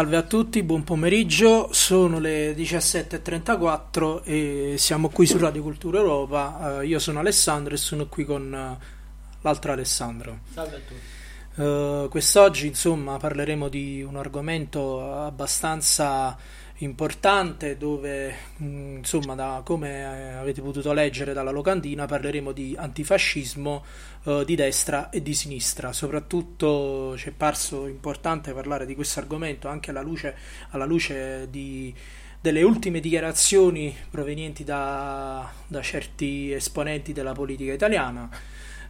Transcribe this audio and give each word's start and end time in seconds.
Salve 0.00 0.16
a 0.16 0.22
tutti, 0.22 0.62
buon 0.62 0.82
pomeriggio, 0.82 1.68
sono 1.74 2.20
le 2.20 2.54
17.34 2.54 4.22
e 4.24 4.76
siamo 4.78 5.10
qui 5.10 5.26
su 5.26 5.36
Radio 5.36 5.60
Cultura 5.60 5.98
Europa. 5.98 6.78
Uh, 6.78 6.80
io 6.80 6.98
sono 6.98 7.18
Alessandro 7.18 7.74
e 7.74 7.76
sono 7.76 8.06
qui 8.06 8.24
con 8.24 8.50
uh, 8.50 8.82
l'altro 9.42 9.72
Alessandro. 9.72 10.38
Salve 10.54 10.76
a 10.76 10.78
tutti. 10.78 11.62
Uh, 11.62 12.08
quest'oggi 12.08 12.68
insomma 12.68 13.18
parleremo 13.18 13.68
di 13.68 14.02
un 14.02 14.16
argomento 14.16 15.22
abbastanza 15.22 16.34
importante 16.82 17.76
dove 17.76 18.34
mm, 18.62 18.96
insomma 18.98 19.34
da 19.34 19.62
come 19.64 20.36
avete 20.38 20.62
potuto 20.62 20.92
leggere 20.92 21.32
dalla 21.32 21.50
locandina 21.50 22.06
parleremo 22.06 22.52
di 22.52 22.74
antifascismo 22.76 23.84
uh, 24.24 24.44
di 24.44 24.54
destra 24.54 25.10
e 25.10 25.22
di 25.22 25.34
sinistra 25.34 25.92
soprattutto 25.92 27.16
ci 27.16 27.28
è 27.28 27.32
parso 27.32 27.86
importante 27.86 28.52
parlare 28.52 28.86
di 28.86 28.94
questo 28.94 29.20
argomento 29.20 29.68
anche 29.68 29.90
alla 29.90 30.00
luce, 30.00 30.34
alla 30.70 30.86
luce 30.86 31.48
di, 31.50 31.94
delle 32.40 32.62
ultime 32.62 33.00
dichiarazioni 33.00 33.94
provenienti 34.10 34.64
da, 34.64 35.50
da 35.66 35.82
certi 35.82 36.52
esponenti 36.52 37.12
della 37.12 37.32
politica 37.32 37.72
italiana 37.72 38.28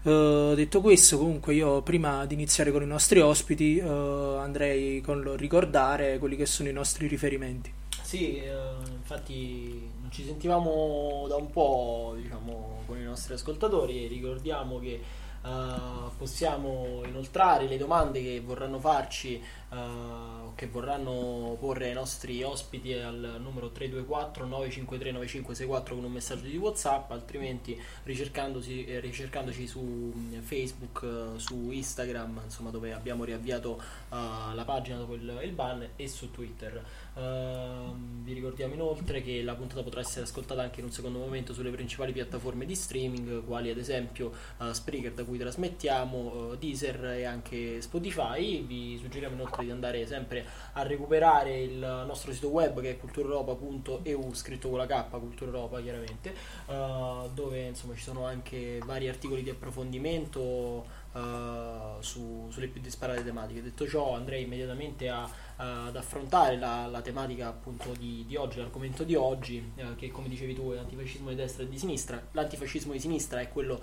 Uh, 0.03 0.55
detto 0.55 0.81
questo, 0.81 1.19
comunque, 1.19 1.53
io 1.53 1.83
prima 1.83 2.25
di 2.25 2.33
iniziare 2.33 2.73
con 2.73 2.83
i 2.83 2.87
nostri 2.87 3.21
ospiti 3.21 3.79
uh, 3.79 4.39
andrei 4.39 5.03
con 5.03 5.37
ricordare 5.37 6.19
quelli 6.19 6.37
che 6.37 6.47
sono 6.47 6.71
i 6.71 6.73
nostri 6.73 7.07
riferimenti. 7.07 7.80
Sì, 8.11 8.39
eh, 8.39 8.51
infatti 8.91 9.89
non 10.01 10.11
ci 10.11 10.25
sentivamo 10.25 11.27
da 11.29 11.37
un 11.37 11.49
po' 11.49 12.15
diciamo, 12.17 12.83
con 12.85 12.99
i 12.99 13.05
nostri 13.05 13.35
ascoltatori 13.35 14.05
e 14.05 14.09
ricordiamo 14.09 14.81
che 14.81 15.01
eh, 15.43 16.11
possiamo 16.19 17.03
inoltrare 17.07 17.67
le 17.67 17.79
domande 17.79 18.21
che 18.21 18.43
vorranno 18.45 18.79
farci 18.79 19.41
uh, 19.71 20.55
che 20.55 20.67
vorranno 20.67 21.57
porre 21.59 21.87
ai 21.87 21.95
nostri 21.95 22.43
ospiti 22.43 22.93
al 22.93 23.39
numero 23.41 23.71
324 23.71 24.45
953 24.45 25.13
9564 25.13 25.95
con 25.95 26.05
un 26.05 26.13
messaggio 26.13 26.45
di 26.45 26.59
whatsapp 26.59 27.11
altrimenti 27.13 27.81
ricercandoci, 28.03 28.85
eh, 28.85 29.01
ricercandoci 29.01 29.67
su 29.67 29.81
mm, 29.81 30.41
facebook 30.41 31.01
uh, 31.03 31.39
su 31.39 31.71
instagram 31.71 32.43
insomma 32.45 32.69
dove 32.69 32.93
abbiamo 32.93 33.25
riavviato 33.25 33.81
uh, 34.11 34.53
la 34.53 34.65
pagina 34.67 34.99
dopo 34.99 35.15
il, 35.15 35.41
il, 35.43 35.53
ban 35.53 35.89
e 35.97 36.07
su 36.07 36.31
twitter 36.31 36.85
ehm, 37.15 38.23
vi 38.25 38.33
ricordiamo 38.33 38.75
inoltre 38.75 39.23
che 39.23 39.43
la 39.43 39.55
puntata 39.55 39.83
potrà 39.83 40.01
essere 40.01 40.25
ascoltata 40.25 40.63
anche 40.63 40.81
in 40.81 40.87
un 40.87 40.93
secondo 40.93 41.19
momento 41.19 41.53
sulle 41.53 41.71
principali 41.71 42.13
piattaforme 42.13 42.65
di 42.65 42.75
streaming 42.75 43.45
quali 43.45 43.71
ad 43.71 43.79
esempio 43.79 44.33
Spreaker 44.71 45.13
da 45.13 45.25
cui 45.25 45.39
trasmettiamo, 45.39 46.55
Deezer 46.59 47.05
e 47.05 47.25
anche 47.25 47.81
Spotify. 47.81 48.65
Vi 48.65 48.99
suggeriamo 48.99 49.35
inoltre 49.35 49.65
di 49.65 49.71
andare 49.71 50.07
sempre 50.07 50.45
a 50.75 50.83
recuperare 50.83 51.63
il 51.63 52.05
nostro 52.07 52.33
sito 52.33 52.49
web 52.49 52.81
che 52.81 52.91
è 52.91 52.99
cultureuropa.eu, 52.99 54.33
scritto 54.35 54.69
con 54.69 54.79
la 54.79 54.87
K, 54.87 55.11
Cultura 55.11 55.51
Europa 55.51 55.81
chiaramente, 55.81 56.35
dove 56.67 57.67
insomma 57.67 57.95
ci 57.95 58.03
sono 58.03 58.25
anche 58.25 58.81
vari 58.85 59.09
articoli 59.09 59.43
di 59.43 59.51
approfondimento 59.51 60.99
uh, 61.13 62.01
su, 62.01 62.49
sulle 62.51 62.69
più 62.69 62.81
disparate 62.81 63.25
tematiche. 63.25 63.63
Detto 63.63 63.87
ciò, 63.87 64.15
andrei 64.15 64.45
immediatamente 64.45 65.09
a, 65.09 65.25
uh, 65.25 65.89
ad 65.89 65.97
affrontare 65.97 66.57
la, 66.57 66.87
la, 66.87 67.01
tematica 67.01 67.49
appunto 67.49 67.93
di, 67.99 68.25
di 68.27 68.37
oggi, 68.37 68.59
l'argomento 68.59 69.05
di 69.05 69.15
oggi, 69.15 69.73
uh, 69.77 69.95
che 69.97 70.11
come 70.11 70.29
dicevi 70.29 70.55
tu 70.55 70.73
è 70.73 70.77
l'antifascismo 70.77 71.31
di 71.31 71.35
destra 71.35 71.65
e 71.65 71.69
di 71.69 71.79
sinistra. 71.79 72.23
L'antifascismo 72.33 72.93
di 72.93 73.01
sinistra 73.01 73.41
è 73.41 73.49
quello 73.49 73.81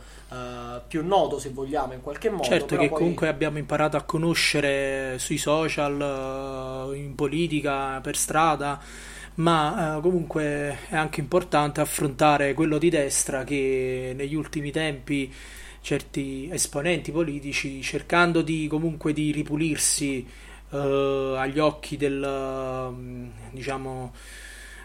più 0.88 1.06
noto, 1.06 1.40
se 1.40 1.50
vogliamo, 1.50 1.94
in 1.94 2.02
qualche 2.02 2.30
modo. 2.30 2.44
Certo, 2.44 2.76
che 2.78 2.88
poi... 2.90 2.98
comunque 2.98 3.28
abbiamo 3.28 3.58
imparato 3.58 3.98
a 3.98 4.04
conoscere 4.04 5.18
sui 5.20 5.38
social, 5.38 6.94
in 6.96 7.16
politica, 7.16 8.00
per 8.02 8.16
strada 8.16 8.80
ma 9.38 9.98
eh, 9.98 10.02
comunque 10.02 10.80
è 10.90 10.96
anche 10.96 11.20
importante 11.20 11.82
affrontare 11.82 12.54
quello 12.54 12.78
di 12.78 12.90
destra 12.90 13.44
che 13.44 14.14
negli 14.16 14.36
ultimi 14.36 14.72
tempi 14.72 15.32
certi 15.88 16.50
esponenti 16.52 17.14
politici 17.14 17.82
cercando 17.82 18.42
di 18.42 18.68
comunque 18.70 19.14
di 19.14 19.32
ripulirsi 19.32 20.28
eh, 20.70 21.34
agli 21.38 21.60
occhi 21.60 21.96
del 21.96 22.92
mm, 22.92 23.30
diciamo 23.52 24.14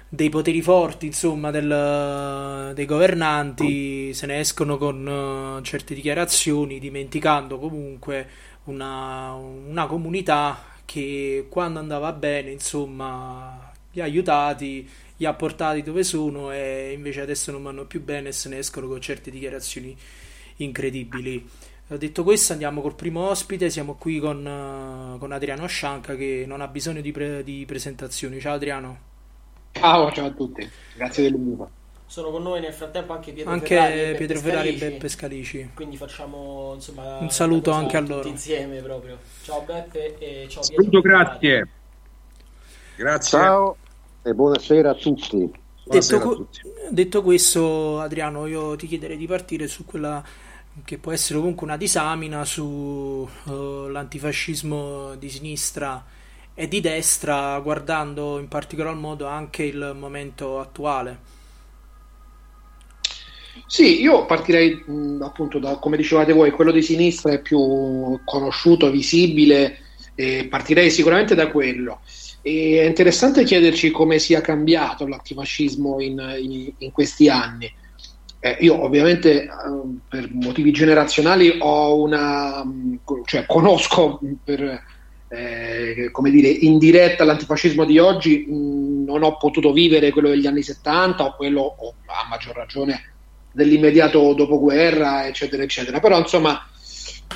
dei 0.09 0.29
poteri 0.29 0.63
forti 0.63 1.07
insomma 1.07 1.51
del, 1.51 2.71
dei 2.73 2.85
governanti 2.85 4.15
se 4.15 4.27
ne 4.27 4.39
escono 4.39 4.77
con 4.77 5.05
uh, 5.05 5.61
certe 5.63 5.95
dichiarazioni 5.95 6.79
dimenticando 6.79 7.59
comunque 7.59 8.29
una, 8.65 9.33
una 9.33 9.87
comunità 9.87 10.63
che 10.85 11.47
quando 11.49 11.81
andava 11.81 12.13
bene 12.13 12.53
insomma 12.53 13.73
li 13.91 14.01
ha 14.01 14.05
aiutati 14.05 14.89
li 15.17 15.27
ha 15.27 15.35
portati 15.35 15.83
dove 15.83 16.05
sono 16.05 16.53
e 16.53 16.93
invece 16.93 17.23
adesso 17.23 17.51
non 17.51 17.65
vanno 17.65 17.87
più 17.87 18.01
bene 18.05 18.29
e 18.29 18.33
se 18.33 18.49
ne 18.49 18.59
escono 18.59 18.87
con 18.87 19.01
certe 19.01 19.33
dichiarazioni 19.33 19.97
incredibili. 20.65 21.49
Detto 21.87 22.23
questo, 22.23 22.53
andiamo 22.53 22.81
col 22.81 22.95
primo 22.95 23.29
ospite. 23.29 23.69
Siamo 23.69 23.95
qui 23.95 24.19
con, 24.19 24.45
uh, 24.45 25.19
con 25.19 25.33
Adriano 25.33 25.67
Scianca 25.67 26.15
che 26.17 26.45
non 26.47 26.61
ha 26.61 26.69
bisogno 26.69 27.01
di, 27.01 27.13
pre- 27.13 27.43
di, 27.43 27.65
presentazioni. 27.67 28.41
Ciao 28.41 28.55
Adriano. 28.55 28.99
Ciao, 29.73 30.11
ciao 30.13 30.27
a 30.27 30.31
tutti, 30.31 30.69
grazie 30.97 31.25
dell'invito. 31.25 31.71
Sono 32.07 32.31
con 32.31 32.43
noi 32.43 32.61
nel 32.61 32.75
frattempo 32.75 33.15
anche 33.15 33.33
Pietro 33.33 33.53
anche 33.53 33.75
Ferrari 33.75 34.01
e 34.01 34.15
Pietro 34.15 34.27
Beppe 34.27 34.41
Ferrari 34.41 34.69
Scalici. 34.69 34.85
e 34.85 34.91
Beppe 34.91 35.09
Scalici. 35.09 35.71
Quindi 35.75 35.97
facciamo 35.97 36.73
insomma, 36.75 37.19
un 37.19 37.31
saluto 37.31 37.71
anche 37.71 37.97
a 37.97 38.01
loro. 38.01 38.17
Tutti 38.17 38.29
insieme 38.29 38.81
proprio. 38.81 39.19
Ciao 39.43 39.63
Beppe 39.63 40.19
e 40.19 40.47
ciao 40.49 40.63
Pietro. 40.63 40.85
Saluto, 40.85 41.01
grazie. 41.01 41.69
Grazie. 42.97 43.39
Ciao 43.39 43.77
e 44.23 44.35
buonasera 44.35 44.91
a 44.91 44.95
tutti. 44.95 45.51
Detto, 45.85 46.19
co- 46.21 46.49
detto, 46.91 47.23
questo, 47.23 47.99
Adriano, 47.99 48.47
io 48.47 48.77
ti 48.77 48.87
chiederei 48.87 49.17
di 49.17 49.27
partire 49.27 49.67
su 49.67 49.85
quella 49.85 50.23
che 50.85 50.99
può 50.99 51.13
essere 51.13 51.39
comunque 51.39 51.67
una 51.67 51.77
disamina 51.77 52.45
sull'antifascismo 52.45 55.13
uh, 55.13 55.17
di 55.17 55.29
sinistra 55.29 56.05
e 56.55 56.69
di 56.69 56.81
destra, 56.81 57.59
guardando 57.61 58.39
in 58.39 58.49
particolar 58.49 58.95
modo 58.95 59.27
anche 59.27 59.65
il 59.65 59.95
momento 59.99 60.61
attuale. 60.61 61.41
Sì, 63.67 64.01
io 64.01 64.25
partirei 64.25 64.83
mh, 64.87 65.21
appunto 65.23 65.59
da 65.59 65.77
come 65.77 65.97
dicevate 65.97 66.33
voi, 66.33 66.51
quello 66.51 66.73
di 66.73 66.83
sinistra 66.83 67.33
è 67.33 67.41
più 67.41 68.21
conosciuto, 68.25 68.91
visibile, 68.91 69.79
e 70.15 70.47
partirei 70.49 70.91
sicuramente 70.91 71.35
da 71.35 71.51
quello. 71.51 72.01
E 72.41 72.81
è 72.81 72.87
interessante 72.87 73.45
chiederci 73.45 73.91
come 73.91 74.19
sia 74.19 74.41
cambiato 74.41 75.07
l'antifascismo 75.07 76.01
in, 76.01 76.19
in, 76.41 76.73
in 76.79 76.93
questi 76.93 77.29
anni. 77.29 77.71
Eh, 78.45 78.57
io 78.59 78.83
ovviamente 78.83 79.45
eh, 79.45 79.49
per 80.09 80.29
motivi 80.33 80.73
generazionali 80.73 81.59
ho 81.61 81.97
una, 81.97 82.65
cioè 83.25 83.47
conosco 83.47 84.19
per, 84.43 84.83
eh, 85.29 86.09
come 86.11 86.31
dire, 86.31 86.49
in 86.49 86.79
diretta 86.79 87.23
l'antifascismo 87.23 87.85
di 87.85 88.01
oggi, 88.01 88.45
mh, 88.49 89.05
non 89.05 89.23
ho 89.23 89.37
potuto 89.37 89.73
vivere 89.73 90.11
quello 90.11 90.29
degli 90.29 90.49
anni 90.49 90.65
70 90.65 91.25
o 91.25 91.37
quello, 91.37 91.61
o 91.61 91.95
a 92.07 92.27
maggior 92.29 92.57
ragione, 92.57 93.13
dell'immediato 93.53 94.35
dopoguerra, 94.35 95.25
eccetera, 95.25 95.63
eccetera. 95.63 96.01
Però 96.01 96.19
insomma, 96.19 96.69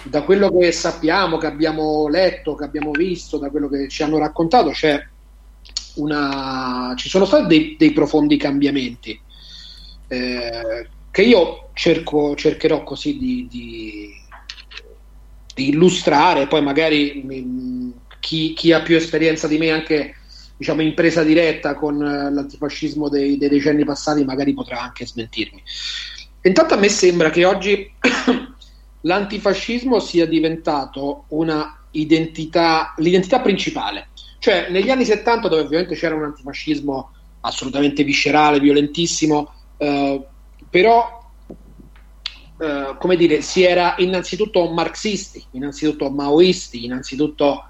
da 0.03 0.23
quello 0.23 0.51
che 0.51 0.73
sappiamo, 0.73 1.39
che 1.39 1.47
abbiamo 1.47 2.09
letto, 2.09 2.57
che 2.57 2.65
abbiamo 2.65 2.91
visto, 2.91 3.39
da 3.39 3.49
quello 3.51 3.69
che 3.69 3.87
ci 3.87 4.03
hanno 4.03 4.19
raccontato, 4.19 4.73
una... 5.95 6.95
ci 6.97 7.09
sono 7.09 7.25
stati 7.25 7.47
dei, 7.47 7.77
dei 7.79 7.93
profondi 7.93 8.37
cambiamenti. 8.37 9.21
Eh, 10.09 10.89
che 11.17 11.23
io 11.23 11.71
cerco, 11.73 12.35
cercherò 12.35 12.83
così 12.83 13.17
di, 13.17 13.47
di, 13.51 14.11
di 15.55 15.69
illustrare, 15.71 16.47
poi 16.47 16.61
magari 16.61 17.23
mi, 17.25 17.91
chi, 18.21 18.53
chi, 18.53 18.73
ha 18.73 18.83
più 18.83 18.97
esperienza 18.97 19.49
di 19.49 19.57
me 19.57 19.71
anche 19.71 20.15
diciamo 20.59 20.83
in 20.83 20.93
presa 20.93 21.23
diretta 21.23 21.75
con 21.75 21.97
l'antifascismo 21.97 23.09
dei, 23.09 23.39
dei 23.39 23.49
decenni 23.49 23.83
passati 23.83 24.27
magari 24.27 24.53
potrà 24.53 24.83
anche 24.83 25.07
smentirmi. 25.07 25.63
Intanto 26.43 26.75
a 26.75 26.77
me 26.77 26.91
sembra 26.91 27.31
che 27.31 27.47
oggi 27.47 27.91
l'antifascismo 29.01 29.99
sia 30.01 30.27
diventato 30.27 31.25
una 31.29 31.83
identità, 31.93 32.93
l'identità 32.99 33.41
principale. 33.41 34.09
Cioè, 34.39 34.69
negli 34.69 34.91
anni 34.91 35.07
70, 35.07 35.49
dove 35.49 35.63
ovviamente 35.63 35.95
c'era 35.95 36.15
un 36.15 36.25
antifascismo 36.25 37.11
assolutamente 37.41 38.05
viscerale, 38.05 38.61
violentissimo, 38.61 39.51
eh, 39.79 40.27
però, 40.77 41.27
eh, 42.61 42.97
come 42.99 43.17
dire, 43.17 43.41
si 43.41 43.63
era 43.63 43.95
innanzitutto 43.97 44.71
marxisti, 44.71 45.43
innanzitutto 45.53 46.11
maoisti, 46.11 46.85
innanzitutto 46.85 47.65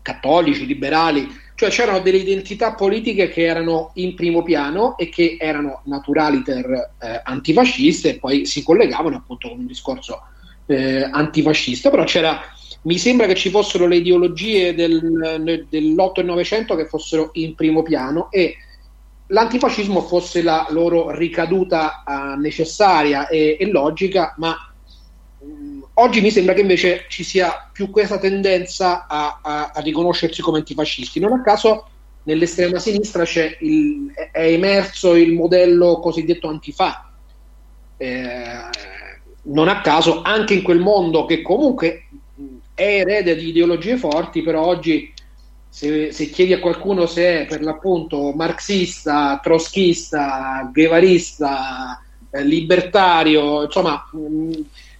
cattolici, 0.00 0.64
liberali, 0.64 1.28
cioè 1.54 1.68
c'erano 1.68 2.00
delle 2.00 2.16
identità 2.16 2.72
politiche 2.72 3.28
che 3.28 3.44
erano 3.44 3.90
in 3.96 4.14
primo 4.14 4.42
piano 4.42 4.96
e 4.96 5.10
che 5.10 5.36
erano 5.38 5.82
naturaliter 5.84 6.94
eh, 6.98 7.20
antifasciste 7.22 8.14
e 8.14 8.18
poi 8.18 8.46
si 8.46 8.62
collegavano 8.62 9.16
appunto 9.16 9.50
con 9.50 9.58
un 9.58 9.66
discorso 9.66 10.22
eh, 10.64 11.02
antifascista, 11.02 11.90
però 11.90 12.04
c'era, 12.04 12.40
mi 12.84 12.96
sembra 12.96 13.26
che 13.26 13.34
ci 13.34 13.50
fossero 13.50 13.86
le 13.86 13.96
ideologie 13.96 14.74
del, 14.74 15.66
dell'8 15.68 16.12
e 16.14 16.22
900 16.22 16.76
che 16.76 16.86
fossero 16.86 17.28
in 17.34 17.54
primo 17.54 17.82
piano 17.82 18.30
e 18.30 18.56
l'antifascismo 19.28 20.00
fosse 20.02 20.42
la 20.42 20.66
loro 20.70 21.10
ricaduta 21.10 22.02
uh, 22.06 22.40
necessaria 22.40 23.28
e, 23.28 23.56
e, 23.58 23.70
logica, 23.70 24.34
ma 24.38 24.54
mh, 25.40 25.80
oggi 25.94 26.20
mi 26.20 26.30
sembra 26.30 26.54
che 26.54 26.60
invece 26.60 27.04
ci 27.08 27.24
sia 27.24 27.68
più 27.72 27.90
questa 27.90 28.18
tendenza 28.18 29.06
a, 29.06 29.40
a, 29.42 29.72
a 29.74 29.80
riconoscersi 29.80 30.42
come 30.42 30.58
antifascisti. 30.58 31.20
Non 31.20 31.32
a 31.32 31.42
caso 31.42 31.88
nell'estrema 32.24 32.78
sinistra 32.78 33.24
il, 33.60 34.12
è 34.32 34.44
emerso 34.44 35.14
il 35.14 35.32
modello 35.32 35.98
cosiddetto 36.00 36.48
antifa. 36.48 37.10
Eh, 37.96 38.86
non 39.42 39.68
a 39.68 39.80
caso, 39.80 40.22
anche 40.22 40.54
in 40.54 40.62
quel 40.62 40.78
mondo 40.78 41.24
che 41.24 41.42
comunque 41.42 42.06
è 42.74 43.00
erede 43.00 43.34
di 43.34 43.48
ideologie 43.48 43.96
forti, 43.96 44.42
però 44.42 44.64
oggi 44.64 45.12
se, 45.68 46.12
se, 46.12 46.30
chiedi 46.30 46.52
a 46.52 46.60
qualcuno 46.60 47.06
se 47.06 47.42
è 47.42 47.46
per 47.46 47.62
l'appunto 47.62 48.32
marxista, 48.32 49.38
trotskista, 49.42 50.68
guevarista, 50.72 52.02
eh, 52.30 52.42
libertario, 52.44 53.64
insomma 53.64 54.08
mh, 54.12 54.52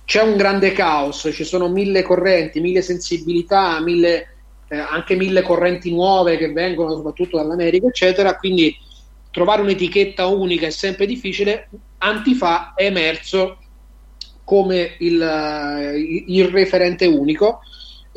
c'è 0.04 0.22
un 0.22 0.36
grande 0.36 0.72
caos, 0.72 1.28
ci 1.32 1.44
sono 1.44 1.68
mille 1.68 2.02
correnti, 2.02 2.60
mille 2.60 2.80
sensibilità, 2.80 3.80
mille, 3.80 4.36
eh, 4.68 4.78
anche 4.78 5.16
mille 5.16 5.42
correnti 5.42 5.90
nuove 5.90 6.36
che 6.36 6.50
vengono 6.52 6.94
soprattutto 6.94 7.36
dall'America, 7.36 7.88
eccetera, 7.88 8.36
quindi 8.36 8.74
trovare 9.30 9.60
un'etichetta 9.62 10.26
unica 10.26 10.66
è 10.66 10.70
sempre 10.70 11.06
difficile. 11.06 11.68
Antifa 11.98 12.72
è 12.74 12.84
emerso 12.84 13.58
come 14.44 14.96
il, 15.00 16.24
il 16.26 16.48
referente 16.48 17.04
unico 17.04 17.60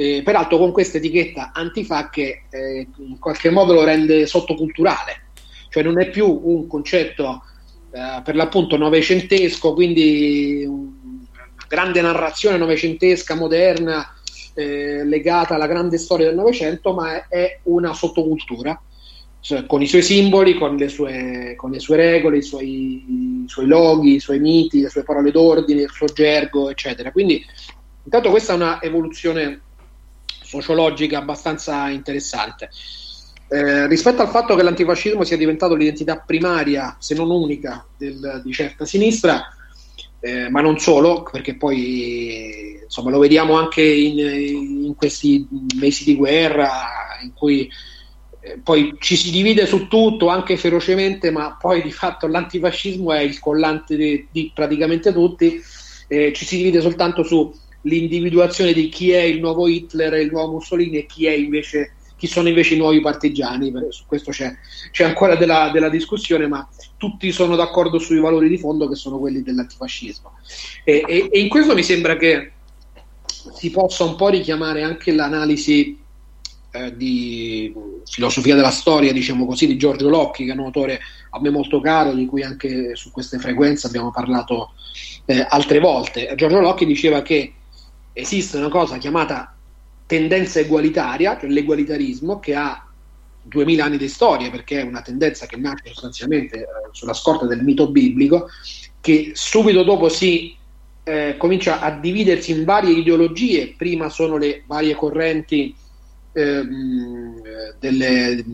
eh, 0.02 0.24
peraltro 0.24 0.58
con 0.58 0.72
questa 0.72 0.98
etichetta 0.98 1.52
antifa 1.54 2.10
che 2.10 2.44
eh, 2.50 2.88
in 2.98 3.20
qualche 3.20 3.52
modo 3.52 3.74
lo 3.74 3.84
rende 3.84 4.26
sottoculturale, 4.26 5.28
cioè 5.70 5.84
non 5.84 6.02
è 6.02 6.10
più 6.10 6.40
un 6.44 6.66
concetto 6.66 7.44
eh, 7.92 8.22
per 8.24 8.36
l'appunto 8.36 8.78
novecentesco, 8.78 9.74
quindi 9.74 10.64
una 10.66 11.66
grande 11.68 12.02
narrazione 12.02 12.58
novecentesca, 12.58 13.36
moderna, 13.36 14.12
eh, 14.56 15.06
legata 15.06 15.54
alla 15.54 15.68
grande 15.68 16.00
storia 16.00 16.26
del 16.26 16.36
Novecento, 16.36 16.94
ma 16.94 17.14
è, 17.14 17.28
è 17.30 17.60
una 17.64 17.94
sottocultura 17.94 18.82
cioè, 19.40 19.66
con 19.68 19.82
i 19.82 19.88
suoi 19.88 20.02
simboli, 20.02 20.56
con 20.56 20.76
le 20.78 20.88
sue, 20.88 21.54
con 21.56 21.72
le 21.72 21.80
sue 21.80 21.96
regole, 21.96 22.38
i 22.38 22.42
suoi, 22.42 23.44
i 23.44 23.46
suoi, 23.46 23.68
loghi, 23.68 24.16
i 24.16 24.20
suoi 24.20 24.40
miti, 24.40 24.82
le 24.82 24.90
sue 24.90 25.04
parole 25.04 25.32
d'ordine, 25.32 25.84
il 25.84 25.92
suo 25.92 26.08
gergo, 26.08 26.72
eccetera. 26.72 27.12
Quindi 27.12 27.46
Intanto 28.04 28.30
questa 28.32 28.54
è 28.54 28.56
una 28.56 28.82
evoluzione 28.82 29.62
sociologica 30.60 31.18
abbastanza 31.18 31.90
interessante. 31.90 32.70
Eh, 33.48 33.88
rispetto 33.88 34.22
al 34.22 34.30
fatto 34.30 34.56
che 34.56 34.64
l'antifascismo 34.64 35.24
sia 35.24 35.38
diventato 35.38 35.76
l'identità 35.76 36.18
primaria, 36.18 36.96
se 37.00 37.16
non 37.16 37.30
unica, 37.30 37.86
del, 37.98 38.42
di 38.44 38.52
certa 38.54 38.86
sinistra, 38.86 39.44
eh, 40.20 40.50
ma 40.50 40.62
non 40.62 40.78
solo, 40.78 41.24
perché 41.30 41.56
poi 41.56 42.80
insomma, 42.84 43.10
lo 43.10 43.20
vediamo 43.20 43.58
anche 43.58 43.82
in, 43.82 44.20
in 44.20 44.96
questi 44.96 45.48
mesi 45.78 46.04
di 46.04 46.16
guerra 46.16 46.70
in 47.24 47.34
cui 47.34 47.70
eh, 48.40 48.60
poi 48.64 48.96
ci 49.00 49.16
si 49.16 49.32
divide 49.32 49.66
su 49.66 49.88
tutto 49.88 50.28
anche 50.30 50.58
ferocemente, 50.58 51.32
ma 51.32 51.58
poi 51.60 51.82
di 51.82 51.92
fatto 51.92 52.28
l'antifascismo 52.28 53.12
è 53.12 53.22
il 53.22 53.40
collante 53.40 53.96
di, 53.96 54.28
di 54.32 54.52
praticamente 54.54 55.12
tutti, 55.12 55.62
eh, 56.08 56.34
ci 56.34 56.46
si 56.46 56.58
divide 56.58 56.82
soltanto 56.82 57.24
sull'individuazione 57.82 58.74
di 58.74 58.90
chi 58.90 59.12
è 59.12 59.22
il 59.22 59.40
nuovo 59.40 59.68
Hitler 59.68 60.14
e 60.14 60.22
il 60.22 60.32
nuovo 60.32 60.54
Mussolini 60.54 60.98
e 60.98 61.06
chi, 61.06 61.26
invece, 61.34 61.94
chi 62.16 62.28
sono 62.28 62.48
invece 62.48 62.76
i 62.76 62.78
nuovi 62.78 63.02
partigiani. 63.02 63.74
Su 63.90 64.04
questo 64.06 64.32
c'è, 64.32 64.56
c'è 64.92 65.04
ancora 65.04 65.36
della, 65.36 65.70
della, 65.72 65.90
discussione, 65.90 66.48
ma 66.48 66.68
tutti 66.98 67.32
sono 67.32 67.56
d'accordo 67.56 68.00
sui 68.00 68.20
valori 68.20 68.48
di 68.48 68.58
fondo 68.58 68.88
che 68.88 68.96
sono 68.96 69.18
quelli 69.18 69.42
dell'antifascismo. 69.42 70.32
E, 70.84 71.04
e, 71.08 71.30
e 71.32 71.40
in 71.40 71.50
questo 71.50 71.74
mi 71.74 71.84
sembra 71.84 72.16
che 72.16 72.52
si 73.28 73.72
possa 73.72 74.04
un 74.04 74.16
po' 74.16 74.30
richiamare 74.30 74.84
anche 74.84 75.12
l'analisi 75.12 75.98
eh, 76.74 76.96
di 76.96 77.74
filosofia 78.06 78.56
della 78.56 78.70
storia, 78.70 79.12
diciamo 79.12 79.46
così, 79.46 79.66
di 79.66 79.78
Giorgio 79.78 80.10
Locchi, 80.10 80.46
che 80.46 80.52
è 80.52 80.54
un 80.54 80.66
autore 80.66 81.00
a 81.32 81.40
me 81.42 81.50
molto 81.50 81.82
caro, 81.82 82.14
di 82.14 82.26
cui 82.26 82.44
anche 82.44 82.96
su 82.96 83.12
queste 83.12 83.40
frequenze 83.40 83.88
abbiamo 83.88 84.12
parlato 84.12 84.74
eh, 85.26 85.46
altre 85.50 85.80
volte. 85.80 86.34
Giorgio 86.36 86.60
Locchi 86.60 86.86
diceva 86.86 87.22
che 87.22 87.54
esiste 88.14 88.58
una 88.58 88.70
cosa 88.70 88.98
chiamata 88.98 89.56
tendenza 90.06 90.60
egualitaria, 90.60 91.38
cioè 91.40 91.50
l'egualitarismo, 91.50 92.40
che 92.40 92.56
ha 92.56 92.86
2000 93.44 93.84
anni 93.84 93.98
di 93.98 94.08
storia, 94.08 94.50
perché 94.50 94.82
è 94.82 94.84
una 94.84 95.02
tendenza 95.02 95.46
che 95.46 95.56
nasce 95.58 95.88
sostanzialmente 95.88 96.60
eh, 96.60 96.66
sulla 96.92 97.14
scorta 97.14 97.46
del 97.46 97.64
mito 97.64 97.90
biblico, 97.90 98.50
che 99.00 99.32
subito 99.34 99.84
dopo 99.84 100.10
si 100.10 100.56
eh, 101.04 101.36
comincia 101.38 101.80
a 101.80 101.92
dividersi 101.92 102.52
in 102.52 102.64
varie 102.64 102.98
ideologie, 102.98 103.74
prima 103.76 104.10
sono 104.10 104.38
le 104.38 104.64
varie 104.68 104.96
correnti 104.96 105.74
ehm, 106.34 107.42
delle, 107.80 108.46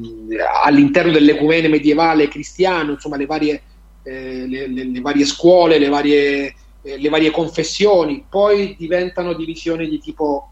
all'interno 0.64 1.12
dell'ecumene 1.12 1.68
medievale 1.68 2.28
cristiano, 2.28 2.92
insomma 2.92 3.18
le 3.18 3.26
varie, 3.26 3.62
eh, 4.04 4.46
le, 4.48 4.68
le, 4.68 4.86
le 4.86 5.02
varie 5.02 5.26
scuole, 5.26 5.78
le 5.78 5.90
varie, 5.90 6.56
eh, 6.88 6.98
le 6.98 7.10
varie 7.10 7.32
confessioni, 7.32 8.24
poi 8.27 8.75
diventano 8.77 9.34
divisioni 9.34 9.89
di 9.89 10.00
tipo 10.00 10.50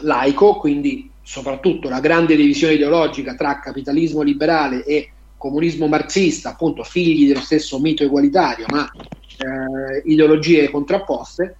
laico, 0.00 0.56
quindi 0.56 1.10
soprattutto 1.22 1.88
la 1.88 2.00
grande 2.00 2.36
divisione 2.36 2.74
ideologica 2.74 3.34
tra 3.34 3.58
capitalismo 3.58 4.20
liberale 4.20 4.84
e 4.84 5.10
comunismo 5.38 5.86
marxista, 5.86 6.50
appunto 6.50 6.82
figli 6.82 7.26
dello 7.26 7.40
stesso 7.40 7.80
mito 7.80 8.04
egualitario, 8.04 8.66
ma 8.68 8.90
eh, 8.92 10.02
ideologie 10.04 10.70
contrapposte, 10.70 11.56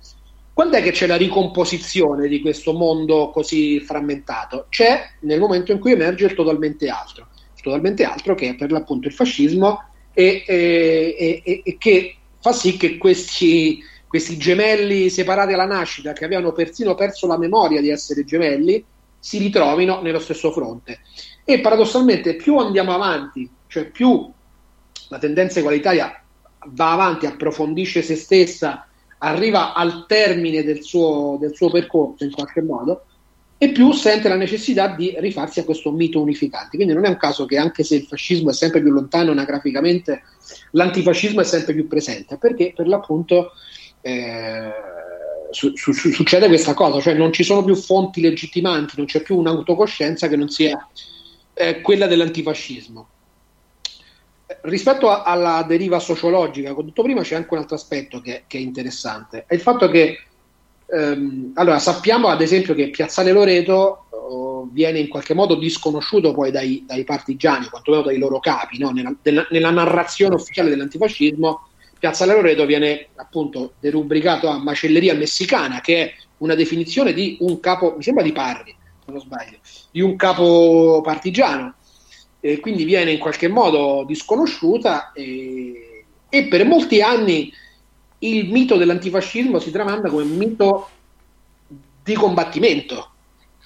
quando 0.53 0.77
è 0.77 0.83
che 0.83 0.91
c'è 0.91 1.07
la 1.07 1.17
ricomposizione 1.17 2.29
di 2.29 2.41
questo 2.41 2.73
mondo 2.73 3.31
così 3.31 3.81
frammentato? 3.81 4.67
C'è 4.69 5.03
nel 5.21 5.41
momento 5.41 5.73
in 5.73 5.79
cui 5.79 5.93
emerge 5.93 6.27
il 6.27 6.35
totalmente 6.35 6.89
altro, 6.89 7.29
il 7.55 7.63
totalmente 7.63 8.05
altro 8.05 8.35
che 8.35 8.51
è 8.51 8.55
per 8.55 8.73
l'appunto 8.73 9.09
il 9.09 9.15
fascismo 9.15 9.83
e, 10.15 10.45
e, 10.47 11.43
e, 11.45 11.61
e 11.65 11.77
che 11.77 12.17
fa 12.47 12.53
sì 12.53 12.77
che 12.77 12.97
questi, 12.97 13.83
questi 14.07 14.37
gemelli 14.37 15.11
separati 15.11 15.53
alla 15.53 15.67
nascita, 15.67 16.13
che 16.13 16.25
avevano 16.25 16.53
persino 16.53 16.95
perso 16.95 17.27
la 17.27 17.37
memoria 17.37 17.81
di 17.81 17.91
essere 17.91 18.25
gemelli, 18.25 18.85
si 19.19 19.39
ritrovino 19.39 20.01
nello 20.01 20.21
stesso 20.21 20.53
fronte. 20.53 21.01
E 21.45 21.59
paradossalmente 21.59 22.37
più 22.37 22.57
andiamo 22.59 22.95
avanti, 22.95 23.51
cioè 23.67 23.91
più 23.91 24.31
la 25.09 25.19
tendenza 25.19 25.59
egualitaria 25.59 26.23
va 26.69 26.93
avanti, 26.93 27.27
approfondisce 27.27 28.03
se 28.03 28.15
stessa, 28.15 28.87
arriva 29.19 29.75
al 29.75 30.05
termine 30.07 30.63
del 30.63 30.85
suo, 30.85 31.39
del 31.41 31.53
suo 31.53 31.69
percorso 31.69 32.23
in 32.23 32.31
qualche 32.31 32.63
modo, 32.63 33.07
e 33.59 33.71
più 33.71 33.91
sente 33.93 34.29
la 34.29 34.37
necessità 34.37 34.89
di 34.89 35.17
rifarsi 35.19 35.61
a 35.61 35.65
questo 35.65 35.91
mito 35.91 36.21
unificante. 36.21 36.77
Quindi 36.77 36.93
non 36.93 37.07
è 37.07 37.09
un 37.09 37.17
caso 37.17 37.47
che 37.47 37.57
anche 37.57 37.85
se 37.85 37.97
il 37.97 38.05
fascismo 38.05 38.51
è 38.51 38.53
sempre 38.53 38.83
più 38.83 38.91
lontano 38.91 39.31
anagraficamente, 39.31 40.23
l'antifascismo 40.77 41.41
è 41.41 41.45
sempre 41.45 41.73
più 41.75 41.89
presente, 41.89 42.37
perché 42.37 42.73
per 42.77 42.87
l'appunto 42.87 43.53
eh, 44.03 44.71
su, 45.51 45.75
su, 45.75 45.93
succede 45.93 46.47
questa 46.47 46.75
cosa, 46.75 47.01
cioè 47.01 47.15
non 47.15 47.33
ci 47.33 47.43
sono 47.43 47.65
più 47.65 47.75
fonti 47.75 48.21
legittimanti, 48.21 48.95
non 48.97 49.07
c'è 49.07 49.23
più 49.23 49.39
un'autocoscienza 49.39 50.29
che 50.29 50.37
non 50.37 50.49
sia 50.49 50.87
eh, 51.55 51.81
quella 51.81 52.07
dell'antifascismo. 52.07 53.09
Rispetto 54.63 55.11
a, 55.11 55.23
alla 55.23 55.65
deriva 55.67 55.99
sociologica, 55.99 56.71
come 56.71 56.83
ho 56.83 56.87
detto 56.87 57.03
prima, 57.03 57.23
c'è 57.23 57.35
anche 57.35 57.53
un 57.55 57.61
altro 57.61 57.77
aspetto 57.77 58.21
che, 58.21 58.45
che 58.47 58.59
è 58.59 58.61
interessante, 58.61 59.45
è 59.49 59.55
il 59.55 59.61
fatto 59.61 59.89
che 59.89 60.19
ehm, 60.87 61.53
allora, 61.55 61.79
sappiamo 61.79 62.29
ad 62.29 62.43
esempio 62.43 62.75
che 62.75 62.91
Piazzale 62.91 63.33
Loreto 63.33 64.06
viene 64.73 64.99
in 64.99 65.09
qualche 65.09 65.35
modo 65.35 65.55
disconosciuto 65.55 66.33
poi 66.33 66.51
dai, 66.51 66.85
dai 66.87 67.05
partigiani, 67.05 67.67
quantomeno 67.67 68.03
dai 68.03 68.19
loro 68.19 68.39
capi, 68.41 68.79
no? 68.79 68.91
nella, 68.91 69.15
della, 69.21 69.47
nella, 69.51 69.71
narrazione 69.71 70.35
ufficiale 70.35 70.71
dell'antifascismo, 70.71 71.69
Piazzale 71.99 72.35
Loreto 72.35 72.67
viene 72.67 73.09
appunto 73.17 73.73
derubricato 73.81 74.49
a 74.49 74.59
macelleria 74.59 75.15
messicana, 75.15 75.81
che 75.81 76.03
è 76.03 76.15
una 76.39 76.55
definizione 76.55 77.13
di 77.13 77.39
un 77.41 77.59
capo, 77.61 77.95
mi 77.97 78.03
sembra 78.03 78.23
di 78.23 78.33
Parri, 78.33 78.77
se 79.05 79.11
non 79.11 79.21
sbaglio, 79.21 79.59
di 79.91 80.01
un 80.01 80.15
capo 80.17 81.01
partigiano 81.03 81.75
e 82.41 82.61
quindi 82.61 82.85
viene 82.85 83.13
in 83.13 83.19
qualche 83.19 83.49
modo 83.49 84.05
disconosciuta 84.07 85.13
e, 85.13 86.05
e, 86.29 86.49
per 86.49 86.65
molti 86.65 87.01
anni 87.01 87.53
il 88.21 88.51
mito 88.51 88.77
dell'antifascismo 88.77 89.59
si 89.59 89.71
tramanda 89.71 90.09
come 90.11 90.25
mito 90.25 90.89
di 92.03 92.15
combattimento, 92.15 93.11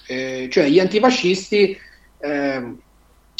eh, 0.07 0.47
cioè 0.51 0.67
gli 0.67 0.79
antifascisti 0.79 1.77
eh, 2.19 2.73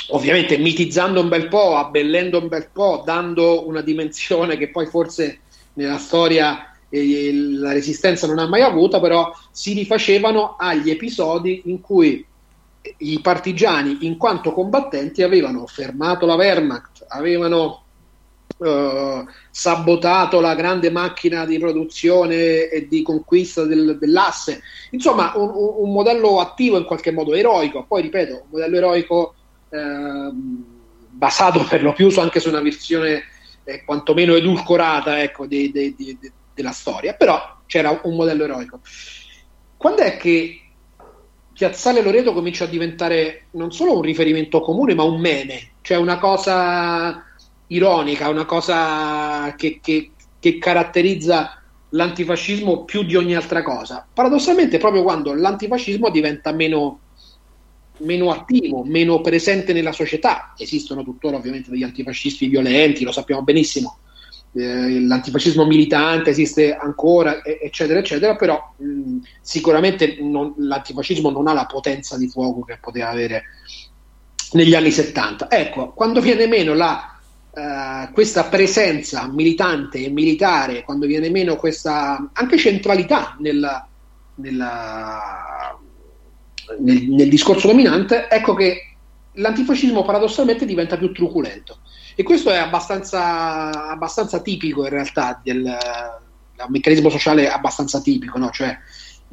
ovviamente 0.10 0.58
mitizzando 0.58 1.22
un 1.22 1.30
bel 1.30 1.48
po', 1.48 1.77
abbellendo 1.77 2.39
un 2.39 2.48
bel 2.48 2.70
po', 2.72 3.03
dando 3.06 3.68
una 3.68 3.82
dimensione 3.82 4.58
che 4.58 4.70
poi 4.70 4.88
forse 4.88 5.39
nella 5.74 5.98
storia 5.98 6.75
eh, 6.89 7.32
la 7.34 7.72
resistenza 7.72 8.27
non 8.27 8.39
ha 8.39 8.48
mai 8.48 8.62
avuto, 8.62 9.00
però 9.00 9.32
si 9.51 9.74
rifacevano 9.74 10.56
agli 10.58 10.89
episodi 10.89 11.63
in 11.65 11.82
cui 11.82 12.25
i 12.98 13.20
partigiani, 13.22 14.00
in 14.01 14.18
quanto 14.18 14.53
combattenti, 14.53 15.22
avevano 15.22 15.68
fermato 15.68 16.25
la 16.25 16.36
Wehrmacht, 16.36 17.06
avevano 17.08 17.84
uh, 18.62 19.25
sabotato 19.50 20.39
la 20.39 20.56
grande 20.56 20.89
macchina 20.91 21.46
di 21.46 21.58
produzione 21.58 22.70
e 22.70 22.88
di 22.88 23.01
conquista 23.01 23.65
del, 23.65 23.98
dell'asse. 24.00 24.62
Insomma, 24.91 25.34
un, 25.36 25.51
un, 25.53 25.91
modello 25.91 26.39
attivo 26.39 26.77
in 26.77 26.86
qualche 26.86 27.12
modo 27.12 27.34
eroico. 27.34 27.86
Poi, 27.88 28.01
ripeto, 28.03 28.34
un 28.34 28.48
modello 28.50 28.77
eroico 28.77 29.36
eh, 29.70 30.30
basato 31.10 31.63
per 31.63 31.84
lo 31.84 31.94
più 31.94 32.10
anche 32.18 32.39
su 32.39 32.50
una 32.50 32.62
versione 32.62 33.24
eh, 33.63 33.84
quantomeno 33.84 34.36
edulcorata 34.36 35.22
ecco, 35.22 35.46
di, 35.46 35.72
di, 35.72 35.96
di, 35.98 36.18
della 36.53 36.72
storia, 36.72 37.13
però 37.13 37.60
c'era 37.65 38.00
un 38.03 38.15
modello 38.15 38.44
eroico. 38.44 38.80
Quando 39.77 40.01
è 40.01 40.18
che 40.18 40.58
Piazzale 41.53 42.01
Loreto 42.01 42.34
comincia 42.34 42.63
a 42.63 42.68
diventare 42.68 43.46
non 43.51 43.72
solo 43.72 43.96
un 43.96 44.01
riferimento 44.01 44.62
comune, 44.62 44.96
ma 44.96 45.03
un 45.03 45.20
meme, 45.20 45.74
cioè 45.82 45.98
una 45.98 46.18
cosa 46.18 47.24
ironica, 47.72 48.30
una 48.30 48.46
cosa 48.46 49.54
che, 49.56 49.80
che, 49.82 50.12
che 50.40 50.58
caratterizza 50.58 51.62
l'antifascismo 51.90 52.84
più 52.84 53.04
di 53.04 53.16
ogni 53.16 53.36
altra 53.36 53.63
cosa. 53.63 54.06
Paradossalmente, 54.12 54.78
proprio 54.78 55.04
quando 55.04 55.34
l'antifascismo 55.34 56.10
diventa 56.10 56.51
meno, 56.51 57.00
meno 58.00 58.32
attivo, 58.32 58.84
meno 58.84 59.22
presente 59.22 59.74
nella 59.74 59.92
società, 59.92 60.54
esistono 60.58 61.04
tuttora 61.04 61.38
ovviamente 61.38 61.70
degli 61.70 61.84
antifascisti 61.84 62.48
violenti, 62.48 63.04
lo 63.04 63.12
sappiamo 63.12 63.44
benissimo, 63.44 63.98
eh, 64.54 65.00
l'antifascismo 65.01 65.66
militante 65.66 66.30
esiste 66.30 66.75
ancora, 66.75 67.44
eccetera, 67.44 68.00
eccetera, 68.00 68.36
però 68.36 68.74
mh, 68.78 69.20
sicuramente 69.42 70.18
non, 70.20 70.54
l'antifascismo 70.58 71.30
non 71.30 71.48
ha 71.48 71.54
la 71.54 71.66
potenza 71.66 72.18
di 72.18 72.28
fuoco 72.28 72.62
che 72.62 72.78
poteva 72.82 73.10
avere 73.10 73.44
negli 74.54 74.75
anni 74.75 74.92
70. 74.92 75.50
Ecco, 75.50 75.92
quando 75.92 76.20
viene 76.20 76.48
meno 76.48 76.74
la, 76.74 77.11
uh, 77.51 78.12
questa 78.13 78.46
presenza 78.46 79.27
militante 79.27 80.03
e 80.03 80.10
militare, 80.10 80.84
quando 80.84 81.05
viene 81.05 81.29
meno 81.29 81.55
questa 81.55 82.29
anche 82.34 82.58
centralità 82.58 83.36
nella, 83.39 83.88
nella, 84.36 85.77
nel, 86.79 87.10
nel 87.10 87.29
discorso 87.29 87.67
dominante, 87.67 88.29
ecco 88.29 88.53
che 88.53 88.96
l'antifascismo 89.34 90.03
paradossalmente 90.03 90.65
diventa 90.65 90.98
più 90.98 91.12
truculento. 91.12 91.79
E 92.15 92.24
questo 92.24 92.51
è 92.51 92.58
abbastanza, 92.58 93.89
abbastanza 93.89 94.41
tipico 94.41 94.84
in 94.84 94.89
realtà 94.89 95.39
del, 95.41 95.63
del 95.63 96.65
meccanismo 96.67 97.10
sociale 97.10 97.50
abbastanza 97.50 98.01
tipico, 98.01 98.38
no? 98.38 98.50
cioè 98.51 98.77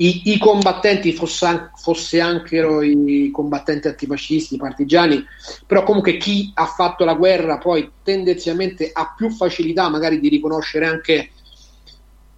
i, 0.00 0.32
i 0.32 0.38
combattenti 0.38 1.12
fosse, 1.12 1.70
fosse 1.76 2.20
anche 2.20 2.56
i 2.56 3.30
combattenti 3.32 3.88
antifascisti, 3.88 4.54
i 4.54 4.58
partigiani, 4.58 5.24
però 5.66 5.82
comunque 5.82 6.16
chi 6.16 6.50
ha 6.54 6.66
fatto 6.66 7.04
la 7.04 7.14
guerra 7.14 7.58
poi 7.58 7.90
tendenzialmente 8.02 8.90
ha 8.92 9.14
più 9.16 9.30
facilità 9.30 9.88
magari 9.88 10.20
di 10.20 10.28
riconoscere 10.28 10.86
anche, 10.86 11.30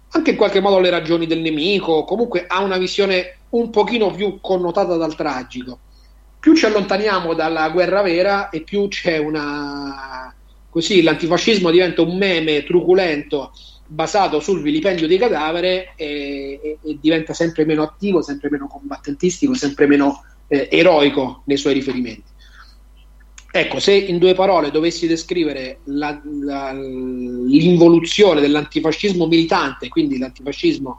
anche 0.09 0.31
in 0.31 0.35
qualche 0.37 0.59
modo 0.59 0.79
le 0.79 0.89
ragioni 0.89 1.27
del 1.27 1.41
nemico, 1.41 2.03
comunque 2.03 2.45
ha 2.47 2.61
una 2.61 2.77
visione 2.77 3.37
un 3.49 3.69
pochino 3.69 4.11
più 4.11 4.39
connotata 4.41 4.95
dal 4.95 5.15
tragico. 5.15 5.79
Più 6.39 6.55
ci 6.55 6.65
allontaniamo 6.65 7.35
dalla 7.35 7.69
guerra 7.69 8.01
vera 8.01 8.49
e 8.49 8.61
più 8.61 8.87
c'è 8.87 9.17
una... 9.17 10.33
così 10.69 11.03
l'antifascismo 11.03 11.69
diventa 11.69 12.01
un 12.01 12.17
meme 12.17 12.63
truculento 12.63 13.51
basato 13.93 14.39
sul 14.39 14.61
vilipendio 14.61 15.05
dei 15.05 15.17
cadaveri 15.17 15.67
e, 15.67 15.89
e, 15.97 16.77
e, 16.81 16.97
diventa 17.01 17.33
sempre 17.33 17.65
meno 17.65 17.83
attivo, 17.83 18.21
sempre 18.21 18.49
meno 18.49 18.67
combattentistico, 18.67 19.53
sempre 19.53 19.85
meno 19.85 20.23
eh, 20.47 20.69
eroico 20.71 21.41
nei 21.45 21.57
suoi 21.57 21.73
riferimenti. 21.73 22.23
Ecco, 23.53 23.79
se 23.81 23.93
in 23.93 24.17
due 24.17 24.33
parole 24.33 24.71
dovessi 24.71 25.07
descrivere 25.07 25.79
la, 25.85 26.21
la, 26.23 26.71
l'involuzione 26.71 28.39
dell'antifascismo 28.39 29.27
militante, 29.27 29.89
quindi 29.89 30.17
l'antifascismo 30.17 30.95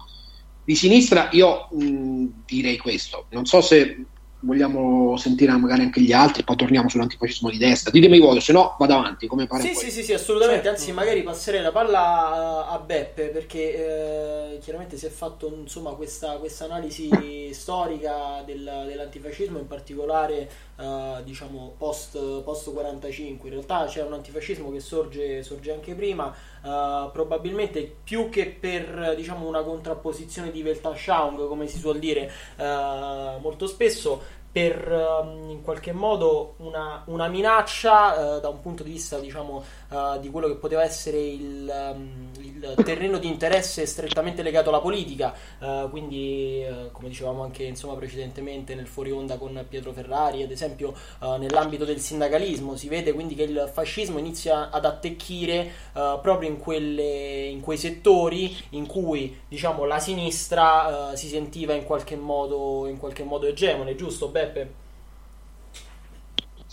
di 0.62 0.74
sinistra, 0.74 1.30
io 1.32 1.68
mh, 1.70 2.26
direi 2.44 2.76
questo. 2.76 3.24
Non 3.30 3.46
so 3.46 3.62
se 3.62 4.04
vogliamo 4.42 5.16
sentire 5.16 5.52
magari 5.56 5.82
anche 5.82 6.00
gli 6.00 6.12
altri, 6.12 6.42
poi 6.44 6.56
torniamo 6.56 6.88
sull'antifascismo 6.88 7.50
di 7.50 7.58
destra. 7.58 7.90
Ditemi 7.90 8.18
voi, 8.18 8.40
se 8.40 8.52
no 8.52 8.76
vado 8.78 8.94
avanti, 8.94 9.26
come 9.26 9.46
pare. 9.46 9.62
Sì, 9.62 9.74
sì, 9.74 9.90
sì, 9.90 10.02
sì, 10.02 10.12
assolutamente, 10.12 10.64
certo. 10.64 10.78
anzi 10.78 10.92
magari 10.92 11.22
passerei 11.22 11.62
la 11.62 11.72
palla 11.72 12.68
a, 12.68 12.78
Beppe 12.78 13.26
perché 13.26 14.54
eh, 14.54 14.58
chiaramente 14.58 14.96
si 14.96 15.06
è 15.06 15.10
fatto 15.10 15.52
insomma 15.62 15.90
questa, 15.90 16.36
questa 16.38 16.64
analisi 16.64 17.08
storica 17.54 18.42
del, 18.44 18.84
dell'antifascismo, 18.86 19.58
in 19.58 19.66
particolare 19.66 20.50
eh, 20.78 21.20
diciamo 21.24 21.74
post, 21.78 22.18
post 22.42 22.72
45. 22.72 23.48
In 23.48 23.54
realtà 23.54 23.86
c'è 23.86 24.02
un 24.02 24.14
antifascismo 24.14 24.70
che 24.72 24.80
sorge, 24.80 25.42
sorge 25.42 25.72
anche 25.72 25.94
prima, 25.94 26.34
eh, 26.64 27.10
probabilmente 27.12 27.96
più 28.02 28.28
che 28.28 28.46
per 28.46 29.14
diciamo 29.16 29.46
una 29.46 29.62
contrapposizione 29.62 30.50
di 30.50 30.62
Weltanschauung, 30.62 31.48
come 31.48 31.66
si 31.66 31.78
suol 31.78 31.98
dire 31.98 32.30
eh, 32.56 33.38
molto 33.40 33.66
spesso 33.66 34.40
per 34.52 34.86
um, 34.86 35.48
in 35.48 35.62
qualche 35.62 35.92
modo 35.92 36.56
una, 36.58 37.02
una 37.06 37.26
minaccia 37.28 38.36
uh, 38.36 38.40
da 38.40 38.50
un 38.50 38.60
punto 38.60 38.82
di 38.82 38.90
vista 38.90 39.18
diciamo 39.18 39.64
uh, 39.92 40.18
di 40.18 40.30
quello 40.30 40.48
che 40.48 40.54
poteva 40.54 40.82
essere 40.82 41.18
il, 41.18 41.92
um, 41.94 42.30
il, 42.40 42.74
terreno 42.84 43.18
di 43.18 43.28
interesse 43.28 43.86
strettamente 43.86 44.42
legato 44.42 44.70
alla 44.70 44.80
politica 44.80 45.34
uh, 45.58 45.90
quindi 45.90 46.64
come 46.92 47.08
dicevamo 47.08 47.42
anche 47.42 47.64
insomma, 47.64 47.94
precedentemente 47.94 48.74
nel 48.74 48.86
fuori 48.86 49.10
onda 49.10 49.36
con 49.36 49.64
Pietro 49.68 49.92
Ferrari 49.92 50.42
ad 50.42 50.50
esempio 50.50 50.94
nell'ambito 51.38 51.84
del 51.84 51.98
sindacalismo 51.98 52.76
si 52.76 52.88
vede 52.88 53.12
quindi 53.12 53.34
che 53.34 53.42
il 53.42 53.70
fascismo 53.72 54.18
inizia 54.18 54.70
ad 54.70 54.84
attecchire 54.84 55.70
proprio 55.92 56.48
in, 56.48 56.58
quelle, 56.58 57.46
in, 57.46 57.60
quei 57.60 57.76
settori 57.76 58.56
in 58.70 58.86
cui 58.86 59.40
diciamo 59.48 59.84
la 59.84 59.98
sinistra 59.98 61.14
si 61.14 61.28
sentiva 61.28 61.74
in 61.74 61.84
qualche 61.84 62.16
modo 62.16 62.86
in 62.86 62.98
qualche 62.98 63.24
modo 63.24 63.46
egemone 63.46 63.94
giusto? 63.94 64.28
Beppe. 64.28 64.81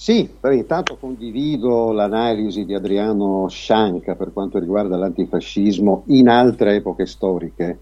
Sì, 0.02 0.34
intanto 0.44 0.96
condivido 0.96 1.92
l'analisi 1.92 2.64
di 2.64 2.74
Adriano 2.74 3.50
Scianca 3.50 4.16
per 4.16 4.32
quanto 4.32 4.58
riguarda 4.58 4.96
l'antifascismo 4.96 6.04
in 6.06 6.30
altre 6.30 6.76
epoche 6.76 7.06
storiche. 7.06 7.80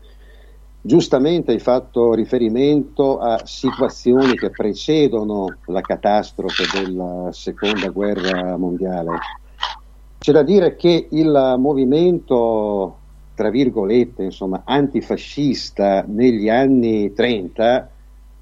Giustamente 0.81 1.51
hai 1.51 1.59
fatto 1.59 2.15
riferimento 2.15 3.19
a 3.19 3.45
situazioni 3.45 4.33
che 4.33 4.49
precedono 4.49 5.57
la 5.65 5.81
catastrofe 5.81 6.63
della 6.73 7.29
seconda 7.31 7.89
guerra 7.89 8.57
mondiale. 8.57 9.19
C'è 10.17 10.31
da 10.31 10.41
dire 10.41 10.75
che 10.75 11.09
il 11.11 11.55
movimento, 11.59 12.97
tra 13.35 13.51
virgolette, 13.51 14.23
insomma, 14.23 14.63
antifascista 14.65 16.03
negli 16.07 16.49
anni 16.49 17.13
30 17.13 17.91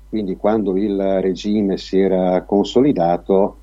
quindi 0.07 0.37
quando 0.37 0.77
il 0.77 1.19
regime 1.19 1.75
si 1.75 1.99
era 1.99 2.43
consolidato, 2.43 3.57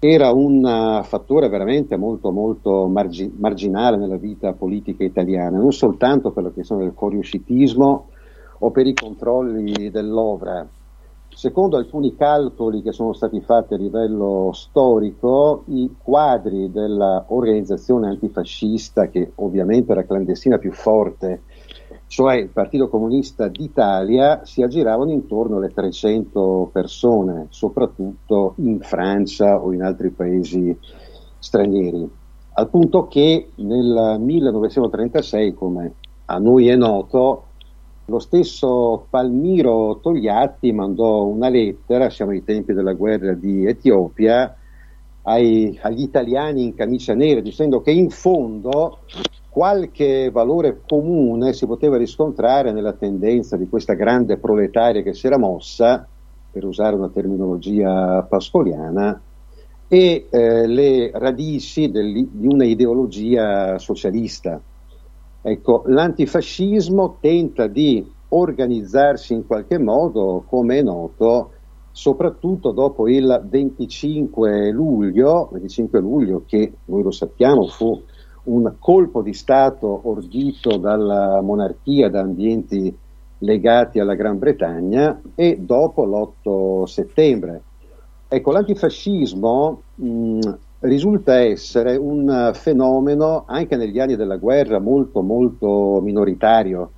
era 0.00 0.30
un 0.30 0.64
uh, 0.64 1.02
fattore 1.02 1.48
veramente 1.48 1.96
molto, 1.96 2.30
molto 2.30 2.86
margi- 2.86 3.34
marginale 3.36 3.96
nella 3.96 4.16
vita 4.16 4.52
politica 4.52 5.02
italiana, 5.02 5.58
non 5.58 5.72
soltanto 5.72 6.30
per 6.30 6.44
la 6.44 6.50
questione 6.50 6.84
del 6.84 6.94
coriuscitismo 6.94 8.08
o 8.60 8.70
per 8.70 8.86
i 8.86 8.94
controlli 8.94 9.90
dell'ovra. 9.90 10.68
Secondo 11.28 11.76
alcuni 11.76 12.14
calcoli 12.16 12.80
che 12.80 12.92
sono 12.92 13.12
stati 13.12 13.40
fatti 13.40 13.74
a 13.74 13.76
livello 13.76 14.50
storico, 14.52 15.64
i 15.66 15.94
quadri 15.98 16.70
dell'organizzazione 16.70 18.08
antifascista, 18.08 19.08
che 19.08 19.32
ovviamente 19.36 19.92
era 19.92 20.04
clandestina 20.04 20.58
più 20.58 20.72
forte 20.72 21.42
cioè 22.08 22.36
il 22.36 22.48
Partito 22.48 22.88
Comunista 22.88 23.48
d'Italia, 23.48 24.40
si 24.44 24.62
aggiravano 24.62 25.12
intorno 25.12 25.58
alle 25.58 25.72
300 25.72 26.70
persone, 26.72 27.46
soprattutto 27.50 28.54
in 28.56 28.80
Francia 28.80 29.62
o 29.62 29.72
in 29.72 29.82
altri 29.82 30.10
paesi 30.10 30.76
stranieri, 31.38 32.10
al 32.54 32.68
punto 32.70 33.06
che 33.06 33.50
nel 33.56 34.16
1936, 34.18 35.54
come 35.54 35.94
a 36.24 36.38
noi 36.38 36.68
è 36.68 36.74
noto, 36.74 37.44
lo 38.06 38.18
stesso 38.18 39.06
Palmiro 39.10 40.00
Togliatti 40.02 40.72
mandò 40.72 41.24
una 41.26 41.48
lettera, 41.48 42.10
siamo 42.10 42.32
ai 42.32 42.42
tempi 42.42 42.72
della 42.72 42.94
guerra 42.94 43.34
di 43.34 43.66
Etiopia, 43.66 44.56
ai, 45.28 45.78
agli 45.82 46.02
italiani 46.02 46.64
in 46.64 46.74
camicia 46.74 47.14
nera, 47.14 47.40
dicendo 47.40 47.82
che 47.82 47.90
in 47.90 48.08
fondo 48.08 49.00
qualche 49.50 50.30
valore 50.30 50.80
comune 50.86 51.52
si 51.52 51.66
poteva 51.66 51.98
riscontrare 51.98 52.72
nella 52.72 52.94
tendenza 52.94 53.56
di 53.56 53.68
questa 53.68 53.92
grande 53.92 54.38
proletaria 54.38 55.02
che 55.02 55.12
si 55.12 55.26
era 55.26 55.38
mossa, 55.38 56.06
per 56.50 56.64
usare 56.64 56.96
una 56.96 57.10
terminologia 57.10 58.22
pascoliana, 58.22 59.20
e 59.86 60.26
eh, 60.30 60.66
le 60.66 61.10
radici 61.12 61.90
del, 61.90 62.26
di 62.30 62.46
una 62.46 62.64
ideologia 62.64 63.78
socialista. 63.78 64.60
Ecco, 65.42 65.82
l'antifascismo 65.86 67.16
tenta 67.20 67.66
di 67.66 68.06
organizzarsi 68.28 69.34
in 69.34 69.46
qualche 69.46 69.78
modo, 69.78 70.44
come 70.46 70.78
è 70.78 70.82
noto, 70.82 71.52
soprattutto 71.90 72.72
dopo 72.72 73.08
il 73.08 73.44
25 73.48 74.70
luglio, 74.70 75.48
25 75.52 76.00
luglio 76.00 76.42
che 76.46 76.72
noi 76.86 77.02
lo 77.02 77.10
sappiamo 77.10 77.66
fu 77.66 78.00
un 78.44 78.74
colpo 78.78 79.22
di 79.22 79.34
Stato 79.34 80.00
ordito 80.04 80.76
dalla 80.76 81.40
monarchia 81.42 82.08
da 82.08 82.20
ambienti 82.20 82.96
legati 83.38 84.00
alla 84.00 84.14
Gran 84.14 84.38
Bretagna 84.38 85.20
e 85.34 85.58
dopo 85.60 86.04
l'8 86.04 86.84
settembre. 86.84 87.62
Ecco, 88.28 88.52
l'antifascismo 88.52 89.82
mh, 89.94 90.38
risulta 90.80 91.40
essere 91.40 91.96
un 91.96 92.50
fenomeno 92.54 93.44
anche 93.46 93.76
negli 93.76 93.98
anni 93.98 94.16
della 94.16 94.36
guerra 94.36 94.80
molto 94.80 95.22
molto 95.22 96.00
minoritario. 96.02 96.90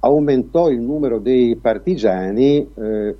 Aumentò 0.00 0.68
il 0.68 0.80
numero 0.80 1.18
dei 1.18 1.56
partigiani 1.56 2.68
eh, 2.74 3.16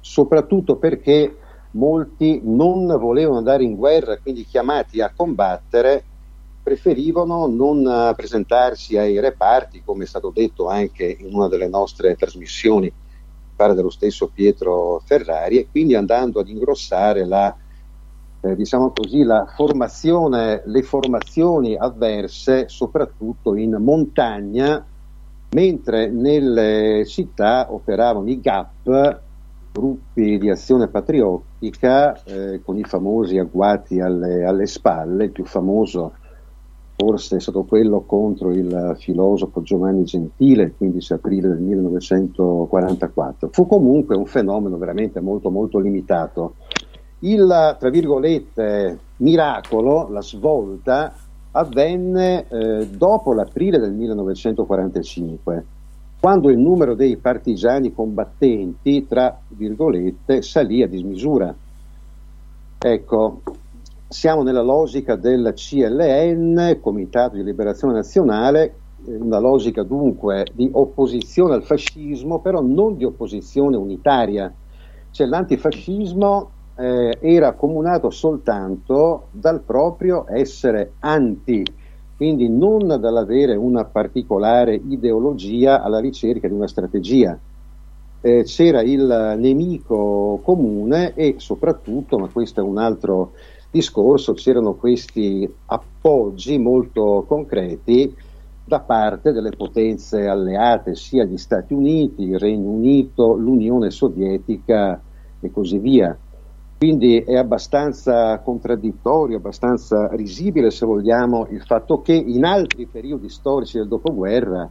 soprattutto 0.00 0.76
perché 0.76 1.36
molti 1.72 2.40
non 2.42 2.86
volevano 2.86 3.38
andare 3.38 3.62
in 3.62 3.76
guerra, 3.76 4.18
quindi 4.18 4.44
chiamati 4.44 5.00
a 5.00 5.12
combattere 5.14 6.04
preferivano 6.62 7.46
non 7.46 7.86
eh, 7.86 8.14
presentarsi 8.14 8.96
ai 8.96 9.18
reparti, 9.18 9.82
come 9.84 10.04
è 10.04 10.06
stato 10.06 10.30
detto 10.30 10.68
anche 10.68 11.04
in 11.04 11.34
una 11.34 11.48
delle 11.48 11.68
nostre 11.68 12.14
trasmissioni, 12.16 12.92
pare 13.56 13.74
dello 13.74 13.90
stesso 13.90 14.30
Pietro 14.32 15.00
Ferrari, 15.04 15.58
e 15.58 15.68
quindi 15.70 15.94
andando 15.94 16.40
ad 16.40 16.48
ingrossare 16.48 17.24
la, 17.24 17.54
eh, 18.40 18.56
diciamo 18.56 18.92
così, 18.94 19.22
la 19.22 19.46
formazione, 19.54 20.62
le 20.64 20.82
formazioni 20.82 21.76
avverse, 21.76 22.68
soprattutto 22.68 23.54
in 23.54 23.76
montagna, 23.80 24.84
mentre 25.52 26.08
nelle 26.08 27.04
città 27.06 27.66
operavano 27.70 28.28
i 28.28 28.40
GAP, 28.40 29.20
gruppi 29.72 30.38
di 30.38 30.50
azione 30.50 30.88
patriottica, 30.88 32.22
eh, 32.24 32.60
con 32.64 32.76
i 32.76 32.84
famosi 32.84 33.38
agguati 33.38 34.00
alle, 34.00 34.44
alle 34.44 34.66
spalle, 34.66 35.24
il 35.24 35.30
più 35.30 35.44
famoso 35.44 36.12
forse 37.00 37.36
è 37.36 37.40
stato 37.40 37.64
quello 37.64 38.02
contro 38.02 38.50
il 38.50 38.94
filosofo 38.98 39.62
Giovanni 39.62 40.04
Gentile 40.04 40.64
il 40.64 40.74
15 40.76 41.12
aprile 41.14 41.48
del 41.48 41.60
1944. 41.60 43.48
Fu 43.52 43.66
comunque 43.66 44.16
un 44.16 44.26
fenomeno 44.26 44.76
veramente 44.76 45.18
molto 45.20 45.50
molto 45.50 45.78
limitato. 45.78 46.56
Il, 47.20 47.76
tra 47.78 47.88
virgolette, 47.88 48.98
miracolo, 49.16 50.08
la 50.10 50.20
svolta, 50.20 51.14
avvenne 51.52 52.46
eh, 52.48 52.86
dopo 52.86 53.32
l'aprile 53.32 53.78
del 53.78 53.92
1945, 53.92 55.64
quando 56.20 56.50
il 56.50 56.58
numero 56.58 56.94
dei 56.94 57.16
partigiani 57.16 57.94
combattenti, 57.94 59.06
tra 59.06 59.40
virgolette, 59.48 60.42
salì 60.42 60.82
a 60.82 60.86
dismisura. 60.86 61.54
Ecco, 62.78 63.40
siamo 64.06 64.42
nella 64.42 64.60
logica 64.60 65.16
del 65.16 65.52
CLN, 65.54 66.78
Comitato 66.82 67.36
di 67.36 67.42
Liberazione 67.42 67.94
Nazionale, 67.94 68.74
una 69.06 69.38
logica 69.38 69.82
dunque 69.82 70.44
di 70.52 70.68
opposizione 70.70 71.54
al 71.54 71.62
fascismo, 71.62 72.40
però 72.40 72.60
non 72.60 72.96
di 72.96 73.04
opposizione 73.04 73.78
unitaria. 73.78 74.52
Cioè 75.10 75.26
l'antifascismo 75.26 76.50
eh, 76.76 77.16
era 77.20 77.48
accomunato 77.48 78.10
soltanto 78.10 79.28
dal 79.30 79.62
proprio 79.62 80.26
essere 80.28 80.92
anti, 80.98 81.64
quindi 82.20 82.50
non 82.50 82.86
dall'avere 82.86 83.56
una 83.56 83.86
particolare 83.86 84.74
ideologia 84.74 85.80
alla 85.80 86.00
ricerca 86.00 86.48
di 86.48 86.52
una 86.52 86.68
strategia. 86.68 87.38
Eh, 88.20 88.42
c'era 88.44 88.82
il 88.82 89.36
nemico 89.38 90.38
comune 90.42 91.14
e 91.14 91.36
soprattutto, 91.38 92.18
ma 92.18 92.28
questo 92.28 92.60
è 92.60 92.62
un 92.62 92.76
altro 92.76 93.32
discorso, 93.70 94.34
c'erano 94.34 94.74
questi 94.74 95.50
appoggi 95.64 96.58
molto 96.58 97.24
concreti 97.26 98.14
da 98.66 98.80
parte 98.80 99.32
delle 99.32 99.56
potenze 99.56 100.26
alleate, 100.26 100.96
sia 100.96 101.24
gli 101.24 101.38
Stati 101.38 101.72
Uniti, 101.72 102.24
il 102.24 102.38
Regno 102.38 102.68
Unito, 102.68 103.32
l'Unione 103.32 103.90
Sovietica 103.90 105.00
e 105.40 105.50
così 105.50 105.78
via. 105.78 106.14
Quindi 106.80 107.18
è 107.18 107.36
abbastanza 107.36 108.38
contraddittorio, 108.38 109.36
abbastanza 109.36 110.08
risibile 110.14 110.70
se 110.70 110.86
vogliamo 110.86 111.46
il 111.50 111.60
fatto 111.60 112.00
che 112.00 112.14
in 112.14 112.42
altri 112.42 112.86
periodi 112.86 113.28
storici 113.28 113.76
del 113.76 113.86
dopoguerra 113.86 114.66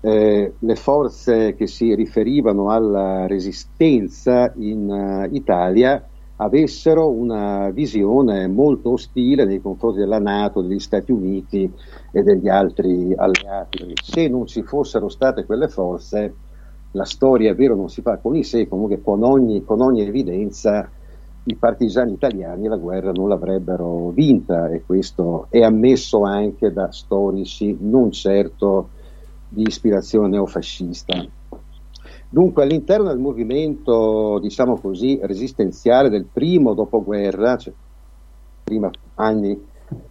eh, 0.00 0.54
le 0.58 0.74
forze 0.74 1.54
che 1.54 1.68
si 1.68 1.94
riferivano 1.94 2.70
alla 2.70 3.28
resistenza 3.28 4.52
in 4.56 4.88
uh, 4.90 5.32
Italia 5.32 6.04
avessero 6.34 7.08
una 7.08 7.70
visione 7.70 8.48
molto 8.48 8.90
ostile 8.90 9.44
nei 9.44 9.60
confronti 9.60 10.00
della 10.00 10.18
Nato, 10.18 10.62
degli 10.62 10.80
Stati 10.80 11.12
Uniti 11.12 11.72
e 12.10 12.22
degli 12.24 12.48
altri 12.48 13.14
alleati. 13.14 13.92
Se 14.02 14.26
non 14.26 14.46
ci 14.46 14.64
fossero 14.64 15.08
state 15.08 15.44
quelle 15.44 15.68
forze, 15.68 16.34
la 16.90 17.04
storia 17.04 17.52
è 17.52 17.54
vero 17.54 17.76
non 17.76 17.88
si 17.88 18.02
fa 18.02 18.18
con 18.18 18.34
i 18.34 18.42
sé, 18.42 18.66
comunque 18.66 19.00
con 19.00 19.22
ogni, 19.22 19.62
con 19.62 19.80
ogni 19.80 20.00
evidenza 20.00 20.90
i 21.44 21.54
partigiani 21.54 22.12
italiani 22.12 22.68
la 22.68 22.76
guerra 22.76 23.12
non 23.12 23.28
l'avrebbero 23.28 24.10
vinta 24.10 24.68
e 24.68 24.82
questo 24.84 25.46
è 25.48 25.60
ammesso 25.62 26.22
anche 26.22 26.72
da 26.72 26.90
storici 26.92 27.76
non 27.80 28.10
certo 28.12 28.90
di 29.48 29.62
ispirazione 29.62 30.28
neofascista. 30.28 31.26
Dunque 32.28 32.62
all'interno 32.62 33.08
del 33.08 33.18
movimento, 33.18 34.38
diciamo 34.40 34.78
così, 34.78 35.18
resistenziale 35.22 36.08
del 36.08 36.26
primo 36.32 36.74
dopoguerra, 36.74 37.56
cioè 37.56 37.72
prima 38.62 38.88
anni 39.14 39.66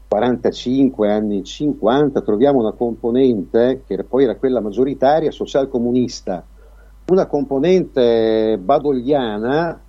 45, 0.09 1.09
anni 1.09 1.43
50, 1.43 2.21
troviamo 2.21 2.59
una 2.59 2.73
componente 2.73 3.83
che 3.87 4.03
poi 4.03 4.23
era 4.23 4.35
quella 4.35 4.59
maggioritaria 4.59 5.31
socialcomunista, 5.31 6.43
una 7.05 7.27
componente 7.27 8.57
badogliana 8.61 9.79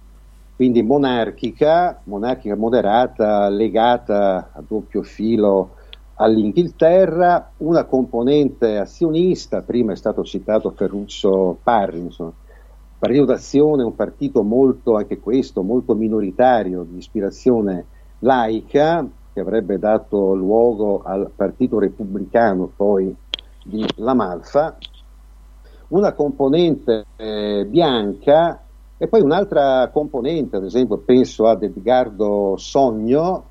quindi 0.60 0.82
monarchica, 0.82 2.02
monarchica 2.04 2.54
moderata, 2.54 3.48
legata 3.48 4.50
a 4.52 4.60
doppio 4.60 5.02
filo 5.02 5.76
all'Inghilterra, 6.16 7.52
una 7.56 7.84
componente 7.84 8.76
azionista, 8.76 9.62
prima 9.62 9.92
è 9.92 9.96
stato 9.96 10.22
citato 10.22 10.70
Ferruccio 10.72 11.56
Parri, 11.62 12.00
insomma, 12.00 12.34
Partito 12.98 13.24
d'Azione 13.24 13.84
un 13.84 13.96
partito 13.96 14.42
molto, 14.42 14.96
anche 14.96 15.18
questo, 15.18 15.62
molto 15.62 15.94
minoritario, 15.94 16.82
di 16.86 16.98
ispirazione 16.98 17.86
laica, 18.18 19.08
che 19.32 19.40
avrebbe 19.40 19.78
dato 19.78 20.34
luogo 20.34 21.00
al 21.02 21.30
Partito 21.34 21.78
Repubblicano 21.78 22.70
poi 22.76 23.16
di 23.64 23.82
Lamalfa, 23.94 24.76
una 25.88 26.12
componente 26.12 27.06
eh, 27.16 27.64
bianca 27.66 28.62
e 29.02 29.08
poi 29.08 29.22
un'altra 29.22 29.88
componente, 29.90 30.56
ad 30.56 30.64
esempio 30.64 30.98
penso 30.98 31.46
ad 31.46 31.62
Edgardo 31.62 32.56
Sogno, 32.58 33.44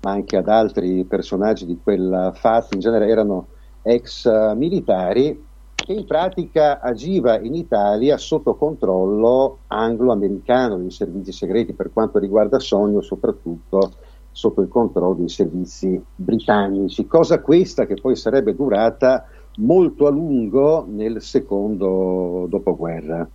ma 0.00 0.10
anche 0.10 0.36
ad 0.36 0.48
altri 0.48 1.04
personaggi 1.04 1.66
di 1.66 1.78
quel 1.80 2.32
fatto, 2.34 2.74
in 2.74 2.80
genere 2.80 3.06
erano 3.06 3.46
ex 3.82 4.28
militari, 4.56 5.40
che 5.72 5.92
in 5.92 6.04
pratica 6.04 6.80
agiva 6.80 7.38
in 7.38 7.54
Italia 7.54 8.16
sotto 8.16 8.56
controllo 8.56 9.58
anglo-americano 9.68 10.78
dei 10.78 10.90
servizi 10.90 11.30
segreti, 11.30 11.74
per 11.74 11.92
quanto 11.92 12.18
riguarda 12.18 12.58
Sogno 12.58 13.02
soprattutto 13.02 13.92
sotto 14.32 14.62
il 14.62 14.68
controllo 14.68 15.14
dei 15.14 15.28
servizi 15.28 16.02
britannici, 16.16 17.06
cosa 17.06 17.40
questa 17.40 17.86
che 17.86 17.94
poi 17.94 18.16
sarebbe 18.16 18.56
durata 18.56 19.26
molto 19.58 20.08
a 20.08 20.10
lungo 20.10 20.84
nel 20.88 21.22
secondo 21.22 22.46
dopoguerra. 22.48 23.28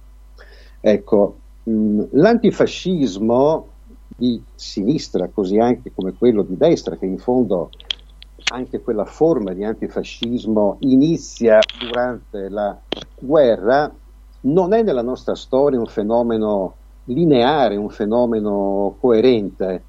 Ecco, 0.90 1.36
mh, 1.64 1.72
mm, 1.72 2.02
l'antifascismo 2.12 3.68
di 4.08 4.42
sinistra, 4.56 5.28
così 5.28 5.60
anche 5.60 5.92
come 5.94 6.14
quello 6.14 6.44
di 6.44 6.56
destra, 6.56 6.96
che 6.96 7.06
in 7.06 7.18
fondo 7.18 7.72
anche 8.54 8.80
quella 8.80 9.04
forma 9.04 9.52
di 9.52 9.66
antifascismo 9.66 10.78
inizia 10.80 11.60
durante 11.78 12.48
la 12.48 12.80
guerra, 13.20 13.94
non 14.42 14.72
è 14.72 14.82
nella 14.82 15.02
nostra 15.02 15.36
storia 15.36 15.78
un 15.78 15.88
fenomeno 15.88 16.76
lineare, 17.06 17.76
un 17.76 17.90
fenomeno 17.90 18.96
coerente, 18.98 19.84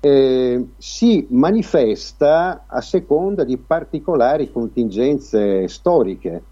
eh, 0.00 0.66
si 0.76 1.24
manifesta 1.30 2.64
a 2.66 2.80
seconda 2.80 3.44
di 3.44 3.56
particolari 3.58 4.50
contingenze 4.50 5.68
storiche. 5.68 6.42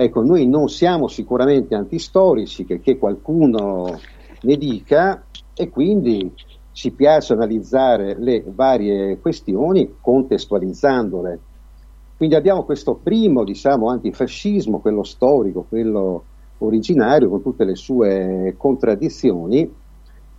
Ecco, 0.00 0.22
noi 0.22 0.46
non 0.46 0.68
siamo 0.68 1.08
sicuramente 1.08 1.74
antistorici, 1.74 2.64
che, 2.64 2.78
che 2.78 2.98
qualcuno 2.98 3.98
ne 4.42 4.56
dica, 4.56 5.24
e 5.52 5.68
quindi 5.70 6.32
ci 6.70 6.92
piace 6.92 7.32
analizzare 7.32 8.14
le 8.16 8.44
varie 8.46 9.18
questioni 9.18 9.96
contestualizzandole. 10.00 11.40
Quindi 12.16 12.36
abbiamo 12.36 12.62
questo 12.62 12.94
primo, 13.02 13.42
diciamo, 13.42 13.88
antifascismo, 13.90 14.78
quello 14.78 15.02
storico, 15.02 15.66
quello 15.68 16.22
originario, 16.58 17.28
con 17.28 17.42
tutte 17.42 17.64
le 17.64 17.74
sue 17.74 18.54
contraddizioni, 18.56 19.68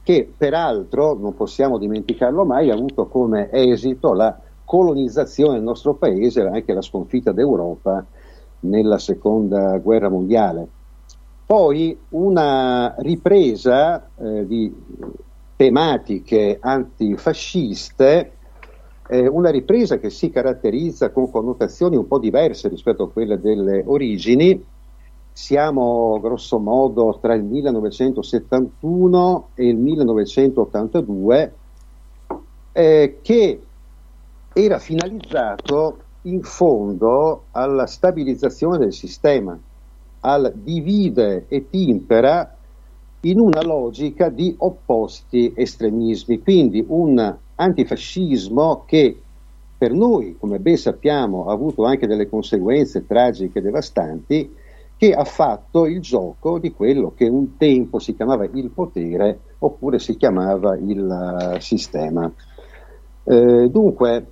che 0.02 0.32
peraltro, 0.38 1.18
non 1.20 1.36
possiamo 1.36 1.78
dimenticarlo 1.78 2.46
mai, 2.46 2.70
ha 2.70 2.76
avuto 2.76 3.08
come 3.08 3.50
esito 3.52 4.14
la 4.14 4.40
colonizzazione 4.64 5.56
del 5.56 5.64
nostro 5.64 5.96
paese 5.96 6.44
anche 6.44 6.74
la 6.74 6.82
sconfitta 6.82 7.34
d'Europa 7.34 8.06
nella 8.62 8.98
seconda 8.98 9.78
guerra 9.78 10.10
mondiale. 10.10 10.68
Poi 11.46 11.96
una 12.10 12.96
ripresa 13.00 14.10
eh, 14.16 14.46
di 14.46 14.76
tematiche 15.56 16.58
antifasciste, 16.62 18.34
eh, 19.08 19.28
una 19.28 19.50
ripresa 19.50 19.98
che 19.98 20.12
si 20.12 20.30
caratterizza 20.30 21.10
con 21.10 21.32
connotazioni 21.32 21.96
un 21.96 22.06
po' 22.08 22.20
diverse 22.20 22.70
rispetto 22.70 23.04
a 23.04 23.10
quelle 23.10 23.40
delle 23.40 23.84
origini. 23.86 24.64
Siamo 25.32 26.20
grosso 26.22 26.60
modo 26.60 27.18
tra 27.20 27.34
il 27.34 27.44
1971 27.44 29.50
e 29.56 29.68
il 29.68 29.78
1982, 29.78 31.54
eh, 32.72 33.20
che 33.22 33.62
era 34.54 34.80
finalizzato 34.80 35.98
in 36.24 36.42
fondo 36.42 37.46
alla 37.52 37.86
stabilizzazione 37.86 38.78
del 38.78 38.94
sistema, 38.94 39.58
al 40.22 40.52
divide 40.56 41.46
e 41.48 41.70
timpera 41.70 42.56
in 43.22 43.40
una 43.40 43.62
logica 43.62 44.30
di 44.30 44.54
opposti 44.58 45.54
estremismi, 45.56 46.42
quindi 46.42 46.84
un 46.88 47.36
antifascismo 47.56 48.84
che 48.86 49.22
per 49.78 49.94
noi, 49.94 50.36
come 50.38 50.60
ben 50.60 50.78
sappiamo, 50.78 51.46
ha 51.46 51.54
avuto 51.54 51.86
anche 51.86 52.06
delle 52.06 52.28
conseguenze 52.28 53.06
tragiche 53.06 53.60
e 53.60 53.62
devastanti, 53.62 54.56
che 54.98 55.14
ha 55.14 55.24
fatto 55.24 55.86
il 55.86 56.02
gioco 56.02 56.60
di 56.60 56.74
quello 56.74 57.14
che 57.16 57.26
un 57.30 57.56
tempo 57.56 58.00
si 58.00 58.14
chiamava 58.14 58.44
il 58.44 58.70
potere 58.70 59.40
oppure 59.60 59.98
si 59.98 60.18
chiamava 60.18 60.76
il 60.76 61.54
uh, 61.56 61.60
sistema. 61.62 62.30
Eh, 63.24 63.70
dunque, 63.70 64.26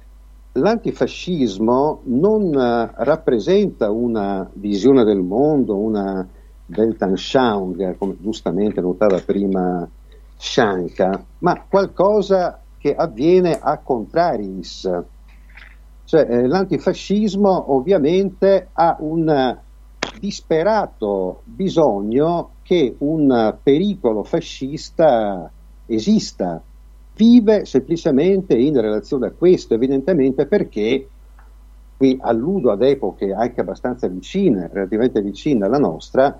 l'antifascismo 0.57 2.01
non 2.05 2.43
uh, 2.47 2.89
rappresenta 3.03 3.89
una 3.91 4.49
visione 4.53 5.03
del 5.03 5.21
mondo, 5.21 5.77
una 5.77 6.27
Weltanschauung, 6.65 7.97
come 7.97 8.17
giustamente 8.19 8.81
notava 8.81 9.19
prima 9.19 9.87
Shanka, 10.35 11.23
ma 11.39 11.63
qualcosa 11.67 12.61
che 12.77 12.93
avviene 12.93 13.57
a 13.59 13.77
contraris. 13.77 15.03
Cioè, 16.03 16.25
eh, 16.29 16.47
l'antifascismo 16.47 17.73
ovviamente 17.73 18.69
ha 18.73 18.95
un 18.99 19.57
disperato 20.19 21.41
bisogno 21.43 22.51
che 22.63 22.95
un 22.99 23.55
pericolo 23.61 24.23
fascista 24.23 25.51
esista, 25.85 26.61
vive 27.17 27.65
semplicemente 27.65 28.55
in 28.55 28.79
relazione 28.79 29.27
a 29.27 29.31
questo, 29.31 29.73
evidentemente 29.73 30.45
perché 30.45 31.07
qui 31.97 32.15
alludo 32.21 32.71
ad 32.71 32.83
epoche 32.83 33.33
anche 33.33 33.59
abbastanza 33.59 34.07
vicine, 34.07 34.69
relativamente 34.71 35.21
vicine 35.21 35.65
alla 35.65 35.79
nostra, 35.79 36.39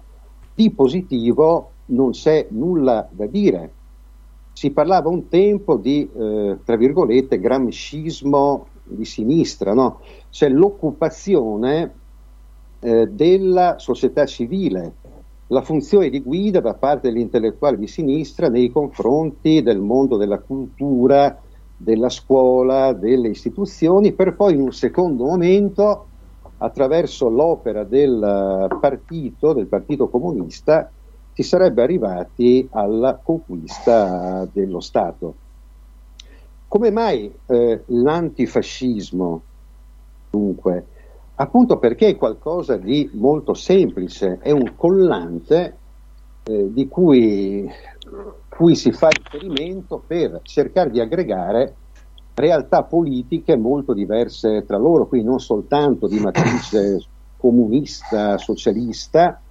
di 0.54 0.70
positivo 0.70 1.72
non 1.86 2.12
c'è 2.12 2.48
nulla 2.52 3.08
da 3.12 3.26
dire. 3.26 3.74
Si 4.54 4.72
parlava 4.72 5.10
un 5.10 5.28
tempo 5.28 5.76
di, 5.76 6.10
eh, 6.16 6.58
tra 6.64 6.76
virgolette, 6.76 7.40
gramscismo 7.40 8.68
di 8.84 9.06
sinistra, 9.06 9.74
no? 9.74 10.00
C'è 10.30 10.50
l'occupazione 10.50 11.94
eh, 12.80 13.08
della 13.08 13.80
società 13.80 14.26
civile, 14.26 14.94
la 15.48 15.62
funzione 15.62 16.10
di 16.10 16.22
guida 16.22 16.60
da 16.60 16.74
parte 16.74 17.10
degli 17.10 17.22
intellettuali 17.22 17.78
di 17.78 17.88
sinistra 17.88 18.50
nei 18.50 18.70
confronti 18.72 19.62
del 19.62 19.80
mondo 19.80 20.18
della 20.18 20.40
cultura, 20.40 21.40
della 21.78 22.10
scuola, 22.10 22.94
delle 22.94 23.30
istituzioni, 23.30 24.12
per 24.12 24.36
poi 24.36 24.56
in 24.56 24.62
un 24.62 24.74
secondo 24.74 25.26
momento, 25.26 26.08
attraverso 26.58 27.30
l'opera 27.30 27.84
del 27.84 28.68
partito, 28.80 29.54
del 29.54 29.68
Partito 29.68 30.08
Comunista, 30.10 30.92
si 31.34 31.44
sarebbe 31.44 31.84
arrivati 31.84 32.68
alla 32.72 33.20
conquista 33.22 34.48
dello 34.52 34.80
Stato. 34.80 35.36
Come 36.68 36.90
mai 36.90 37.32
eh, 37.46 37.84
l'antifascismo, 37.86 39.42
dunque, 40.32 40.86
appunto 41.40 41.78
perché 41.78 42.08
è 42.08 42.16
qualcosa 42.18 42.78
di 42.78 43.10
molto 43.14 43.54
semplice, 43.54 44.40
è 44.42 44.52
un 44.52 44.74
collante 44.76 45.78
eh, 46.44 46.72
di 46.72 46.88
cui, 46.88 47.70
cui 48.50 48.76
si 48.76 48.92
fa 48.92 49.10
riferimento 49.10 50.02
per 50.06 50.40
cercare 50.44 50.90
di 50.90 51.00
aggregare 51.00 51.76
realtà 52.34 52.84
politiche 52.84 53.58
molto 53.58 53.94
diverse 53.94 54.64
tra 54.66 54.78
loro, 54.78 55.08
quindi 55.08 55.28
non 55.28 55.40
soltanto 55.40 56.08
di 56.08 56.20
matrice 56.20 57.00
comunista, 57.38 58.38
socialista, 58.38 59.42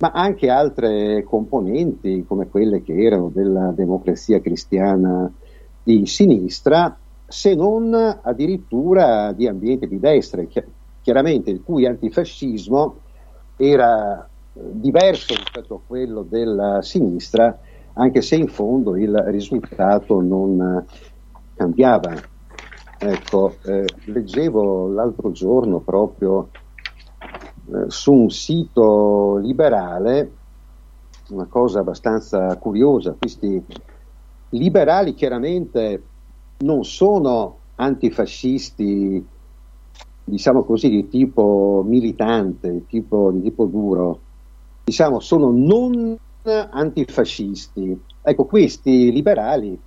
ma 0.00 0.10
anche 0.12 0.48
altre 0.48 1.24
componenti 1.24 2.24
come 2.26 2.48
quelle 2.48 2.82
che 2.82 2.94
erano 2.94 3.30
della 3.32 3.72
democrazia 3.74 4.40
cristiana 4.40 5.30
di 5.82 6.06
sinistra, 6.06 6.96
se 7.26 7.54
non 7.54 7.92
addirittura 8.22 9.32
di 9.32 9.46
ambiente 9.46 9.86
di 9.86 9.98
destra 9.98 10.42
chiaramente 11.08 11.48
il 11.48 11.62
cui 11.62 11.86
antifascismo 11.86 12.96
era 13.56 14.22
eh, 14.52 14.60
diverso 14.72 15.34
rispetto 15.34 15.76
a 15.76 15.80
quello 15.86 16.20
della 16.20 16.82
sinistra, 16.82 17.58
anche 17.94 18.20
se 18.20 18.36
in 18.36 18.48
fondo 18.48 18.94
il 18.94 19.16
risultato 19.28 20.20
non 20.20 20.60
eh, 20.60 20.84
cambiava. 21.56 22.12
Ecco, 22.98 23.54
eh, 23.64 23.86
leggevo 24.04 24.88
l'altro 24.88 25.32
giorno 25.32 25.78
proprio 25.78 26.50
eh, 27.22 27.84
su 27.86 28.12
un 28.12 28.28
sito 28.28 29.38
liberale 29.38 30.32
una 31.28 31.46
cosa 31.46 31.80
abbastanza 31.80 32.54
curiosa, 32.56 33.16
questi 33.18 33.64
liberali 34.50 35.14
chiaramente 35.14 36.02
non 36.58 36.84
sono 36.84 37.56
antifascisti 37.76 39.36
diciamo 40.28 40.64
così, 40.64 40.88
di 40.88 41.08
tipo 41.08 41.84
militante, 41.86 42.70
di 42.70 42.86
tipo, 42.86 43.30
di 43.32 43.42
tipo 43.42 43.64
duro, 43.66 44.20
diciamo, 44.84 45.20
sono 45.20 45.50
non 45.50 46.16
antifascisti. 46.42 48.00
Ecco, 48.22 48.44
questi 48.44 49.12
liberali 49.12 49.78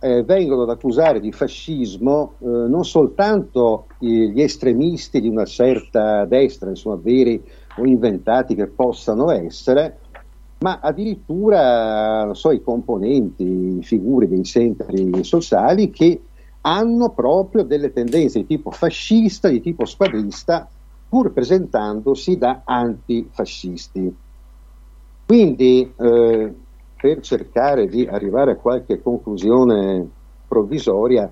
eh, 0.00 0.24
vengono 0.24 0.62
ad 0.62 0.70
accusare 0.70 1.20
di 1.20 1.30
fascismo 1.30 2.34
eh, 2.40 2.46
non 2.46 2.84
soltanto 2.84 3.86
gli 3.98 4.40
estremisti 4.40 5.20
di 5.20 5.28
una 5.28 5.44
certa 5.44 6.24
destra, 6.24 6.70
insomma, 6.70 6.98
veri 7.00 7.40
o 7.76 7.84
inventati 7.86 8.54
che 8.54 8.66
possano 8.66 9.30
essere, 9.30 9.98
ma 10.58 10.80
addirittura 10.82 12.30
so, 12.34 12.50
i 12.50 12.62
componenti, 12.62 13.78
i 13.78 13.82
figure 13.82 14.28
dei 14.28 14.42
centri 14.42 15.22
sociali 15.22 15.90
che 15.90 16.20
hanno 16.62 17.10
proprio 17.10 17.64
delle 17.64 17.92
tendenze 17.92 18.40
di 18.40 18.46
tipo 18.46 18.70
fascista, 18.70 19.48
di 19.48 19.60
tipo 19.60 19.84
squadrista, 19.84 20.68
pur 21.08 21.32
presentandosi 21.32 22.38
da 22.38 22.62
antifascisti. 22.64 24.16
Quindi, 25.26 25.92
eh, 25.96 26.54
per 26.96 27.20
cercare 27.20 27.86
di 27.86 28.06
arrivare 28.06 28.52
a 28.52 28.56
qualche 28.56 29.02
conclusione 29.02 30.08
provvisoria, 30.46 31.30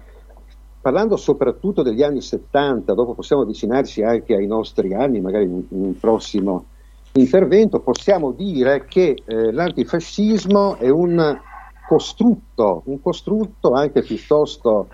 parlando 0.80 1.16
soprattutto 1.16 1.82
degli 1.82 2.02
anni 2.02 2.20
70, 2.20 2.92
dopo 2.94 3.14
possiamo 3.14 3.42
avvicinarci 3.42 4.02
anche 4.02 4.34
ai 4.34 4.46
nostri 4.46 4.94
anni, 4.94 5.20
magari 5.20 5.44
in, 5.44 5.64
un 5.68 5.98
prossimo 5.98 6.64
intervento, 7.12 7.80
possiamo 7.80 8.32
dire 8.32 8.86
che 8.86 9.22
eh, 9.24 9.52
l'antifascismo 9.52 10.76
è 10.76 10.88
un 10.88 11.38
costrutto, 11.86 12.82
un 12.86 13.00
costrutto 13.00 13.72
anche 13.72 14.02
piuttosto 14.02 14.88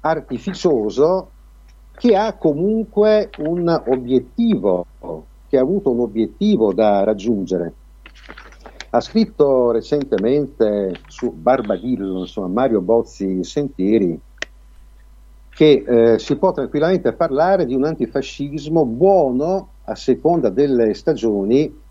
artificioso 0.00 1.30
che 1.98 2.14
ha 2.16 2.34
comunque 2.34 3.30
un 3.38 3.68
obiettivo, 3.86 4.86
che 5.48 5.58
ha 5.58 5.60
avuto 5.60 5.90
un 5.90 6.00
obiettivo 6.00 6.72
da 6.72 7.02
raggiungere. 7.02 7.72
Ha 8.90 9.00
scritto 9.00 9.70
recentemente 9.72 11.00
su 11.08 11.32
Barbadillo, 11.32 12.20
insomma, 12.20 12.46
Mario 12.46 12.80
Bozzi 12.80 13.42
Sentieri, 13.42 14.18
che 15.50 15.84
eh, 15.86 16.18
si 16.20 16.36
può 16.36 16.52
tranquillamente 16.52 17.12
parlare 17.12 17.66
di 17.66 17.74
un 17.74 17.84
antifascismo 17.84 18.84
buono 18.84 19.70
a 19.84 19.96
seconda 19.96 20.50
delle 20.50 20.94
stagioni 20.94 21.86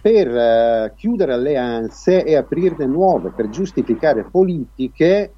per 0.00 0.28
eh, 0.28 0.92
chiudere 0.96 1.34
alleanze 1.34 2.24
e 2.24 2.34
aprirne 2.36 2.86
nuove, 2.86 3.30
per 3.30 3.50
giustificare 3.50 4.24
politiche 4.24 5.32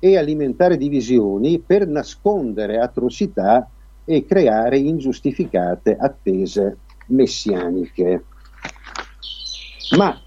e 0.00 0.16
alimentare 0.16 0.76
divisioni 0.76 1.60
per 1.60 1.86
nascondere 1.86 2.78
atrocità 2.78 3.70
e 4.04 4.24
creare 4.24 4.78
ingiustificate 4.78 5.96
attese 5.96 6.78
messianiche. 7.06 8.24
Ma 9.96 10.18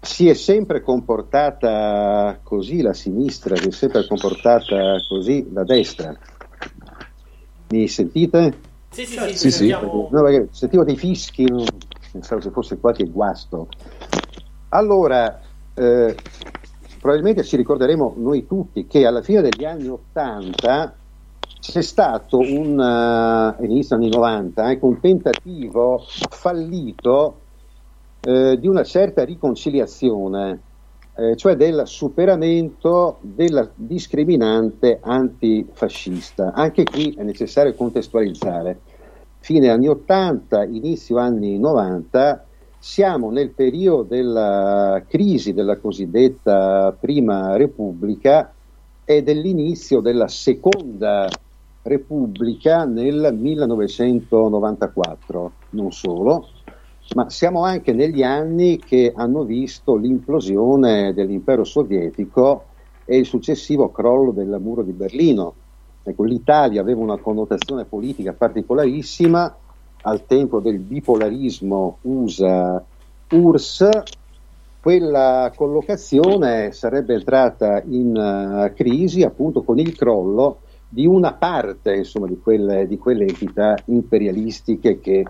si 0.00 0.28
è 0.28 0.34
sempre 0.34 0.80
comportata 0.80 2.40
così 2.42 2.80
la 2.80 2.92
sinistra, 2.92 3.56
si 3.56 3.68
è 3.68 3.72
sempre 3.72 4.06
comportata 4.06 4.96
così 5.08 5.48
la 5.52 5.64
destra. 5.64 6.16
Mi 7.68 7.86
sentite? 7.86 8.58
Sì, 8.90 9.04
sì, 9.06 9.18
sì, 9.18 9.36
sì, 9.36 9.50
sì. 9.50 9.68
No, 9.68 10.48
sentivo 10.50 10.84
dei 10.84 10.96
fischi, 10.96 11.46
pensavo 12.12 12.40
se 12.40 12.50
fosse 12.50 12.78
qualche 12.78 13.04
guasto. 13.04 13.68
Allora, 14.68 15.40
eh, 15.74 16.16
probabilmente 17.04 17.44
ci 17.44 17.56
ricorderemo 17.56 18.14
noi 18.16 18.46
tutti 18.46 18.86
che 18.86 19.04
alla 19.04 19.20
fine 19.20 19.42
degli 19.42 19.66
anni 19.66 19.88
80 19.88 20.94
c'è 21.60 21.82
stato 21.82 22.38
un, 22.38 22.78
uh, 22.78 23.62
inizio 23.62 23.96
anni 23.96 24.08
90, 24.08 24.64
anche 24.64 24.84
un 24.86 24.98
tentativo 25.00 26.02
fallito 26.30 27.40
eh, 28.22 28.56
di 28.58 28.66
una 28.66 28.84
certa 28.84 29.22
riconciliazione, 29.22 30.60
eh, 31.14 31.36
cioè 31.36 31.56
del 31.56 31.82
superamento 31.84 33.18
della 33.20 33.68
discriminante 33.74 34.98
antifascista. 35.02 36.54
Anche 36.54 36.84
qui 36.84 37.14
è 37.18 37.22
necessario 37.22 37.74
contestualizzare. 37.74 38.80
Fine 39.40 39.68
anni 39.68 39.88
80, 39.88 40.64
inizio 40.64 41.18
anni 41.18 41.58
90, 41.58 42.46
siamo 42.84 43.30
nel 43.30 43.48
periodo 43.48 44.02
della 44.02 45.02
crisi 45.08 45.54
della 45.54 45.78
cosiddetta 45.78 46.92
Prima 46.92 47.56
Repubblica 47.56 48.52
e 49.06 49.22
dell'inizio 49.22 50.00
della 50.00 50.28
Seconda 50.28 51.26
Repubblica 51.80 52.84
nel 52.84 53.34
1994, 53.34 55.52
non 55.70 55.92
solo, 55.92 56.46
ma 57.14 57.30
siamo 57.30 57.64
anche 57.64 57.94
negli 57.94 58.22
anni 58.22 58.76
che 58.76 59.14
hanno 59.16 59.44
visto 59.44 59.96
l'implosione 59.96 61.14
dell'impero 61.14 61.64
sovietico 61.64 62.66
e 63.06 63.16
il 63.16 63.24
successivo 63.24 63.90
crollo 63.92 64.30
del 64.30 64.58
muro 64.60 64.82
di 64.82 64.92
Berlino. 64.92 65.54
Ecco, 66.02 66.22
L'Italia 66.22 66.82
aveva 66.82 67.00
una 67.00 67.16
connotazione 67.16 67.86
politica 67.86 68.34
particolarissima, 68.34 69.56
al 70.04 70.26
tempo 70.26 70.60
del 70.60 70.78
bipolarismo 70.78 71.98
USA-URSS, 72.02 73.88
quella 74.80 75.50
collocazione 75.54 76.72
sarebbe 76.72 77.14
entrata 77.14 77.82
in 77.86 78.14
uh, 78.14 78.74
crisi 78.74 79.22
appunto 79.22 79.62
con 79.62 79.78
il 79.78 79.96
crollo 79.96 80.58
di 80.88 81.06
una 81.06 81.32
parte 81.32 81.94
insomma, 81.94 82.26
di, 82.26 82.38
quelle, 82.38 82.86
di 82.86 82.98
quelle 82.98 83.26
entità 83.26 83.76
imperialistiche 83.86 85.00
che 85.00 85.24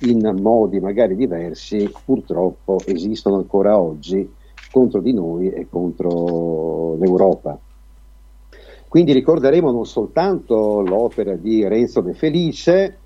in 0.00 0.36
modi 0.40 0.80
magari 0.80 1.14
diversi, 1.16 1.90
purtroppo 2.04 2.78
esistono 2.84 3.36
ancora 3.36 3.80
oggi 3.80 4.28
contro 4.70 5.00
di 5.00 5.14
noi 5.14 5.50
e 5.50 5.68
contro 5.70 6.96
l'Europa. 6.96 7.58
Quindi 8.88 9.12
ricorderemo 9.12 9.70
non 9.70 9.86
soltanto 9.86 10.80
l'opera 10.80 11.36
di 11.36 11.66
Renzo 11.66 12.00
De 12.00 12.12
Felice, 12.12 12.98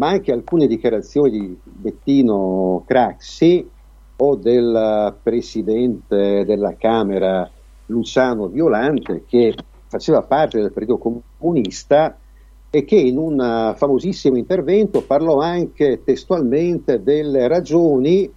ma 0.00 0.08
anche 0.08 0.32
alcune 0.32 0.66
dichiarazioni 0.66 1.30
di 1.30 1.58
Bettino 1.62 2.82
Craxi 2.86 3.68
o 4.16 4.34
del 4.34 5.14
presidente 5.22 6.44
della 6.46 6.74
Camera 6.76 7.48
Luciano 7.86 8.46
Violante, 8.46 9.24
che 9.26 9.54
faceva 9.88 10.22
parte 10.22 10.58
del 10.58 10.72
Partito 10.72 10.96
Comunista 11.36 12.16
e 12.70 12.84
che 12.86 12.96
in 12.96 13.18
un 13.18 13.74
famosissimo 13.76 14.38
intervento 14.38 15.02
parlò 15.02 15.40
anche 15.40 16.02
testualmente 16.02 17.02
delle 17.02 17.46
ragioni 17.46 18.32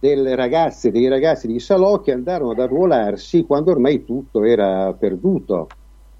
delle 0.00 0.34
ragazze 0.34 0.88
e 0.88 0.90
dei 0.90 1.06
ragazzi 1.06 1.46
di 1.46 1.60
Salò 1.60 2.00
che 2.00 2.12
andarono 2.12 2.52
ad 2.52 2.58
arruolarsi 2.58 3.44
quando 3.44 3.70
ormai 3.70 4.04
tutto 4.04 4.42
era 4.42 4.92
perduto, 4.94 5.68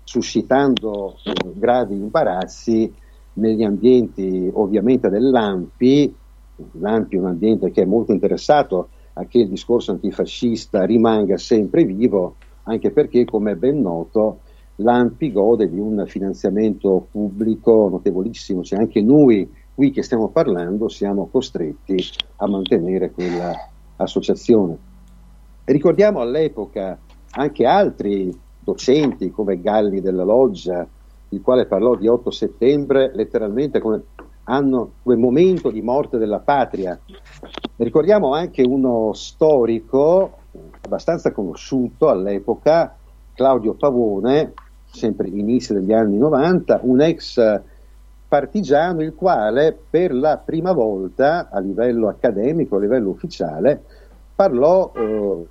suscitando 0.05 1.17
eh, 1.25 1.33
gravi 1.55 1.95
imbarazzi 1.95 2.93
negli 3.39 3.63
ambienti 3.63 4.51
ovviamente 4.53 5.09
dell'AMPI, 5.09 6.15
l'AMPI 6.73 7.17
è 7.17 7.19
un 7.19 7.27
ambiente 7.27 7.71
che 7.71 7.83
è 7.83 7.87
molto 7.87 8.13
interessato 8.13 8.89
a 9.15 9.25
che 9.25 9.39
il 9.39 9.49
discorso 9.49 9.93
antifascista 9.93 10.85
rimanga 10.85 11.37
sempre 11.39 11.85
vivo, 11.85 12.37
anche 12.65 12.91
perché, 12.91 13.25
come 13.25 13.53
è 13.53 13.55
ben 13.55 13.81
noto, 13.81 14.41
l'AMPI 14.77 15.33
gode 15.33 15.69
di 15.69 15.79
un 15.79 16.05
finanziamento 16.07 17.07
pubblico 17.11 17.89
notevolissimo, 17.89 18.63
cioè 18.63 18.81
anche 18.81 19.03
noi 19.03 19.51
qui 19.75 19.91
che 19.91 20.03
stiamo 20.03 20.29
parlando 20.29 20.89
siamo 20.89 21.29
costretti 21.31 21.97
a 22.37 22.49
mantenere 22.49 23.11
quella 23.11 23.53
associazione. 23.97 24.77
Ricordiamo 25.65 26.21
all'epoca 26.21 26.99
anche 27.31 27.65
altri 27.65 28.37
docenti 28.61 29.31
come 29.31 29.61
Galli 29.61 30.01
della 30.01 30.25
Loggia, 30.25 30.87
il 31.31 31.43
quale 31.43 31.67
parlò 31.67 31.95
di 31.95 32.07
8 32.07 32.31
settembre 32.31 33.11
letteralmente 33.15 33.81
come 33.81 34.03
anno, 34.45 34.93
come 35.03 35.17
momento 35.17 35.71
di 35.71 35.83
morte 35.83 36.19
della 36.19 36.39
patria. 36.39 36.99
Ricordiamo 37.77 38.33
anche 38.33 38.63
uno 38.63 39.13
storico 39.13 40.39
abbastanza 40.81 41.33
conosciuto 41.33 42.09
all'epoca, 42.09 42.97
Claudio 43.35 43.75
Pavone, 43.75 44.55
sempre 44.87 45.29
inizio 45.29 45.75
degli 45.75 45.93
anni 45.93 46.17
90, 46.17 46.81
un 46.83 47.01
ex 47.03 47.61
partigiano 48.27 49.03
il 49.03 49.15
quale 49.15 49.79
per 49.89 50.15
la 50.15 50.37
prima 50.39 50.73
volta 50.73 51.49
a 51.51 51.61
livello 51.61 52.09
accademico, 52.09 52.77
a 52.77 52.81
livello 52.81 53.11
ufficiale, 53.11 53.83
parlò 54.35 54.93
eh, 54.95 55.47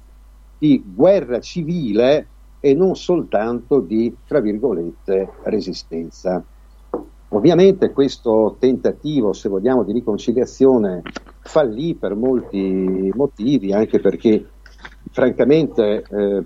di 0.57 0.83
guerra 0.85 1.39
civile 1.39 2.27
e 2.59 2.73
non 2.73 2.95
soltanto 2.95 3.79
di, 3.79 4.15
tra 4.25 4.39
virgolette, 4.39 5.29
resistenza. 5.43 6.43
Ovviamente 7.29 7.91
questo 7.91 8.55
tentativo, 8.59 9.33
se 9.33 9.49
vogliamo, 9.49 9.83
di 9.83 9.91
riconciliazione 9.91 11.01
fallì 11.41 11.95
per 11.95 12.15
molti 12.15 13.11
motivi, 13.13 13.73
anche 13.73 13.99
perché 13.99 14.49
francamente 15.11 16.03
eh, 16.09 16.45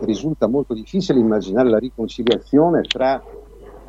risulta 0.00 0.46
molto 0.46 0.74
difficile 0.74 1.18
immaginare 1.18 1.68
la 1.68 1.78
riconciliazione 1.78 2.82
tra 2.82 3.22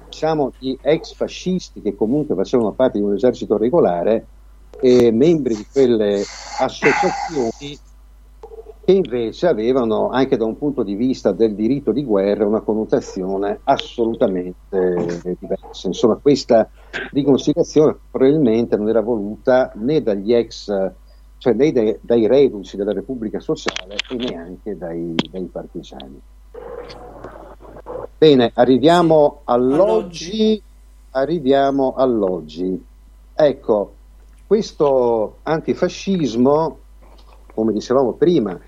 diciamo, 0.07 0.51
gli 0.59 0.75
ex 0.81 1.13
fascisti 1.13 1.81
che 1.81 1.95
comunque 1.95 2.35
facevano 2.35 2.71
parte 2.71 2.97
di 2.97 3.03
un 3.03 3.13
esercito 3.13 3.57
regolare 3.57 4.27
e 4.81 5.11
membri 5.11 5.55
di 5.55 5.65
quelle 5.71 6.23
associazioni 6.59 7.77
che 8.91 8.97
invece 8.97 9.47
avevano 9.47 10.09
anche 10.09 10.35
da 10.35 10.43
un 10.43 10.57
punto 10.57 10.83
di 10.83 10.95
vista 10.95 11.31
del 11.31 11.55
diritto 11.55 11.91
di 11.93 12.03
guerra 12.03 12.45
una 12.45 12.59
connotazione 12.59 13.59
assolutamente 13.63 15.37
diversa. 15.39 15.87
Insomma, 15.87 16.15
questa 16.15 16.69
riconciliazione 17.11 17.97
probabilmente 18.11 18.75
non 18.75 18.89
era 18.89 19.01
voluta 19.01 19.71
né 19.75 20.01
dagli 20.01 20.33
ex, 20.33 20.65
cioè 21.37 21.53
né 21.53 21.71
dai, 21.71 21.97
dai 22.01 22.27
reduci 22.27 22.75
della 22.75 22.91
Repubblica 22.91 23.39
Sociale 23.39 23.95
e 24.09 24.15
neanche 24.15 24.77
dai, 24.77 25.15
dai 25.31 25.45
partigiani. 25.45 26.21
Bene, 28.17 28.51
arriviamo 28.53 29.41
all'oggi, 29.45 30.61
arriviamo 31.11 31.93
all'oggi. 31.95 32.85
Ecco, 33.33 33.93
questo 34.45 35.37
antifascismo, 35.43 36.77
come 37.53 37.71
dicevamo 37.73 38.11
prima, 38.13 38.59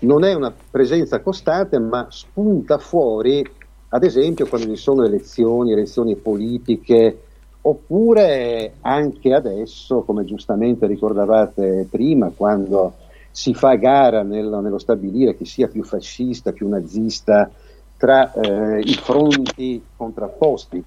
non 0.00 0.24
è 0.24 0.34
una 0.34 0.54
presenza 0.70 1.20
costante, 1.20 1.78
ma 1.78 2.06
spunta 2.10 2.78
fuori, 2.78 3.44
ad 3.88 4.04
esempio, 4.04 4.46
quando 4.46 4.68
ci 4.68 4.76
sono 4.76 5.04
elezioni, 5.04 5.72
elezioni 5.72 6.14
politiche, 6.16 7.22
oppure 7.62 8.74
anche 8.80 9.34
adesso, 9.34 10.02
come 10.02 10.24
giustamente 10.24 10.86
ricordavate 10.86 11.86
prima, 11.90 12.30
quando 12.34 12.94
si 13.30 13.54
fa 13.54 13.74
gara 13.74 14.22
nello, 14.22 14.60
nello 14.60 14.78
stabilire 14.78 15.36
chi 15.36 15.44
sia 15.44 15.68
più 15.68 15.84
fascista, 15.84 16.52
più 16.52 16.68
nazista, 16.68 17.50
tra 17.96 18.32
eh, 18.32 18.80
i 18.80 18.94
fronti 18.94 19.82
contrapposti. 19.96 20.82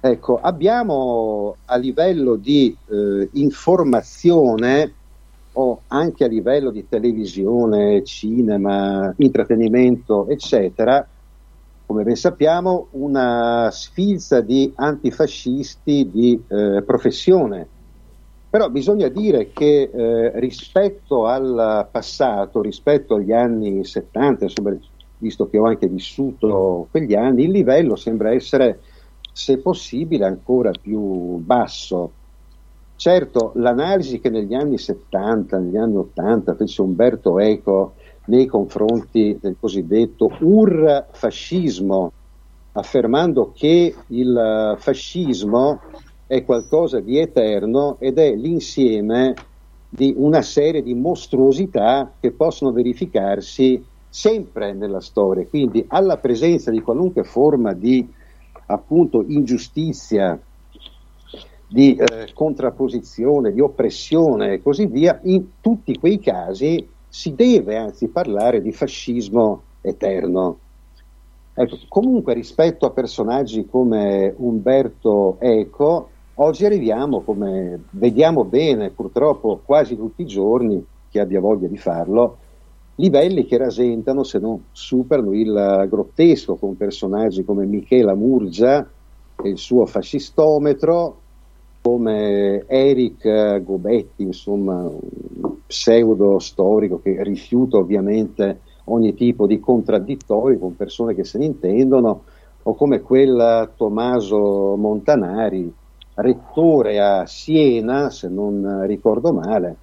Ecco, 0.00 0.38
abbiamo 0.40 1.56
a 1.66 1.76
livello 1.76 2.36
di 2.36 2.74
eh, 2.88 3.28
informazione 3.32 4.92
o 5.60 5.82
anche 5.88 6.24
a 6.24 6.28
livello 6.28 6.70
di 6.70 6.86
televisione, 6.88 8.04
cinema, 8.04 9.12
intrattenimento, 9.18 10.28
eccetera, 10.28 11.06
come 11.84 12.04
ben 12.04 12.14
sappiamo, 12.14 12.88
una 12.92 13.68
sfilza 13.72 14.40
di 14.40 14.72
antifascisti 14.76 16.10
di 16.12 16.40
eh, 16.46 16.82
professione. 16.86 17.66
Però 18.48 18.70
bisogna 18.70 19.08
dire 19.08 19.50
che 19.50 19.90
eh, 19.92 20.38
rispetto 20.38 21.26
al 21.26 21.88
passato, 21.90 22.62
rispetto 22.62 23.16
agli 23.16 23.32
anni 23.32 23.84
70, 23.84 24.44
insomma, 24.44 24.76
visto 25.18 25.50
che 25.50 25.58
ho 25.58 25.64
anche 25.64 25.88
vissuto 25.88 26.86
quegli 26.90 27.14
anni, 27.14 27.44
il 27.44 27.50
livello 27.50 27.96
sembra 27.96 28.32
essere, 28.32 28.80
se 29.32 29.58
possibile, 29.58 30.24
ancora 30.24 30.70
più 30.70 31.36
basso. 31.38 32.12
Certo, 33.00 33.52
l'analisi 33.54 34.18
che 34.18 34.28
negli 34.28 34.54
anni 34.54 34.76
70, 34.76 35.56
negli 35.58 35.76
anni 35.76 35.94
80 35.98 36.56
fece 36.56 36.82
Umberto 36.82 37.38
Eco 37.38 37.94
nei 38.24 38.46
confronti 38.46 39.38
del 39.40 39.54
cosiddetto 39.56 40.36
ur-fascismo, 40.40 42.12
affermando 42.72 43.52
che 43.54 43.94
il 44.04 44.74
fascismo 44.78 45.80
è 46.26 46.44
qualcosa 46.44 46.98
di 46.98 47.18
eterno 47.18 47.98
ed 48.00 48.18
è 48.18 48.34
l'insieme 48.34 49.32
di 49.88 50.12
una 50.16 50.42
serie 50.42 50.82
di 50.82 50.94
mostruosità 50.94 52.14
che 52.18 52.32
possono 52.32 52.72
verificarsi 52.72 53.80
sempre 54.08 54.72
nella 54.72 55.00
storia, 55.00 55.46
quindi 55.46 55.84
alla 55.86 56.16
presenza 56.16 56.72
di 56.72 56.80
qualunque 56.80 57.22
forma 57.22 57.74
di 57.74 58.12
appunto 58.66 59.24
ingiustizia, 59.24 60.36
di 61.68 61.94
eh, 61.94 62.32
contrapposizione, 62.32 63.52
di 63.52 63.60
oppressione 63.60 64.54
e 64.54 64.62
così 64.62 64.86
via, 64.86 65.20
in 65.24 65.60
tutti 65.60 65.98
quei 65.98 66.18
casi 66.18 66.88
si 67.06 67.34
deve 67.34 67.76
anzi 67.76 68.08
parlare 68.08 68.62
di 68.62 68.72
fascismo 68.72 69.62
eterno. 69.82 70.58
Ecco, 71.52 71.76
comunque 71.88 72.34
rispetto 72.34 72.86
a 72.86 72.90
personaggi 72.90 73.66
come 73.66 74.32
Umberto 74.36 75.36
Eco, 75.40 76.08
oggi 76.34 76.64
arriviamo, 76.64 77.20
come 77.20 77.82
vediamo 77.90 78.44
bene 78.44 78.90
purtroppo 78.90 79.60
quasi 79.64 79.96
tutti 79.96 80.22
i 80.22 80.26
giorni, 80.26 80.84
chi 81.10 81.18
abbia 81.18 81.40
voglia 81.40 81.66
di 81.66 81.76
farlo, 81.76 82.36
livelli 82.94 83.44
che 83.44 83.56
rasentano 83.58 84.22
se 84.22 84.38
non 84.38 84.62
superano 84.72 85.32
il 85.34 85.86
grottesco 85.88 86.56
con 86.56 86.76
personaggi 86.76 87.44
come 87.44 87.66
Michela 87.66 88.14
Murgia 88.14 88.88
e 89.42 89.48
il 89.48 89.58
suo 89.58 89.84
fascistometro, 89.86 91.16
come 91.88 92.64
Eric 92.66 93.62
Gobetti, 93.62 94.22
insomma, 94.22 94.90
pseudo 95.66 96.38
storico 96.38 97.00
che 97.00 97.22
rifiuta 97.22 97.78
ovviamente 97.78 98.60
ogni 98.84 99.14
tipo 99.14 99.46
di 99.46 99.58
contraddittorio 99.58 100.58
con 100.58 100.76
persone 100.76 101.14
che 101.14 101.24
se 101.24 101.38
ne 101.38 101.46
intendono, 101.46 102.24
o 102.62 102.74
come 102.74 103.00
quel 103.00 103.70
Tommaso 103.74 104.76
Montanari, 104.76 105.72
rettore 106.16 107.00
a 107.00 107.24
Siena, 107.24 108.10
se 108.10 108.28
non 108.28 108.84
ricordo 108.86 109.32
male, 109.32 109.76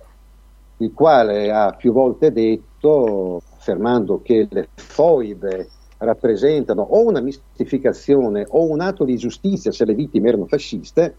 il 0.78 0.94
quale 0.94 1.52
ha 1.52 1.72
più 1.72 1.92
volte 1.92 2.32
detto, 2.32 3.42
affermando 3.58 4.22
che 4.22 4.48
le 4.48 4.68
foibe 4.76 5.70
rappresentano 5.98 6.84
o 6.84 7.04
una 7.04 7.22
mistificazione 7.22 8.46
o 8.48 8.70
un 8.70 8.82
atto 8.82 9.06
di 9.06 9.16
giustizia 9.16 9.72
se 9.72 9.86
le 9.86 9.96
vittime 9.96 10.28
erano 10.28 10.46
fasciste, 10.46 11.16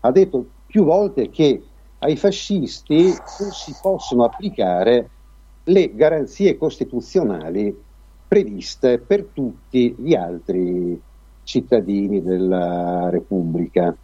ha 0.00 0.10
detto 0.10 0.46
più 0.66 0.84
volte 0.84 1.30
che 1.30 1.62
ai 1.98 2.16
fascisti 2.16 3.04
non 3.04 3.50
si 3.50 3.74
possono 3.80 4.24
applicare 4.24 5.10
le 5.64 5.94
garanzie 5.94 6.56
costituzionali 6.56 7.76
previste 8.26 8.98
per 8.98 9.24
tutti 9.32 9.94
gli 9.98 10.14
altri 10.14 11.00
cittadini 11.42 12.22
della 12.22 13.10
Repubblica. 13.10 13.94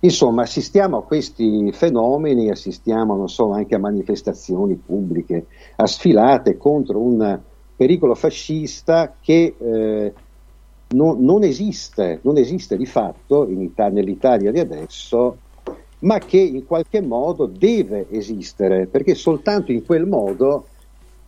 Insomma, 0.00 0.42
assistiamo 0.42 0.98
a 0.98 1.04
questi 1.04 1.72
fenomeni, 1.72 2.50
assistiamo 2.50 3.26
so, 3.26 3.52
anche 3.52 3.74
a 3.74 3.78
manifestazioni 3.78 4.74
pubbliche, 4.74 5.46
a 5.76 5.86
sfilate 5.86 6.56
contro 6.56 7.00
un 7.00 7.40
pericolo 7.74 8.14
fascista 8.14 9.16
che 9.20 9.54
eh, 9.58 10.12
non, 10.88 11.24
non, 11.24 11.42
esiste, 11.42 12.20
non 12.22 12.36
esiste 12.36 12.76
di 12.76 12.86
fatto 12.86 13.46
in 13.48 13.60
Italia, 13.60 14.00
nell'Italia 14.00 14.52
di 14.52 14.60
adesso, 14.60 15.38
ma 16.00 16.18
che 16.18 16.38
in 16.38 16.64
qualche 16.66 17.00
modo 17.00 17.46
deve 17.46 18.06
esistere, 18.10 18.86
perché 18.86 19.14
soltanto 19.14 19.72
in 19.72 19.84
quel 19.84 20.06
modo 20.06 20.66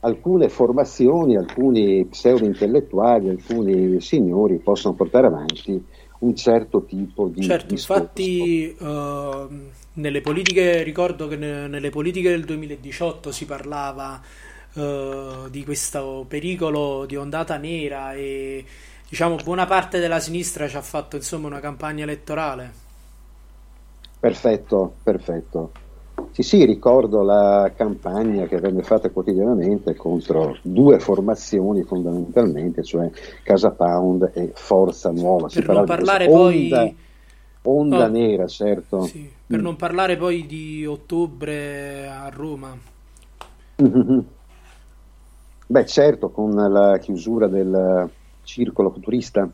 alcune 0.00 0.48
formazioni, 0.48 1.36
alcuni 1.36 2.04
pseudo-intellettuali, 2.04 3.28
alcuni 3.28 4.00
signori 4.00 4.58
possono 4.58 4.94
portare 4.94 5.26
avanti 5.26 5.84
un 6.20 6.34
certo 6.34 6.84
tipo 6.84 7.28
di 7.28 7.42
certo, 7.42 7.74
discorso. 7.74 8.02
infatti 8.02 8.76
uh, 8.78 9.48
nelle 9.94 10.20
politiche 10.20 10.82
ricordo 10.82 11.28
che 11.28 11.36
ne, 11.36 11.68
nelle 11.68 11.90
politiche 11.90 12.30
del 12.30 12.44
2018 12.44 13.30
si 13.30 13.44
parlava 13.44 14.20
uh, 14.74 15.48
di 15.48 15.62
questo 15.64 16.24
pericolo 16.26 17.06
di 17.06 17.14
ondata 17.14 17.56
nera 17.56 18.14
e 18.14 18.64
diciamo 19.08 19.36
buona 19.36 19.66
parte 19.66 19.98
della 19.98 20.20
sinistra 20.20 20.68
ci 20.68 20.76
ha 20.76 20.82
fatto 20.82 21.16
insomma 21.16 21.46
una 21.46 21.60
campagna 21.60 22.02
elettorale 22.02 22.72
perfetto 24.20 24.94
perfetto 25.02 25.72
sì, 26.32 26.42
sì, 26.42 26.64
ricordo 26.64 27.22
la 27.22 27.72
campagna 27.74 28.46
che 28.46 28.58
venne 28.58 28.82
fatta 28.82 29.10
quotidianamente 29.10 29.94
contro 29.94 30.56
due 30.62 30.98
formazioni 30.98 31.82
fondamentalmente, 31.82 32.82
cioè 32.82 33.10
Casa 33.42 33.70
Pound 33.70 34.30
e 34.34 34.52
Forza 34.54 35.10
Nuova. 35.10 35.48
Per 35.48 35.66
non 35.66 35.84
parlare 35.84 36.26
poi... 36.26 36.70
Onda, 36.72 36.92
onda 37.62 38.04
oh, 38.04 38.08
nera, 38.08 38.46
certo. 38.46 39.02
Sì, 39.02 39.30
per 39.46 39.58
mm. 39.58 39.62
non 39.62 39.76
parlare 39.76 40.16
poi 40.16 40.46
di 40.46 40.86
ottobre 40.86 42.08
a 42.08 42.28
Roma. 42.28 42.76
Mm-hmm. 43.82 44.18
Beh, 45.66 45.86
certo, 45.86 46.30
con 46.30 46.54
la 46.54 46.98
chiusura 46.98 47.46
del 47.46 48.08
circolo 48.48 48.90
futurista. 48.90 49.48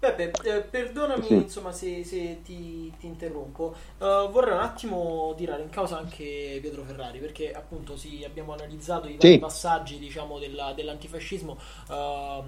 Peppe, 0.00 0.30
eh, 0.44 0.60
perdonami 0.60 1.26
sì. 1.26 1.34
insomma 1.34 1.72
se, 1.72 2.04
se 2.04 2.40
ti, 2.44 2.92
ti, 3.00 3.06
interrompo, 3.06 3.74
uh, 3.98 4.30
vorrei 4.30 4.54
un 4.54 4.60
attimo 4.60 5.34
tirare 5.36 5.62
in 5.62 5.70
causa 5.70 5.98
anche 5.98 6.58
Pietro 6.60 6.84
Ferrari 6.84 7.18
perché 7.18 7.52
appunto 7.52 7.96
sì, 7.96 8.22
abbiamo 8.24 8.52
analizzato 8.52 9.08
i 9.08 9.16
vari 9.16 9.32
sì. 9.32 9.38
passaggi 9.40 9.98
diciamo, 9.98 10.38
della, 10.38 10.72
dell'antifascismo. 10.72 11.58
Uh, 11.88 12.44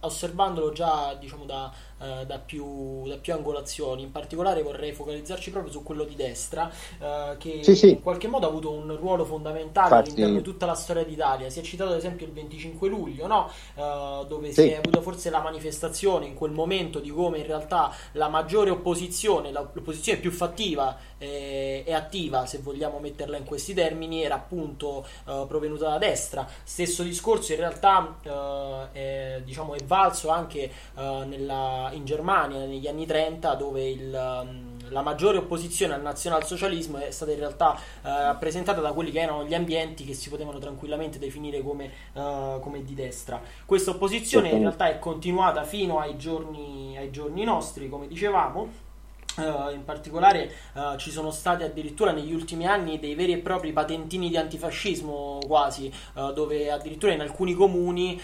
osservandolo 0.00 0.72
già 0.72 1.14
diciamo, 1.14 1.44
da, 1.44 1.72
uh, 2.00 2.24
da, 2.24 2.38
più, 2.38 3.06
da, 3.06 3.16
più, 3.16 3.32
angolazioni. 3.32 4.02
In 4.02 4.10
particolare 4.10 4.62
vorrei 4.62 4.92
focalizzarci 4.92 5.50
proprio 5.50 5.72
su 5.72 5.82
quello 5.82 6.04
di 6.04 6.16
destra, 6.16 6.70
uh, 6.98 7.36
che 7.36 7.62
sì, 7.62 7.76
sì. 7.76 7.90
in 7.90 8.02
qualche 8.02 8.28
modo 8.28 8.46
ha 8.46 8.48
avuto 8.48 8.72
un 8.72 8.96
ruolo 8.96 9.24
fondamentale 9.24 9.88
Infatti... 9.88 10.10
all'interno 10.10 10.38
di 10.38 10.42
tutta 10.42 10.66
la 10.66 10.74
storia 10.74 11.04
d'Italia. 11.04 11.50
Si 11.50 11.60
è 11.60 11.62
citato 11.62 11.90
ad 11.90 11.96
esempio 11.96 12.26
il 12.26 12.32
25 12.32 12.88
luglio, 12.88 13.26
no? 13.26 13.50
uh, 13.74 14.24
dove 14.26 14.48
sì. 14.48 14.62
si 14.62 14.68
è 14.70 14.76
avuta 14.76 15.00
forse 15.00 15.30
la 15.30 15.40
manifestazione 15.40 16.26
in 16.26 16.34
quel 16.34 16.52
momento 16.52 16.98
di 16.98 17.10
come 17.10 17.38
in 17.38 17.46
realtà 17.46 17.94
la 18.12 18.28
maggiore 18.28 18.70
opposizione, 18.70 19.52
l'opposizione 19.52 20.18
più 20.18 20.30
fattiva 20.30 20.96
e, 21.18 21.82
e 21.86 21.92
attiva, 21.92 22.46
se 22.46 22.58
vogliamo 22.58 22.98
metterla 22.98 23.36
in 23.36 23.44
questi 23.44 23.74
termini, 23.74 24.22
era 24.22 24.36
appunto 24.36 25.06
provenuta 25.24 25.88
da 25.88 25.98
destra. 25.98 26.46
Stesso 26.62 27.02
discorso 27.02 27.52
in 27.52 27.58
realtà 27.58 28.88
è, 28.92 29.40
diciamo, 29.44 29.74
è 29.74 29.84
valso 29.84 30.30
anche 30.30 30.70
nella 30.94 31.89
in 31.92 32.04
Germania 32.04 32.58
negli 32.58 32.86
anni 32.86 33.06
30 33.06 33.54
dove 33.54 33.88
il, 33.88 34.42
um, 34.42 34.78
la 34.90 35.02
maggiore 35.02 35.38
opposizione 35.38 35.94
al 35.94 36.02
nazionalsocialismo 36.02 36.98
è 36.98 37.10
stata 37.10 37.32
in 37.32 37.38
realtà 37.38 37.72
uh, 37.72 37.78
rappresentata 38.02 38.80
da 38.80 38.92
quelli 38.92 39.10
che 39.10 39.20
erano 39.20 39.44
gli 39.44 39.54
ambienti 39.54 40.04
che 40.04 40.14
si 40.14 40.28
potevano 40.28 40.58
tranquillamente 40.58 41.18
definire 41.18 41.62
come, 41.62 41.90
uh, 42.14 42.60
come 42.60 42.82
di 42.82 42.94
destra. 42.94 43.40
Questa 43.64 43.90
opposizione 43.90 44.50
in 44.50 44.60
realtà 44.60 44.88
è 44.88 44.98
continuata 44.98 45.64
fino 45.64 45.98
ai 45.98 46.16
giorni, 46.16 46.96
ai 46.96 47.10
giorni 47.10 47.44
nostri, 47.44 47.88
come 47.88 48.06
dicevamo 48.06 48.88
Uh, 49.36 49.72
in 49.72 49.84
particolare 49.84 50.52
uh, 50.74 50.96
ci 50.96 51.12
sono 51.12 51.30
stati 51.30 51.62
addirittura 51.62 52.10
negli 52.10 52.32
ultimi 52.32 52.66
anni 52.66 52.98
dei 52.98 53.14
veri 53.14 53.32
e 53.32 53.38
propri 53.38 53.72
patentini 53.72 54.28
di 54.28 54.36
antifascismo 54.36 55.38
quasi, 55.46 55.90
uh, 56.14 56.32
dove 56.32 56.68
addirittura 56.70 57.12
in 57.12 57.20
alcuni 57.20 57.54
comuni 57.54 58.20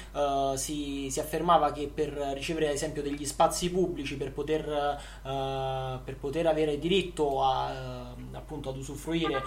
si, 0.55 1.09
si, 1.11 1.21
affermava 1.21 1.73
che 1.73 1.91
per 1.93 2.11
ricevere 2.35 2.69
ad 2.69 2.75
esempio 2.75 3.03
degli 3.03 3.25
spazi 3.25 3.71
pubblici, 3.71 4.17
per 4.17 4.33
poter, 4.33 5.01
per 5.23 6.17
poter 6.19 6.47
avere 6.47 6.79
diritto 6.79 7.43
a, 7.43 8.15
appunto 8.33 8.71
ad 8.71 8.77
usufruire 8.77 9.43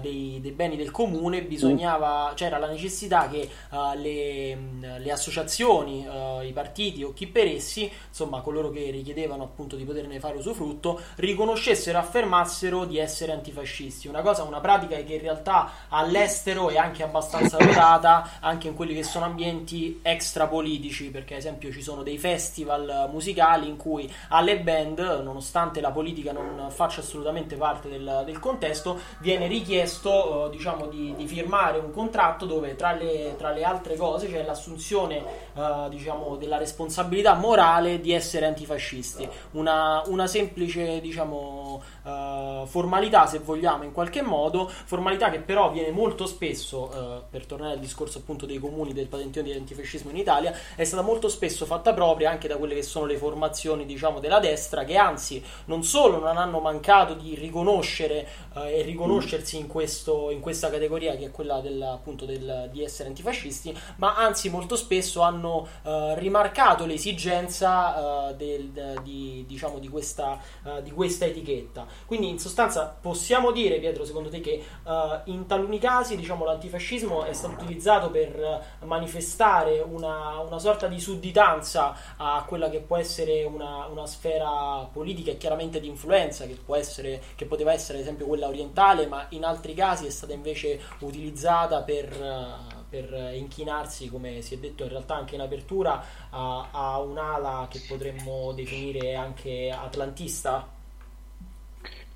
dei, 0.00 0.38
dei, 0.40 0.50
beni 0.52 0.76
del 0.76 0.90
comune, 0.90 1.42
bisognava, 1.42 2.32
c'era 2.34 2.58
la 2.58 2.68
necessità 2.68 3.28
che 3.28 3.48
le, 3.96 4.58
le, 4.98 5.10
associazioni, 5.10 6.06
i 6.42 6.52
partiti 6.52 7.02
o 7.02 7.12
chi 7.12 7.26
per 7.26 7.46
essi, 7.46 7.90
insomma 8.08 8.40
coloro 8.40 8.70
che 8.70 8.90
richiedevano 8.90 9.44
appunto 9.44 9.76
di 9.76 9.84
poterne 9.84 10.18
fare 10.18 10.36
usufrutto, 10.36 10.95
riconoscessero 11.16 11.98
e 11.98 12.00
affermassero 12.00 12.84
di 12.84 12.98
essere 12.98 13.32
antifascisti. 13.32 14.08
Una 14.08 14.22
cosa, 14.22 14.42
una 14.42 14.60
pratica 14.60 14.96
che 14.96 15.14
in 15.14 15.20
realtà 15.20 15.70
all'estero 15.88 16.68
è 16.68 16.76
anche 16.76 17.02
abbastanza 17.02 17.58
notata, 17.64 18.30
anche 18.40 18.68
in 18.68 18.74
quelli 18.74 18.94
che 18.94 19.02
sono 19.02 19.24
ambienti 19.24 20.00
extrapolitici, 20.02 21.10
perché 21.10 21.34
ad 21.34 21.40
esempio 21.40 21.72
ci 21.72 21.82
sono 21.82 22.02
dei 22.02 22.18
festival 22.18 23.08
musicali 23.10 23.68
in 23.68 23.76
cui 23.76 24.12
alle 24.28 24.58
band, 24.58 24.98
nonostante 25.22 25.80
la 25.80 25.90
politica 25.90 26.32
non 26.32 26.66
faccia 26.70 27.00
assolutamente 27.00 27.56
parte 27.56 27.88
del, 27.88 28.22
del 28.24 28.38
contesto, 28.38 28.98
viene 29.18 29.46
richiesto 29.46 30.46
eh, 30.46 30.50
diciamo, 30.50 30.86
di, 30.86 31.14
di, 31.16 31.26
firmare 31.26 31.78
un 31.78 31.92
contratto 31.92 32.46
dove 32.46 32.76
tra 32.76 32.92
le, 32.92 33.34
tra 33.36 33.50
le 33.50 33.64
altre 33.64 33.96
cose 33.96 34.30
c'è 34.30 34.44
l'assunzione 34.44 35.22
eh, 35.54 35.86
diciamo, 35.88 36.36
della 36.36 36.56
responsabilità 36.56 37.34
morale 37.34 38.00
di 38.00 38.12
essere 38.12 38.46
antifascisti. 38.46 39.28
Una, 39.52 40.02
una 40.06 40.26
semplice 40.26 40.85
diciamo, 41.00 41.82
uh, 42.06 42.66
formalità, 42.66 43.26
se 43.26 43.40
vogliamo, 43.40 43.82
in 43.82 43.92
qualche 43.92 44.22
modo, 44.22 44.68
formalità 44.68 45.30
che 45.30 45.40
però 45.40 45.70
viene 45.70 45.90
molto 45.90 46.26
spesso, 46.26 46.84
uh, 46.84 47.22
per 47.28 47.46
tornare 47.46 47.74
al 47.74 47.80
discorso 47.80 48.18
appunto 48.18 48.46
dei 48.46 48.58
comuni 48.58 48.92
del 48.92 49.08
patentino 49.08 49.44
di 49.44 49.52
antifascismo 49.52 50.10
in 50.10 50.16
Italia, 50.16 50.54
è 50.74 50.84
stata 50.84 51.02
molto 51.02 51.28
spesso 51.28 51.66
fatta 51.66 51.92
propria 51.92 52.30
anche 52.30 52.48
da 52.48 52.56
quelle 52.56 52.74
che 52.74 52.82
sono 52.82 53.06
le 53.06 53.16
formazioni, 53.16 53.84
diciamo, 53.84 54.20
della 54.20 54.38
destra, 54.38 54.84
che 54.84 54.96
anzi 54.96 55.42
non 55.66 55.82
solo 55.82 56.18
non 56.18 56.36
hanno 56.36 56.60
mancato 56.60 57.14
di 57.14 57.34
riconoscere 57.34 58.26
uh, 58.54 58.60
e 58.60 58.82
riconoscersi 58.82 59.58
in, 59.58 59.66
questo, 59.66 60.30
in, 60.30 60.40
questa 60.40 60.70
categoria 60.70 61.16
che 61.16 61.26
è 61.26 61.30
quella 61.30 61.60
del, 61.60 61.82
appunto 61.82 62.24
del, 62.24 62.68
di 62.72 62.82
essere 62.82 63.08
antifascisti, 63.08 63.76
ma 63.96 64.16
anzi 64.16 64.48
molto 64.48 64.76
spesso 64.76 65.20
hanno 65.22 65.66
rimarcato 65.82 66.84
l'esigenza 66.84 68.32
del, 68.36 69.00
di, 69.02 69.44
diciamo, 69.46 69.78
di 69.78 69.88
questa 69.88 70.38
di 70.82 70.90
questa 70.90 71.26
etichetta. 71.26 71.86
Quindi 72.04 72.28
in 72.28 72.38
sostanza 72.38 72.96
possiamo 73.00 73.50
dire, 73.50 73.78
Pietro, 73.78 74.04
secondo 74.04 74.28
te 74.28 74.40
che 74.40 74.62
uh, 74.84 75.30
in 75.30 75.46
taluni 75.46 75.78
casi 75.78 76.16
diciamo, 76.16 76.44
l'antifascismo 76.44 77.24
è 77.24 77.32
stato 77.32 77.54
utilizzato 77.54 78.10
per 78.10 78.78
manifestare 78.84 79.80
una, 79.80 80.40
una, 80.40 80.58
sorta 80.58 80.86
di 80.86 81.00
sudditanza 81.00 81.96
a 82.16 82.44
quella 82.46 82.68
che 82.70 82.80
può 82.80 82.96
essere 82.96 83.44
una, 83.44 83.86
una 83.86 84.06
sfera 84.06 84.88
politica 84.92 85.30
e 85.30 85.36
chiaramente 85.36 85.80
di 85.80 85.88
influenza, 85.88 86.46
che, 86.46 86.58
essere, 86.74 87.22
che, 87.34 87.46
poteva 87.46 87.72
essere 87.72 87.98
ad 87.98 88.04
esempio 88.04 88.26
quella 88.26 88.46
orientale, 88.46 89.06
ma 89.06 89.26
in 89.30 89.44
altri 89.44 89.74
casi 89.74 90.06
è 90.06 90.10
stata 90.10 90.32
invece 90.32 90.80
utilizzata 91.00 91.82
per... 91.82 92.12
Uh, 92.20 92.84
per 92.88 93.32
inchinarsi, 93.34 94.08
come 94.08 94.40
si 94.42 94.54
è 94.54 94.58
detto 94.58 94.84
in 94.84 94.90
realtà 94.90 95.16
anche 95.16 95.34
in 95.34 95.40
apertura, 95.40 96.02
a, 96.30 96.68
a 96.70 97.00
un'ala 97.00 97.66
che 97.68 97.82
potremmo 97.86 98.52
definire 98.52 99.14
anche 99.14 99.70
atlantista? 99.70 100.75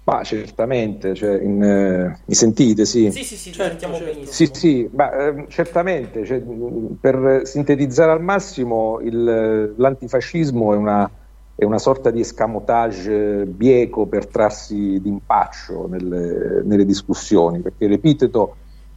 Ma 0.05 0.23
certamente, 0.25 1.15
cioè 1.15 1.41
in, 1.41 1.63
eh, 1.63 2.19
mi 2.25 2.35
sentite? 2.35 2.85
Sì, 2.85 3.11
sì, 3.11 3.23
sì, 3.23 3.37
sì 3.37 3.53
certo, 3.53 3.93
certo. 3.93 4.27
Sì, 4.27 4.49
sì, 4.53 4.89
ma 4.93 5.13
eh, 5.13 5.45
certamente, 5.49 6.25
cioè, 6.25 6.43
per 7.01 7.43
sintetizzare 7.45 8.11
al 8.11 8.23
massimo, 8.23 8.99
il, 9.01 9.75
l'antifascismo 9.77 10.73
è 10.73 10.77
una, 10.77 11.11
è 11.55 11.65
una, 11.65 11.79
sorta 11.79 12.11
di 12.11 12.21
escamotage 12.21 13.45
bieco 13.45 14.07
per 14.07 14.27
trarsi 14.27 14.99
d'impaccio 15.01 15.87
nelle, 15.87 16.63
nelle 16.65 16.87
discussioni, 16.87 17.61
perché 17.61 17.87
l'epiteto 17.87 18.57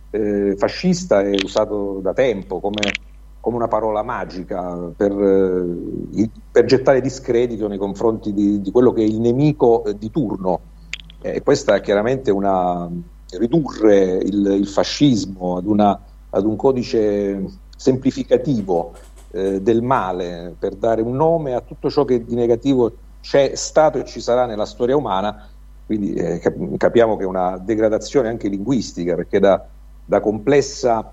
eh, 0.10 0.56
fascista 0.58 1.22
è 1.22 1.34
usato 1.43 1.99
da 2.01 2.14
tempo 2.14 2.60
come, 2.60 2.91
come 3.39 3.56
una 3.56 3.68
parola 3.68 4.04
magica 4.04 4.91
per, 4.95 5.12
eh, 5.12 6.30
per, 6.51 6.66
gettare 6.66 7.01
discredito 7.01 7.68
nei 7.68 7.78
confronti 7.78 8.32
di, 8.32 8.62
di, 8.62 8.72
quello 8.72 8.93
che 8.93 9.01
è 9.01 9.06
il 9.06 9.20
nemico 9.20 9.84
di 9.97 10.10
turno. 10.10 10.72
E 11.26 11.41
questa 11.41 11.76
è 11.76 11.82
chiaramente 11.82 12.32
una 12.32 12.89
ridurre 13.38 14.15
il, 14.17 14.45
il 14.45 14.67
fascismo 14.67 15.55
ad, 15.55 15.65
una, 15.65 15.97
ad, 16.30 16.45
un 16.45 16.57
codice 16.57 17.45
semplificativo 17.78 18.93
eh, 19.32 19.61
del 19.61 19.82
male 19.82 20.53
per 20.59 20.76
dare 20.76 21.01
un 21.01 21.15
nome 21.15 21.53
a 21.53 21.61
tutto 21.61 21.89
ciò 21.89 22.03
che 22.03 22.26
di 22.26 22.36
negativo 22.36 22.91
c'è 23.21 23.53
stato 23.55 23.99
e 23.99 24.05
ci 24.05 24.19
sarà 24.19 24.45
nella 24.45 24.65
storia 24.65 24.97
umana, 24.97 25.47
quindi 25.86 26.13
eh, 26.13 26.41
capiamo 26.78 27.15
che 27.15 27.24
è 27.24 27.26
una 27.28 27.57
degradazione 27.57 28.28
anche 28.28 28.49
linguistica, 28.49 29.15
perché 29.15 29.39
da, 29.39 29.65
da 30.03 30.19
complessa 30.19 31.09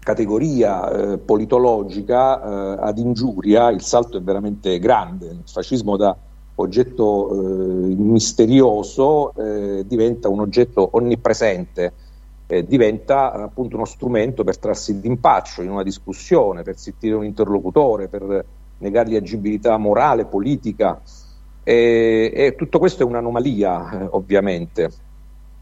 categoria 0.00 0.90
eh, 1.12 1.18
politologica 1.18 2.42
eh, 2.42 2.76
ad 2.80 2.98
ingiuria 2.98 3.70
il 3.70 3.82
salto 3.82 4.18
è 4.18 4.20
veramente 4.20 4.80
grande. 4.80 5.26
Il 5.26 5.42
fascismo 5.44 5.96
da 5.96 6.16
oggetto 6.56 7.30
eh, 7.30 7.94
misterioso 7.96 9.32
eh, 9.34 9.84
diventa 9.86 10.28
un 10.28 10.40
oggetto 10.40 10.88
onnipresente, 10.92 11.92
diventa 12.46 13.32
appunto 13.32 13.74
uno 13.74 13.86
strumento 13.86 14.44
per 14.44 14.58
trarsi 14.58 15.00
d'impaccio 15.00 15.62
in 15.62 15.70
una 15.70 15.82
discussione, 15.82 16.62
per 16.62 16.76
zittire 16.76 17.14
un 17.16 17.24
interlocutore, 17.24 18.06
per 18.06 18.44
negargli 18.78 19.16
agibilità 19.16 19.76
morale, 19.76 20.26
politica. 20.26 21.00
E, 21.62 22.30
e 22.34 22.54
tutto 22.56 22.78
questo 22.78 23.02
è 23.02 23.06
un'anomalia, 23.06 24.02
eh, 24.02 24.08
ovviamente. 24.10 24.90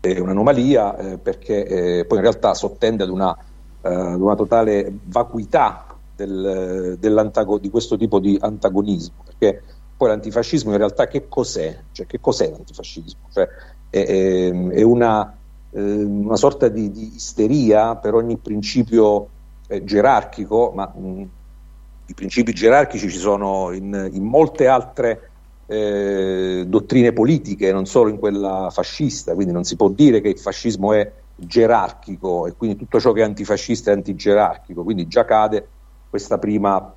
È 0.01 0.18
un'anomalia 0.18 0.97
eh, 0.97 1.18
perché 1.18 1.64
eh, 1.64 2.05
poi 2.05 2.18
in 2.18 2.24
realtà 2.24 2.55
sottende 2.55 3.05
ad 3.05 3.11
una, 3.11 3.36
ad 3.82 4.20
una 4.20 4.34
totale 4.34 4.93
vacuità 5.05 5.86
del, 6.16 6.99
di 6.99 7.70
questo 7.70 7.97
tipo 7.97 8.18
di 8.18 8.36
antagonismo. 8.40 9.22
Perché 9.24 9.62
poi 10.03 10.11
l'antifascismo 10.11 10.72
in 10.72 10.78
realtà 10.78 11.07
che 11.07 11.28
cos'è? 11.28 11.78
Cioè, 11.92 12.07
che 12.07 12.18
cos'è 12.18 12.50
l'antifascismo? 12.50 13.28
Cioè, 13.32 13.48
è, 13.88 14.05
è, 14.05 14.50
è 14.50 14.82
una, 14.82 15.32
eh, 15.70 15.80
una, 15.80 16.34
sorta 16.34 16.66
di, 16.66 16.90
di, 16.90 17.14
isteria 17.14 17.94
per 17.94 18.14
ogni 18.14 18.36
principio 18.36 19.28
eh, 19.68 19.84
gerarchico, 19.84 20.72
ma 20.74 20.92
mh, 20.92 21.28
i 22.07 22.14
principi 22.14 22.53
gerarchici 22.53 23.09
ci 23.09 23.16
sono 23.16 23.70
in, 23.70 24.11
in 24.12 24.24
molte 24.24 24.66
altre 24.66 25.30
eh, 25.66 26.64
dottrine 26.66 27.12
politiche, 27.12 27.70
non 27.72 27.86
solo 27.86 28.11
in 28.11 28.18
quella 28.18 28.70
fascista, 28.72 29.34
quindi 29.34 29.53
non 29.53 29.62
si 29.62 29.76
può 29.76 29.88
dire 29.88 30.20
che 30.20 30.30
il 30.30 30.38
fascismo 30.40 30.94
è 30.94 31.12
gerarchico 31.36 32.48
e 32.48 32.55
quindi 32.57 32.76
tutto 32.76 32.98
ciò 32.98 33.12
che 33.12 33.20
è 33.20 33.24
antifascista 33.24 33.92
è 33.92 33.94
antigerarchico, 33.94 34.82
quindi 34.82 35.07
già 35.07 35.24
cade 35.24 35.68
questa 36.11 36.38
prima 36.38 36.92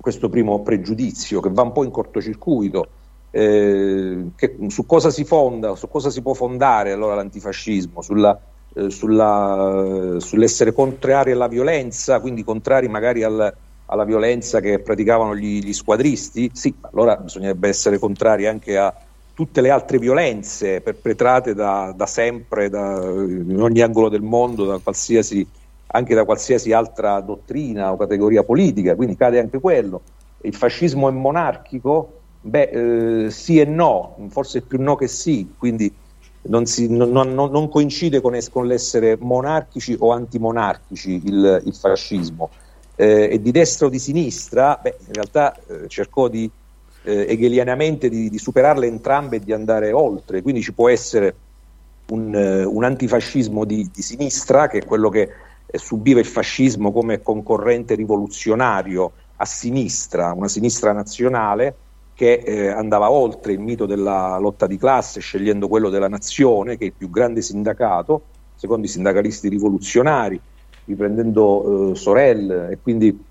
questo 0.00 0.28
primo 0.28 0.62
pregiudizio 0.62 1.40
che 1.40 1.50
va 1.50 1.62
un 1.62 1.72
po' 1.72 1.84
in 1.84 1.90
cortocircuito. 1.90 2.88
Eh, 3.30 4.30
che, 4.34 4.56
su 4.68 4.86
cosa 4.86 5.10
si 5.10 5.24
fonda, 5.24 5.74
su 5.76 5.88
cosa 5.88 6.08
si 6.10 6.22
può 6.22 6.34
fondare 6.34 6.92
allora 6.92 7.14
l'antifascismo? 7.14 8.00
Sulla, 8.00 8.38
eh, 8.74 8.90
sulla, 8.90 10.16
sull'essere 10.18 10.72
contrari 10.72 11.32
alla 11.32 11.48
violenza, 11.48 12.20
quindi 12.20 12.44
contrari 12.44 12.88
magari 12.88 13.22
al, 13.22 13.54
alla 13.86 14.04
violenza 14.04 14.60
che 14.60 14.78
praticavano 14.78 15.34
gli, 15.34 15.60
gli, 15.60 15.72
squadristi? 15.72 16.50
Sì, 16.52 16.74
allora 16.82 17.16
bisognerebbe 17.16 17.68
essere 17.68 17.98
contrari 17.98 18.46
anche 18.46 18.76
a 18.76 18.94
tutte 19.34 19.60
le 19.60 19.70
altre 19.70 19.98
violenze 19.98 20.80
perpetrate 20.80 21.54
da, 21.54 21.92
da 21.94 22.06
sempre, 22.06 22.68
da, 22.68 23.00
in 23.04 23.60
ogni 23.60 23.80
angolo 23.80 24.08
del 24.08 24.22
mondo, 24.22 24.64
da 24.64 24.78
qualsiasi 24.78 25.46
anche 25.90 26.14
da 26.14 26.24
qualsiasi 26.24 26.72
altra 26.72 27.20
dottrina 27.20 27.92
o 27.92 27.96
categoria 27.96 28.42
politica, 28.42 28.94
quindi 28.94 29.16
cade 29.16 29.40
anche 29.40 29.60
quello. 29.60 30.02
Il 30.42 30.54
fascismo 30.54 31.08
è 31.08 31.12
monarchico? 31.12 32.12
Beh, 32.40 33.24
eh, 33.24 33.30
sì 33.30 33.58
e 33.58 33.64
no, 33.64 34.16
forse 34.28 34.62
più 34.62 34.80
no 34.80 34.96
che 34.96 35.08
sì, 35.08 35.54
quindi 35.56 35.92
non, 36.42 36.66
si, 36.66 36.88
non, 36.88 37.10
non, 37.10 37.32
non 37.32 37.68
coincide 37.68 38.20
con, 38.20 38.34
es- 38.34 38.48
con, 38.48 38.66
l'essere 38.66 39.16
monarchici 39.18 39.96
o 39.98 40.12
antimonarchici 40.12 41.22
il, 41.24 41.62
il 41.64 41.74
fascismo. 41.74 42.50
Eh, 42.94 43.28
e 43.32 43.40
di 43.40 43.50
destra 43.52 43.86
o 43.86 43.88
di 43.88 43.98
sinistra, 43.98 44.78
beh, 44.82 44.96
in 45.06 45.12
realtà 45.12 45.54
eh, 45.54 45.88
cercò 45.88 46.26
di, 46.28 46.50
eh, 47.04 47.26
hegelianamente 47.28 48.08
di, 48.08 48.28
di, 48.28 48.38
superarle 48.38 48.86
entrambe 48.86 49.36
e 49.36 49.40
di 49.40 49.52
andare 49.52 49.92
oltre, 49.92 50.42
quindi 50.42 50.62
ci 50.62 50.72
può 50.72 50.88
essere 50.88 51.34
un, 52.08 52.34
eh, 52.34 52.64
un 52.64 52.82
antifascismo 52.82 53.64
di, 53.64 53.88
di 53.92 54.02
sinistra, 54.02 54.66
che 54.66 54.78
è 54.78 54.84
quello 54.84 55.10
che 55.10 55.30
subiva 55.76 56.20
il 56.20 56.26
fascismo 56.26 56.92
come 56.92 57.20
concorrente 57.20 57.94
rivoluzionario 57.94 59.12
a 59.36 59.44
sinistra, 59.44 60.32
una 60.32 60.48
sinistra 60.48 60.92
nazionale 60.92 61.74
che 62.14 62.32
eh, 62.44 62.68
andava 62.68 63.10
oltre 63.10 63.52
il 63.52 63.60
mito 63.60 63.86
della 63.86 64.38
lotta 64.38 64.66
di 64.66 64.76
classe, 64.76 65.20
scegliendo 65.20 65.68
quello 65.68 65.88
della 65.88 66.08
nazione, 66.08 66.76
che 66.76 66.84
è 66.84 66.86
il 66.88 66.92
più 66.96 67.10
grande 67.10 67.42
sindacato, 67.42 68.22
secondo 68.56 68.86
i 68.86 68.88
sindacalisti 68.88 69.48
rivoluzionari, 69.48 70.40
riprendendo 70.86 71.92
eh, 71.92 71.94
Sorel, 71.94 72.70
e 72.72 72.78
quindi 72.82 73.24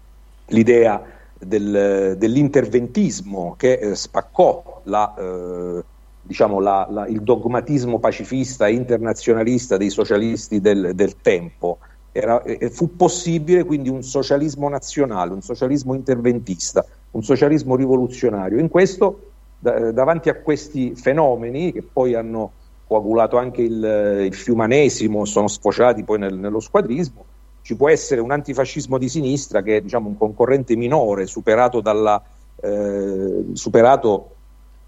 l'idea 0.47 1.03
del, 1.37 2.15
dell'interventismo 2.17 3.55
che 3.57 3.73
eh, 3.73 3.95
spaccò 3.95 4.81
la, 4.85 5.13
eh, 5.17 5.83
diciamo 6.21 6.61
la, 6.61 6.87
la, 6.89 7.07
il 7.07 7.21
dogmatismo 7.21 7.99
pacifista 7.99 8.67
e 8.67 8.73
internazionalista 8.73 9.75
dei 9.75 9.89
socialisti 9.89 10.61
del, 10.61 10.91
del 10.95 11.19
tempo 11.21 11.79
era, 12.17 12.41
fu 12.71 12.95
possibile 12.95 13.63
quindi 13.63 13.89
un 13.89 14.03
socialismo 14.03 14.67
nazionale, 14.69 15.33
un 15.33 15.41
socialismo 15.41 15.93
interventista, 15.93 16.85
un 17.11 17.23
socialismo 17.23 17.75
rivoluzionario. 17.75 18.59
In 18.59 18.69
questo, 18.69 19.19
da, 19.59 19.91
davanti 19.91 20.29
a 20.29 20.35
questi 20.35 20.95
fenomeni 20.95 21.71
che 21.71 21.83
poi 21.83 22.15
hanno 22.15 22.51
coagulato 22.87 23.37
anche 23.37 23.61
il, 23.61 24.23
il 24.25 24.33
fiumanesimo, 24.33 25.25
sono 25.25 25.47
sfociati 25.47 26.03
poi 26.03 26.19
nel, 26.19 26.37
nello 26.37 26.59
squadrismo, 26.59 27.25
ci 27.61 27.75
può 27.75 27.89
essere 27.89 28.21
un 28.21 28.31
antifascismo 28.31 28.97
di 28.97 29.09
sinistra 29.09 29.61
che 29.61 29.77
è 29.77 29.81
diciamo, 29.81 30.07
un 30.07 30.17
concorrente 30.17 30.75
minore, 30.75 31.27
superato 31.27 31.81
dalla, 31.81 32.21
eh, 32.61 33.45
superato 33.53 34.29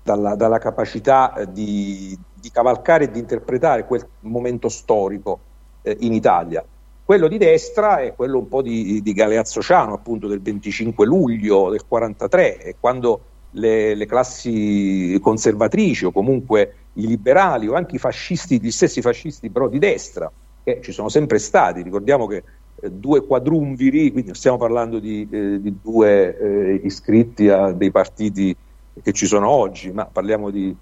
dalla, 0.02 0.36
dalla 0.36 0.58
capacità 0.60 1.46
di, 1.52 2.18
di, 2.34 2.50
cavalcare 2.50 3.04
e 3.04 3.12
di 3.12 3.20
interpretare 3.20 3.86
quel 3.86 4.08
momento 4.22 4.70
storico 4.70 5.40
eh, 5.82 5.98
in 6.00 6.14
Italia. 6.14 6.64
Quello 7.10 7.28
di 7.28 7.40
destra 7.40 8.02
è 8.02 8.14
quello 8.14 8.38
un 8.38 8.48
po' 8.48 8.62
di, 8.62 9.02
di 9.02 9.14
Galeazzo 9.14 9.64
Ciano, 9.64 9.96
appunto 9.96 10.28
del 10.28 10.44
25 10.44 11.08
luglio 11.08 11.72
del 11.72 11.88
43, 11.88 12.62
e 12.62 12.76
quando 12.80 13.22
le, 13.54 13.96
le, 13.96 14.06
classi 14.06 15.18
conservatrici 15.20 16.06
o 16.06 16.12
comunque 16.12 16.76
i 16.94 17.08
liberali 17.08 17.68
o 17.68 17.74
anche 17.74 17.96
i 17.96 17.98
fascisti, 17.98 18.62
gli 18.62 18.70
stessi 18.70 19.02
fascisti 19.02 19.50
però 19.50 19.68
di 19.68 19.80
destra, 19.80 20.32
che 20.64 20.82
ci 20.84 20.92
sono 20.92 21.10
sempre 21.10 21.40
stati, 21.40 21.82
ricordiamo 21.82 22.28
che 22.28 22.44
eh, 22.80 22.92
due 22.92 23.26
quadrumviri, 23.26 24.12
quindi 24.12 24.36
stiamo 24.36 24.58
parlando 24.58 25.00
di, 25.00 25.28
eh, 25.32 25.60
di 25.60 25.78
due 25.82 26.38
eh, 26.38 26.82
iscritti 26.84 27.50
a 27.50 27.72
dei 27.72 27.90
partiti 27.90 28.56
che 29.02 29.14
ci 29.14 29.26
sono 29.26 29.50
oggi, 29.50 29.92
ma 29.92 30.06
parliamo 30.06 30.52
di, 30.52 30.76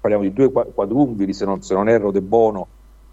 parliamo 0.00 0.22
di 0.22 0.32
due 0.32 0.52
quadrumviri, 0.52 1.32
se 1.32 1.44
non, 1.44 1.60
se 1.60 1.74
non 1.74 1.88
erro, 1.88 2.12
De 2.12 2.22
Bono 2.22 2.68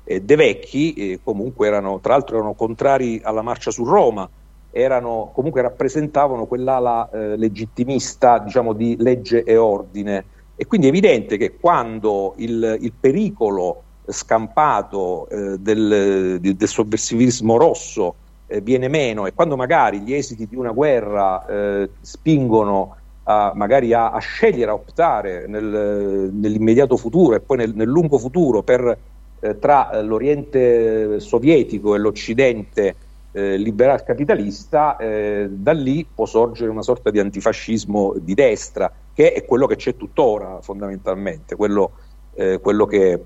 eh, 0.07 0.21
De 0.21 0.35
Vecchi 0.35 0.93
eh, 0.93 1.19
comunque 1.21 1.67
erano, 1.67 1.99
tra 1.99 2.13
l'altro 2.13 2.37
erano 2.37 2.53
contrari 2.53 3.19
alla 3.21 3.41
marcia 3.41 3.71
su 3.71 3.83
Roma, 3.83 4.27
erano, 4.71 5.31
comunque 5.33 5.61
rappresentavano 5.61 6.45
quell'ala 6.45 7.09
eh, 7.09 7.35
legittimista 7.35 8.39
diciamo, 8.39 8.73
di 8.73 8.95
legge 8.97 9.43
e 9.43 9.57
ordine. 9.57 10.23
E 10.55 10.65
quindi 10.65 10.87
è 10.87 10.89
evidente 10.89 11.37
che 11.37 11.57
quando 11.59 12.33
il, 12.37 12.77
il 12.79 12.93
pericolo 12.97 13.83
scampato 14.07 15.27
eh, 15.29 15.57
del, 15.59 16.39
del, 16.39 16.67
sovversivismo 16.67 17.57
rosso 17.57 18.15
eh, 18.47 18.61
viene 18.61 18.87
meno 18.87 19.27
e 19.27 19.33
quando 19.33 19.57
magari 19.57 19.99
gli 19.99 20.13
esiti 20.13 20.47
di 20.47 20.55
una 20.55 20.71
guerra 20.71 21.45
eh, 21.45 21.89
spingono 21.99 22.95
a, 23.23 23.51
magari 23.53 23.91
a, 23.91 24.11
a, 24.11 24.19
scegliere, 24.19 24.71
a 24.71 24.73
optare 24.73 25.45
nel, 25.47 26.29
nell'immediato 26.31 26.95
futuro 26.95 27.35
e 27.35 27.41
poi 27.41 27.57
nel, 27.57 27.75
nel 27.75 27.87
lungo 27.87 28.17
futuro 28.17 28.63
per 28.63 28.97
eh, 29.39 29.59
tra 29.59 29.91
eh, 29.91 30.03
l'Oriente 30.03 31.19
sovietico 31.19 31.93
e 31.93 31.99
l'Occidente 31.99 32.95
eh, 33.31 33.55
liberal 33.57 34.03
capitalista, 34.03 34.97
eh, 34.97 35.47
da 35.51 35.73
lì 35.73 36.07
può 36.11 36.25
sorgere 36.25 36.71
una 36.71 36.81
sorta 36.81 37.11
di 37.11 37.19
antifascismo 37.19 38.15
di 38.19 38.33
destra, 38.33 38.91
che 39.13 39.33
è 39.33 39.45
quello 39.45 39.67
che 39.67 39.75
c'è 39.75 39.95
tuttora 39.95 40.59
fondamentalmente, 40.61 41.55
quello, 41.55 41.91
eh, 42.33 42.59
quello 42.59 42.85
che 42.85 43.25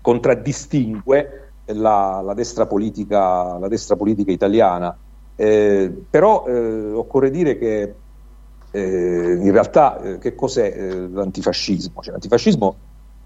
contraddistingue 0.00 1.50
la, 1.66 2.20
la, 2.24 2.34
destra 2.34 2.66
politica, 2.66 3.58
la, 3.58 3.68
destra 3.68 3.96
politica, 3.96 4.30
italiana. 4.30 4.96
Eh, 5.34 5.92
però 6.08 6.44
occorre 6.44 7.30
dire 7.30 7.58
che 7.58 7.94
in 8.70 9.50
realtà 9.50 10.18
che 10.20 10.34
cos'è 10.34 11.08
l'antifascismo? 11.10 12.00
Cioè, 12.02 12.12
l'antifascismo 12.12 12.76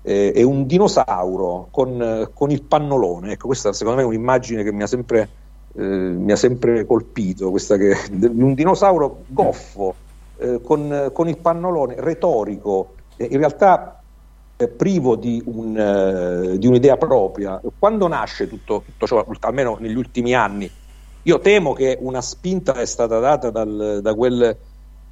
eh, 0.02 0.32
è 0.32 0.42
un 0.42 0.66
dinosauro 0.66 1.68
con, 1.70 2.28
con, 2.34 2.50
il 2.50 2.62
pannolone. 2.62 3.32
Ecco, 3.32 3.46
questa 3.46 3.72
secondo 3.72 3.98
me 3.98 4.04
è 4.04 4.06
un'immagine 4.06 4.62
che 4.62 4.72
mi 4.72 4.82
ha 4.82 4.86
sempre, 4.86 5.28
eh, 5.74 5.82
mi 5.82 6.32
ha 6.32 6.36
sempre 6.36 6.84
colpito, 6.84 7.50
questa 7.50 7.76
che, 7.76 7.96
un 8.10 8.54
dinosauro 8.54 9.24
goffo 9.28 9.94
eh, 10.38 10.60
con, 10.62 11.10
con, 11.12 11.28
il 11.28 11.38
pannolone 11.38 11.94
retorico. 11.98 12.94
in 13.16 13.38
realtà 13.38 14.02
eh, 14.56 14.68
privo 14.68 15.16
di, 15.16 15.42
un, 15.46 15.76
eh, 15.76 16.58
di, 16.58 16.66
un'idea 16.66 16.96
propria. 16.96 17.60
Quando 17.78 18.08
nasce 18.08 18.48
tutto, 18.48 18.82
tutto, 18.84 19.06
ciò, 19.06 19.24
almeno 19.40 19.76
negli 19.80 19.96
ultimi 19.96 20.34
anni? 20.34 20.70
Io 21.24 21.38
temo 21.38 21.72
che 21.72 21.96
una 22.00 22.20
spinta 22.20 22.74
è 22.74 22.84
stata 22.84 23.18
data 23.20 23.50
dal, 23.50 24.00
da, 24.02 24.14
quel, 24.14 24.56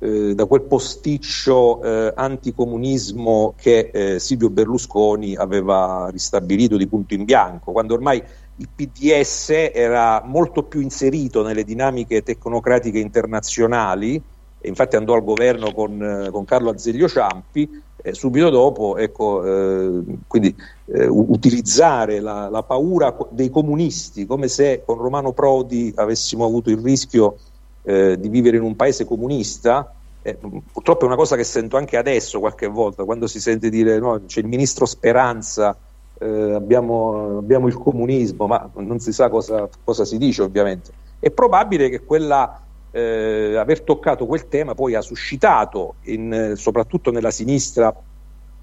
eh, 0.00 0.34
da, 0.34 0.46
quel, 0.46 0.62
posticcio 0.62 1.82
eh, 1.82 2.12
anticomunismo 2.16 3.52
che 3.56 3.90
eh, 3.92 4.18
Silvio 4.18 4.48
Berlusconi 4.48 5.36
aveva 5.36 6.08
ristabilito 6.10 6.78
di 6.78 6.86
punto 6.86 7.12
in 7.12 7.24
bianco, 7.24 7.72
quando 7.72 7.94
ormai 7.94 8.22
il 8.56 8.68
PDS 8.74 9.50
era 9.72 10.22
molto 10.24 10.62
più 10.62 10.80
inserito 10.80 11.42
nelle 11.42 11.64
dinamiche 11.64 12.22
tecnocratiche 12.22 12.98
internazionali, 12.98 14.22
e 14.62 14.68
infatti 14.68 14.96
andò 14.96 15.14
al 15.14 15.24
governo 15.24 15.72
con, 15.72 16.02
eh, 16.02 16.30
con 16.30 16.44
Carlo 16.44 16.70
Azeglio 16.70 17.06
Ciampi, 17.06 17.82
eh, 18.02 18.14
subito 18.14 18.48
dopo, 18.48 18.96
ecco, 18.96 19.44
eh, 19.44 20.02
quindi 20.26 20.54
utilizzare 20.92 22.18
la, 22.18 22.48
la, 22.48 22.64
paura 22.64 23.16
dei 23.30 23.48
comunisti 23.48 24.26
come 24.26 24.48
se 24.48 24.82
con 24.84 24.98
Romano 24.98 25.32
Prodi 25.32 25.92
avessimo 25.94 26.44
avuto 26.44 26.68
il 26.70 26.78
rischio 26.78 27.36
eh, 27.82 28.18
di 28.18 28.28
vivere 28.28 28.56
in 28.56 28.62
un 28.62 28.76
paese 28.76 29.04
comunista, 29.04 29.94
eh, 30.22 30.36
purtroppo 30.72 31.04
è 31.04 31.06
una 31.06 31.16
cosa 31.16 31.36
che 31.36 31.44
sento 31.44 31.76
anche 31.76 31.96
adesso 31.96 32.40
qualche 32.40 32.66
volta, 32.66 33.04
quando 33.04 33.26
si 33.26 33.40
sente 33.40 33.70
dire 33.70 33.98
no, 33.98 34.20
c'è 34.26 34.40
il 34.40 34.46
ministro 34.46 34.84
Speranza, 34.84 35.76
eh, 36.18 36.52
abbiamo, 36.52 37.38
abbiamo, 37.38 37.66
il 37.66 37.74
comunismo, 37.74 38.46
ma 38.46 38.68
non 38.74 38.98
si 39.00 39.12
sa 39.12 39.30
cosa, 39.30 39.68
cosa 39.82 40.04
si 40.04 40.18
dice 40.18 40.42
ovviamente. 40.42 40.92
È 41.18 41.30
probabile 41.30 41.88
che 41.88 42.04
quella 42.04 42.60
eh, 42.90 43.56
aver 43.56 43.82
toccato 43.82 44.26
quel 44.26 44.48
tema 44.48 44.74
poi 44.74 44.94
ha 44.94 45.00
suscitato, 45.00 45.94
in, 46.02 46.52
soprattutto 46.56 47.10
nella 47.10 47.30
sinistra 47.30 47.94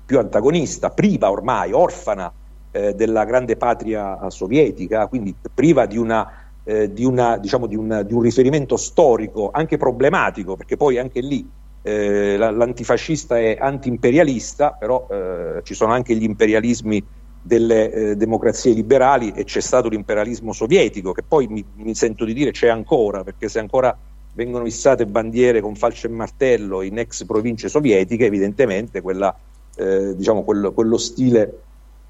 più 0.05 0.19
antagonista, 0.19 0.91
priva 0.91 1.31
ormai, 1.31 1.71
orfana 1.71 2.31
eh, 2.71 2.93
della 2.93 3.25
grande 3.25 3.57
patria 3.57 4.29
sovietica, 4.29 5.07
quindi 5.07 5.35
priva 5.53 5.85
di, 5.85 5.97
una, 5.97 6.46
eh, 6.67 6.91
di, 6.91 7.05
una, 7.05 7.37
diciamo 7.37 7.65
di, 7.65 7.77
una, 7.77 8.03
di 8.03 8.13
un 8.13 8.21
riferimento 8.21 8.75
storico 8.75 9.49
anche 9.53 9.77
problematico, 9.77 10.57
perché 10.57 10.75
poi 10.75 10.97
anche 10.97 11.21
lì 11.21 11.49
eh, 11.81 12.35
l'antifascista 12.35 13.39
è 13.39 13.55
anti-imperialista, 13.57 14.73
però 14.73 15.07
eh, 15.09 15.61
ci 15.63 15.73
sono 15.73 15.93
anche 15.93 16.13
gli 16.13 16.23
imperialismi 16.23 17.01
delle 17.41 17.91
eh, 17.91 18.15
democrazie 18.17 18.73
liberali 18.73 19.31
e 19.31 19.45
c'è 19.45 19.61
stato 19.61 19.87
l'imperialismo 19.87 20.51
sovietico, 20.51 21.13
che 21.13 21.23
poi 21.23 21.47
mi, 21.47 21.63
mi, 21.75 21.95
sento 21.95 22.25
di 22.25 22.33
dire 22.33 22.51
c'è 22.51 22.67
ancora, 22.67 23.23
perché 23.23 23.47
se 23.47 23.59
ancora 23.59 23.97
vengono 24.33 24.65
issate 24.65 25.05
bandiere 25.05 25.61
con 25.61 25.73
falce 25.75 26.07
e 26.07 26.09
martello 26.09 26.81
in 26.81 26.99
ex 26.99 27.23
province 27.23 27.69
sovietiche, 27.69 28.25
evidentemente 28.25 28.99
quella, 28.99 29.33
eh, 29.77 30.13
diciamo, 30.17 30.43
quello, 30.43 30.73
quello, 30.73 30.97
stile 30.97 31.59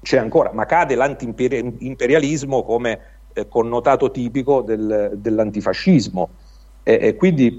c'è 0.02 0.18
ancora, 0.18 0.52
ma 0.52 0.66
cade 0.66 0.96
l'anti-imperialismo 0.96 2.64
come 2.64 3.17
eh, 3.38 3.48
connotato 3.48 4.10
tipico 4.10 4.62
del, 4.62 5.12
dell'antifascismo. 5.14 6.28
E, 6.82 6.98
e 7.00 7.16
quindi 7.16 7.58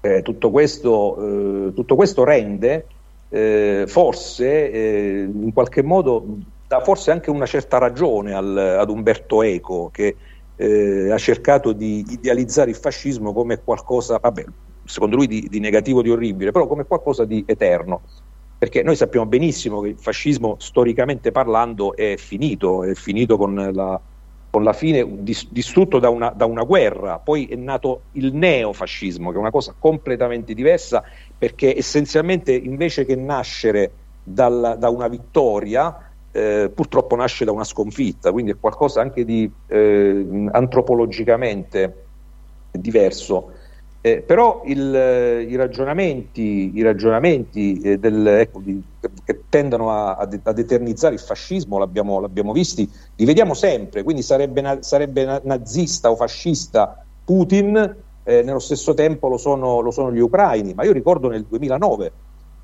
eh, 0.00 0.22
tutto 0.22 0.50
questo, 0.50 1.68
eh, 1.68 1.72
tutto, 1.74 1.94
questo, 1.94 2.24
rende 2.24 2.86
eh, 3.30 3.84
forse 3.86 4.70
eh, 4.70 5.28
in 5.30 5.52
qualche 5.52 5.82
modo 5.82 6.24
dà 6.66 6.80
forse 6.80 7.10
anche 7.10 7.30
una 7.30 7.46
certa 7.46 7.78
ragione 7.78 8.34
al, 8.34 8.56
ad 8.56 8.90
Umberto 8.90 9.42
Eco 9.42 9.90
che 9.92 10.16
ha 10.60 11.18
cercato 11.18 11.70
di 11.70 12.04
idealizzare 12.08 12.70
il 12.70 12.76
fascismo 12.76 13.32
come 13.32 13.62
qualcosa, 13.62 14.18
vabbè, 14.20 14.44
secondo 14.84 15.14
lui 15.14 15.28
di, 15.28 15.46
di 15.48 15.60
negativo, 15.60 16.02
di 16.02 16.10
orribile, 16.10 16.50
però 16.50 16.66
come 16.66 16.84
qualcosa 16.84 17.24
di 17.24 17.44
eterno 17.46 18.00
perché 18.58 18.82
noi 18.82 18.96
sappiamo 18.96 19.24
benissimo 19.24 19.80
che 19.80 19.90
il 19.90 19.98
fascismo 19.98 20.56
storicamente 20.58 21.30
parlando 21.30 21.94
è 21.94 22.16
finito, 22.16 22.82
è 22.82 22.92
finito 22.94 23.36
con 23.36 23.54
la, 23.72 24.00
con 24.50 24.64
la 24.64 24.72
fine 24.72 25.06
distrutto 25.20 25.98
da 25.98 26.08
una, 26.08 26.30
da 26.34 26.46
una, 26.46 26.62
guerra, 26.62 27.18
poi 27.18 27.46
è 27.46 27.54
nato 27.54 28.02
il 28.12 28.34
neofascismo 28.34 29.30
che 29.30 29.36
è 29.36 29.40
una 29.40 29.50
cosa 29.50 29.74
completamente 29.78 30.54
diversa 30.54 31.02
perché 31.36 31.76
essenzialmente 31.76 32.52
invece 32.52 33.04
che 33.04 33.14
nascere 33.14 33.90
dal, 34.22 34.76
da 34.78 34.88
una 34.88 35.08
vittoria 35.08 36.08
eh, 36.32 36.70
purtroppo 36.74 37.16
nasce 37.16 37.44
da 37.44 37.52
una 37.52 37.64
sconfitta, 37.64 38.32
quindi 38.32 38.52
è 38.52 38.56
qualcosa 38.58 39.00
anche 39.00 39.24
di 39.24 39.50
eh, 39.66 40.48
antropologicamente 40.52 42.04
diverso. 42.70 43.52
Eh, 44.08 44.22
però 44.22 44.62
il, 44.64 45.46
i 45.48 45.54
ragionamenti, 45.56 46.72
i 46.74 46.82
ragionamenti 46.82 47.80
eh, 47.80 47.98
del, 47.98 48.26
ecco, 48.26 48.60
di, 48.60 48.82
che 49.24 49.42
tendono 49.50 49.90
a, 49.90 50.16
ad 50.16 50.58
eternizzare 50.58 51.14
il 51.14 51.20
fascismo, 51.20 51.78
l'abbiamo, 51.78 52.18
l'abbiamo, 52.18 52.52
visti, 52.52 52.90
li 53.16 53.24
vediamo 53.26 53.52
sempre, 53.52 54.02
quindi 54.02 54.22
sarebbe, 54.22 54.60
na, 54.62 54.78
sarebbe 54.80 55.40
nazista 55.42 56.10
o 56.10 56.16
fascista 56.16 57.04
Putin, 57.24 57.96
eh, 58.24 58.42
nello 58.42 58.58
stesso 58.58 58.94
tempo 58.94 59.28
lo 59.28 59.36
sono, 59.36 59.80
lo 59.80 59.90
sono, 59.90 60.10
gli 60.10 60.20
ucraini, 60.20 60.72
ma 60.72 60.84
io 60.84 60.92
ricordo 60.92 61.28
nel 61.28 61.44
2009 61.44 62.12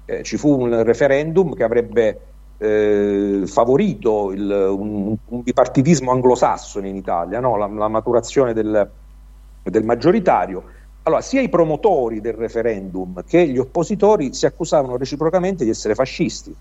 eh, 0.07 0.23
ci 0.23 0.39
fu 0.39 0.59
un 0.59 0.83
referendum 0.83 1.55
che 1.55 1.63
avrebbe 1.63 2.21
eh, 2.57 3.43
favorito 3.47 4.33
il, 4.33 4.49
un, 4.51 5.15
un, 5.27 5.43
bipartitismo 5.43 6.11
anglosassone 6.11 6.89
in 6.89 6.97
Italia, 6.97 7.41
no? 7.41 7.57
la, 7.57 7.67
la, 7.67 7.89
maturazione 7.89 8.55
del, 8.55 8.89
del, 9.63 9.85
maggioritario. 9.85 10.63
Allora, 11.07 11.21
sia 11.21 11.43
i 11.43 11.51
promotori 11.51 12.23
del 12.23 12.33
referendum 12.33 13.23
che 13.27 13.47
gli 13.47 13.59
oppositori 13.59 14.33
si 14.33 14.47
accusavano 14.47 14.97
reciprocamente 14.97 15.63
di 15.63 15.69
essere 15.69 15.95
fascisti, 15.95 16.55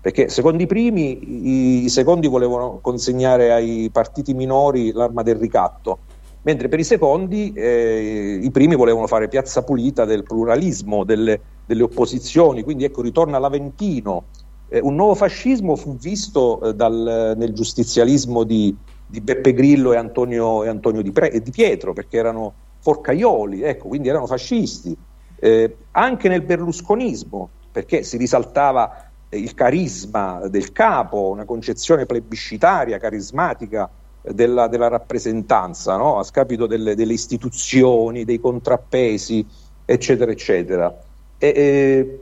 perché 0.00 0.28
secondo 0.28 0.62
i 0.62 0.66
primi, 0.66 1.82
i, 1.84 1.88
secondi 1.88 2.28
volevano 2.28 2.78
consegnare 2.80 3.50
ai 3.52 3.90
partiti 3.92 4.34
minori 4.34 4.92
l'arma 4.92 5.22
del 5.22 5.34
ricatto, 5.34 5.98
mentre 6.42 6.68
per 6.68 6.78
i 6.78 6.84
secondi 6.84 7.52
eh, 7.54 8.38
i 8.40 8.50
primi 8.52 8.76
volevano 8.76 9.08
fare 9.08 9.26
piazza 9.26 9.64
pulita 9.64 10.04
del 10.04 10.22
pluralismo, 10.22 11.02
delle, 11.02 11.40
delle 11.66 11.82
opposizioni, 11.82 12.62
quindi 12.62 12.84
ecco 12.84 13.02
ritorna 13.02 13.38
l'Aventino. 13.38 14.24
Eh, 14.68 14.78
un 14.80 14.94
nuovo 14.94 15.16
fascismo 15.16 15.74
fu 15.74 15.96
visto 15.96 16.60
eh, 16.62 16.74
dal, 16.74 17.34
nel 17.36 17.52
giustizialismo 17.52 18.44
di, 18.44 18.72
di, 19.04 19.20
Beppe 19.20 19.52
Grillo 19.52 19.92
e 19.92 19.96
Antonio, 19.96 20.62
e 20.62 20.68
Antonio 20.68 21.02
di, 21.02 21.10
Pre, 21.10 21.42
di, 21.42 21.50
Pietro, 21.50 21.92
perché 21.92 22.16
erano 22.16 22.54
forcaioli, 22.82 23.62
ecco, 23.62 23.88
quindi 23.88 24.08
erano 24.08 24.26
fascisti. 24.26 24.94
Eh, 25.38 25.76
anche 25.92 26.28
nel 26.28 26.42
berlusconismo, 26.42 27.48
perché 27.70 28.02
si 28.02 28.16
risaltava 28.16 29.10
eh, 29.28 29.38
il 29.38 29.54
carisma 29.54 30.46
del 30.48 30.72
capo, 30.72 31.30
una 31.30 31.44
concezione 31.44 32.06
plebiscitaria, 32.06 32.98
carismatica 32.98 33.88
eh, 34.22 34.34
della, 34.34 34.66
della 34.66 34.88
rappresentanza, 34.88 35.96
no? 35.96 36.18
a 36.18 36.24
scapito 36.24 36.66
delle, 36.66 36.94
delle, 36.94 37.12
istituzioni, 37.12 38.24
dei 38.24 38.40
contrappesi, 38.40 39.46
eccetera, 39.84 40.30
eccetera. 40.30 40.96
E, 41.38 41.46
e, 41.48 42.20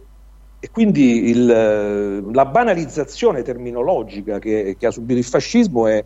e 0.61 0.71
quindi 0.71 1.31
il, 1.31 1.47
la 2.33 2.45
banalizzazione 2.47 3.43
terminologica 3.43 4.39
che, 4.39 4.77
che, 4.79 4.87
ha 4.87 4.91
subito 4.91 5.19
il 5.19 5.25
fascismo 5.25 5.87
è, 5.87 6.05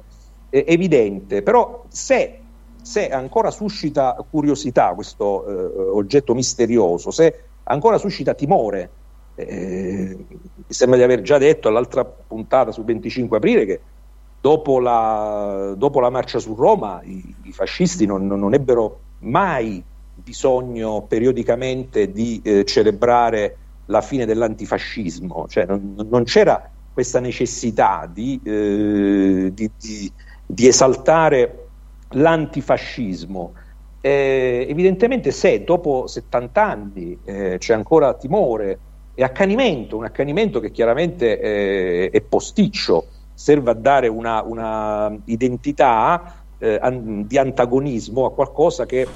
è 0.49 0.65
evidente, 0.69 1.43
però 1.43 1.85
se, 1.89 2.39
se, 2.85 3.09
ancora 3.09 3.51
suscita 3.51 4.14
curiosità 4.28 4.93
questo 4.95 5.47
eh, 5.47 5.80
oggetto 5.93 6.35
misterioso, 6.35 7.11
se 7.11 7.45
ancora 7.64 7.97
suscita 7.97 8.35
timore, 8.35 8.91
eh, 9.37 10.16
mi 10.28 10.64
sembra 10.68 10.99
di 10.99 11.03
aver 11.03 11.22
già 11.22 11.39
detto 11.39 11.68
all'altra 11.68 12.05
puntata 12.05 12.72
sul 12.72 12.85
25 12.85 13.39
aprile 13.39 13.64
che 13.64 13.80
dopo 14.39 14.80
la, 14.80 15.72
dopo 15.74 15.99
la 16.01 16.11
marcia 16.11 16.39
su 16.39 16.55
Roma 16.55 17.01
i, 17.03 17.35
i 17.45 17.53
fascisti 17.53 18.05
non, 18.05 18.26
non, 18.26 18.53
ebbero 18.53 19.01
mai 19.20 19.82
bisogno 20.14 21.07
periodicamente 21.09 22.12
di 22.12 22.39
eh, 22.45 22.66
celebrare 22.66 23.57
la 23.87 24.03
fine 24.03 24.26
dell'antifascismo, 24.26 25.47
cioè 25.49 25.64
non, 25.64 25.95
non 26.07 26.24
c'era 26.24 26.70
questa 26.93 27.18
necessità 27.18 28.09
di, 28.12 28.39
eh, 28.45 29.51
di, 29.55 29.70
di, 29.80 30.12
di 30.45 30.66
esaltare 30.66 31.64
l'antifascismo. 32.11 33.55
Eh, 34.01 34.67
evidentemente 34.69 35.31
se 35.31 35.65
dopo 35.65 36.07
70 36.07 36.63
anni 36.63 37.19
eh, 37.25 37.57
c'è 37.59 37.73
ancora 37.73 38.15
timore 38.15 38.79
e 39.15 39.23
accanimento, 39.23 39.97
un 39.97 40.05
accanimento 40.05 40.61
che 40.61 40.71
chiaramente 40.71 41.41
eh, 41.41 42.11
è 42.11 42.21
posticcio, 42.21 43.07
serve 43.33 43.71
a 43.71 43.75
dare 43.75 44.09
una, 44.09 44.43
una 44.43 45.17
identità 45.25 46.45
eh, 46.59 46.79
an- 46.81 47.27
di 47.27 47.39
antagonismo 47.39 48.27
a 48.27 48.33
qualcosa 48.33 48.85
che 48.85 49.07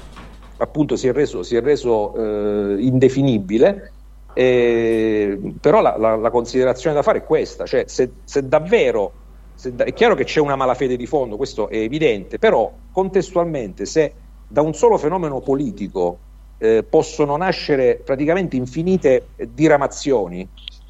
appunto 0.57 0.95
si 0.95 1.07
è 1.07 1.13
reso, 1.13 1.43
si 1.43 1.55
è 1.55 1.61
reso 1.61 2.15
eh, 2.15 2.81
indefinibile 2.81 3.93
eh, 4.33 5.37
però 5.59 5.81
la, 5.81 5.97
la, 5.97 6.15
la, 6.15 6.29
considerazione 6.29 6.95
da 6.95 7.01
fare 7.01 7.19
è 7.19 7.23
questa, 7.23 7.65
cioè 7.65 7.85
se, 7.87 8.11
se 8.23 8.47
davvero, 8.47 9.11
se 9.59 9.75
è 9.75 9.91
chiaro 9.91 10.15
che 10.15 10.23
c'è 10.23 10.39
una 10.39 10.55
malafede 10.55 10.95
di 10.95 11.05
fondo, 11.05 11.35
questo 11.35 11.67
è 11.67 11.75
evidente, 11.75 12.39
però 12.39 12.71
contestualmente 12.93 13.85
se 13.85 14.13
da 14.47 14.61
un 14.61 14.73
solo 14.73 14.97
fenomeno 14.97 15.41
politico 15.41 16.17
eh, 16.59 16.83
possono 16.83 17.35
nascere 17.35 18.01
praticamente 18.01 18.55
infinite 18.55 19.31
diramazioni, 19.53 20.47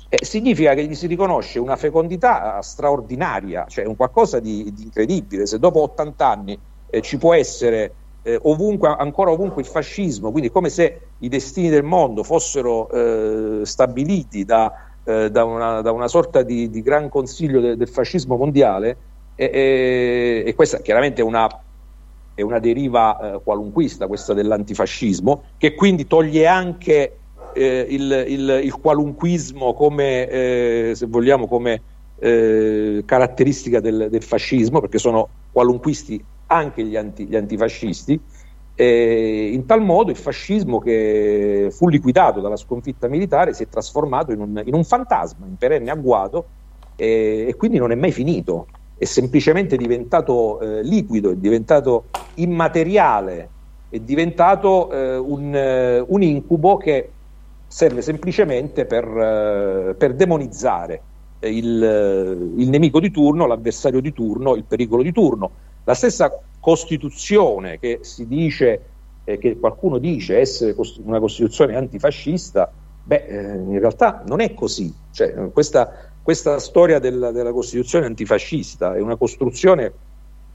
eh, 0.07 0.23
significa 0.23 0.75
che 0.75 0.85
gli 0.85 0.93
si 0.93 1.07
riconosce 1.07 1.57
una 1.57 1.77
fecondità 1.77 2.61
straordinaria, 2.61 3.65
cioè 3.67 3.85
un 3.85 3.95
qualcosa 3.95 4.39
di, 4.39 4.71
di 4.71 4.83
incredibile. 4.83 5.47
Se 5.47 5.57
dopo 5.57 5.81
80 5.81 6.27
anni 6.27 6.59
eh, 6.91 7.01
ci 7.01 7.17
può 7.17 7.33
essere 7.33 7.93
eh, 8.21 8.37
ovunque, 8.43 8.95
ancora 8.99 9.31
ovunque 9.31 9.63
il 9.63 9.67
fascismo, 9.67 10.29
quindi 10.29 10.51
come 10.51 10.69
se 10.69 11.07
i 11.17 11.27
destini 11.27 11.69
del 11.69 11.83
mondo 11.83 12.21
fossero 12.21 12.87
eh, 12.91 13.65
stabiliti 13.65 14.45
da, 14.45 14.88
eh, 15.09 15.31
da, 15.31 15.43
una, 15.43 15.81
da, 15.81 15.91
una, 15.91 16.07
sorta 16.07 16.43
di, 16.43 16.69
di 16.69 16.81
gran 16.83 17.09
consiglio 17.09 17.59
de, 17.59 17.75
del 17.75 17.87
fascismo 17.87 18.37
mondiale, 18.37 18.97
e, 19.35 20.43
e 20.45 20.53
questa 20.53 20.79
chiaramente 20.79 21.21
è 21.21 21.23
una, 21.23 21.47
è 22.35 22.41
una 22.41 22.59
deriva 22.59 23.19
eh, 23.19 23.41
qualunquista, 23.43 24.05
questa 24.05 24.33
dell'antifascismo, 24.33 25.43
che 25.57 25.73
quindi 25.73 26.05
toglie 26.05 26.45
anche 26.45 27.17
eh, 27.53 27.85
il, 27.89 28.25
il, 28.27 28.61
il, 28.63 28.73
qualunquismo 28.79 29.73
come, 29.73 30.27
eh, 30.27 30.91
se 30.93 31.07
vogliamo, 31.07 31.47
come 31.47 31.81
eh, 32.19 33.03
caratteristica 33.05 33.79
del, 33.79 34.09
del, 34.11 34.23
fascismo, 34.23 34.79
perché 34.79 34.99
sono 34.99 35.27
qualunquisti 35.51 36.23
anche 36.47 36.83
gli, 36.83 36.95
anti, 36.95 37.25
gli 37.25 37.35
antifascisti. 37.35 38.19
In 38.83 39.65
tal 39.65 39.81
modo 39.81 40.09
il 40.09 40.17
fascismo 40.17 40.79
che 40.79 41.67
fu 41.71 41.89
liquidato 41.89 42.39
dalla 42.39 42.55
sconfitta 42.55 43.07
militare 43.07 43.53
si 43.53 43.63
è 43.63 43.67
trasformato 43.67 44.31
in 44.31 44.39
un, 44.39 44.61
in 44.65 44.73
un 44.73 44.83
fantasma, 44.83 45.45
in 45.45 45.57
perenne 45.57 45.91
agguato 45.91 46.45
e 46.95 47.53
quindi 47.57 47.77
non 47.77 47.91
è 47.91 47.95
mai 47.95 48.11
finito, 48.11 48.67
è 48.97 49.05
semplicemente 49.05 49.77
diventato 49.77 50.59
eh, 50.59 50.83
liquido, 50.83 51.31
è 51.31 51.35
diventato 51.35 52.05
immateriale, 52.35 53.49
è 53.89 53.99
diventato 53.99 54.91
eh, 54.91 55.15
un, 55.15 55.55
eh, 55.55 56.03
un 56.05 56.21
incubo 56.21 56.75
che 56.75 57.09
serve 57.65 58.01
semplicemente 58.01 58.85
per, 58.85 59.05
eh, 59.05 59.95
per 59.97 60.15
demonizzare 60.15 61.01
il, 61.39 62.53
il, 62.57 62.69
nemico 62.69 62.99
di 62.99 63.09
turno, 63.09 63.45
l'avversario 63.45 64.01
di 64.01 64.11
turno, 64.11 64.55
il 64.55 64.65
pericolo 64.65 65.01
di 65.01 65.13
turno. 65.13 65.51
La 65.89 65.95
stessa 65.95 66.39
Costituzione 66.59 67.79
che 67.79 68.01
si 68.03 68.27
dice, 68.27 68.81
eh, 69.23 69.39
che 69.39 69.57
qualcuno 69.57 69.97
dice 69.97 70.37
essere 70.37 70.75
una 71.03 71.19
Costituzione 71.19 71.75
antifascista, 71.75 72.71
beh, 73.03 73.25
eh, 73.25 73.55
in 73.55 73.79
realtà 73.79 74.21
non 74.27 74.39
è 74.39 74.53
così. 74.53 74.93
Cioè, 75.11 75.49
questa, 75.51 76.11
questa, 76.21 76.59
storia 76.59 76.99
della, 76.99 77.31
della, 77.31 77.51
Costituzione 77.51 78.05
antifascista 78.05 78.95
è 78.95 79.01
una 79.01 79.15
costruzione 79.15 79.91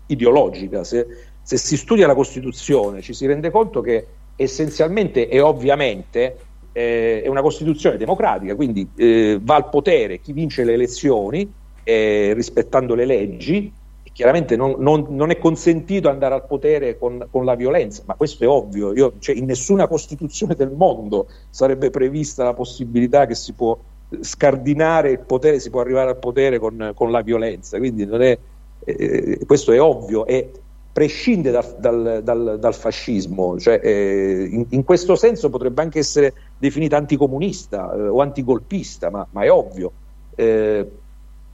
ideologica. 0.07 0.85
Se, 0.85 1.05
se 1.43 1.57
si 1.57 1.77
studia 1.77 2.07
la 2.07 2.15
Costituzione 2.15 3.03
ci 3.03 3.13
si 3.13 3.27
rende 3.27 3.51
conto 3.51 3.81
che 3.81 4.07
essenzialmente 4.37 5.29
e 5.29 5.41
ovviamente 5.41 6.37
eh, 6.71 7.23
è 7.25 7.27
una 7.27 7.43
Costituzione 7.43 7.97
democratica, 7.97 8.55
quindi 8.55 8.89
eh, 8.95 9.41
va 9.43 9.57
al 9.57 9.69
potere 9.69 10.21
chi 10.21 10.33
vince 10.33 10.63
le 10.63 10.75
elezioni 10.75 11.53
eh, 11.83 12.33
rispettando 12.35 12.95
le 12.95 13.05
leggi. 13.05 13.83
Chiaramente 14.15 14.55
non, 14.55 14.77
non, 14.79 15.07
non, 15.09 15.31
è 15.31 15.39
consentito 15.39 16.09
andare 16.09 16.35
al 16.35 16.47
potere 16.47 16.97
con, 16.97 17.27
con, 17.33 17.45
la 17.45 17.57
violenza, 17.57 18.05
ma 18.07 18.15
questo 18.15 18.45
è 18.45 18.47
ovvio. 18.47 18.95
Io, 18.95 19.15
cioè, 19.19 19.35
in 19.35 19.45
nessuna 19.45 19.89
Costituzione 19.89 20.55
del 20.55 20.71
mondo 20.71 21.27
sarebbe 21.51 21.91
prevista 21.91 22.45
la 22.45 22.55
possibilità 22.55 23.27
che 23.27 23.35
si 23.35 23.55
può 23.55 23.77
scardinare 24.21 25.11
il 25.11 25.19
potere, 25.19 25.59
si 25.59 25.69
può 25.69 25.81
arrivare 25.81 26.11
al 26.11 26.19
potere 26.19 26.61
con, 26.61 26.93
con 26.95 27.11
la 27.11 27.23
violenza. 27.23 27.77
Quindi 27.79 28.05
è, 28.05 28.39
eh, 28.85 29.41
questo 29.47 29.73
è 29.73 29.81
ovvio. 29.81 30.27
E 30.27 30.49
prescinde 30.93 31.51
dal, 31.51 31.75
dal, 31.81 32.21
dal, 32.23 32.57
dal 32.61 32.75
fascismo, 32.75 33.59
cioè, 33.59 33.81
eh, 33.83 34.47
in, 34.49 34.67
in, 34.69 34.85
questo 34.85 35.17
senso 35.17 35.51
potrebbe 35.51 35.83
anche 35.83 35.99
essere 35.99 36.33
definita 36.57 36.97
anticomunista 36.97 37.93
eh, 37.93 38.07
o 38.07 38.21
antigolpista, 38.21 39.11
ma, 39.11 39.27
ma 39.33 39.43
è 39.43 39.51
ovvio. 39.51 39.91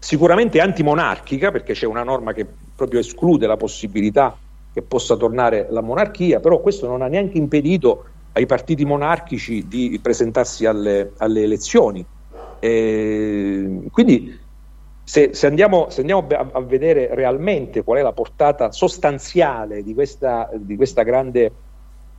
Sicuramente 0.03 0.61
antimonarchica, 0.61 1.51
perché 1.51 1.75
c'è 1.75 1.85
una 1.85 2.03
norma 2.03 2.33
che 2.33 2.47
proprio 2.75 3.01
esclude 3.01 3.47
la 3.47 3.59
possibilità 3.59 4.35
che 4.73 4.81
possa 4.81 5.15
tornare 5.15 5.67
la 5.69 5.83
monarchia, 5.83 6.41
però 6.41 6.61
questo 6.61 6.87
non 6.87 7.03
ha 7.03 7.07
neanche 7.07 7.37
impedito 7.37 8.05
ai 8.33 8.47
partiti 8.47 8.87
monarchici 8.87 9.69
di 9.69 9.99
presentarsi 10.03 10.65
alle, 10.65 11.13
alle 11.19 11.43
elezioni. 11.43 12.05
Eh, 12.61 13.81
quindi 13.91 14.39
se, 15.03 15.35
se, 15.35 15.47
andiamo, 15.47 15.91
se 15.91 16.01
andiamo 16.01 16.27
a, 16.29 16.49
a, 16.53 16.61
vedere 16.61 17.15
realmente 17.15 17.83
qual 17.83 17.99
è 17.99 18.03
la 18.03 18.13
portata 18.13 18.71
sostanziale 18.71 19.83
di, 19.83 19.93
questa, 19.93 20.49
di, 20.55 20.77
questa 20.77 21.03
grande, 21.03 21.53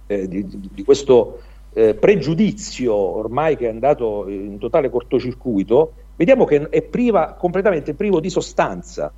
eh, 0.07 0.27
di, 0.27 0.45
di, 0.47 0.83
questo 0.83 1.39
eh, 1.73 1.93
pregiudizio 1.93 2.93
ormai 2.93 3.55
che 3.55 3.67
è 3.67 3.69
andato 3.69 4.27
in 4.27 4.57
totale 4.59 4.89
cortocircuito, 4.89 5.93
vediamo 6.21 6.45
che 6.45 6.69
è 6.69 6.83
priva, 6.83 7.33
completamente 7.33 7.95
privo 7.95 8.19
di 8.19 8.29
sostanza. 8.29 9.11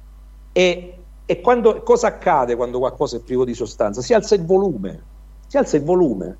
E, 0.53 0.97
e 1.25 1.41
quando, 1.41 1.81
cosa 1.81 2.07
accade 2.07 2.55
quando 2.55 2.79
qualcosa 2.79 3.17
è 3.17 3.19
privo 3.19 3.43
di 3.43 3.53
sostanza? 3.53 4.01
Si 4.01 4.13
alza 4.13 4.35
il 4.35 4.45
volume, 4.45 5.03
si 5.47 5.57
alza 5.57 5.75
il 5.75 5.83
volume. 5.83 6.37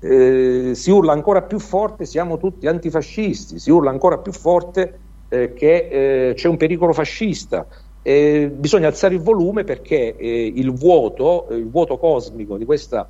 Eh, 0.00 0.72
si 0.74 0.90
urla 0.90 1.12
ancora 1.12 1.42
più 1.42 1.60
forte, 1.60 2.06
siamo 2.06 2.38
tutti 2.38 2.66
antifascisti, 2.66 3.60
si 3.60 3.70
urla 3.70 3.90
ancora 3.90 4.18
più 4.18 4.32
forte, 4.32 4.98
eh, 5.28 5.54
che 5.54 6.30
eh, 6.30 6.34
c'è 6.34 6.48
un 6.48 6.56
pericolo 6.56 6.92
fascista. 6.92 7.64
Eh, 8.02 8.50
bisogna 8.52 8.88
alzare 8.88 9.14
il 9.14 9.20
volume 9.20 9.62
perché 9.62 10.16
eh, 10.16 10.52
il 10.56 10.72
vuoto, 10.72 11.46
il 11.50 11.70
vuoto 11.70 11.98
cosmico 11.98 12.56
di, 12.56 12.64
questa, 12.64 13.08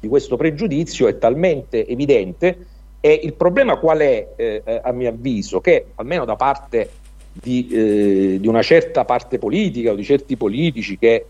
di, 0.00 0.08
questo 0.08 0.38
pregiudizio 0.38 1.06
è 1.06 1.18
talmente 1.18 1.86
evidente 1.86 2.66
e 3.00 3.20
il 3.22 3.34
problema 3.34 3.76
qual 3.76 3.98
è, 3.98 4.28
eh, 4.36 4.80
a 4.82 4.92
mio 4.92 5.08
avviso, 5.08 5.60
che 5.60 5.86
almeno 5.96 6.24
da 6.24 6.36
parte 6.36 6.90
di, 7.32 7.68
eh, 7.70 8.36
di, 8.40 8.48
una 8.48 8.62
certa 8.62 9.04
parte 9.04 9.38
politica 9.38 9.92
o 9.92 9.94
di 9.94 10.04
certi 10.04 10.36
politici 10.36 10.98
che 10.98 11.26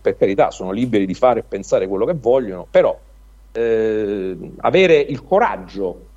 per 0.00 0.16
carità 0.16 0.50
sono 0.50 0.70
liberi 0.70 1.06
di 1.06 1.14
fare 1.14 1.40
e 1.40 1.44
pensare 1.46 1.88
quello 1.88 2.04
che 2.04 2.14
vogliono, 2.14 2.66
però 2.70 2.96
avere 3.52 4.94
il 5.00 5.24
coraggio 5.24 6.08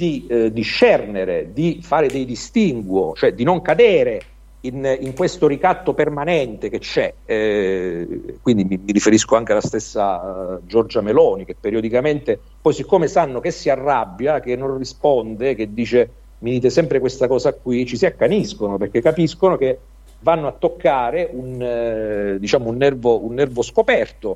di 0.00 0.26
eh, 0.28 0.50
discernere, 0.50 1.50
di 1.52 1.80
fare 1.82 2.08
dei 2.08 2.24
distinguo, 2.24 3.14
cioè 3.14 3.34
di 3.34 3.44
non 3.44 3.60
cadere 3.60 4.22
in, 4.62 4.98
in 5.00 5.14
questo 5.14 5.46
ricatto 5.46 5.94
permanente 5.94 6.68
che 6.68 6.78
c'è. 6.78 7.12
Eh, 7.24 8.36
quindi 8.42 8.64
mi, 8.64 8.80
mi, 8.82 8.92
riferisco 8.92 9.36
anche 9.36 9.52
alla 9.52 9.60
stessa 9.60 10.20
uh, 10.20 10.66
Giorgia 10.66 11.00
Meloni, 11.00 11.44
che 11.44 11.56
periodicamente, 11.58 12.38
poi 12.60 12.74
siccome 12.74 13.06
sanno 13.06 13.40
che 13.40 13.50
si 13.50 13.70
arrabbia, 13.70 14.40
che 14.40 14.56
non 14.56 14.76
risponde, 14.76 15.54
che 15.54 15.72
dice 15.72 16.10
mi 16.40 16.52
dite 16.52 16.70
sempre 16.70 17.00
questa 17.00 17.26
cosa 17.26 17.52
qui, 17.52 17.86
ci 17.86 17.96
si 17.96 18.06
accaniscono 18.06 18.78
perché 18.78 19.00
capiscono 19.02 19.56
che 19.56 19.78
vanno 20.20 20.46
a 20.46 20.52
toccare 20.52 21.28
un, 21.32 21.60
eh, 21.60 22.38
diciamo 22.38 22.68
un, 22.68 22.76
nervo, 22.76 23.24
un 23.24 23.34
nervo 23.34 23.62
scoperto, 23.62 24.28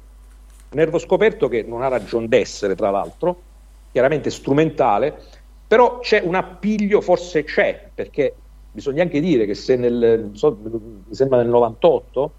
un 0.70 0.78
nervo 0.78 0.98
scoperto 0.98 1.48
che 1.48 1.62
non 1.62 1.82
ha 1.82 1.88
ragione 1.88 2.28
d'essere, 2.28 2.74
tra 2.74 2.90
l'altro, 2.90 3.40
chiaramente 3.92 4.30
strumentale, 4.30 5.14
però 5.66 5.98
c'è 6.00 6.20
un 6.24 6.34
appiglio, 6.34 7.00
forse 7.00 7.44
c'è, 7.44 7.88
perché 7.94 8.34
bisogna 8.74 9.02
anche 9.02 9.20
dire 9.20 9.46
che 9.46 9.54
se 9.54 9.76
nel, 9.76 10.30
so, 10.32 10.58
mi 10.60 11.14
sembra 11.14 11.38
nel 11.38 11.46
98 11.46 12.32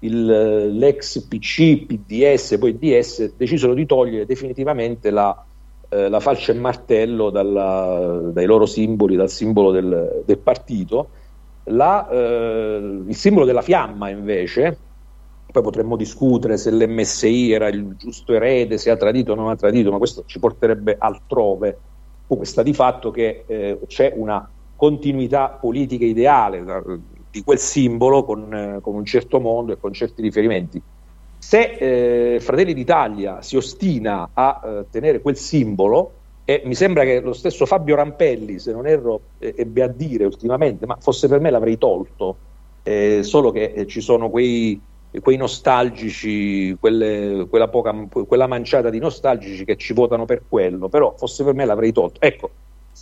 il, 0.00 0.76
l'ex 0.78 1.26
PC, 1.26 1.86
PDS, 1.86 2.56
poi 2.58 2.78
DS 2.78 3.34
decisero 3.36 3.74
di 3.74 3.84
togliere 3.84 4.24
definitivamente 4.24 5.10
la, 5.10 5.44
eh, 5.88 6.08
la 6.08 6.20
falce 6.20 6.52
e 6.52 6.54
martello 6.54 7.30
dalla, 7.30 8.30
dai 8.32 8.46
loro 8.46 8.66
simboli, 8.66 9.16
dal 9.16 9.28
simbolo 9.28 9.72
del, 9.72 10.22
del 10.24 10.38
partito. 10.38 11.08
La, 11.64 12.08
eh, 12.08 13.02
il 13.08 13.14
simbolo 13.16 13.44
della 13.44 13.62
fiamma 13.62 14.08
invece, 14.08 14.76
poi 15.50 15.62
potremmo 15.62 15.96
discutere 15.96 16.56
se 16.58 16.70
l'MSI 16.70 17.50
era 17.50 17.68
il 17.68 17.96
giusto 17.96 18.32
erede, 18.34 18.78
se 18.78 18.90
ha 18.90 18.96
tradito 18.96 19.32
o 19.32 19.34
non 19.34 19.48
ha 19.48 19.56
tradito, 19.56 19.90
ma 19.90 19.98
questo 19.98 20.22
ci 20.26 20.38
porterebbe 20.38 20.96
altrove 20.96 21.78
Comunque 22.32 22.50
sta 22.50 22.62
di 22.62 22.72
fatto 22.72 23.10
che 23.10 23.44
eh, 23.46 23.78
c'è 23.86 24.14
una 24.16 24.48
continuità 24.82 25.46
politica 25.60 26.04
ideale 26.04 26.64
da, 26.64 26.82
di 27.30 27.44
quel 27.44 27.58
simbolo 27.58 28.24
con, 28.24 28.52
eh, 28.52 28.78
con, 28.82 28.96
un 28.96 29.04
certo 29.04 29.38
mondo 29.38 29.72
e 29.72 29.78
con 29.78 29.92
certi 29.92 30.22
riferimenti. 30.22 30.82
Se 31.38 31.76
eh, 31.78 32.40
Fratelli 32.40 32.74
d'Italia 32.74 33.42
si 33.42 33.56
ostina 33.56 34.30
a 34.32 34.60
eh, 34.64 34.86
tenere 34.90 35.20
quel 35.20 35.36
simbolo, 35.36 36.14
e 36.44 36.62
mi 36.64 36.74
sembra 36.74 37.04
che 37.04 37.20
lo 37.20 37.32
stesso 37.32 37.64
Fabio 37.64 37.94
Rampelli, 37.94 38.58
se 38.58 38.72
non 38.72 38.88
erro, 38.88 39.20
ebbe 39.38 39.84
a 39.84 39.86
dire 39.86 40.24
ultimamente, 40.24 40.84
ma 40.84 40.96
forse 40.98 41.28
per 41.28 41.38
me 41.38 41.50
l'avrei 41.50 41.78
tolto, 41.78 42.36
eh, 42.82 43.20
solo 43.22 43.52
che 43.52 43.72
eh, 43.76 43.86
ci 43.86 44.00
sono 44.00 44.30
quei 44.30 44.80
quei 45.20 45.36
nostalgici, 45.36 46.74
quelle, 46.80 47.46
quella, 47.48 47.68
poca, 47.68 47.94
quella 48.26 48.46
manciata 48.46 48.88
di 48.88 48.98
nostalgici 48.98 49.64
che 49.64 49.76
ci 49.76 49.92
votano 49.92 50.24
per 50.24 50.42
quello, 50.48 50.88
però 50.88 51.14
fosse 51.16 51.44
per 51.44 51.54
me 51.54 51.66
l'avrei 51.66 51.92
tolto. 51.92 52.18
Ecco, 52.18 52.50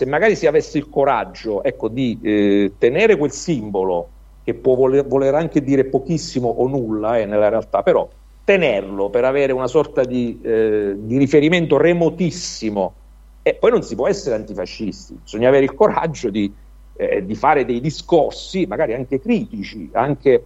se 0.01 0.07
magari 0.07 0.35
si 0.35 0.47
avesse 0.47 0.79
il 0.79 0.89
coraggio 0.89 1.63
ecco, 1.63 1.89
di 1.89 2.19
eh, 2.23 2.73
tenere 2.79 3.19
quel 3.19 3.33
simbolo, 3.33 4.09
che 4.43 4.55
può 4.55 4.75
voler, 4.75 5.07
voler, 5.07 5.35
anche 5.35 5.63
dire 5.63 5.85
pochissimo 5.85 6.49
o 6.49 6.67
nulla 6.67 7.19
eh, 7.19 7.27
nella 7.27 7.51
realtà, 7.51 7.83
però 7.83 8.09
tenerlo 8.43 9.11
per 9.11 9.25
avere 9.25 9.53
una 9.53 9.67
sorta 9.67 10.03
di, 10.05 10.41
eh, 10.41 10.95
di 10.97 11.19
riferimento 11.19 11.77
remotissimo, 11.77 12.95
e 13.43 13.53
poi 13.53 13.73
non 13.73 13.83
si 13.83 13.95
può 13.95 14.09
essere 14.09 14.37
antifascisti, 14.37 15.19
bisogna 15.23 15.49
avere 15.49 15.65
il 15.65 15.75
coraggio 15.75 16.31
di 16.31 16.51
eh, 16.97 17.25
di 17.25 17.35
fare 17.35 17.67
dei 17.67 17.81
discorsi, 17.81 18.65
magari 18.65 18.95
anche 18.95 19.21
critici, 19.21 19.91
anche, 19.93 20.45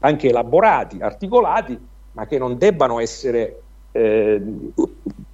anche, 0.00 0.28
elaborati, 0.28 0.98
articolati, 1.00 1.78
ma 2.12 2.26
che 2.26 2.38
non 2.38 2.58
debbano 2.58 2.98
essere 2.98 3.62
eh, 3.92 4.42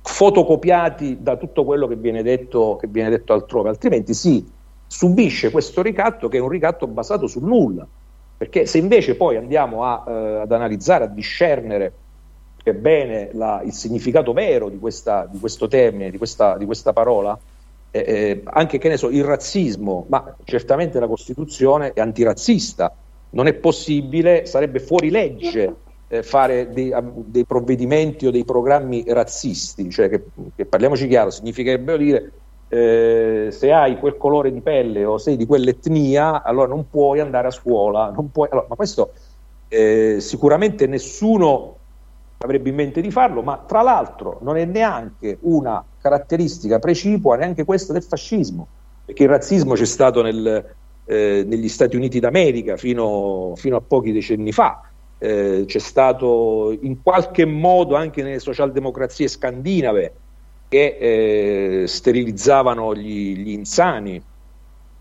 fotocopiati 0.02 1.18
da 1.20 1.36
tutto 1.36 1.64
quello 1.64 1.86
che 1.86 1.96
viene, 1.96 2.22
detto, 2.22 2.76
che 2.76 2.86
viene 2.86 3.11
detto 3.11 3.32
altrove, 3.32 3.68
altrimenti 3.68 4.14
si 4.14 4.44
subisce 4.86 5.50
questo 5.50 5.82
ricatto 5.82 6.28
che 6.28 6.38
è 6.38 6.40
un 6.40 6.48
ricatto 6.48 6.86
basato 6.86 7.26
sul 7.26 7.44
nulla. 7.44 7.86
Perché 8.36 8.66
se 8.66 8.78
invece 8.78 9.16
poi 9.16 9.36
andiamo 9.36 9.84
a, 9.84 10.04
eh, 10.06 10.12
ad 10.42 10.52
analizzare, 10.52 11.04
a 11.04 11.09
discernere 11.09 11.92
bene 12.74 13.30
la, 13.32 13.62
il 13.64 13.72
significato 13.72 14.32
vero 14.32 14.68
di, 14.68 14.78
questa, 14.78 15.26
di 15.30 15.38
questo 15.38 15.68
termine, 15.68 16.11
di 16.11 16.18
questa, 16.18 16.56
di 16.56 16.66
questa 16.66 16.92
parola, 16.92 17.38
eh, 17.90 17.98
eh, 17.98 18.42
anche 18.44 18.78
che 18.78 18.88
ne 18.88 18.96
so, 18.96 19.09
il 19.09 19.24
razzismo, 19.24 20.06
ma 20.09 20.36
certamente 20.44 21.00
la 21.00 21.06
Costituzione 21.06 21.92
è 21.92 22.00
antirazzista, 22.00 22.94
non 23.30 23.46
è 23.46 23.54
possibile, 23.54 24.46
sarebbe 24.46 24.80
fuori 24.80 25.11
legge 25.11 25.74
eh, 26.09 26.22
fare 26.22 26.70
dei, 26.70 26.92
dei, 27.26 27.44
provvedimenti 27.44 28.26
o 28.26 28.30
dei 28.30 28.44
programmi 28.44 29.04
razzisti, 29.06 29.90
cioè 29.90 30.09
che, 30.09 30.24
che 30.56 30.64
parliamoci 30.64 31.06
chiaro, 31.06 31.30
significherebbe 31.30 31.98
dire 31.98 32.32
eh, 32.68 33.48
se 33.50 33.72
hai 33.72 33.98
quel 33.98 34.16
colore 34.16 34.52
di 34.52 34.61
pelle 34.61 35.04
o 35.04 35.18
sei 35.18 35.36
di 35.36 35.46
quell'etnia, 35.46 36.42
allora 36.42 36.66
non 36.66 36.88
puoi 36.88 37.20
andare 37.20 37.48
a 37.48 37.50
scuola, 37.50 38.12
puoi, 38.32 38.48
allora, 38.50 38.66
ma 38.68 38.74
questo 38.74 39.12
eh, 39.68 40.16
sicuramente 40.20 40.86
nessuno 40.86 41.76
avrebbe 42.38 42.68
in 42.68 42.74
mente 42.74 43.00
di 43.00 43.11
farlo, 43.11 43.42
ma 43.42 43.64
tra 43.66 43.82
l'altro 43.82 44.38
non 44.42 44.56
è 44.56 44.64
neanche 44.64 45.38
una 45.42 45.84
caratteristica 46.00 46.78
precipua 46.78 47.36
neanche 47.36 47.64
questa 47.64 47.92
del 47.92 48.02
fascismo, 48.02 48.66
perché 49.04 49.24
il 49.24 49.28
razzismo 49.28 49.74
c'è 49.74 49.84
stato 49.84 50.22
nel, 50.22 50.64
eh, 51.04 51.44
negli 51.46 51.68
Stati 51.68 51.96
Uniti 51.96 52.20
d'America 52.20 52.76
fino, 52.76 53.54
fino, 53.56 53.76
a 53.76 53.80
pochi 53.80 54.12
decenni 54.12 54.52
fa, 54.52 54.88
eh, 55.19 55.64
c'è 55.66 55.79
stato 55.79 56.77
in 56.81 57.03
qualche 57.03 57.45
modo 57.45 57.97
anche 57.97 58.23
nelle 58.23 58.39
socialdemocrazie 58.39 59.29
scandinave 59.29 60.12
che 60.69 61.83
eh, 61.83 61.87
sterilizzavano 61.87 62.95
gli, 62.95 63.37
gli 63.37 63.51
insani, 63.51 64.23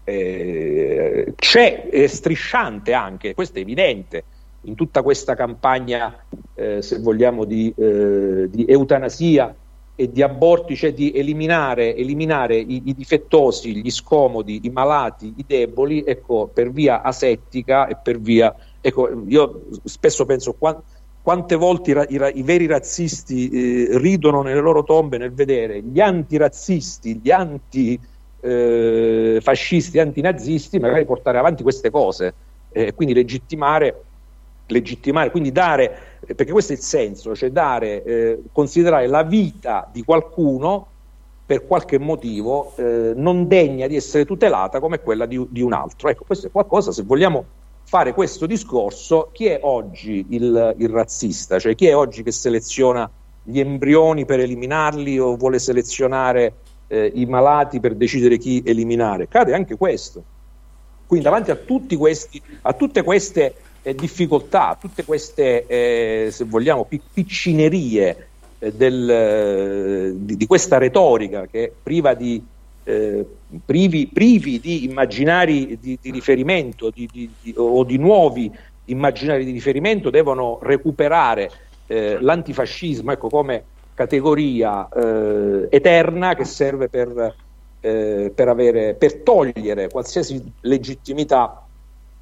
eh, 0.04 1.34
c'è, 1.36 1.90
è 1.90 2.08
strisciante 2.08 2.94
anche, 2.94 3.34
questo 3.34 3.58
è 3.58 3.62
evidente, 3.62 4.24
in 4.62 4.76
tutta 4.76 5.02
questa 5.02 5.36
campagna, 5.36 6.24
eh, 6.56 6.82
se 6.82 7.00
vogliamo, 7.00 7.44
di, 7.44 7.74
eh, 7.76 8.50
di, 8.50 8.66
eutanasia 8.66 9.54
e 9.96 10.12
di 10.12 10.22
aborti, 10.22 10.76
cioè 10.76 10.94
di 10.94 11.12
eliminare, 11.12 11.96
eliminare 11.96 12.58
i, 12.58 12.84
i, 12.86 12.94
difettosi, 12.94 13.76
gli 13.76 13.92
scomodi, 13.92 14.62
i 14.64 14.70
malati, 14.70 15.34
i 15.36 15.44
deboli, 15.46 16.04
ecco, 16.06 16.50
per 16.54 16.72
via 16.72 17.02
asettica 17.02 17.88
e 17.88 17.98
per 18.02 18.20
via... 18.20 18.56
Ecco, 18.88 19.10
io 19.28 19.64
spesso 19.84 20.26
penso 20.26 20.54
qua, 20.54 20.82
quante 21.22 21.56
volte 21.56 21.92
i, 21.92 22.06
i, 22.16 22.22
i 22.36 22.42
veri 22.42 22.68
razzisti 22.68 23.50
eh, 23.50 23.90
ridono 23.98 24.42
nelle 24.42 24.62
loro 24.62 24.86
tombe 24.86 25.18
nel 25.18 25.34
vedere 25.34 25.82
gli 25.82 26.00
antirazzisti, 26.00 27.20
gli 27.22 27.30
antifascisti, 27.30 29.98
eh, 29.98 30.00
antinazisti 30.00 30.80
magari 30.80 31.04
portare 31.04 31.38
avanti 31.38 31.64
queste 31.64 31.90
cose 31.90 32.34
e 32.72 32.94
quindi 32.94 33.14
legittimare 33.14 34.04
legittimare, 34.68 35.32
quindi 35.32 35.52
dare, 35.52 35.94
perché 36.26 36.54
questo 36.54 36.72
è 36.72 36.78
il 36.78 36.82
senso, 36.82 37.36
cioè 37.36 37.52
dare, 37.52 38.04
eh, 38.04 38.42
considerare 38.54 39.08
la 39.08 39.24
vita 39.24 39.90
di 39.92 40.02
qualcuno 40.04 40.88
per 41.46 41.66
qualche 41.66 42.00
motivo 42.00 42.72
eh, 42.76 43.12
non 43.16 43.48
degna 43.48 43.88
di 43.88 43.98
essere 43.98 44.26
tutelata 44.26 44.80
come 44.80 45.00
quella 45.00 45.26
di, 45.26 45.46
di, 45.50 45.62
un 45.62 45.74
altro. 45.74 46.08
Ecco, 46.08 46.24
questo 46.26 46.48
è 46.48 46.52
qualcosa, 46.52 46.94
se 46.94 47.04
vogliamo 47.04 47.44
fare 47.88 48.14
questo 48.14 48.46
discorso, 48.46 49.30
chi 49.32 49.46
è 49.46 49.60
oggi 49.64 50.26
il, 50.32 50.76
il 50.78 50.90
razzista? 50.90 51.58
Cioè 51.58 51.74
chi 51.74 51.88
è 51.88 51.96
oggi 51.96 52.22
che 52.22 52.34
seleziona 52.34 53.10
gli 53.42 53.60
embrioni 53.60 54.26
per 54.26 54.42
eliminarli 54.42 55.18
o 55.18 55.38
vuole 55.38 55.58
selezionare 55.58 56.54
eh, 56.88 57.10
i 57.16 57.26
malati 57.26 57.80
per 57.80 57.96
decidere 57.96 58.38
chi 58.38 58.62
eliminare? 58.66 59.30
Cade 59.30 59.54
anche 59.54 59.78
questo. 59.78 60.22
Quindi 61.08 61.24
davanti 61.24 61.52
a, 61.52 61.58
questi, 61.98 62.42
a 62.64 62.74
tutte 62.74 63.04
queste 63.04 63.56
eh, 63.82 63.96
difficoltà, 63.96 64.78
tutte 64.78 65.06
queste, 65.06 65.66
eh, 65.66 66.28
se 66.30 66.44
vogliamo, 66.44 66.86
piccinerie 67.14 68.28
eh, 68.60 68.74
del, 68.74 69.10
eh, 69.10 70.12
di, 70.14 70.36
di, 70.36 70.46
questa 70.46 70.78
retorica 70.78 71.46
che 71.46 71.72
priva 71.82 72.14
di, 72.14 72.44
eh, 72.88 73.26
privi, 73.66 74.08
privi, 74.08 74.60
di 74.60 74.86
immaginari 74.86 75.78
di, 75.80 75.98
di 76.02 76.12
riferimento 76.12 76.92
o 77.56 77.84
di 77.84 77.98
nuovi 77.98 78.50
immaginari 78.86 79.44
di 79.44 79.52
riferimento 79.52 80.10
devono 80.10 80.60
recuperare 80.62 81.52
eh, 81.88 82.18
l'antifascismo 82.22 83.12
ecco, 83.12 83.30
come 83.30 83.64
categoria 83.94 84.88
eterna 85.70 86.36
che 86.36 86.46
serve 86.46 86.88
per, 86.88 87.34
per, 87.80 88.48
avere, 88.48 88.94
per 88.94 89.24
togliere 89.24 89.90
qualsiasi 89.90 90.40
legittimità 90.62 91.66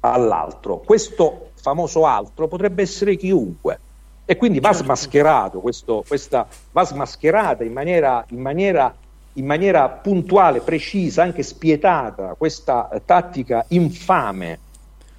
all'altro. 0.00 0.78
Questo 0.78 1.50
famoso 1.54 2.06
altro 2.06 2.48
potrebbe 2.48 2.82
essere 2.82 3.16
chiunque. 3.16 3.80
E 4.24 4.36
quindi 4.36 4.58
va 4.58 4.70
certo. 4.70 4.84
smascherato 4.84 5.60
questo, 5.60 6.04
questa, 6.06 6.46
va 6.72 6.84
smascherata 6.84 7.62
in 7.62 7.72
maniera, 7.72 8.24
in, 8.30 8.40
maniera, 8.40 8.92
in 9.36 9.46
maniera, 9.46 9.88
puntuale, 9.88 10.60
precisa, 10.60 11.22
anche 11.22 11.42
spietata, 11.42 12.34
questa 12.38 12.88
tattica 13.04 13.64
infame, 13.68 14.58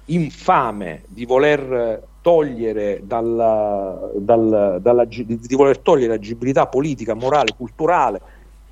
infame 0.06 1.02
di 1.06 1.24
voler 1.24 2.02
togliere, 2.20 3.00
dalla, 3.04 4.10
dal, 4.14 4.78
dalla, 4.80 5.04
di, 5.04 5.38
voler 5.54 5.78
togliere 5.78 6.14
agibilità 6.14 6.66
politica, 6.66 7.14
morale, 7.14 7.54
culturale 7.56 8.20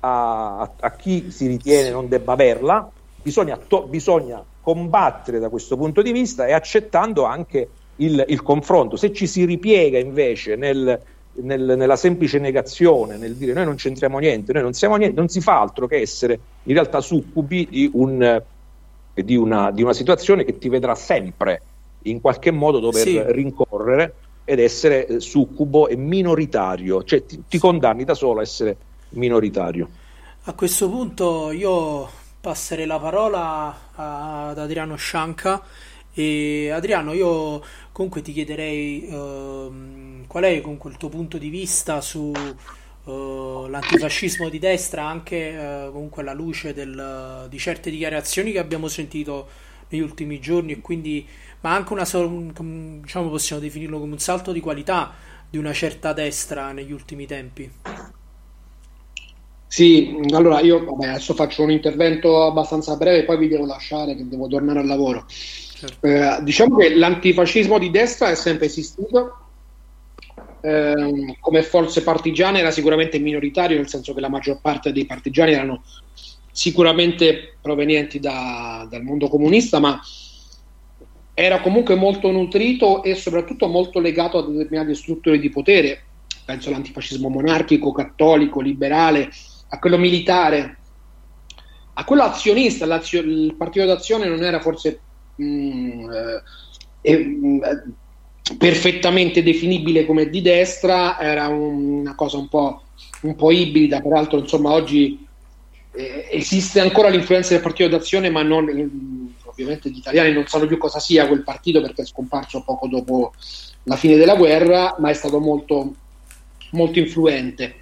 a, 0.01 0.59
a, 0.59 0.71
a, 0.79 0.91
chi 0.91 1.31
si 1.31 1.47
ritiene 1.47 1.89
non 1.89 2.07
debba 2.07 2.33
averla. 2.33 2.89
Bisogna, 3.21 3.57
to, 3.57 3.87
bisogna 3.87 4.43
combattere 4.61 5.39
da 5.39 5.49
questo 5.49 5.77
punto 5.77 6.01
di 6.01 6.11
vista 6.11 6.45
e 6.45 6.51
accettando 6.51 7.23
anche 7.23 7.69
il, 7.97 8.23
il 8.27 8.43
confronto. 8.43 8.97
Se 8.97 9.13
ci 9.13 9.27
si 9.27 9.45
ripiega 9.45 9.97
invece 9.97 10.55
nel, 10.55 10.99
nel, 11.41 11.75
nella 11.77 11.95
semplice 11.95 12.39
negazione, 12.39 13.17
nel 13.17 13.35
dire 13.35 13.53
noi 13.53 13.65
non 13.65 13.75
c'entriamo 13.75 14.19
niente, 14.19 14.53
noi 14.53 14.63
non 14.63 14.73
siamo 14.73 14.95
niente, 14.95 15.15
non 15.15 15.29
si 15.29 15.41
fa 15.41 15.59
altro 15.59 15.87
che 15.87 15.97
essere 15.97 16.39
in 16.63 16.73
realtà 16.73 17.01
succubi 17.01 17.67
di, 17.69 17.89
un, 17.93 18.41
di, 19.13 19.35
una, 19.35 19.71
di 19.71 19.83
una, 19.83 19.93
situazione 19.93 20.43
che 20.43 20.57
ti 20.57 20.69
vedrà 20.69 20.95
sempre 20.95 21.61
in 22.03 22.21
qualche 22.21 22.51
modo 22.51 22.79
dover 22.79 23.01
sì. 23.01 23.21
rincorrere 23.25 24.13
ed 24.45 24.59
essere 24.59 25.19
succubo 25.19 25.87
e 25.87 25.95
minoritario, 25.95 27.03
cioè 27.03 27.25
ti, 27.25 27.43
ti 27.47 27.57
condanni 27.57 28.03
da 28.03 28.13
solo 28.13 28.39
a 28.39 28.43
essere 28.43 28.77
minoritario. 29.09 29.89
A 30.43 30.53
questo 30.53 30.89
punto 30.89 31.51
io 31.51 32.07
passerei 32.39 32.85
la 32.85 32.99
parola 32.99 33.75
ad 33.93 34.57
Adriano 34.57 34.95
Scianca. 34.95 35.61
E 36.13 36.71
Adriano, 36.71 37.13
io 37.13 37.61
comunque 37.91 38.21
ti 38.21 38.31
chiederei 38.31 39.07
uh, 39.09 39.71
qual 40.27 40.43
è 40.43 40.61
comunque 40.61 40.91
il 40.91 40.97
tuo 40.97 41.09
punto 41.09 41.37
di 41.37 41.49
vista 41.49 42.01
su 42.01 42.31
uh, 43.03 43.67
l'antifascismo 43.67 44.49
di 44.49 44.59
destra, 44.59 45.05
anche 45.05 45.55
uh, 45.57 45.91
comunque 45.91 46.21
alla 46.21 46.33
luce 46.33 46.73
del, 46.73 47.47
di 47.49 47.57
certe 47.57 47.89
dichiarazioni 47.89 48.51
che 48.51 48.59
abbiamo 48.59 48.87
sentito 48.87 49.47
negli 49.89 50.01
ultimi 50.01 50.39
giorni, 50.39 50.73
e 50.73 50.81
quindi, 50.81 51.25
ma 51.61 51.73
anche 51.73 51.93
una, 51.93 52.03
diciamo, 52.03 53.29
possiamo 53.29 53.61
definirlo 53.61 53.99
come 53.99 54.11
un 54.11 54.19
salto 54.19 54.51
di 54.51 54.59
qualità 54.59 55.13
di 55.49 55.57
una 55.57 55.71
certa 55.71 56.11
destra 56.11 56.73
negli 56.73 56.91
ultimi 56.91 57.25
tempi. 57.25 57.71
Sì, 59.69 60.17
allora 60.33 60.61
io 60.61 60.83
vabbè, 60.83 61.07
adesso 61.07 61.33
faccio 61.33 61.63
un 61.63 61.71
intervento 61.71 62.43
abbastanza 62.43 62.95
breve, 62.95 63.25
poi 63.25 63.37
vi 63.37 63.47
devo 63.47 63.65
lasciare 63.65 64.15
che 64.15 64.27
devo 64.27 64.47
tornare 64.47 64.79
al 64.79 64.87
lavoro. 64.87 65.25
Certo. 65.27 66.07
Eh, 66.07 66.39
diciamo 66.41 66.77
che 66.77 66.95
l'antifascismo 66.95 67.77
di 67.77 67.91
destra 67.91 68.29
è 68.29 68.35
sempre 68.35 68.65
esistito, 68.65 69.46
eh, 70.61 71.37
come 71.39 71.63
forze 71.63 72.03
partigiane 72.03 72.59
era 72.59 72.71
sicuramente 72.71 73.19
minoritario, 73.19 73.77
nel 73.77 73.87
senso 73.87 74.13
che 74.13 74.21
la 74.21 74.29
maggior 74.29 74.59
parte 74.61 74.91
dei 74.91 75.05
partigiani 75.05 75.53
erano 75.53 75.83
sicuramente 76.51 77.57
provenienti 77.61 78.19
da, 78.19 78.87
dal 78.89 79.03
mondo 79.03 79.27
comunista, 79.27 79.79
ma 79.79 79.99
era 81.33 81.61
comunque 81.61 81.93
molto 81.93 82.31
nutrito 82.31 83.03
e 83.03 83.13
soprattutto 83.13 83.67
molto 83.67 83.99
legato 83.99 84.39
a 84.39 84.47
determinate 84.47 84.95
strutture 84.95 85.37
di 85.37 85.49
potere, 85.49 86.05
penso 86.43 86.69
all'antifascismo 86.69 87.29
monarchico, 87.29 87.91
cattolico, 87.91 88.59
liberale, 88.59 89.29
a 89.69 89.77
quello 89.77 89.97
militare, 89.97 90.77
a 91.93 92.03
quello 92.05 92.23
azionista. 92.23 92.85
il 92.85 93.53
partito 93.55 93.85
d'azione 93.85 94.27
non 94.27 94.43
era 94.43 94.59
forse 94.59 95.01
mh, 95.35 95.45
mm, 95.45 96.11
eh, 96.11 96.41
eh, 97.01 97.83
perfettamente 98.55 99.43
definibile 99.43 100.05
come 100.05 100.29
di 100.29 100.41
destra, 100.41 101.19
era 101.19 101.47
un, 101.47 101.99
una 101.99 102.15
cosa 102.15 102.37
un 102.37 102.47
po', 102.47 102.83
un 103.21 103.35
po' 103.35 103.51
ibrida, 103.51 103.99
peraltro 103.99 104.39
insomma 104.39 104.71
oggi 104.71 105.25
eh, 105.91 106.27
esiste 106.31 106.79
ancora 106.79 107.09
l'influenza 107.09 107.53
del 107.53 107.61
partito 107.61 107.89
d'azione, 107.89 108.29
ma 108.29 108.43
non, 108.43 108.69
eh, 108.69 108.89
ovviamente 109.45 109.89
gli 109.89 109.97
italiani 109.97 110.31
non 110.31 110.45
sanno 110.45 110.67
più 110.67 110.77
cosa 110.77 110.99
sia 110.99 111.27
quel 111.27 111.43
partito 111.43 111.81
perché 111.81 112.03
è 112.03 112.05
scomparso 112.05 112.61
poco 112.63 112.87
dopo 112.87 113.33
la 113.83 113.95
fine 113.95 114.15
della 114.15 114.35
guerra, 114.35 114.95
ma 114.99 115.09
è 115.09 115.13
stato 115.13 115.39
molto, 115.39 115.93
molto 116.71 116.99
influente. 116.99 117.75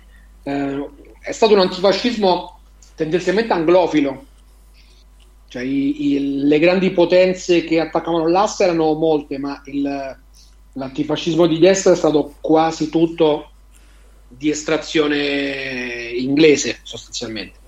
Eh, 0.44 0.90
è 1.20 1.32
stato 1.32 1.54
un 1.54 1.60
antifascismo 1.60 2.60
tendenzialmente 2.96 3.52
anglofilo, 3.52 4.26
cioè 5.48 5.64
i, 5.64 6.14
i, 6.14 6.44
le 6.46 6.60
grandi 6.60 6.92
potenze 6.92 7.64
che 7.64 7.80
attaccavano 7.80 8.28
l'asse 8.28 8.64
erano 8.64 8.94
molte, 8.94 9.38
ma 9.38 9.62
il, 9.66 10.18
l'antifascismo 10.78 11.48
di 11.48 11.60
destra 11.60 11.94
è 11.94 11.96
stato 11.96 12.36
quasi 12.42 12.90
tutto 12.90 13.52
di 14.28 14.50
estrazione 14.50 16.12
inglese 16.18 16.80
sostanzialmente. 16.84 17.60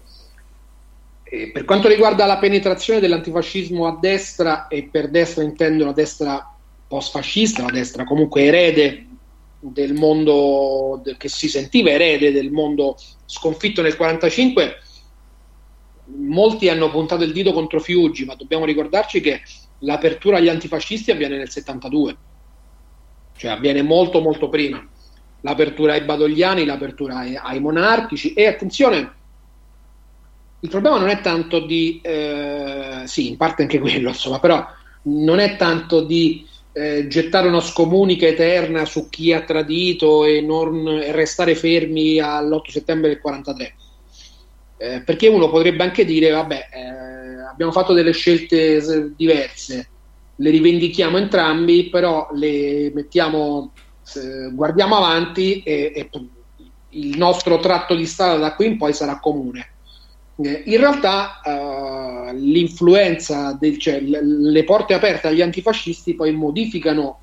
E 1.23 1.51
per 1.51 1.65
quanto 1.65 1.87
riguarda 1.87 2.25
la 2.25 2.37
penetrazione 2.37 2.99
dell'antifascismo 2.99 3.85
a 3.87 3.97
destra, 3.99 4.67
e 4.67 4.87
per 4.89 5.09
destra 5.09 5.43
intendo 5.43 5.85
la 5.85 5.91
destra 5.91 6.55
post-fascista, 6.87 7.63
la 7.63 7.71
destra 7.71 8.05
comunque 8.05 8.43
erede 8.43 9.05
del 9.59 9.93
mondo 9.93 11.01
che 11.17 11.27
si 11.27 11.49
sentiva 11.49 11.89
erede 11.89 12.31
del 12.31 12.51
mondo 12.51 12.97
sconfitto 13.25 13.81
nel 13.81 13.95
1945, 13.97 14.81
molti 16.17 16.69
hanno 16.69 16.89
puntato 16.89 17.23
il 17.23 17.33
dito 17.33 17.51
contro 17.51 17.79
Fiuggi, 17.79 18.23
ma 18.23 18.35
dobbiamo 18.35 18.65
ricordarci 18.65 19.19
che 19.19 19.41
l'apertura 19.79 20.37
agli 20.37 20.47
antifascisti 20.47 21.11
avviene 21.11 21.37
nel 21.37 21.49
72, 21.49 22.17
cioè 23.37 23.51
avviene 23.51 23.81
molto 23.81 24.19
molto 24.19 24.49
prima. 24.49 24.85
L'apertura 25.41 25.93
ai 25.93 26.01
badogliani, 26.01 26.65
l'apertura 26.65 27.17
ai, 27.17 27.35
ai 27.35 27.59
monarchici 27.59 28.33
e 28.33 28.47
attenzione, 28.47 29.13
il 30.59 30.69
problema 30.69 30.97
non 30.97 31.09
è 31.09 31.21
tanto 31.21 31.59
di, 31.59 32.01
eh, 32.03 33.03
sì, 33.05 33.29
in 33.29 33.37
parte 33.37 33.61
anche 33.61 33.79
quello, 33.79 34.09
insomma, 34.09 34.39
però 34.39 34.65
non 35.03 35.39
è 35.39 35.55
tanto 35.55 36.01
di 36.01 36.45
eh, 36.73 37.07
gettare 37.07 37.47
una 37.47 37.61
scomunica 37.61 38.25
eterna 38.25 38.85
su 38.85 39.09
chi 39.09 39.31
ha 39.33 39.41
tradito 39.41 40.25
e, 40.25 40.41
non, 40.41 40.87
e 40.87 41.11
restare 41.11 41.55
fermi 41.55 42.19
all'8 42.19 42.69
settembre 42.69 43.09
del 43.09 43.19
43. 43.19 43.75
Eh, 44.79 45.01
perché 45.01 45.27
uno 45.27 45.49
potrebbe 45.49 45.83
anche 45.83 46.05
dire, 46.05 46.31
vabbè, 46.31 46.69
eh, 46.71 47.41
abbiamo 47.49 47.71
fatto 47.71 47.93
delle 47.93 48.11
scelte 48.11 49.13
diverse, 49.15 49.89
le 50.37 50.49
rivendichiamo 50.49 51.17
entrambi, 51.17 51.89
però 51.89 52.29
le 52.33 52.91
mettiamo, 52.93 53.71
guardiamo 54.51 54.95
avanti 54.95 55.61
e, 55.63 55.91
e 55.93 56.09
il 56.91 57.17
nostro 57.17 57.59
tratto 57.59 57.95
di 57.95 58.05
strada 58.05 58.37
da 58.37 58.55
qui 58.55 58.67
in 58.67 58.77
poi 58.77 58.93
sarà 58.93 59.19
comune 59.19 59.71
eh, 60.39 60.63
in 60.65 60.77
realtà 60.77 61.41
uh, 61.43 62.35
l'influenza, 62.35 63.57
del, 63.59 63.79
cioè 63.79 63.99
le 63.99 64.63
porte 64.63 64.93
aperte 64.93 65.27
agli 65.27 65.41
antifascisti 65.41 66.13
poi 66.13 66.31
modificano 66.31 67.21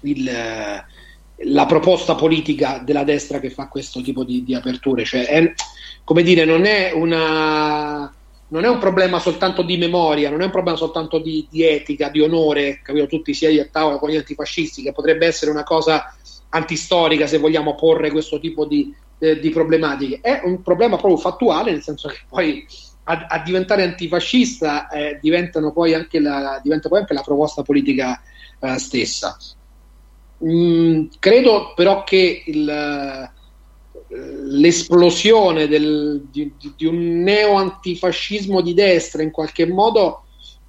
il, 0.00 0.24
la 0.24 1.66
proposta 1.66 2.14
politica 2.14 2.80
della 2.82 3.04
destra 3.04 3.40
che 3.40 3.50
fa 3.50 3.68
questo 3.68 4.00
tipo 4.00 4.24
di, 4.24 4.42
di 4.42 4.54
aperture. 4.54 5.04
Cioè, 5.04 5.26
è, 5.26 5.52
come 6.02 6.22
dire, 6.22 6.46
non 6.46 6.64
è, 6.64 6.92
una, 6.94 8.10
non 8.48 8.64
è 8.64 8.68
un 8.68 8.78
problema 8.78 9.18
soltanto 9.18 9.62
di 9.62 9.76
memoria, 9.76 10.30
non 10.30 10.40
è 10.40 10.44
un 10.44 10.50
problema 10.50 10.76
soltanto 10.76 11.18
di, 11.18 11.46
di 11.50 11.64
etica, 11.64 12.08
di 12.08 12.20
onore, 12.20 12.80
capito? 12.82 13.06
Tutti 13.06 13.34
siedi 13.34 13.58
a 13.58 13.68
tavola 13.70 13.98
con 13.98 14.08
gli 14.08 14.16
antifascisti, 14.16 14.82
che 14.82 14.92
potrebbe 14.92 15.26
essere 15.26 15.50
una 15.50 15.64
cosa 15.64 16.14
antistorica 16.50 17.26
se 17.26 17.38
vogliamo 17.38 17.74
porre 17.74 18.10
questo 18.10 18.40
tipo 18.40 18.64
di, 18.64 18.94
eh, 19.18 19.38
di 19.38 19.50
problematiche. 19.50 20.20
È 20.22 20.40
un 20.44 20.62
problema 20.62 20.96
proprio 20.96 21.18
fattuale, 21.18 21.72
nel 21.72 21.82
senso 21.82 22.08
che 22.08 22.20
poi 22.26 22.66
a, 23.04 23.26
a 23.28 23.42
diventare 23.42 23.82
antifascista 23.82 24.88
eh, 24.88 25.18
poi 25.72 26.06
la, 26.12 26.60
diventa 26.62 26.88
poi 26.88 27.00
anche 27.00 27.14
la 27.14 27.22
proposta 27.22 27.62
politica 27.62 28.20
eh, 28.60 28.78
stessa. 28.78 29.36
Mm, 30.44 31.06
credo 31.18 31.72
però 31.74 32.04
che 32.04 32.44
il, 32.46 33.30
l'esplosione 34.08 35.68
del, 35.68 36.26
di, 36.30 36.52
di, 36.76 36.86
un 36.86 37.22
neo-antifascismo 37.22 38.62
di 38.62 38.72
destra 38.72 39.22
in 39.22 39.30
qualche 39.30 39.66
modo 39.66 40.24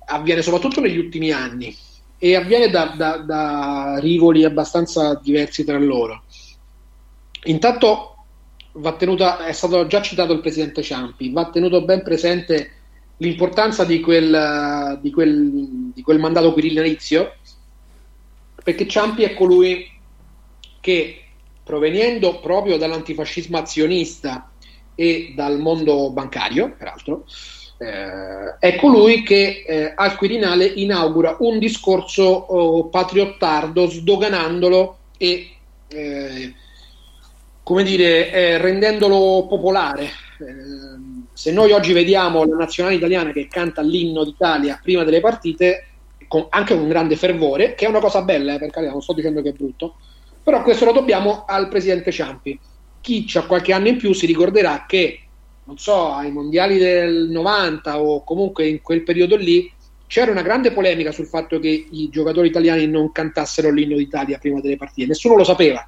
avviene 0.05 0.41
soprattutto 0.41 0.81
negli 0.81 0.97
ultimi 0.97 1.31
anni 1.31 1.73
e 2.17 2.35
avviene 2.35 2.69
da, 2.69 2.93
da, 2.97 3.17
da 3.17 3.97
rivoli 3.99 4.43
abbastanza 4.43 5.15
diversi 5.15 5.63
tra 5.63 5.77
loro. 5.77 6.23
Intanto 7.43 8.15
tenuta, 8.97 9.45
è 9.45 9.53
stato 9.53 9.87
già 9.87 10.01
citato 10.01 10.33
il 10.33 10.41
presidente 10.41 10.81
Ciampi, 10.81 11.31
va 11.31 11.49
tenuto 11.49 11.83
ben 11.83 12.03
presente 12.03 12.71
l'importanza 13.17 13.83
di 13.83 13.99
quel, 13.99 14.99
di 15.01 15.11
quel, 15.11 15.91
di 15.93 16.01
quel 16.01 16.19
mandato 16.19 16.53
quirinalizio, 16.53 17.35
perché 18.63 18.87
Ciampi 18.87 19.23
è 19.23 19.33
colui 19.33 19.89
che, 20.79 21.23
provenendo 21.69 22.39
proprio 22.39 22.77
dall'antifascismo 22.77 23.55
azionista 23.55 24.49
e 24.95 25.33
dal 25.35 25.59
mondo 25.59 26.09
bancario, 26.09 26.73
peraltro, 26.75 27.25
eh, 27.77 28.57
è 28.57 28.75
colui 28.75 29.21
che 29.21 29.63
eh, 29.67 29.93
al 29.95 30.15
Quirinale 30.15 30.65
inaugura 30.65 31.37
un 31.41 31.59
discorso 31.59 32.23
oh, 32.23 32.87
patriottardo, 32.87 33.85
sdoganandolo 33.85 34.97
e 35.19 35.51
eh, 35.89 36.53
come 37.61 37.83
dire, 37.83 38.31
eh, 38.31 38.57
rendendolo 38.57 39.45
popolare. 39.47 40.05
Eh, 40.05 41.27
se 41.33 41.51
noi 41.51 41.71
oggi 41.71 41.93
vediamo 41.93 42.45
la 42.45 42.55
nazionale 42.55 42.95
italiana 42.95 43.31
che 43.31 43.47
canta 43.47 43.83
l'inno 43.83 44.23
d'Italia 44.23 44.79
prima 44.81 45.03
delle 45.03 45.19
partite, 45.19 45.85
con, 46.27 46.47
anche 46.49 46.75
con 46.75 46.87
grande 46.87 47.15
fervore, 47.15 47.75
che 47.75 47.85
è 47.85 47.89
una 47.89 47.99
cosa 47.99 48.23
bella, 48.23 48.55
eh, 48.55 48.57
per 48.57 48.71
carità, 48.71 48.91
non 48.91 49.03
sto 49.03 49.13
dicendo 49.13 49.43
che 49.43 49.49
è 49.49 49.53
brutto, 49.53 49.97
però 50.49 50.63
questo 50.63 50.85
lo 50.85 50.91
dobbiamo 50.91 51.45
al 51.45 51.67
presidente 51.67 52.11
Ciampi. 52.11 52.59
Chi 53.01 53.25
ha 53.35 53.43
qualche 53.43 53.71
anno 53.71 53.87
in 53.87 53.97
più 53.97 54.13
si 54.13 54.25
ricorderà 54.25 54.85
che, 54.87 55.19
non 55.65 55.77
so, 55.77 56.11
ai 56.11 56.31
mondiali 56.31 56.79
del 56.79 57.29
90 57.29 58.01
o 58.01 58.23
comunque 58.23 58.67
in 58.67 58.81
quel 58.81 59.03
periodo 59.03 59.35
lì, 59.35 59.71
c'era 60.07 60.31
una 60.31 60.41
grande 60.41 60.71
polemica 60.71 61.11
sul 61.11 61.27
fatto 61.27 61.59
che 61.59 61.87
i 61.91 62.09
giocatori 62.09 62.47
italiani 62.47 62.87
non 62.87 63.11
cantassero 63.11 63.69
l'inno 63.69 63.95
d'Italia 63.95 64.39
prima 64.39 64.59
delle 64.59 64.75
partite, 64.75 65.07
nessuno 65.07 65.35
lo 65.35 65.43
sapeva 65.43 65.87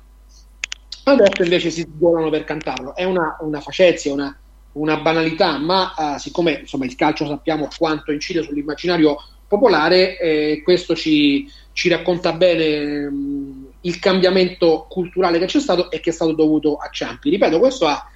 adesso 1.04 1.42
invece 1.42 1.72
si 1.72 1.82
sgolano 1.82 2.30
per 2.30 2.44
cantarlo. 2.44 2.96
È 2.96 3.04
una, 3.04 3.38
una 3.42 3.60
facezia, 3.60 4.14
una, 4.14 4.38
una, 4.74 4.98
banalità, 4.98 5.58
ma 5.58 5.94
uh, 5.96 6.18
siccome 6.18 6.60
insomma, 6.62 6.86
il 6.86 6.96
calcio 6.96 7.26
sappiamo 7.26 7.68
quanto 7.76 8.12
incide 8.12 8.44
sull'immaginario 8.44 9.18
popolare, 9.48 10.18
eh, 10.18 10.62
questo 10.64 10.96
ci, 10.96 11.50
ci, 11.74 11.90
racconta 11.90 12.32
bene 12.34 13.06
um, 13.06 13.61
il 13.82 14.00
cambiamento 14.00 14.86
culturale 14.90 15.40
che 15.40 15.46
c'è 15.46 15.60
stato 15.60 15.90
e 15.90 16.00
che 16.00 16.12
è 16.12 16.14
stato 16.14 16.34
dovuto 16.34 16.76
a 16.76 16.90
Ciampi. 16.90 17.30
Ripeto, 17.30 17.60
questo 17.60 17.88
ha, 17.88 18.10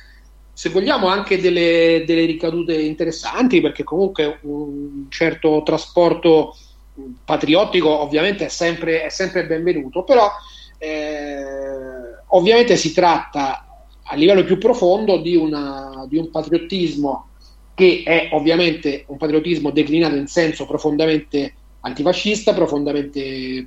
se 0.53 0.70
vogliamo, 0.70 1.07
anche 1.07 1.39
delle, 1.39 2.03
delle 2.05 2.26
ricadute 2.26 2.74
interessanti, 2.76 3.61
perché 3.61 3.84
comunque 3.84 4.39
un 4.43 5.05
certo 5.09 5.61
trasporto 5.66 6.55
patriottico 7.24 7.89
ovviamente 7.89 8.45
è 8.45 8.49
sempre, 8.49 9.03
è 9.03 9.09
sempre 9.09 9.45
benvenuto, 9.45 10.03
però 10.03 10.30
eh, 10.78 11.43
ovviamente 12.28 12.76
si 12.78 12.93
tratta 12.93 13.66
a 14.03 14.16
livello 14.16 14.43
più 14.43 14.57
profondo 14.57 15.18
di, 15.18 15.36
una, 15.36 16.05
di 16.07 16.18
un 16.18 16.30
patriottismo 16.30 17.30
che 17.74 18.03
è 18.05 18.30
ovviamente 18.32 19.03
un 19.07 19.18
patriottismo 19.18 19.72
declinato 19.72 20.16
in 20.16 20.28
senso 20.28 20.66
profondamente 20.66 21.53
antifascista, 21.82 22.53
profondamente 22.53 23.66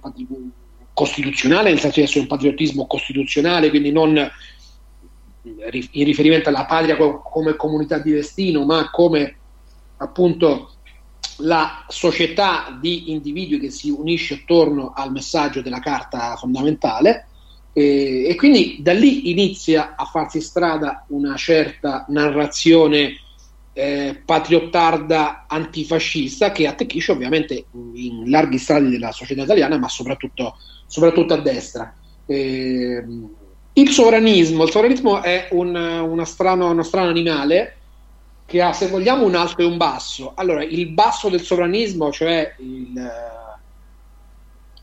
costituzionale, 0.98 1.70
nel 1.70 1.78
senso 1.78 2.00
di 2.00 2.06
essere 2.06 2.22
un 2.22 2.26
patriottismo 2.26 2.88
costituzionale, 2.88 3.68
quindi 3.68 3.92
non 3.92 4.16
in 5.44 6.04
riferimento 6.04 6.48
alla 6.48 6.64
patria 6.64 6.96
come 6.96 7.54
comunità 7.54 7.98
di 7.98 8.10
destino, 8.10 8.64
ma 8.64 8.90
come 8.90 9.36
appunto 9.98 10.72
la 11.42 11.84
società 11.86 12.76
di 12.80 13.12
individui 13.12 13.60
che 13.60 13.70
si 13.70 13.90
unisce 13.90 14.40
attorno 14.42 14.92
al 14.92 15.12
messaggio 15.12 15.62
della 15.62 15.78
carta 15.78 16.34
fondamentale. 16.34 17.28
E, 17.72 18.26
e 18.26 18.34
quindi 18.34 18.78
da 18.80 18.92
lì 18.92 19.30
inizia 19.30 19.94
a 19.94 20.04
farsi 20.04 20.40
strada 20.40 21.04
una 21.10 21.36
certa 21.36 22.06
narrazione 22.08 23.20
eh, 23.72 24.20
patriottarda 24.24 25.44
antifascista 25.46 26.50
che 26.50 26.66
attecchisce 26.66 27.12
ovviamente 27.12 27.66
in 27.94 28.28
larghi 28.28 28.58
strati 28.58 28.88
della 28.88 29.12
società 29.12 29.42
italiana 29.42 29.78
ma 29.78 29.88
soprattutto, 29.88 30.56
soprattutto 30.88 31.34
a 31.34 31.38
destra. 31.40 31.94
Eh, 32.26 33.04
il 33.74 33.90
sovranismo, 33.90 34.64
il 34.64 34.70
sovranismo 34.70 35.22
è 35.22 35.48
un, 35.52 36.22
strano, 36.24 36.70
uno 36.70 36.82
strano 36.82 37.08
animale 37.08 37.76
che 38.44 38.60
ha, 38.60 38.72
se 38.72 38.88
vogliamo, 38.88 39.24
un 39.24 39.36
alto 39.36 39.62
e 39.62 39.66
un 39.66 39.76
basso. 39.76 40.32
Allora, 40.34 40.64
il 40.64 40.88
basso 40.88 41.28
del 41.28 41.42
sovranismo, 41.42 42.10
cioè 42.10 42.54
il, 42.58 43.08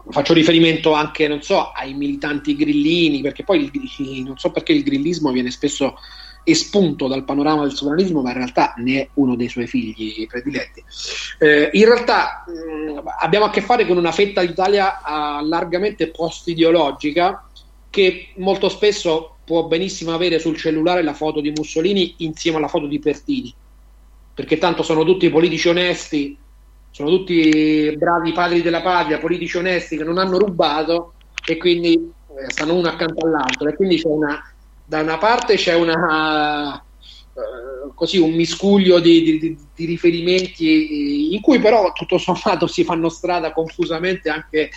faccio 0.09 0.33
riferimento 0.33 0.93
anche, 0.93 1.27
non 1.27 1.41
so, 1.41 1.71
ai 1.71 1.93
militanti 1.93 2.55
grillini, 2.55 3.21
perché 3.21 3.43
poi 3.43 3.69
il, 3.71 4.23
non 4.23 4.37
so 4.37 4.51
perché 4.51 4.71
il 4.71 4.83
grillismo 4.83 5.31
viene 5.31 5.51
spesso 5.51 5.97
espunto 6.45 7.07
dal 7.07 7.25
panorama 7.25 7.63
del 7.63 7.73
sovranismo, 7.73 8.21
ma 8.21 8.29
in 8.29 8.37
realtà 8.37 8.73
ne 8.77 9.01
è 9.01 9.09
uno 9.15 9.35
dei 9.35 9.49
suoi 9.49 9.67
figli 9.67 10.27
prediletti. 10.27 10.83
Eh, 11.39 11.69
in 11.73 11.85
realtà 11.85 12.45
mh, 12.47 13.01
abbiamo 13.19 13.45
a 13.45 13.49
che 13.49 13.61
fare 13.61 13.85
con 13.85 13.97
una 13.97 14.11
fetta 14.11 14.45
d'Italia 14.45 15.01
largamente 15.43 16.09
post-ideologica 16.11 17.49
che 17.89 18.29
molto 18.35 18.69
spesso 18.69 19.37
può 19.43 19.63
benissimo 19.63 20.13
avere 20.13 20.39
sul 20.39 20.55
cellulare 20.55 21.01
la 21.01 21.13
foto 21.13 21.41
di 21.41 21.51
Mussolini 21.51 22.15
insieme 22.17 22.57
alla 22.57 22.67
foto 22.67 22.87
di 22.87 22.99
Pertini, 22.99 23.53
perché 24.33 24.57
tanto 24.57 24.83
sono 24.83 25.03
tutti 25.03 25.29
politici 25.29 25.67
onesti, 25.67 26.37
sono 26.91 27.09
tutti 27.09 27.95
bravi 27.97 28.31
padri 28.31 28.61
della 28.61 28.81
patria, 28.81 29.19
politici 29.19 29.57
onesti 29.57 29.97
che 29.97 30.03
non 30.03 30.17
hanno 30.17 30.37
rubato 30.37 31.13
e 31.45 31.57
quindi 31.57 31.93
eh, 31.93 32.51
stanno 32.51 32.75
uno 32.75 32.87
accanto 32.87 33.25
all'altro 33.25 33.67
e 33.69 33.75
quindi 33.75 33.97
c'è 33.97 34.07
una, 34.07 34.41
da 34.85 35.01
una 35.01 35.17
parte 35.17 35.55
c'è 35.55 35.73
una, 35.73 36.75
uh, 36.75 37.93
così 37.93 38.17
un 38.19 38.31
miscuglio 38.31 38.99
di, 38.99 39.39
di, 39.39 39.57
di, 39.75 39.85
riferimenti 39.85 41.33
in 41.33 41.41
cui 41.41 41.59
però 41.59 41.91
tutto 41.91 42.17
sommato 42.17 42.67
si 42.67 42.83
fanno 42.83 43.09
strada 43.09 43.51
confusamente 43.51 44.29
anche 44.29 44.69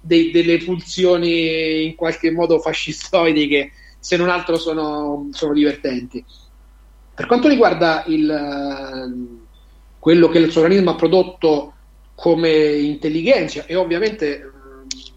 dei, 0.00 0.30
delle 0.30 0.58
pulsioni 0.58 1.84
in 1.84 1.94
qualche 1.94 2.30
modo 2.30 2.58
fascistoidi 2.58 3.46
che 3.46 3.72
se 3.98 4.16
non 4.16 4.28
altro 4.28 4.58
sono, 4.58 5.28
sono 5.30 5.52
divertenti. 5.52 6.24
Per 7.14 7.26
quanto 7.26 7.46
riguarda 7.46 8.02
il, 8.08 9.38
quello 9.98 10.28
che 10.28 10.38
il 10.38 10.50
sovranismo 10.50 10.90
ha 10.90 10.94
prodotto 10.96 11.74
come 12.16 12.50
intelligenza, 12.50 13.64
e 13.66 13.76
ovviamente 13.76 14.51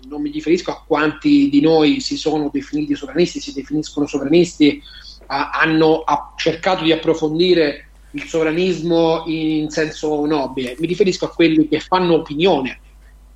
non 0.08 0.22
mi 0.22 0.30
riferisco 0.30 0.72
a 0.72 0.84
quanti 0.86 1.50
di 1.50 1.62
noi 1.62 2.00
si 2.00 2.18
sono 2.18 2.50
definiti 2.52 2.96
sovranisti, 2.96 3.40
si 3.40 3.54
definiscono 3.54 4.08
sovranisti, 4.08 4.82
a, 5.28 5.50
hanno 5.52 6.02
ha 6.02 6.34
cercato 6.36 6.84
di 6.84 6.92
approfondire 6.92 7.90
il 8.12 8.24
sovranismo 8.24 9.24
in 9.26 9.70
senso 9.70 10.26
nobile, 10.26 10.76
mi 10.80 10.88
riferisco 10.88 11.26
a 11.26 11.34
quelli 11.34 11.68
che 11.68 11.80
fanno 11.80 12.16
opinione 12.16 12.80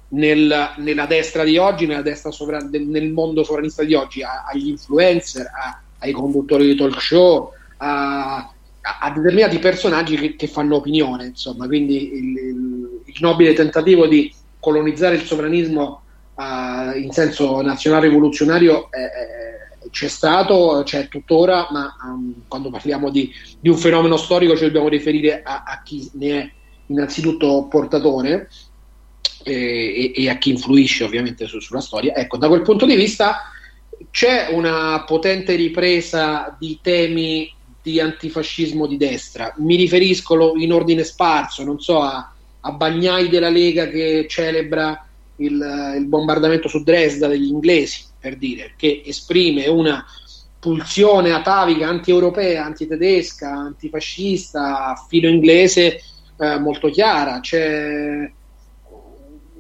nel, 0.10 0.74
nella 0.78 1.06
destra 1.06 1.44
di 1.44 1.58
oggi, 1.58 1.86
nella 1.86 2.02
destra 2.02 2.32
sovran- 2.32 2.70
nel 2.70 3.12
mondo 3.12 3.44
sovranista 3.44 3.84
di 3.84 3.94
oggi, 3.94 4.24
a, 4.24 4.46
agli 4.48 4.70
influencer, 4.70 5.46
a, 5.46 5.82
ai 6.00 6.12
conduttori 6.12 6.66
di 6.66 6.76
talk 6.76 7.02
show, 7.02 7.52
a, 7.78 8.52
a 8.82 9.12
determinati 9.12 9.60
personaggi 9.60 10.16
che, 10.16 10.36
che, 10.36 10.48
fanno 10.48 10.78
opinione, 10.78 11.28
insomma, 11.28 11.68
quindi 11.68 12.14
il, 12.14 12.38
il, 12.38 13.02
il, 13.06 13.16
nobile 13.20 13.54
tentativo 13.54 14.08
di 14.08 14.34
colonizzare 14.60 15.16
il 15.16 15.24
sovranismo 15.24 16.04
uh, 16.40 16.98
in 16.98 17.12
senso 17.12 17.62
nazionale 17.62 18.08
rivoluzionario 18.08 18.90
è, 18.92 19.10
c'è 19.92 20.08
stato, 20.08 20.82
c'è 20.86 21.08
tuttora, 21.08 21.68
ma 21.72 21.96
um, 22.04 22.44
quando 22.48 22.70
parliamo 22.70 23.10
di, 23.10 23.32
di, 23.60 23.70
un 23.70 23.78
fenomeno 23.78 24.18
storico 24.18 24.56
ci 24.56 24.64
dobbiamo 24.64 24.88
riferire 24.88 25.42
a, 25.44 25.64
a 25.66 25.82
chi 25.84 26.10
ne 26.14 26.40
è 26.40 26.52
innanzitutto 26.88 27.68
portatore 27.70 28.50
e, 29.44 30.12
e, 30.16 30.30
a 30.30 30.38
chi 30.38 30.52
influisce 30.52 31.04
ovviamente 31.04 31.48
su, 31.48 31.60
sulla 31.60 31.82
storia. 31.82 32.16
Ecco, 32.16 32.38
da 32.38 32.48
quel 32.48 32.62
punto 32.62 32.86
di 32.86 32.96
vista 32.96 33.52
c'è 34.12 34.50
una 34.52 35.04
potente 35.06 35.56
ripresa 35.56 36.56
di 36.58 36.80
temi 36.82 37.54
di 37.82 38.00
antifascismo 38.00 38.86
di 38.86 38.98
destra. 38.98 39.54
Mi 39.58 39.76
riferisco 39.76 40.54
in 40.56 40.74
ordine 40.74 41.04
sparso, 41.04 41.64
non 41.64 41.80
so, 41.80 42.02
a, 42.02 42.32
a 42.60 42.72
Bagnai 42.72 43.30
della 43.30 43.50
Lega 43.50 43.88
che 43.88 44.26
celebra 44.30 45.09
il, 45.40 45.96
il, 45.98 46.06
bombardamento 46.06 46.68
su 46.68 46.84
Dresda 46.84 47.28
degli 47.28 47.48
inglesi, 47.48 48.04
per 48.20 48.38
dire, 48.38 48.74
che 48.78 49.02
esprime 49.06 49.68
una 49.68 50.06
pulsione 50.60 51.32
atavica 51.32 51.88
anti-europea, 51.88 52.66
antitedesca, 52.66 53.52
antifascista, 53.52 54.96
filo 55.08 55.28
inglese 55.28 56.02
eh, 56.38 56.60
molto 56.60 56.90
chiara. 56.90 57.40
C'è 57.40 58.32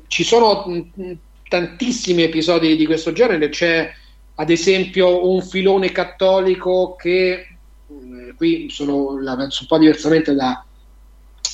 ci 0.09 0.23
sono 0.23 0.65
mh, 0.65 1.11
tantissimi 1.47 2.23
episodi 2.23 2.75
di 2.75 2.85
questo 2.85 3.13
genere, 3.13 3.49
c'è 3.49 3.89
ad 4.35 4.49
esempio 4.49 5.29
un 5.29 5.41
filone 5.41 5.91
cattolico 5.91 6.95
che 6.95 7.47
mh, 7.87 8.35
qui 8.35 8.69
sono, 8.69 9.21
la 9.21 9.37
penso 9.37 9.61
un 9.61 9.67
po' 9.67 9.77
diversamente 9.77 10.33
da, 10.33 10.65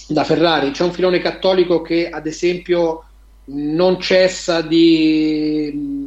da 0.08 0.24
Ferrari, 0.24 0.72
c'è 0.72 0.84
un 0.84 0.94
filone 0.94 1.20
cattolico 1.20 1.82
che 1.82 2.10
ad 2.10 2.26
esempio 2.26 3.04
non 3.46 4.00
cessa 4.00 4.62
di 4.62 6.06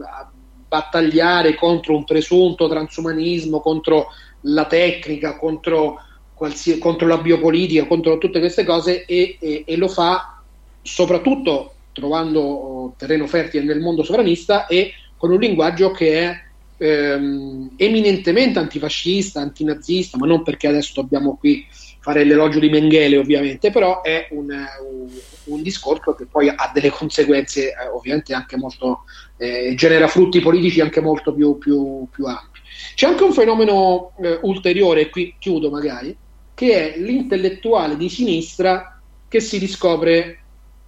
battagliare 0.68 1.54
contro 1.54 1.96
un 1.96 2.04
presunto 2.04 2.68
transumanismo, 2.68 3.60
contro 3.60 4.08
la 4.42 4.66
tecnica, 4.66 5.36
contro, 5.36 6.00
contro 6.34 7.06
la 7.06 7.18
biopolitica, 7.18 7.86
contro 7.86 8.18
tutte 8.18 8.38
queste 8.38 8.64
cose 8.64 9.04
e, 9.04 9.36
e, 9.40 9.64
e 9.66 9.76
lo 9.76 9.88
fa 9.88 10.42
soprattutto 10.82 11.74
trovando 11.92 12.94
terreno 12.96 13.26
fertile 13.26 13.64
nel 13.64 13.80
mondo 13.80 14.02
sovranista 14.02 14.66
e 14.66 14.92
con 15.16 15.32
un 15.32 15.40
linguaggio 15.40 15.90
che 15.90 16.20
è 16.20 16.42
ehm, 16.78 17.72
eminentemente 17.76 18.58
antifascista, 18.58 19.40
antinazista, 19.40 20.16
ma 20.16 20.26
non 20.26 20.42
perché 20.42 20.68
adesso 20.68 20.92
dobbiamo 20.94 21.36
qui 21.36 21.66
fare 22.00 22.24
l'elogio 22.24 22.60
di 22.60 22.70
Mengele 22.70 23.18
ovviamente, 23.18 23.70
però 23.70 24.02
è 24.02 24.28
un, 24.30 24.46
un, 24.46 25.08
un 25.48 25.62
discorso 25.62 26.14
che 26.14 26.26
poi 26.26 26.48
ha 26.48 26.70
delle 26.72 26.90
conseguenze 26.90 27.68
eh, 27.68 27.88
ovviamente 27.92 28.34
anche 28.34 28.56
molto, 28.56 29.04
eh, 29.36 29.74
genera 29.76 30.06
frutti 30.08 30.40
politici 30.40 30.80
anche 30.80 31.00
molto 31.00 31.34
più, 31.34 31.58
più, 31.58 32.06
più 32.10 32.26
ampi. 32.26 32.60
C'è 32.94 33.06
anche 33.06 33.24
un 33.24 33.32
fenomeno 33.32 34.12
eh, 34.22 34.38
ulteriore, 34.42 35.10
qui 35.10 35.34
chiudo 35.38 35.70
magari, 35.70 36.16
che 36.54 36.94
è 36.94 36.98
l'intellettuale 36.98 37.96
di 37.96 38.08
sinistra 38.08 39.00
che 39.28 39.40
si 39.40 39.58
riscopre 39.58 40.40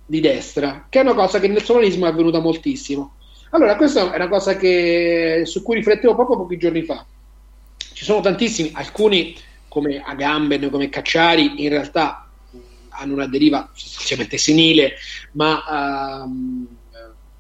di 0.07 0.21
destra, 0.21 0.87
che 0.89 0.99
è 0.99 1.03
una 1.03 1.15
cosa 1.15 1.39
che 1.39 1.49
nel 1.49 1.63
sovranismo 1.63 2.07
è 2.07 2.09
avvenuta 2.09 2.41
moltissimo. 2.41 3.15
Allora, 3.51 3.77
questa 3.77 4.13
è 4.13 4.17
una 4.17 4.29
cosa 4.29 4.57
che, 4.57 5.43
su 5.45 5.63
cui 5.63 5.77
riflettevo 5.77 6.15
proprio 6.15 6.39
pochi 6.39 6.57
giorni 6.57 6.83
fa. 6.83 7.05
Ci 7.93 8.05
sono 8.05 8.21
tantissimi, 8.21 8.71
alcuni 8.75 9.37
come 9.69 10.03
Agamben, 10.05 10.71
come 10.71 10.89
Cacciari, 10.89 11.63
in 11.63 11.69
realtà 11.69 12.30
hanno 13.01 13.15
una 13.15 13.27
deriva 13.27 13.69
sostanzialmente 13.73 14.39
senile, 14.39 14.93
ma 15.33 16.25
uh, 16.25 16.67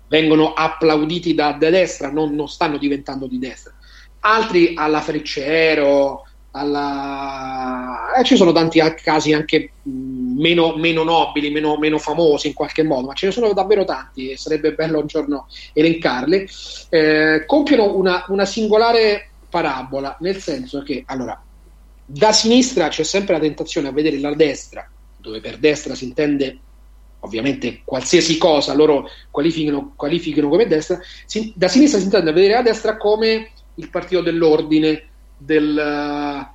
vengono 0.08 0.52
applauditi 0.54 1.34
da, 1.34 1.52
da 1.52 1.70
destra, 1.70 2.10
non, 2.10 2.34
non, 2.34 2.48
stanno 2.48 2.78
diventando 2.78 3.26
di 3.26 3.38
destra. 3.38 3.72
Altri 4.20 4.72
alla 4.74 5.00
Freccero, 5.00 6.26
alla... 6.52 8.12
Eh, 8.16 8.24
ci 8.24 8.36
sono 8.36 8.52
tanti 8.52 8.80
casi 9.02 9.32
anche 9.32 9.72
meno, 9.84 10.76
meno 10.76 11.04
nobili, 11.04 11.50
meno, 11.50 11.76
meno, 11.76 11.98
famosi 11.98 12.48
in 12.48 12.54
qualche 12.54 12.82
modo, 12.82 13.08
ma 13.08 13.14
ce 13.14 13.26
ne 13.26 13.32
sono 13.32 13.52
davvero 13.52 13.84
tanti 13.84 14.30
e 14.30 14.36
sarebbe 14.36 14.72
bello 14.72 14.98
un 14.98 15.06
giorno 15.06 15.46
elencarli. 15.72 16.48
Eh, 16.88 17.44
compiono 17.46 17.94
una, 17.94 18.24
una 18.28 18.44
singolare 18.44 19.30
parabola, 19.48 20.16
nel 20.20 20.40
senso 20.40 20.82
che 20.82 21.02
allora 21.06 21.40
da 22.12 22.32
sinistra 22.32 22.88
c'è 22.88 23.04
sempre 23.04 23.34
la 23.34 23.40
tentazione 23.40 23.88
a 23.88 23.92
vedere 23.92 24.18
la 24.18 24.34
destra, 24.34 24.88
dove 25.20 25.40
per 25.40 25.58
destra 25.58 25.94
si 25.94 26.04
intende 26.04 26.58
ovviamente 27.20 27.82
qualsiasi 27.84 28.38
cosa 28.38 28.74
loro 28.74 29.08
qualificano, 29.30 29.92
qualificano 29.94 30.48
come 30.48 30.66
destra, 30.66 30.98
si, 31.26 31.52
da 31.54 31.68
sinistra 31.68 31.98
si 31.98 32.06
intende 32.06 32.32
vedere 32.32 32.54
la 32.54 32.62
destra 32.62 32.96
come 32.96 33.50
il 33.74 33.90
partito 33.90 34.22
dell'ordine, 34.22 35.04
del, 35.36 36.48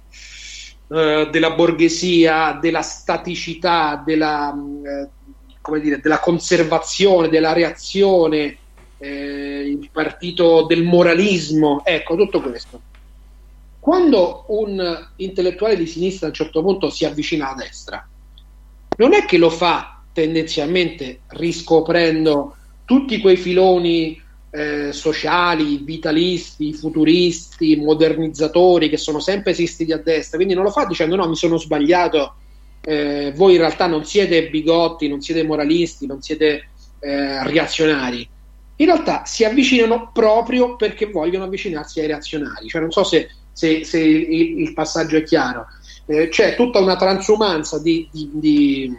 uh, 0.88 1.30
della 1.30 1.52
borghesia, 1.52 2.58
della 2.60 2.82
staticità, 2.82 4.02
della, 4.06 4.52
uh, 4.54 5.80
dire, 5.80 6.00
della 6.00 6.20
conservazione, 6.20 7.30
della 7.30 7.54
reazione, 7.54 8.58
eh, 8.98 9.68
il 9.68 9.90
partito 9.92 10.64
del 10.64 10.84
moralismo, 10.84 11.82
ecco 11.84 12.16
tutto 12.16 12.42
questo. 12.42 12.82
Quando 13.80 14.46
un 14.48 15.10
intellettuale 15.18 15.76
di 15.76 15.86
sinistra 15.86 16.28
a 16.28 16.30
un 16.30 16.36
certo 16.36 16.62
punto 16.62 16.90
si 16.90 17.06
avvicina 17.06 17.48
alla 17.48 17.64
destra, 17.64 18.08
non 18.98 19.14
è 19.14 19.26
che 19.26 19.38
lo 19.38 19.50
fa 19.50 20.02
tendenzialmente 20.14 21.22
riscoprendo 21.28 22.56
tutti 22.86 23.20
quei 23.20 23.36
filoni 23.36 24.22
eh, 24.52 24.94
sociali, 24.94 25.80
vitalisti, 25.84 26.74
futuristi, 26.74 27.76
modernizzatori 27.76 28.90
che 28.90 28.98
sono 28.98 29.20
sempre 29.20 29.52
esistiti 29.52 29.92
a 29.92 29.98
destra, 29.98 30.38
quindi 30.38 30.54
non 30.54 30.64
lo 30.64 30.72
fa 30.72 30.86
dicendo 30.86 31.16
no, 31.16 31.28
mi 31.28 31.36
sono 31.36 31.58
sbagliato, 31.58 32.36
eh, 32.82 33.34
voi 33.36 33.54
in 33.54 33.60
realtà 33.60 33.88
non 33.88 34.06
siete 34.06 34.50
bigotti, 34.50 35.10
non 35.10 35.20
siete 35.20 35.44
moralisti, 35.44 36.06
non 36.06 36.22
siete 36.22 36.70
eh, 37.00 37.44
reazionari. 37.48 38.28
In 38.78 38.86
realtà 38.86 39.26
si 39.26 39.44
avvicinano 39.44 40.12
proprio 40.14 40.76
perché 40.76 41.08
vogliono 41.08 41.46
avvicinarsi 41.46 42.00
ai 42.00 42.08
reazionari, 42.08 42.68
cioè 42.68 42.82
non 42.82 42.92
so 42.92 43.04
se, 43.04 43.30
se, 43.52 43.84
se 43.84 44.00
il, 44.00 44.60
il, 44.62 44.74
passaggio 44.74 45.18
è 45.18 45.24
chiaro. 45.24 45.66
Eh, 46.06 46.30
c'è 46.30 46.56
tutta 46.56 46.80
una 46.80 46.96
transumanza 46.96 47.80
di, 47.80 48.08
di, 48.12 48.30
di, 48.34 48.98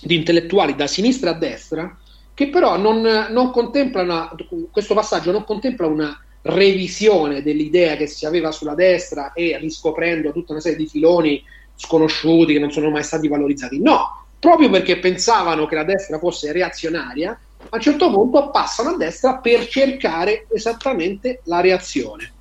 di 0.00 0.14
intellettuali 0.14 0.74
da 0.74 0.86
sinistra 0.86 1.30
a 1.30 1.34
destra 1.34 1.98
che 2.34 2.48
però 2.48 2.76
non, 2.76 3.00
non 3.30 3.50
contempla 3.50 4.02
una, 4.02 4.34
questo 4.70 4.94
passaggio 4.94 5.32
non 5.32 5.44
contempla 5.44 5.86
una, 5.86 6.18
revisione 6.42 7.42
dell'idea 7.42 7.96
che 7.96 8.06
si 8.06 8.26
aveva 8.26 8.50
sulla 8.50 8.74
destra 8.74 9.32
e 9.32 9.56
riscoprendo 9.58 10.32
tutta 10.32 10.52
una 10.52 10.60
serie 10.60 10.78
di 10.78 10.88
filoni 10.88 11.42
sconosciuti 11.74 12.52
che 12.52 12.58
non 12.58 12.70
sono 12.70 12.90
mai 12.90 13.02
stati 13.02 13.28
valorizzati. 13.28 13.80
No, 13.80 14.26
proprio 14.38 14.70
perché 14.70 14.98
pensavano 14.98 15.66
che 15.66 15.74
la 15.74 15.84
destra 15.84 16.18
fosse 16.18 16.52
reazionaria, 16.52 17.38
a 17.68 17.76
un 17.76 17.80
certo 17.80 18.10
punto 18.10 18.50
passano 18.50 18.90
a 18.90 18.96
destra 18.96 19.36
per 19.36 19.66
cercare 19.68 20.46
esattamente 20.52 21.40
la 21.44 21.60
reazione. 21.60 22.32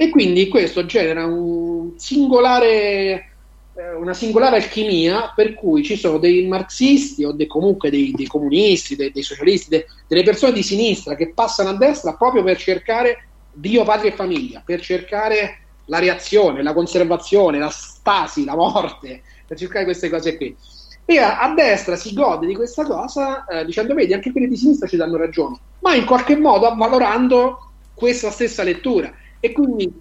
E 0.00 0.10
quindi 0.10 0.46
questo 0.46 0.86
genera 0.86 1.26
un 1.26 1.94
singolare, 1.96 3.32
eh, 3.74 3.94
una 3.98 4.14
singolare 4.14 4.54
alchimia 4.54 5.32
per 5.34 5.54
cui 5.54 5.82
ci 5.82 5.96
sono 5.96 6.18
dei 6.18 6.46
marxisti 6.46 7.24
o 7.24 7.32
dei, 7.32 7.48
comunque 7.48 7.90
dei, 7.90 8.12
dei 8.14 8.28
comunisti, 8.28 8.94
dei, 8.94 9.10
dei 9.10 9.24
socialisti, 9.24 9.70
de, 9.70 9.86
delle 10.06 10.22
persone 10.22 10.52
di 10.52 10.62
sinistra 10.62 11.16
che 11.16 11.32
passano 11.34 11.70
a 11.70 11.76
destra 11.76 12.14
proprio 12.14 12.44
per 12.44 12.56
cercare 12.58 13.24
Dio, 13.52 13.82
patria 13.82 14.12
e 14.12 14.14
famiglia, 14.14 14.62
per 14.64 14.80
cercare 14.80 15.62
la 15.86 15.98
reazione, 15.98 16.62
la 16.62 16.74
conservazione, 16.74 17.58
la 17.58 17.70
stasi, 17.70 18.44
la 18.44 18.54
morte, 18.54 19.22
per 19.48 19.58
cercare 19.58 19.84
queste 19.84 20.08
cose 20.08 20.36
qui. 20.36 20.56
E 21.04 21.18
a, 21.18 21.40
a 21.40 21.54
destra 21.54 21.96
si 21.96 22.12
gode 22.12 22.46
di 22.46 22.54
questa 22.54 22.84
cosa 22.84 23.44
eh, 23.46 23.64
dicendo, 23.64 23.94
vedi, 23.94 24.14
anche 24.14 24.30
quelli 24.30 24.46
di 24.46 24.56
sinistra 24.56 24.86
ci 24.86 24.96
danno 24.96 25.16
ragione, 25.16 25.58
ma 25.80 25.96
in 25.96 26.04
qualche 26.04 26.36
modo 26.36 26.68
avvalorando 26.68 27.58
questa 27.94 28.30
stessa 28.30 28.62
lettura. 28.62 29.12
E 29.40 29.52
quindi 29.52 29.92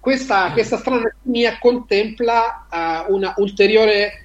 questa, 0.00 0.50
questa 0.52 0.78
strana 0.78 1.02
alchimia 1.02 1.58
contempla 1.58 2.66
uh, 2.68 3.12
una 3.12 3.34
ulteriore 3.36 4.22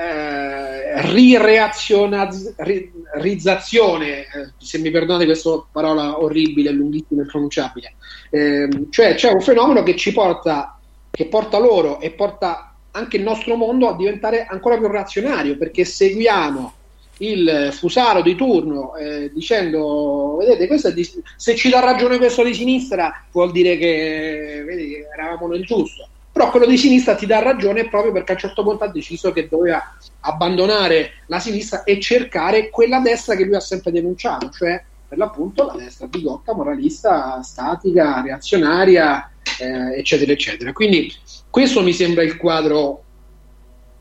eh, 0.00 1.10
rireazionalizzazione, 1.10 4.06
eh, 4.06 4.26
se 4.56 4.78
mi 4.78 4.92
perdonate 4.92 5.24
questa 5.24 5.60
parola 5.72 6.22
orribile, 6.22 6.70
lunghissima 6.70 7.22
e 7.22 7.26
pronunciabile, 7.26 7.94
eh, 8.30 8.68
cioè 8.90 9.16
c'è 9.16 9.32
un 9.32 9.40
fenomeno 9.40 9.82
che 9.82 9.96
ci 9.96 10.12
porta, 10.12 10.78
che 11.10 11.26
porta 11.26 11.58
loro 11.58 11.98
e 11.98 12.12
porta 12.12 12.76
anche 12.92 13.16
il 13.16 13.24
nostro 13.24 13.56
mondo 13.56 13.88
a 13.88 13.96
diventare 13.96 14.46
ancora 14.48 14.78
più 14.78 14.86
razionario, 14.86 15.56
perché 15.56 15.84
seguiamo 15.84 16.74
il 17.18 17.70
fusaro 17.72 18.22
di 18.22 18.34
turno 18.34 18.94
eh, 18.96 19.30
dicendo 19.32 20.36
vedete 20.38 20.94
di, 20.94 21.08
se 21.36 21.54
ci 21.56 21.68
dà 21.68 21.80
ragione 21.80 22.18
questo 22.18 22.42
di 22.42 22.54
sinistra 22.54 23.24
vuol 23.32 23.50
dire 23.50 23.76
che 23.76 24.62
vedi, 24.64 24.96
eravamo 25.14 25.48
nel 25.48 25.64
giusto 25.64 26.08
però 26.38 26.50
quello 26.50 26.66
di 26.66 26.78
sinistra 26.78 27.16
ti 27.16 27.26
dà 27.26 27.40
ragione 27.40 27.88
proprio 27.88 28.12
perché 28.12 28.30
a 28.30 28.34
un 28.34 28.40
certo 28.40 28.62
punto 28.62 28.84
ha 28.84 28.88
deciso 28.92 29.32
che 29.32 29.48
doveva 29.48 29.96
abbandonare 30.20 31.22
la 31.26 31.40
sinistra 31.40 31.82
e 31.82 31.98
cercare 31.98 32.70
quella 32.70 33.00
destra 33.00 33.34
che 33.34 33.44
lui 33.44 33.56
ha 33.56 33.60
sempre 33.60 33.90
denunciato, 33.90 34.48
cioè 34.50 34.80
per 35.08 35.18
l'appunto 35.18 35.66
la 35.66 35.74
destra 35.74 36.06
bigotta, 36.06 36.54
moralista, 36.54 37.42
statica, 37.42 38.20
reazionaria, 38.20 39.32
eh, 39.58 39.98
eccetera, 39.98 40.30
eccetera. 40.30 40.72
Quindi 40.72 41.12
questo 41.50 41.82
mi 41.82 41.92
sembra 41.92 42.22
il 42.22 42.36
quadro 42.36 43.02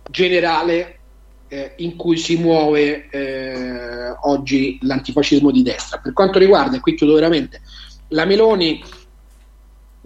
generale 0.07 0.96
eh, 1.47 1.73
in 1.77 1.95
cui 1.95 2.17
si 2.17 2.37
muove 2.37 3.09
eh, 3.09 4.15
oggi 4.21 4.79
l'antifascismo 4.81 5.51
di 5.51 5.63
destra. 5.63 5.99
Per 5.99 6.13
quanto 6.13 6.39
riguarda, 6.39 6.77
e 6.77 6.79
qui 6.79 6.95
chiudo 6.95 7.13
veramente, 7.13 7.61
la 8.09 8.25
Meloni 8.25 8.81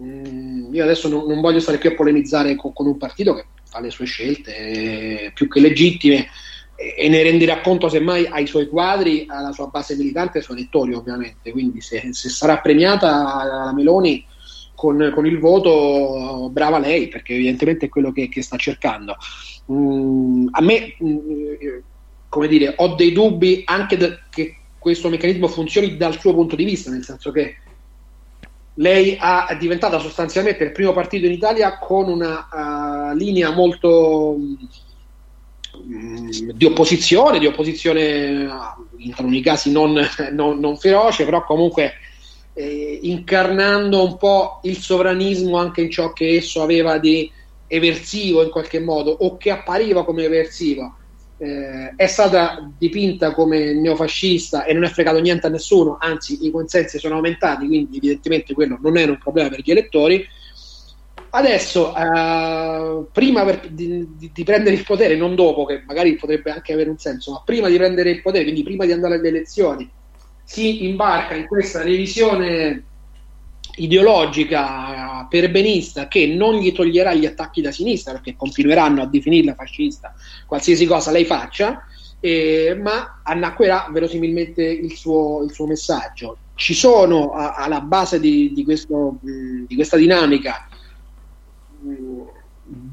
Mm, 0.02 0.74
io 0.74 0.82
adesso 0.82 1.08
non, 1.08 1.26
non, 1.26 1.40
voglio 1.40 1.60
stare 1.60 1.78
qui 1.78 1.90
a 1.90 1.94
polemizzare 1.94 2.56
con, 2.56 2.72
con, 2.72 2.86
un 2.86 2.96
partito 2.96 3.34
che 3.34 3.44
fa 3.64 3.80
le 3.80 3.90
sue 3.90 4.04
scelte 4.04 4.56
eh, 4.56 5.32
più 5.32 5.46
che 5.48 5.60
legittime 5.60 6.28
e, 6.74 6.94
e, 6.98 7.08
ne 7.08 7.22
renderà 7.22 7.60
conto 7.60 7.88
semmai 7.88 8.26
ai 8.26 8.46
suoi 8.48 8.68
quadri, 8.68 9.26
alla 9.28 9.52
sua 9.52 9.66
base 9.66 9.94
militante 9.94 10.34
e 10.34 10.38
ai 10.38 10.44
suoi 10.44 10.56
elettori 10.56 10.94
ovviamente, 10.94 11.52
quindi 11.52 11.80
se, 11.80 12.08
se 12.12 12.28
sarà 12.30 12.58
premiata 12.58 13.44
la 13.44 13.72
Meloni 13.72 14.24
con, 14.82 15.12
con, 15.14 15.26
il 15.26 15.38
voto, 15.38 16.48
brava 16.50 16.80
lei, 16.80 17.06
perché 17.06 17.34
evidentemente 17.34 17.86
è 17.86 17.88
quello 17.88 18.10
che, 18.10 18.28
che 18.28 18.42
sta 18.42 18.56
cercando. 18.56 19.14
Mm, 19.70 20.48
a 20.50 20.60
me, 20.60 20.96
mm, 21.00 21.18
come 22.28 22.48
dire, 22.48 22.74
ho 22.76 22.96
dei 22.96 23.12
dubbi 23.12 23.62
anche 23.64 23.96
de- 23.96 24.22
che 24.28 24.56
questo 24.80 25.08
meccanismo 25.08 25.46
funzioni 25.46 25.96
dal 25.96 26.18
suo 26.18 26.34
punto 26.34 26.56
di 26.56 26.64
vista, 26.64 26.90
nel 26.90 27.04
senso 27.04 27.30
che 27.30 27.58
lei 28.74 29.16
ha, 29.20 29.46
è 29.46 29.56
diventata 29.56 30.00
sostanzialmente 30.00 30.64
il 30.64 30.72
primo 30.72 30.92
partito 30.92 31.26
in 31.26 31.32
Italia 31.32 31.78
con 31.78 32.08
una 32.08 32.48
uh, 32.50 33.14
linea 33.16 33.52
molto 33.52 34.34
um, 35.76 36.28
di 36.54 36.64
opposizione, 36.64 37.38
di 37.38 37.46
opposizione 37.46 38.50
in 38.96 39.12
alcuni 39.12 39.42
casi 39.42 39.70
non, 39.70 39.96
non, 40.32 40.58
non 40.58 40.76
feroce, 40.76 41.24
però 41.24 41.44
comunque 41.44 41.92
eh, 42.54 42.98
incarnando 43.02 44.04
un 44.04 44.16
po' 44.16 44.60
il 44.64 44.76
sovranismo 44.76 45.56
anche 45.56 45.82
in 45.82 45.90
ciò 45.90 46.12
che 46.12 46.36
esso 46.36 46.62
aveva 46.62 46.98
di 46.98 47.30
eversivo 47.66 48.42
in 48.42 48.50
qualche 48.50 48.80
modo 48.80 49.10
o 49.10 49.36
che 49.36 49.50
appariva 49.50 50.04
come 50.04 50.24
eversivo 50.24 50.96
eh, 51.42 51.94
è 51.96 52.06
stata 52.06 52.70
dipinta 52.78 53.34
come 53.34 53.74
neofascista 53.74 54.64
e 54.64 54.72
non 54.72 54.84
è 54.84 54.88
fregato 54.88 55.18
niente 55.18 55.48
a 55.48 55.50
nessuno, 55.50 55.96
anzi 56.00 56.46
i 56.46 56.52
consensi 56.52 57.00
sono 57.00 57.16
aumentati, 57.16 57.66
quindi 57.66 57.96
evidentemente 57.96 58.54
quello 58.54 58.78
non 58.80 58.96
era 58.96 59.10
un 59.10 59.18
problema 59.18 59.48
per 59.48 59.60
gli 59.60 59.72
elettori. 59.72 60.24
Adesso, 61.34 61.96
eh, 61.96 63.06
prima 63.10 63.44
per, 63.44 63.68
di, 63.70 64.06
di, 64.16 64.44
prendere 64.44 64.76
il 64.76 64.84
potere, 64.84 65.16
non 65.16 65.34
dopo, 65.34 65.64
che 65.64 65.82
magari 65.84 66.14
potrebbe 66.14 66.52
anche 66.52 66.74
avere 66.74 66.90
un 66.90 66.98
senso, 66.98 67.32
ma 67.32 67.42
prima 67.44 67.68
di 67.68 67.76
prendere 67.76 68.10
il 68.10 68.22
potere, 68.22 68.44
quindi 68.44 68.62
prima 68.62 68.84
di 68.84 68.92
andare 68.92 69.14
alle 69.14 69.28
elezioni, 69.28 69.90
si 70.52 70.84
imbarca 70.84 71.34
in 71.34 71.46
questa 71.46 71.82
revisione 71.82 72.84
ideologica 73.76 75.26
perbenista 75.30 76.08
che 76.08 76.26
non 76.26 76.56
gli 76.56 76.72
toglierà 76.72 77.14
gli 77.14 77.24
attacchi 77.24 77.62
da 77.62 77.72
sinistra 77.72 78.12
perché 78.12 78.36
continueranno 78.36 79.00
a 79.00 79.06
definirla 79.06 79.54
fascista 79.54 80.12
qualsiasi 80.44 80.84
cosa 80.84 81.10
lei 81.10 81.24
faccia 81.24 81.86
eh, 82.20 82.78
ma 82.78 83.22
annacquerà 83.22 83.88
verosimilmente 83.90 84.62
il 84.62 84.92
suo, 84.92 85.42
il 85.42 85.52
suo 85.52 85.66
messaggio. 85.66 86.36
Ci 86.54 86.74
sono 86.74 87.32
a, 87.32 87.54
alla 87.54 87.80
base 87.80 88.20
di, 88.20 88.52
di, 88.52 88.62
questo, 88.62 89.16
di 89.22 89.74
questa 89.74 89.96
dinamica 89.96 90.68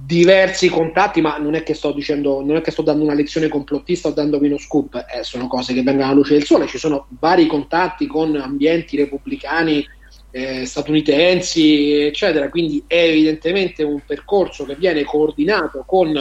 diversi 0.09 0.69
contatti, 0.69 1.21
ma 1.21 1.37
non 1.37 1.53
è 1.53 1.61
che 1.61 1.75
sto 1.75 1.91
dicendo, 1.91 2.43
non 2.43 2.55
è 2.55 2.61
che 2.61 2.71
sto 2.71 2.81
dando 2.81 3.03
una 3.03 3.13
lezione 3.13 3.47
complottista 3.47 4.07
o 4.07 4.11
dandovi 4.11 4.47
uno 4.47 4.57
scoop, 4.57 4.95
eh, 4.95 5.23
sono 5.23 5.45
cose 5.45 5.71
che 5.71 5.83
vengono 5.83 6.07
alla 6.07 6.15
luce 6.15 6.33
del 6.33 6.45
sole. 6.45 6.65
Ci 6.65 6.79
sono 6.79 7.05
vari 7.19 7.45
contatti 7.45 8.07
con 8.07 8.35
ambienti 8.35 8.97
repubblicani 8.97 9.87
eh, 10.31 10.65
statunitensi, 10.65 11.91
eccetera. 11.91 12.49
Quindi 12.49 12.83
è 12.87 13.03
evidentemente 13.03 13.83
un 13.83 14.01
percorso 14.03 14.65
che 14.65 14.73
viene 14.73 15.03
coordinato 15.03 15.83
con 15.85 16.19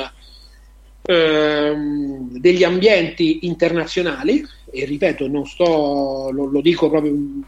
ehm, 1.01 2.39
degli 2.39 2.65
ambienti 2.65 3.47
internazionali 3.47 4.47
e 4.71 4.85
ripeto, 4.85 5.27
non 5.29 5.47
sto, 5.47 6.29
lo, 6.31 6.45
lo 6.45 6.61
dico 6.61 6.91
proprio 6.91 7.13
in, 7.13 7.43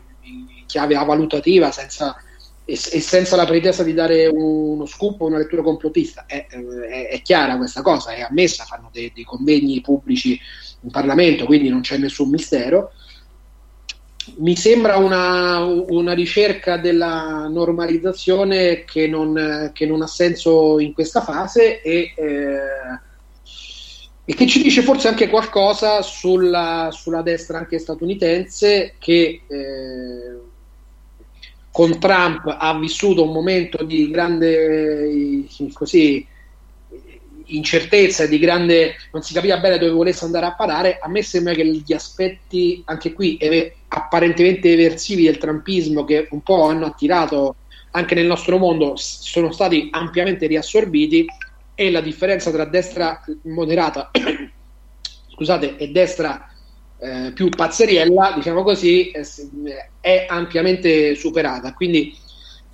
chiave 0.64 0.94
valutativa 0.94 1.70
senza, 1.70 2.16
e, 2.70 2.78
e, 2.92 3.00
senza 3.00 3.34
la 3.34 3.44
pretesa 3.44 3.82
di 3.82 3.92
dare 3.92 4.26
uno 4.26 4.86
scoop 4.86 5.20
o 5.20 5.26
una 5.26 5.38
lettura 5.38 5.62
complottista. 5.62 6.24
È, 6.26 6.46
è, 6.48 7.08
è, 7.08 7.22
chiara 7.22 7.56
questa 7.56 7.82
cosa, 7.82 8.12
è 8.12 8.20
ammessa, 8.20 8.64
fanno 8.64 8.90
dei, 8.92 9.10
dei 9.12 9.24
convegni 9.24 9.80
pubblici 9.80 10.38
in 10.82 10.90
Parlamento, 10.90 11.44
quindi 11.46 11.68
non 11.68 11.80
c'è 11.80 11.98
nessun 11.98 12.30
mistero 12.30 12.92
mi 14.36 14.54
sembra 14.54 14.96
una, 14.96 15.58
una, 15.64 16.12
ricerca 16.12 16.76
della 16.76 17.48
normalizzazione 17.48 18.84
che 18.84 19.08
non, 19.08 19.70
che 19.72 19.86
non, 19.86 20.02
ha 20.02 20.06
senso 20.06 20.78
in 20.78 20.92
questa 20.92 21.22
fase 21.22 21.80
e, 21.80 22.12
eh, 22.14 23.00
e, 24.24 24.34
che 24.34 24.46
ci 24.46 24.62
dice 24.62 24.82
forse 24.82 25.08
anche 25.08 25.28
qualcosa 25.28 26.02
sulla, 26.02 26.90
sulla 26.92 27.22
destra 27.22 27.58
anche 27.58 27.78
statunitense 27.78 28.94
che 28.98 29.42
eh, 29.48 30.49
con 31.72 31.98
Trump 31.98 32.56
ha 32.58 32.78
vissuto 32.78 33.24
un 33.24 33.32
momento 33.32 33.84
di 33.84 34.10
grande 34.10 35.46
così, 35.72 36.26
incertezza 37.46 38.26
di 38.26 38.38
grande 38.38 38.94
non 39.12 39.22
si 39.22 39.32
capiva 39.32 39.58
bene 39.58 39.78
dove 39.78 39.92
volesse 39.92 40.24
andare 40.24 40.46
a 40.46 40.54
parare. 40.54 40.98
A 41.00 41.08
me 41.08 41.22
sembra 41.22 41.54
che 41.54 41.64
gli 41.66 41.92
aspetti 41.92 42.82
anche 42.86 43.12
qui 43.12 43.38
apparentemente 43.88 44.72
eversivi 44.72 45.24
del 45.24 45.38
trumpismo 45.38 46.04
che 46.04 46.28
un 46.30 46.42
po' 46.42 46.64
hanno 46.64 46.86
attirato 46.86 47.56
anche 47.92 48.14
nel 48.14 48.26
nostro 48.26 48.56
mondo 48.56 48.94
sono 48.96 49.50
stati 49.50 49.88
ampiamente 49.90 50.46
riassorbiti 50.46 51.26
e 51.74 51.90
la 51.90 52.00
differenza 52.00 52.50
tra 52.52 52.64
destra 52.64 53.20
moderata 53.42 54.10
scusate 55.34 55.76
e 55.76 55.88
destra 55.88 56.49
eh, 57.00 57.32
più 57.32 57.48
pazzeriella 57.48 58.32
diciamo 58.36 58.62
così 58.62 59.10
è, 59.10 59.22
è 60.00 60.26
ampiamente 60.28 61.14
superata 61.14 61.72
quindi 61.74 62.14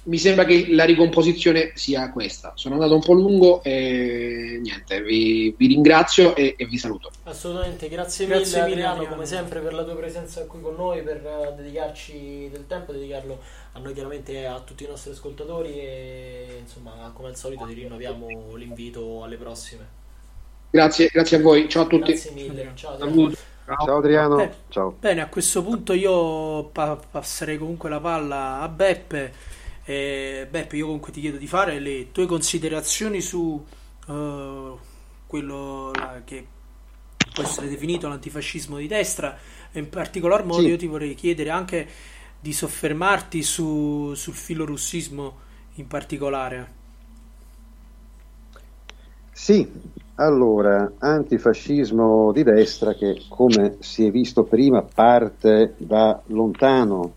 mi 0.06 0.18
sembra 0.18 0.44
che 0.44 0.66
la 0.70 0.84
ricomposizione 0.84 1.72
sia 1.74 2.10
questa. 2.10 2.52
Sono 2.54 2.74
andato 2.74 2.94
un 2.94 3.00
po' 3.00 3.12
lungo 3.12 3.62
e 3.62 4.58
niente, 4.62 5.02
vi, 5.02 5.54
vi 5.56 5.66
ringrazio 5.66 6.34
e, 6.36 6.54
e, 6.56 6.66
vi 6.66 6.78
saluto. 6.78 7.10
Assolutamente, 7.24 7.88
grazie, 7.88 8.26
grazie 8.26 8.62
mille, 8.62 8.72
Adriano, 8.72 8.98
mille, 9.00 9.08
come 9.08 9.26
sempre 9.26 9.60
per 9.60 9.74
la 9.74 9.84
tua 9.84 9.96
presenza 9.96 10.44
qui 10.46 10.60
con 10.60 10.76
noi, 10.76 11.02
per 11.02 11.54
dedicarci 11.56 12.48
del 12.50 12.66
tempo, 12.66 12.92
dedicarlo 12.92 13.40
a 13.72 13.78
noi 13.80 13.94
chiaramente 13.94 14.32
e 14.32 14.44
a 14.44 14.60
tutti 14.60 14.84
i 14.84 14.86
nostri 14.86 15.10
ascoltatori 15.10 15.72
e 15.72 16.58
insomma 16.60 17.10
come 17.12 17.28
al 17.28 17.36
solito 17.36 17.66
ti 17.66 17.74
rinnoviamo 17.74 18.54
l'invito 18.54 19.24
alle 19.24 19.36
prossime. 19.36 20.04
Grazie, 20.70 21.08
grazie 21.12 21.38
a 21.38 21.40
voi, 21.40 21.68
ciao 21.68 21.82
a 21.82 21.86
tutti. 21.86 22.12
Grazie 22.12 22.30
mille, 22.30 22.70
ciao 22.74 22.92
Adriano. 22.92 23.54
Ciao 23.66 23.96
Adriano. 23.96 24.36
Beh, 24.36 24.54
ciao. 24.68 24.96
Bene, 24.98 25.20
a 25.20 25.28
questo 25.28 25.62
punto 25.62 25.92
io 25.92 26.64
pa- 26.64 26.96
passerei 26.96 27.58
comunque 27.58 27.88
la 27.88 28.00
palla 28.00 28.60
a 28.60 28.68
Beppe 28.68 29.54
eh, 29.88 30.48
Beppe, 30.50 30.76
io 30.76 30.86
comunque 30.86 31.12
ti 31.12 31.20
chiedo 31.20 31.36
di 31.36 31.46
fare 31.46 31.78
le 31.78 32.10
tue 32.10 32.26
considerazioni 32.26 33.20
su 33.20 33.64
uh, 34.06 34.78
quello 35.26 35.92
che 36.24 36.46
può 37.32 37.44
essere 37.44 37.68
definito 37.68 38.08
l'antifascismo 38.08 38.78
di 38.78 38.88
destra 38.88 39.38
e 39.70 39.78
in 39.78 39.88
particolar 39.88 40.44
modo 40.44 40.62
sì. 40.62 40.68
io 40.68 40.76
ti 40.76 40.86
vorrei 40.86 41.14
chiedere 41.14 41.50
anche 41.50 41.88
di 42.40 42.52
soffermarti 42.52 43.44
su, 43.44 44.12
sul 44.14 44.34
filorussismo 44.34 45.38
in 45.74 45.86
particolare. 45.86 46.74
Sì, 49.30 49.70
allora, 50.16 50.92
antifascismo 50.98 52.32
di 52.32 52.42
destra 52.42 52.94
che 52.94 53.22
come 53.28 53.76
si 53.80 54.06
è 54.06 54.10
visto 54.10 54.44
prima 54.44 54.82
parte 54.82 55.74
da 55.78 56.20
lontano 56.26 57.12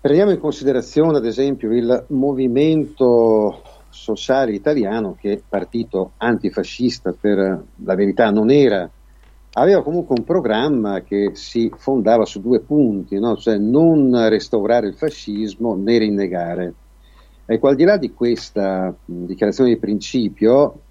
Prendiamo 0.00 0.30
in 0.30 0.38
considerazione 0.38 1.18
ad 1.18 1.26
esempio 1.26 1.72
il 1.72 2.04
movimento 2.10 3.62
sociale 3.88 4.52
italiano 4.52 5.16
che 5.18 5.42
partito 5.46 6.12
antifascista 6.18 7.12
per 7.12 7.64
la 7.74 7.94
verità 7.96 8.30
non 8.30 8.48
era, 8.48 8.88
aveva 9.54 9.82
comunque 9.82 10.14
un 10.16 10.24
programma 10.24 11.00
che 11.00 11.32
si 11.34 11.68
fondava 11.76 12.24
su 12.24 12.40
due 12.40 12.60
punti, 12.60 13.18
no? 13.18 13.36
cioè 13.36 13.58
non 13.58 14.28
restaurare 14.28 14.86
il 14.86 14.94
fascismo 14.94 15.74
né 15.74 15.98
rinnegare. 15.98 16.74
Ecco, 17.44 17.66
al 17.66 17.74
di 17.74 17.84
là 17.84 17.96
di 17.96 18.14
questa 18.14 18.94
dichiarazione 19.04 19.70
di 19.70 19.78
principio, 19.78 20.82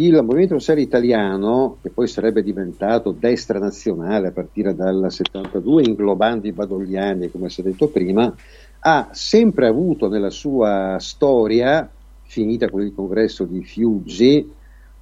il 0.00 0.14
movimento 0.22 0.58
sociale 0.58 0.80
italiano, 0.80 1.76
che 1.82 1.90
poi 1.90 2.06
sarebbe 2.06 2.42
diventato 2.42 3.12
destra 3.12 3.58
nazionale 3.58 4.28
a 4.28 4.32
partire 4.32 4.74
dal 4.74 5.06
72, 5.08 5.82
inglobando 5.82 6.46
i 6.46 6.52
badogliani, 6.52 7.30
come 7.30 7.50
si 7.50 7.60
è 7.60 7.64
detto 7.64 7.88
prima, 7.88 8.34
ha 8.80 9.08
sempre 9.12 9.66
avuto 9.66 10.08
nella 10.08 10.30
sua 10.30 10.96
storia, 10.98 11.88
finita 12.22 12.70
con 12.70 12.80
il 12.80 12.94
congresso 12.94 13.44
di 13.44 13.62
Fiuggi, 13.62 14.50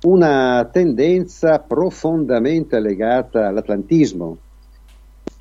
una 0.03 0.69
tendenza 0.73 1.61
profondamente 1.61 2.81
legata 2.81 3.47
all'atlantismo, 3.47 4.39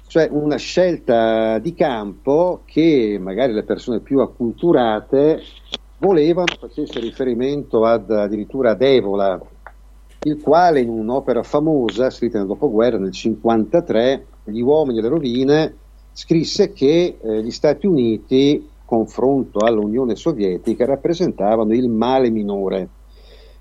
cioè 0.05 0.27
una 0.31 0.57
scelta 0.57 1.57
di 1.57 1.73
campo 1.73 2.61
che 2.65 3.17
magari 3.19 3.53
le 3.53 3.63
persone 3.63 4.01
più 4.01 4.19
acculturate 4.19 5.41
volevano 5.99 6.53
facesse 6.60 6.99
riferimento 6.99 7.84
ad, 7.84 8.10
addirittura 8.11 8.72
ad 8.72 8.82
Evola, 8.82 9.40
il 10.24 10.41
quale 10.41 10.82
in 10.82 10.90
un'opera 10.90 11.44
famosa 11.44 12.10
scritta 12.10 12.38
nel 12.38 12.48
dopoguerra 12.48 12.98
nel 12.98 13.11
1953, 13.14 14.26
Gli 14.45 14.61
uomini 14.61 14.99
e 14.99 15.02
le 15.02 15.07
rovine, 15.07 15.76
scrisse 16.14 16.72
che 16.74 17.18
eh, 17.22 17.44
gli 17.44 17.52
Stati 17.52 17.86
Uniti, 17.86 18.69
confronto 18.86 19.60
all'Unione 19.60 20.15
Sovietica, 20.15 20.86
rappresentavano 20.86 21.74
il 21.74 21.90
male 21.90 22.30
minore. 22.30 22.90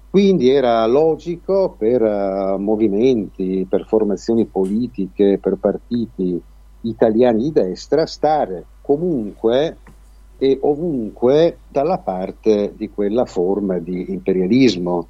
Quindi 0.09 0.49
era 0.49 0.87
logico 0.87 1.75
per 1.77 2.01
uh, 2.01 2.57
movimenti, 2.59 3.67
per 3.69 3.85
formazioni 3.87 4.47
politiche, 4.47 5.39
per 5.39 5.57
partiti 5.57 6.41
italiani 6.83 7.43
di 7.43 7.53
destra 7.53 8.07
stare 8.07 8.65
comunque 8.81 9.77
e 10.39 10.59
ovunque 10.63 11.59
dalla 11.69 11.99
parte 11.99 12.73
di 12.77 12.91
quella 12.91 13.25
forma 13.25 13.79
di 13.79 14.11
imperialismo. 14.11 15.09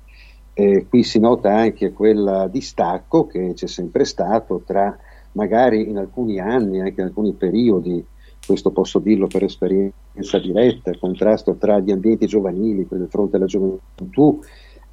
Eh, 0.53 0.87
qui 0.89 1.03
si 1.03 1.19
nota 1.19 1.55
anche 1.55 1.93
quel 1.93 2.49
distacco 2.51 3.27
che 3.27 3.53
c'è 3.55 3.67
sempre 3.67 4.05
stato 4.05 4.63
tra 4.65 4.97
magari 5.33 5.89
in 5.89 5.99
alcuni 5.99 6.41
anni, 6.41 6.81
anche 6.81 7.01
in 7.01 7.09
alcuni 7.09 7.35
periodi, 7.35 8.05
questo 8.47 8.71
posso 8.71 9.01
dirlo 9.01 9.27
per 9.27 9.43
esperienza 9.43 10.39
diretta, 10.39 10.91
il 10.91 10.99
contrasto 10.99 11.57
tra 11.57 11.79
gli 11.81 11.91
ambienti 11.91 12.27
giovanili, 12.27 12.87
quelli 12.87 13.03
del 13.03 13.11
fronte 13.11 13.37
alla 13.37 13.47
gioventù 13.47 14.41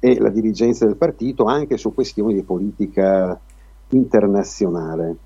e 0.00 0.18
la 0.18 0.28
dirigenza 0.28 0.84
del 0.84 0.96
partito, 0.96 1.44
anche 1.44 1.78
su 1.78 1.94
questioni 1.94 2.34
di 2.34 2.42
politica 2.42 3.40
internazionale. 3.90 5.16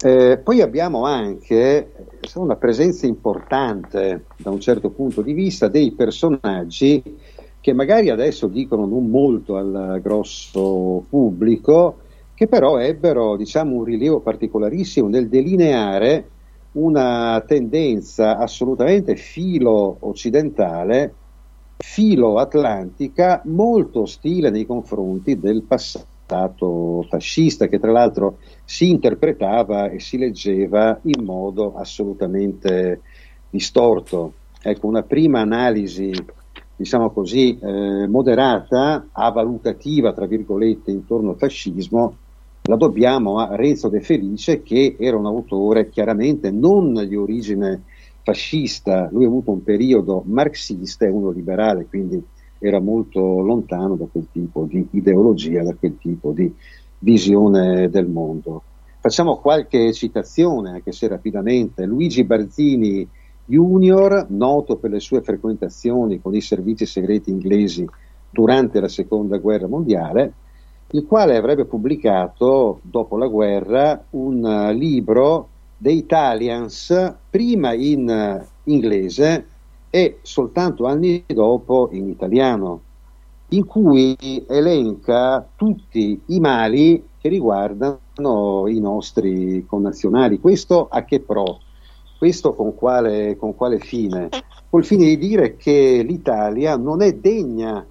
Eh, 0.00 0.38
poi 0.38 0.60
abbiamo 0.60 1.04
anche 1.04 1.92
una 2.36 2.54
presenza 2.54 3.04
importante 3.06 4.26
da 4.36 4.50
un 4.50 4.60
certo 4.60 4.90
punto 4.90 5.22
di 5.22 5.32
vista 5.32 5.66
dei 5.66 5.90
personaggi 5.90 7.02
che 7.60 7.72
magari 7.72 8.08
adesso 8.08 8.46
dicono 8.46 8.86
non 8.86 9.10
molto 9.10 9.56
al 9.56 9.98
grosso 10.00 11.04
pubblico, 11.08 11.98
che 12.34 12.46
però 12.46 12.78
ebbero 12.78 13.34
diciamo, 13.36 13.74
un 13.74 13.82
rilievo 13.82 14.20
particolarissimo 14.20 15.08
nel 15.08 15.28
delineare 15.28 16.28
una 16.72 17.42
tendenza 17.44 18.38
assolutamente 18.38 19.16
filo-occidentale, 19.16 21.12
filo-atlantica, 21.76 23.42
molto 23.46 24.02
ostile 24.02 24.50
nei 24.50 24.64
confronti 24.64 25.40
del 25.40 25.62
passato 25.62 26.17
Stato 26.28 27.06
fascista 27.08 27.68
che 27.68 27.78
tra 27.78 27.90
l'altro 27.90 28.36
si 28.62 28.90
interpretava 28.90 29.88
e 29.88 29.98
si 29.98 30.18
leggeva 30.18 31.00
in 31.04 31.24
modo 31.24 31.74
assolutamente 31.74 33.00
distorto. 33.48 34.34
Ecco, 34.60 34.88
una 34.88 35.04
prima 35.04 35.40
analisi, 35.40 36.12
diciamo 36.76 37.12
così, 37.12 37.58
eh, 37.58 38.06
moderata, 38.08 39.06
avalutativa, 39.10 40.12
tra 40.12 40.26
virgolette, 40.26 40.90
intorno 40.90 41.30
al 41.30 41.38
fascismo, 41.38 42.16
la 42.64 42.76
dobbiamo 42.76 43.38
a 43.38 43.56
Renzo 43.56 43.88
De 43.88 44.02
Felice, 44.02 44.62
che 44.62 44.96
era 44.98 45.16
un 45.16 45.24
autore 45.24 45.88
chiaramente 45.88 46.50
non 46.50 46.92
di 47.08 47.16
origine 47.16 47.84
fascista, 48.22 49.08
lui 49.10 49.24
ha 49.24 49.28
avuto 49.28 49.50
un 49.50 49.62
periodo 49.62 50.22
marxista 50.26 51.06
e 51.06 51.08
uno 51.08 51.30
liberale, 51.30 51.86
quindi 51.86 52.22
era 52.58 52.80
molto 52.80 53.40
lontano 53.40 53.94
da 53.94 54.06
quel 54.10 54.28
tipo 54.32 54.64
di 54.64 54.86
ideologia, 54.92 55.62
da 55.62 55.74
quel 55.74 55.96
tipo 55.98 56.32
di 56.32 56.52
visione 56.98 57.88
del 57.88 58.06
mondo. 58.06 58.62
Facciamo 59.00 59.36
qualche 59.36 59.92
citazione, 59.92 60.70
anche 60.70 60.92
se 60.92 61.06
rapidamente. 61.06 61.86
Luigi 61.86 62.24
Barzini 62.24 63.08
Junior, 63.44 64.26
noto 64.28 64.76
per 64.76 64.90
le 64.90 65.00
sue 65.00 65.22
frequentazioni 65.22 66.20
con 66.20 66.34
i 66.34 66.40
servizi 66.40 66.84
segreti 66.84 67.30
inglesi 67.30 67.88
durante 68.28 68.80
la 68.80 68.88
seconda 68.88 69.38
guerra 69.38 69.68
mondiale, 69.68 70.32
il 70.90 71.06
quale 71.06 71.36
avrebbe 71.36 71.64
pubblicato 71.64 72.80
dopo 72.82 73.16
la 73.16 73.26
guerra 73.26 74.04
un 74.10 74.70
libro 74.74 75.48
The 75.78 75.92
Italians, 75.92 77.14
prima 77.30 77.72
in 77.72 78.44
inglese 78.64 79.46
e 79.90 80.18
soltanto 80.22 80.86
anni 80.86 81.24
dopo 81.26 81.88
in 81.92 82.08
italiano, 82.08 82.80
in 83.48 83.64
cui 83.64 84.16
elenca 84.46 85.46
tutti 85.56 86.20
i 86.26 86.40
mali 86.40 87.02
che 87.18 87.28
riguardano 87.28 88.64
i 88.66 88.78
nostri 88.78 89.64
connazionali. 89.66 90.38
Questo 90.38 90.88
a 90.90 91.04
che 91.04 91.20
pro? 91.20 91.60
Questo 92.18 92.54
con 92.54 92.74
quale, 92.74 93.36
con 93.36 93.54
quale 93.54 93.78
fine? 93.78 94.28
Col 94.68 94.84
fine 94.84 95.04
di 95.04 95.16
dire 95.16 95.56
che 95.56 96.04
l'Italia 96.06 96.76
non 96.76 97.00
è 97.00 97.12
degna 97.12 97.84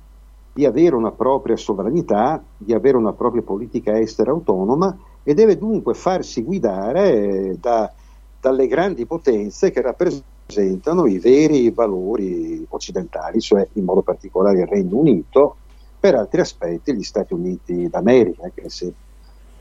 di 0.54 0.66
avere 0.66 0.96
una 0.96 1.12
propria 1.12 1.56
sovranità, 1.56 2.44
di 2.58 2.74
avere 2.74 2.98
una 2.98 3.14
propria 3.14 3.42
politica 3.42 3.98
estera 3.98 4.32
autonoma 4.32 4.96
e 5.24 5.34
deve 5.34 5.58
dunque 5.58 5.94
farsi 5.94 6.44
guidare 6.44 7.58
da, 7.60 7.92
dalle 8.40 8.68
grandi 8.68 9.06
potenze 9.06 9.72
che 9.72 9.82
rappresentano 9.82 10.37
rappresentano 10.48 11.06
i 11.06 11.20
veri 11.20 11.70
valori 11.72 12.66
occidentali, 12.70 13.42
cioè 13.42 13.68
in 13.74 13.84
modo 13.84 14.02
particolare 14.02 14.62
il 14.62 14.68
Regno 14.68 14.98
Unito, 14.98 15.58
per 16.00 16.16
altri 16.16 16.40
aspetti 16.40 16.96
gli 16.96 17.04
Stati 17.04 17.34
Uniti 17.34 17.90
d'America, 17.90 18.44
anche 18.44 18.70
se 18.70 18.94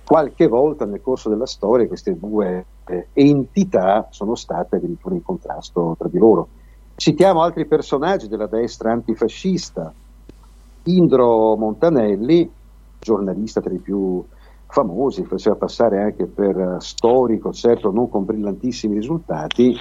qualche 0.05 0.47
volta 0.47 0.85
nel 0.85 1.03
corso 1.03 1.29
della 1.29 1.47
storia 1.47 1.89
queste 1.89 2.17
due 2.17 2.65
eh, 2.87 3.09
entità 3.13 4.07
sono 4.11 4.37
state 4.37 4.77
addirittura 4.77 5.17
in 5.17 5.23
contrasto 5.25 5.97
tra 5.99 6.09
di 6.09 6.19
loro. 6.19 6.49
Citiamo 6.95 7.43
altri 7.43 7.67
personaggi 7.67 8.29
della 8.29 8.47
destra 8.47 8.93
antifascista, 8.93 9.93
Indro 10.85 11.57
Montanelli, 11.57 12.49
giornalista 13.01 13.61
tra 13.61 13.73
i 13.73 13.79
più 13.79 14.25
famosi, 14.69 15.25
faceva 15.25 15.57
passare 15.57 16.01
anche 16.01 16.27
per 16.27 16.77
storico, 16.79 17.53
certo 17.53 17.91
non 17.91 18.09
con 18.09 18.25
brillantissimi 18.25 18.95
risultati, 18.95 19.77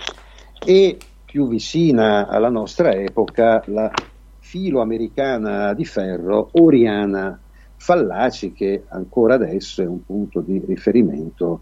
e 0.65 0.97
più 1.23 1.47
vicina 1.47 2.27
alla 2.27 2.49
nostra 2.49 2.91
epoca, 2.91 3.63
la 3.67 3.91
filoamericana 4.39 5.73
di 5.73 5.85
ferro 5.85 6.49
Oriana 6.53 7.39
Fallaci, 7.75 8.51
che 8.51 8.83
ancora 8.87 9.35
adesso 9.35 9.81
è 9.81 9.85
un 9.85 10.03
punto 10.05 10.41
di 10.41 10.61
riferimento 10.65 11.61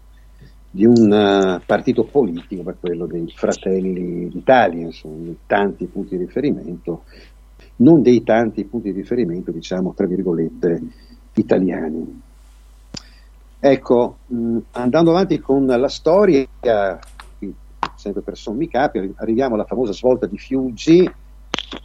di 0.70 0.84
un 0.86 1.10
uh, 1.10 1.60
partito 1.64 2.04
politico, 2.04 2.62
per 2.62 2.76
quello 2.80 3.06
dei 3.06 3.32
Fratelli 3.32 4.28
d'Italia, 4.28 4.86
insomma, 4.86 5.32
tanti 5.46 5.86
punti 5.86 6.16
di 6.16 6.24
riferimento, 6.24 7.04
non 7.76 8.02
dei 8.02 8.24
tanti 8.24 8.64
punti 8.64 8.92
di 8.92 9.00
riferimento, 9.00 9.52
diciamo, 9.52 9.92
tra 9.94 10.06
virgolette, 10.06 10.82
italiani. 11.34 12.22
Ecco, 13.60 14.16
mh, 14.26 14.58
andando 14.72 15.10
avanti 15.10 15.38
con 15.38 15.64
la 15.64 15.88
storia, 15.88 16.46
sempre 18.04 18.20
per 18.20 18.36
sommi 18.36 18.68
capi, 18.68 19.14
arriviamo 19.16 19.54
alla 19.54 19.64
famosa 19.64 19.94
svolta 19.94 20.26
di 20.26 20.36
Fiuggi, 20.36 21.10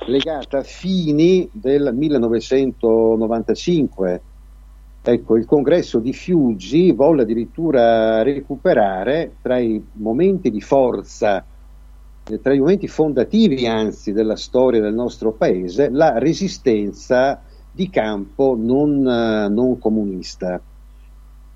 legata 0.08 0.58
a 0.58 0.64
fini 0.64 1.50
del 1.54 1.92
1995. 1.94 4.22
Ecco, 5.02 5.38
il 5.38 5.46
congresso 5.46 6.00
di 6.00 6.12
Fiuggi 6.12 6.92
volle 6.92 7.22
addirittura 7.22 8.22
recuperare 8.22 9.36
tra 9.42 9.60
i 9.60 9.82
momenti 9.94 10.52
di 10.52 10.60
forza, 10.60 11.46
eh, 12.28 12.42
tra 12.42 12.54
i 12.54 12.60
momenti 12.60 12.90
fondativi 12.90 13.66
anzi 13.66 14.12
della 14.12 14.36
storia 14.36 14.82
del 14.82 14.94
nostro 14.94 15.32
paese, 15.32 15.90
la 15.90 16.18
resistenza 16.18 17.42
di 17.72 17.90
campo 17.90 18.58
non, 18.60 19.08
eh, 19.08 19.48
non 19.48 19.80
comunista. 19.80 20.62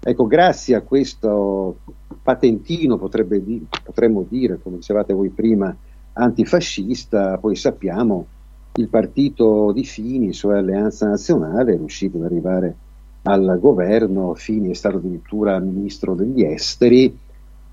Ecco, 0.06 0.26
grazie 0.26 0.76
a 0.76 0.81
questo 0.81 1.77
patentino, 2.24 2.98
di, 3.44 3.66
potremmo 3.84 4.26
dire, 4.28 4.60
come 4.62 4.78
dicevate 4.78 5.14
voi 5.14 5.30
prima, 5.30 5.76
antifascista, 6.14 7.38
poi 7.38 7.56
sappiamo 7.56 8.26
il 8.76 8.88
partito 8.88 9.72
di 9.72 9.84
Fini, 9.84 10.34
cioè 10.34 10.58
Alleanza 10.58 11.08
Nazionale, 11.08 11.74
è 11.74 11.78
riuscito 11.78 12.18
ad 12.18 12.24
arrivare 12.24 12.76
al 13.24 13.58
governo, 13.60 14.34
Fini 14.34 14.70
è 14.70 14.74
stato 14.74 14.98
addirittura 14.98 15.60
ministro 15.60 16.16
degli 16.16 16.44
esteri, 16.44 17.16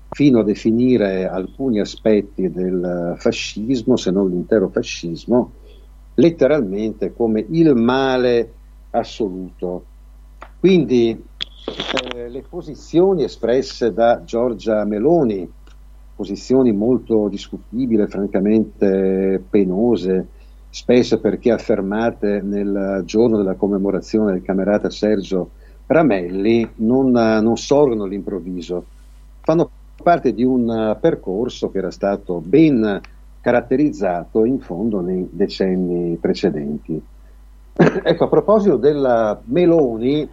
fino 0.09 0.39
a 0.39 0.43
definire 0.43 1.27
alcuni 1.27 1.79
aspetti 1.79 2.51
del 2.51 3.15
fascismo, 3.17 3.95
se 3.95 4.11
non 4.11 4.29
l'intero 4.29 4.67
fascismo, 4.67 5.53
letteralmente 6.15 7.13
come 7.13 7.45
il 7.49 7.73
male 7.75 8.51
assoluto. 8.91 9.85
Quindi 10.59 11.09
eh, 11.11 12.10
le 12.31 12.43
posizioni 12.47 13.23
espresse 13.23 13.91
da 13.91 14.23
Giorgia 14.23 14.85
Meloni, 14.85 15.49
posizioni 16.15 16.71
molto 16.71 17.27
discutibili, 17.27 18.07
francamente 18.07 19.43
penose, 19.49 20.27
spesso 20.69 21.19
perché 21.19 21.51
affermate 21.51 22.41
nel 22.41 23.01
giorno 23.03 23.35
della 23.35 23.55
commemorazione 23.55 24.31
del 24.31 24.43
camerata 24.43 24.89
Sergio 24.89 25.49
Ramelli, 25.87 26.69
non, 26.75 27.11
non 27.11 27.57
sorgono 27.57 28.05
all'improvviso, 28.05 28.85
fanno 29.41 29.69
parte 30.01 30.33
di 30.33 30.45
un 30.45 30.97
percorso 31.01 31.69
che 31.69 31.79
era 31.79 31.91
stato 31.91 32.39
ben 32.39 33.01
caratterizzato 33.41 34.45
in 34.45 34.59
fondo 34.59 35.01
nei 35.01 35.27
decenni 35.29 36.15
precedenti. 36.15 37.01
ecco, 38.03 38.23
a 38.23 38.29
proposito 38.29 38.77
della 38.77 39.39
Meloni, 39.45 40.29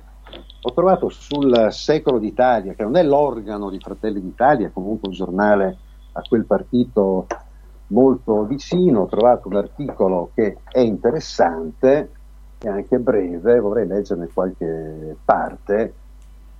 ho 0.60 0.72
trovato 0.72 1.08
sul 1.08 1.68
Secolo 1.70 2.18
d'Italia, 2.18 2.74
che 2.74 2.82
non 2.82 2.96
è 2.96 3.02
l'organo 3.02 3.70
di 3.70 3.78
Fratelli 3.78 4.20
d'Italia, 4.20 4.70
comunque 4.72 5.08
un 5.08 5.14
giornale 5.14 5.78
a 6.12 6.22
quel 6.22 6.44
partito 6.44 7.26
molto 7.88 8.44
vicino, 8.44 9.02
ho 9.02 9.06
trovato 9.06 9.48
un 9.48 9.56
articolo 9.56 10.30
che 10.34 10.58
è 10.70 10.80
interessante 10.80 12.10
e 12.58 12.68
anche 12.68 12.98
breve, 12.98 13.60
vorrei 13.60 13.86
leggerne 13.86 14.28
qualche 14.32 15.16
parte. 15.24 15.94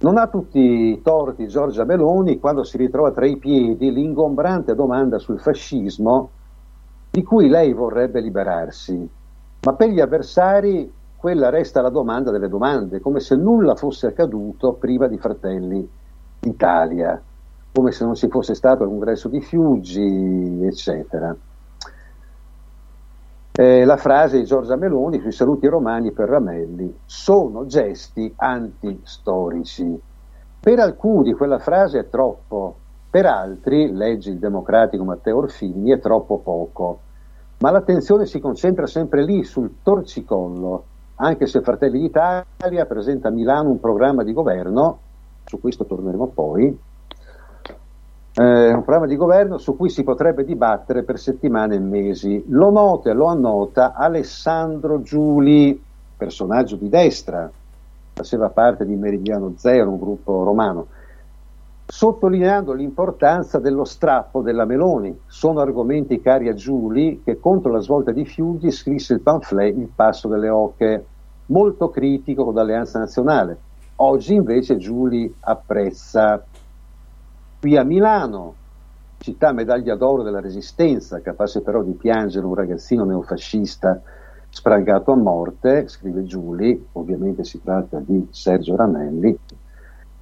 Non 0.01 0.17
ha 0.17 0.29
tutti 0.29 0.61
i 0.61 1.03
torti 1.03 1.49
Giorgia 1.49 1.85
Meloni 1.85 2.39
quando 2.39 2.63
si 2.63 2.77
ritrova 2.77 3.11
tra 3.11 3.27
i 3.27 3.37
piedi 3.37 3.93
l'ingombrante 3.93 4.77
domanda 4.77 5.19
sul 5.19 5.41
fascismo 5.41 6.31
di 7.11 7.25
cui 7.25 7.49
lei 7.49 7.73
vorrebbe 7.73 8.21
liberarsi, 8.21 9.09
ma 9.65 9.73
per 9.73 9.89
gli 9.89 9.99
avversari 9.99 10.93
quella 11.19 11.51
resta 11.51 11.81
la 11.83 11.91
domanda 11.91 12.31
delle 12.31 12.49
domande, 12.49 13.01
come 13.01 13.19
se 13.19 13.35
nulla 13.35 13.75
fosse 13.75 14.07
accaduto 14.07 14.75
prima 14.75 15.09
di 15.09 15.19
Fratelli 15.19 15.91
d'Italia, 16.39 17.21
come 17.73 17.91
se 17.91 18.05
non 18.05 18.15
ci 18.15 18.29
fosse 18.29 18.55
stato 18.55 18.85
il 18.85 18.89
congresso 18.89 19.27
di 19.27 19.41
Fiuggi, 19.41 20.61
eccetera. 20.63 21.35
Eh, 23.51 23.85
la 23.85 23.97
frase 23.97 24.39
di 24.39 24.45
Giorgia 24.45 24.77
Meloni 24.77 25.19
sui 25.19 25.33
saluti 25.33 25.67
romani 25.67 26.13
per 26.13 26.29
Ramelli 26.29 26.99
sono 27.05 27.67
gesti 27.67 28.33
antistorici. 28.37 30.01
Per 30.61 30.79
alcuni 30.79 31.33
quella 31.33 31.59
frase 31.59 31.99
è 31.99 32.09
troppo, 32.09 32.77
per 33.11 33.27
altri, 33.27 33.93
leggi 33.93 34.31
il 34.31 34.39
democratico 34.39 35.03
Matteo 35.03 35.39
Orfini, 35.39 35.91
è 35.91 35.99
troppo 35.99 36.39
poco. 36.39 37.01
Ma 37.59 37.73
l'attenzione 37.73 38.25
si 38.27 38.39
concentra 38.39 38.87
sempre 38.87 39.25
lì, 39.25 39.43
sul 39.43 39.79
torcicollo, 39.83 40.85
anche 41.21 41.47
se 41.47 41.63
Fratelli 41.63 42.01
d'Italia 42.01 42.87
presenta 42.87 43.29
a 43.29 43.33
Milano 43.33 43.71
un 43.71 43.81
programma 43.81 44.23
di 44.23 44.33
governo, 44.33 44.99
su 45.45 45.61
questo 45.61 45.85
torneremo 45.85 46.27
poi, 46.29 46.79
eh, 48.35 48.73
un 48.73 48.83
programma 48.83 49.07
di 49.07 49.17
governo 49.17 49.59
su 49.59 49.77
cui 49.77 49.91
si 49.91 50.05
potrebbe 50.05 50.45
dibattere 50.45 51.03
per 51.03 51.19
settimane 51.19 51.75
e 51.75 51.81
mesi. 51.81 52.45
Lo 52.49 52.71
nota 52.71 53.11
e 53.11 53.15
lo 53.15 53.27
annota 53.27 53.95
Alessandro 53.95 55.03
Giuli, 55.03 55.83
personaggio 56.17 56.77
di 56.77 56.89
destra, 56.89 57.51
faceva 58.13 58.49
parte 58.51 58.87
di 58.87 58.95
Meridiano 58.95 59.55
Zero, 59.57 59.91
un 59.91 59.99
gruppo 59.99 60.45
romano, 60.45 60.87
sottolineando 61.91 62.75
l'importanza 62.75 63.59
dello 63.59 63.85
strappo 63.85 64.43
della 64.43 64.67
Meloni. 64.67 65.21
Sono 65.27 65.61
argomenti 65.61 66.21
cari 66.21 66.49
a 66.49 66.53
Giuli 66.53 67.23
che 67.25 67.41
contro 67.41 67.73
la 67.73 67.81
svolta 67.81 68.13
di 68.13 68.27
Fiuggi 68.27 68.71
scrisse 68.71 69.15
il 69.15 69.23
pamphlet 69.23 69.75
Il 69.75 69.89
passo 69.95 70.29
delle 70.29 70.51
oche, 70.51 71.05
molto 71.47 71.89
critico 71.89 72.45
con 72.45 72.55
l'Alleanza 72.55 72.99
Nazionale. 72.99 73.59
Oggi 73.97 74.35
invece 74.35 74.77
Giuli 74.77 75.35
apprezza. 75.41 76.45
Qui 77.59 77.77
a 77.77 77.83
Milano, 77.83 78.55
città 79.17 79.53
medaglia 79.53 79.97
d'oro 79.97 80.23
della 80.23 80.41
resistenza, 80.41 81.23
capace 81.23 81.63
però 81.63 81.83
di 81.83 81.93
piangere 81.93 82.45
un 82.45 82.55
ragazzino 82.55 83.05
neofascista 83.05 84.01
sprangato 84.51 85.13
a 85.13 85.17
morte, 85.17 85.89
scrive 85.89 86.23
Giuli, 86.25 86.89
ovviamente 86.93 87.45
si 87.45 87.61
tratta 87.63 87.99
di 87.99 88.29
Sergio 88.31 88.77
Ramelli, 88.77 89.37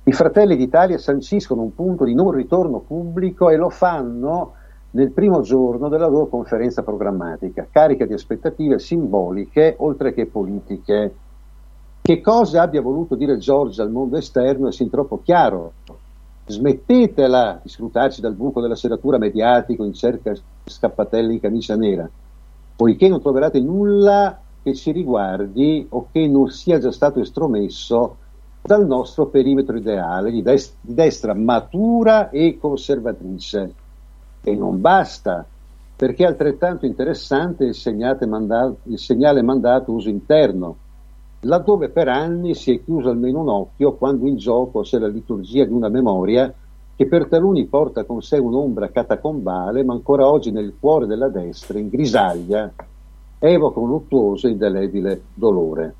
i 0.08 0.12
Fratelli 0.12 0.56
d'Italia 0.56 0.98
sanciscono 0.98 1.62
un 1.62 1.74
punto 1.74 2.04
di 2.04 2.14
non 2.14 2.30
ritorno 2.30 2.78
pubblico 2.78 3.50
e 3.50 3.56
lo 3.56 3.70
fanno 3.70 4.52
nel 4.92 5.10
primo 5.10 5.40
giorno 5.40 5.88
della 5.88 6.06
loro 6.06 6.28
conferenza 6.28 6.84
programmatica, 6.84 7.66
carica 7.68 8.06
di 8.06 8.12
aspettative 8.12 8.78
simboliche 8.78 9.74
oltre 9.78 10.14
che 10.14 10.26
politiche. 10.26 11.14
Che 12.00 12.20
cosa 12.20 12.62
abbia 12.62 12.82
voluto 12.82 13.16
dire 13.16 13.36
Giorgia 13.38 13.82
al 13.82 13.90
mondo 13.90 14.16
esterno 14.16 14.68
è 14.68 14.72
sin 14.72 14.90
troppo 14.90 15.22
chiaro. 15.24 15.72
Smettetela 16.46 17.58
di 17.60 17.68
scrutarci 17.68 18.20
dal 18.20 18.34
buco 18.34 18.60
della 18.60 18.76
seratura 18.76 19.18
mediatico 19.18 19.82
in 19.82 19.92
cerca 19.92 20.30
di 20.30 20.40
scappatelli 20.70 21.32
in 21.34 21.40
camicia 21.40 21.74
nera, 21.74 22.08
poiché 22.76 23.08
non 23.08 23.20
troverete 23.20 23.58
nulla 23.58 24.40
che 24.62 24.72
ci 24.72 24.92
riguardi 24.92 25.84
o 25.90 26.06
che 26.12 26.28
non 26.28 26.48
sia 26.48 26.78
già 26.78 26.92
stato 26.92 27.18
estromesso 27.18 28.18
dal 28.66 28.84
nostro 28.84 29.26
perimetro 29.26 29.76
ideale 29.76 30.32
di, 30.32 30.42
dest- 30.42 30.74
di 30.80 30.92
destra 30.92 31.34
matura 31.34 32.30
e 32.30 32.58
conservatrice. 32.60 33.74
E 34.42 34.54
non 34.56 34.80
basta, 34.80 35.46
perché 35.94 36.24
è 36.24 36.26
altrettanto 36.26 36.84
interessante 36.84 37.64
il, 37.64 38.18
mandato, 38.28 38.78
il 38.84 38.98
segnale 38.98 39.42
mandato 39.42 39.92
uso 39.92 40.08
interno, 40.08 40.76
laddove 41.40 41.90
per 41.90 42.08
anni 42.08 42.54
si 42.54 42.74
è 42.74 42.82
chiuso 42.82 43.08
almeno 43.08 43.40
un 43.40 43.48
occhio 43.48 43.94
quando 43.94 44.26
in 44.26 44.36
gioco 44.36 44.80
c'è 44.80 44.98
la 44.98 45.08
liturgia 45.08 45.64
di 45.64 45.72
una 45.72 45.88
memoria 45.88 46.52
che 46.96 47.06
per 47.06 47.26
taluni 47.26 47.66
porta 47.66 48.04
con 48.04 48.22
sé 48.22 48.38
un'ombra 48.38 48.90
catacombale, 48.90 49.84
ma 49.84 49.92
ancora 49.92 50.28
oggi 50.28 50.50
nel 50.50 50.74
cuore 50.80 51.06
della 51.06 51.28
destra, 51.28 51.78
in 51.78 51.88
grisaglia, 51.88 52.72
evoca 53.38 53.78
un 53.78 53.88
luttuoso 53.88 54.46
e 54.46 54.50
indelebile 54.50 55.22
dolore. 55.34 55.94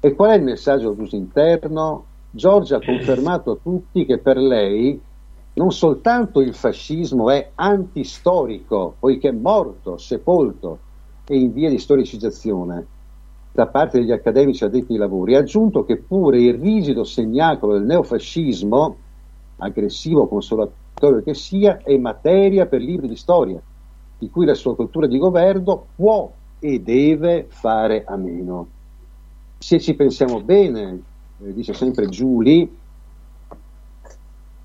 E 0.00 0.14
qual 0.14 0.30
è 0.30 0.34
il 0.34 0.44
messaggio 0.44 0.92
d'uso 0.92 1.16
interno? 1.16 2.04
Giorgia 2.30 2.76
ha 2.76 2.84
confermato 2.84 3.52
a 3.52 3.58
tutti 3.60 4.04
che 4.04 4.18
per 4.18 4.36
lei 4.36 5.00
non 5.54 5.72
soltanto 5.72 6.40
il 6.40 6.54
fascismo 6.54 7.30
è 7.30 7.50
antistorico, 7.54 8.94
poiché 8.98 9.30
è 9.30 9.32
morto, 9.32 9.96
sepolto 9.96 10.78
e 11.26 11.36
in 11.36 11.52
via 11.52 11.68
di 11.68 11.78
storicizzazione 11.78 12.86
da 13.50 13.66
parte 13.66 13.98
degli 13.98 14.12
accademici 14.12 14.62
addetti 14.62 14.92
ai 14.92 14.98
lavori, 14.98 15.34
ha 15.34 15.40
aggiunto 15.40 15.84
che 15.84 15.96
pure 15.96 16.40
il 16.40 16.54
rigido 16.54 17.02
segnacolo 17.02 17.72
del 17.72 17.82
neofascismo, 17.86 18.96
aggressivo 19.56 20.28
territorio 20.28 21.24
che 21.24 21.34
sia, 21.34 21.78
è 21.82 21.96
materia 21.96 22.66
per 22.66 22.80
libri 22.80 23.08
di 23.08 23.16
storia, 23.16 23.60
di 24.16 24.30
cui 24.30 24.46
la 24.46 24.54
sua 24.54 24.76
cultura 24.76 25.08
di 25.08 25.18
governo 25.18 25.86
può 25.96 26.30
e 26.60 26.78
deve 26.78 27.46
fare 27.48 28.04
a 28.04 28.16
meno. 28.16 28.68
Se 29.58 29.80
ci 29.80 29.94
pensiamo 29.94 30.40
bene, 30.40 31.02
eh, 31.42 31.52
dice 31.52 31.74
sempre 31.74 32.08
Giuli, 32.08 32.76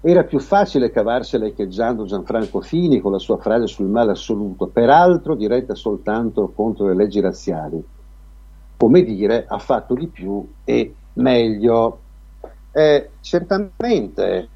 era 0.06 0.24
più 0.24 0.40
facile 0.40 0.92
cavarsela 0.92 1.46
echeggiando 1.46 2.06
Gianfranco 2.06 2.60
Fini 2.62 3.00
con 3.00 3.14
la 3.14 3.20
sua 3.20 3.38
frase 3.38 3.68
sul 3.68 3.88
male 3.88 4.12
assoluto, 4.12 4.68
peraltro 4.68 5.34
diretta 5.34 5.76
soltanto 5.76 6.52
contro 6.54 6.88
le 6.88 6.96
leggi 6.96 7.22
razziali. 7.22 7.82
Come 8.76 9.04
dire, 9.04 9.46
ha 9.48 9.60
fatto 9.60 9.94
di 9.94 10.08
più 10.08 10.46
e 10.66 10.94
meglio. 11.14 12.00
Eh, 12.72 13.10
certamente, 13.22 14.50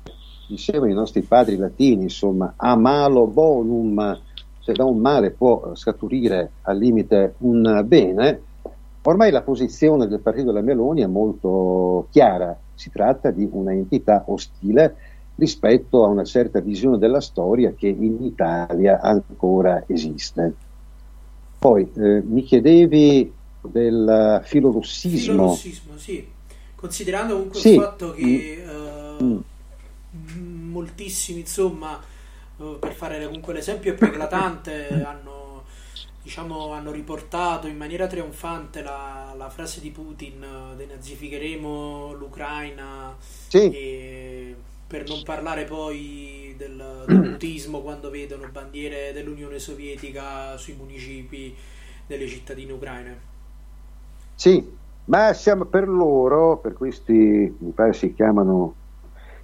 dicevano 0.49 0.91
i 0.91 0.95
nostri 0.95 1.21
padri 1.21 1.55
latini, 1.55 2.03
insomma, 2.03 2.53
a 2.57 2.75
malo 2.75 3.25
bonum, 3.27 4.19
se 4.59 4.73
da 4.73 4.83
un 4.83 4.97
male 4.97 5.31
può 5.31 5.71
scaturire 5.75 6.51
al 6.63 6.77
limite 6.77 7.35
un 7.39 7.83
bene, 7.85 8.41
ormai 9.07 9.31
la 9.31 9.41
posizione 9.41 10.07
del 10.07 10.19
partito 10.19 10.47
della 10.47 10.61
Meloni 10.61 11.01
è 11.01 11.07
molto 11.07 12.07
chiara, 12.11 12.57
si 12.75 12.91
tratta 12.91 13.31
di 13.31 13.47
una 13.49 13.71
entità 13.71 14.23
ostile 14.27 14.95
rispetto 15.35 16.03
a 16.03 16.07
una 16.07 16.23
certa 16.23 16.59
visione 16.59 16.97
della 16.97 17.21
storia 17.21 17.73
che 17.73 17.87
in 17.87 18.23
Italia 18.23 18.99
ancora 18.99 19.83
esiste. 19.87 20.53
Poi 21.57 21.89
eh, 21.95 22.21
mi 22.21 22.43
chiedevi 22.43 23.31
del 23.61 24.41
filorossismo. 24.43 25.17
Filorossismo, 25.33 25.97
sì. 25.97 26.27
Considerando 26.75 27.33
comunque 27.33 27.59
sì. 27.59 27.73
il 27.73 27.81
fatto 27.81 28.11
che 28.11 28.63
mm. 28.63 29.31
uh, 29.31 29.43
mm. 30.31 30.69
moltissimi, 30.69 31.39
insomma, 31.39 31.99
uh, 32.57 32.77
per 32.79 32.93
fare 32.93 33.23
comunque 33.25 33.53
l'esempio 33.53 33.95
più 33.95 34.07
eclatante, 34.07 35.03
hanno, 35.03 35.36
diciamo, 36.27 36.73
hanno 36.73 36.91
riportato 36.91 37.67
in 37.67 37.77
maniera 37.77 38.05
trionfante 38.05 38.81
la, 38.81 39.33
la 39.37 39.49
frase 39.49 39.79
di 39.79 39.91
Putin, 39.91 40.45
denazificheremo 40.75 42.11
l'Ucraina. 42.11 43.15
Sì. 43.17 44.53
Per 44.87 45.07
non 45.07 45.23
parlare 45.23 45.63
poi 45.63 46.53
del, 46.57 47.03
del 47.07 47.21
mutismo 47.31 47.79
quando 47.79 48.09
vedono 48.09 48.49
bandiere 48.51 49.13
dell'Unione 49.13 49.57
Sovietica 49.57 50.57
sui 50.57 50.73
municipi 50.73 51.55
delle 52.05 52.27
cittadine 52.27 52.73
ucraine. 52.73 53.19
Sì, 54.35 54.69
ma 55.05 55.31
siamo 55.31 55.63
per 55.63 55.87
loro, 55.87 56.57
per 56.57 56.73
questi 56.73 57.55
mi 57.57 57.71
pare 57.71 57.93
si 57.93 58.13
chiamano, 58.13 58.75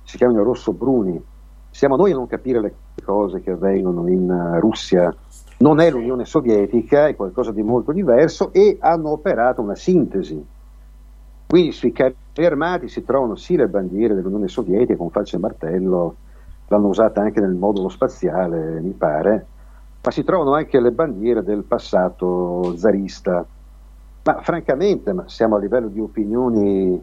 si 0.04 0.18
chiamano 0.18 0.44
rossobruni, 0.44 1.22
siamo 1.70 1.96
noi 1.96 2.12
a 2.12 2.16
non 2.16 2.28
capire 2.28 2.60
le 2.60 2.74
cose 3.06 3.42
che 3.42 3.52
avvengono 3.52 4.06
in 4.10 4.60
Russia. 4.60 5.16
Non 5.64 5.80
è 5.80 5.90
l'Unione 5.90 6.26
Sovietica, 6.26 7.08
è 7.08 7.16
qualcosa 7.16 7.54
di 7.54 7.64
molto 7.64 7.94
diverso 7.94 8.52
e 8.52 8.78
hanno 8.82 9.12
operato 9.12 9.62
una 9.62 9.76
sintesi 9.76 10.46
Quindi 11.48 11.72
sui 11.72 11.94
carri 11.94 12.16
armati 12.46 12.90
si 12.90 13.06
trovano 13.06 13.36
sì 13.36 13.56
le 13.56 13.70
bandiere 13.70 14.14
dell'Unione 14.14 14.50
Sovietica 14.50 14.98
con 14.98 15.10
falce 15.10 15.38
e 15.38 15.40
martello, 15.40 16.16
l'hanno 16.68 16.88
usata 16.90 17.22
anche 17.22 17.40
nel 17.40 17.54
modulo 17.54 17.88
spaziale, 17.88 18.82
mi 18.82 18.92
pare, 18.92 19.48
ma 20.04 20.12
si 20.12 20.26
trovano 20.26 20.54
anche 20.54 20.82
le 20.82 20.92
bandiere 20.92 21.44
del 21.44 21.64
passato 21.64 22.76
zarista. 22.76 23.46
Ma 24.26 24.42
francamente, 24.42 25.14
ma 25.14 25.30
siamo 25.30 25.56
a 25.56 25.60
livello 25.60 25.88
di 25.88 26.02
opinioni 26.02 27.02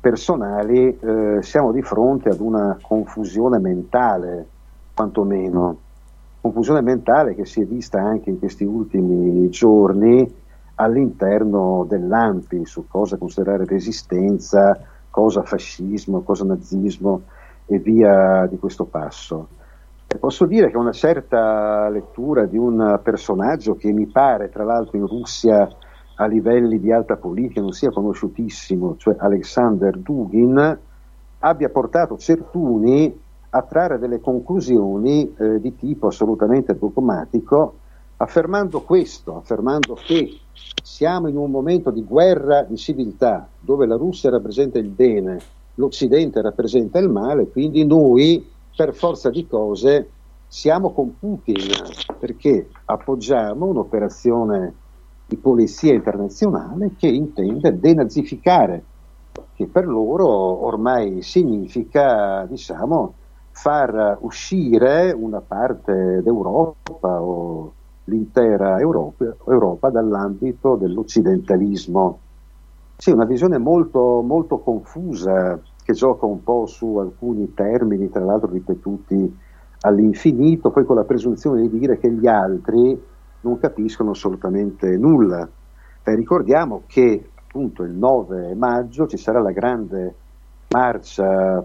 personali, 0.00 0.96
eh, 0.96 1.42
siamo 1.42 1.72
di 1.72 1.82
fronte 1.82 2.28
ad 2.28 2.38
una 2.38 2.78
confusione 2.80 3.58
mentale, 3.58 4.46
quantomeno. 4.94 5.89
Confusione 6.40 6.80
mentale 6.80 7.34
che 7.34 7.44
si 7.44 7.60
è 7.60 7.66
vista 7.66 8.00
anche 8.00 8.30
in 8.30 8.38
questi 8.38 8.64
ultimi 8.64 9.48
giorni 9.50 10.26
all'interno 10.76 11.84
dell'AMPI 11.86 12.64
su 12.64 12.86
cosa 12.88 13.18
considerare 13.18 13.66
resistenza, 13.66 14.80
cosa 15.10 15.42
fascismo, 15.42 16.22
cosa 16.22 16.44
nazismo 16.44 17.22
e 17.66 17.78
via 17.78 18.46
di 18.46 18.58
questo 18.58 18.86
passo. 18.86 19.48
E 20.06 20.16
posso 20.16 20.46
dire 20.46 20.70
che 20.70 20.78
una 20.78 20.92
certa 20.92 21.88
lettura 21.90 22.46
di 22.46 22.56
un 22.56 22.98
personaggio 23.02 23.76
che 23.76 23.92
mi 23.92 24.06
pare, 24.06 24.48
tra 24.48 24.64
l'altro 24.64 24.96
in 24.96 25.06
Russia 25.06 25.68
a 26.16 26.26
livelli 26.26 26.80
di 26.80 26.90
alta 26.90 27.16
politica 27.16 27.60
non 27.60 27.72
sia 27.72 27.90
conosciutissimo, 27.90 28.96
cioè 28.96 29.14
Alexander 29.18 29.98
Dugin, 29.98 30.78
abbia 31.38 31.68
portato 31.68 32.16
certuni 32.16 33.19
a 33.50 33.62
trarre 33.62 33.98
delle 33.98 34.20
conclusioni 34.20 35.34
eh, 35.36 35.60
di 35.60 35.74
tipo 35.76 36.06
assolutamente 36.06 36.76
dogmatico 36.78 37.74
affermando 38.16 38.82
questo, 38.82 39.36
affermando 39.36 39.94
che 39.94 40.38
siamo 40.82 41.28
in 41.28 41.36
un 41.36 41.50
momento 41.50 41.90
di 41.90 42.04
guerra 42.04 42.62
di 42.62 42.76
civiltà 42.76 43.48
dove 43.58 43.86
la 43.86 43.96
Russia 43.96 44.30
rappresenta 44.30 44.78
il 44.78 44.88
bene, 44.88 45.40
l'Occidente 45.74 46.42
rappresenta 46.42 46.98
il 46.98 47.08
male, 47.08 47.48
quindi 47.48 47.84
noi 47.86 48.46
per 48.76 48.94
forza 48.94 49.30
di 49.30 49.46
cose 49.46 50.10
siamo 50.46 50.92
con 50.92 51.18
Putin 51.18 51.56
perché 52.18 52.68
appoggiamo 52.84 53.66
un'operazione 53.66 54.74
di 55.26 55.36
polizia 55.36 55.94
internazionale 55.94 56.92
che 56.98 57.06
intende 57.06 57.78
denazificare, 57.78 58.84
che 59.54 59.66
per 59.66 59.86
loro 59.86 60.26
ormai 60.26 61.22
significa 61.22 62.44
diciamo, 62.46 63.14
far 63.60 64.16
uscire 64.22 65.12
una 65.12 65.42
parte 65.42 66.22
d'Europa 66.22 67.20
o 67.20 67.72
l'intera 68.04 68.78
Europa, 68.80 69.36
Europa 69.46 69.90
dall'ambito 69.90 70.76
dell'occidentalismo. 70.76 72.18
Sì, 72.96 73.10
una 73.10 73.26
visione 73.26 73.58
molto, 73.58 74.22
molto 74.22 74.60
confusa 74.60 75.60
che 75.84 75.92
gioca 75.92 76.24
un 76.24 76.42
po' 76.42 76.64
su 76.64 76.96
alcuni 76.96 77.52
termini, 77.52 78.08
tra 78.08 78.24
l'altro 78.24 78.50
ripetuti 78.50 79.38
all'infinito, 79.82 80.70
poi 80.70 80.86
con 80.86 80.96
la 80.96 81.04
presunzione 81.04 81.60
di 81.60 81.78
dire 81.78 81.98
che 81.98 82.10
gli 82.10 82.26
altri 82.26 82.98
non 83.42 83.58
capiscono 83.58 84.12
assolutamente 84.12 84.96
nulla. 84.96 85.46
Eh, 86.02 86.14
ricordiamo 86.14 86.84
che 86.86 87.28
appunto 87.34 87.82
il 87.82 87.92
9 87.92 88.54
maggio 88.54 89.06
ci 89.06 89.18
sarà 89.18 89.40
la 89.40 89.52
grande 89.52 90.14
marcia 90.68 91.62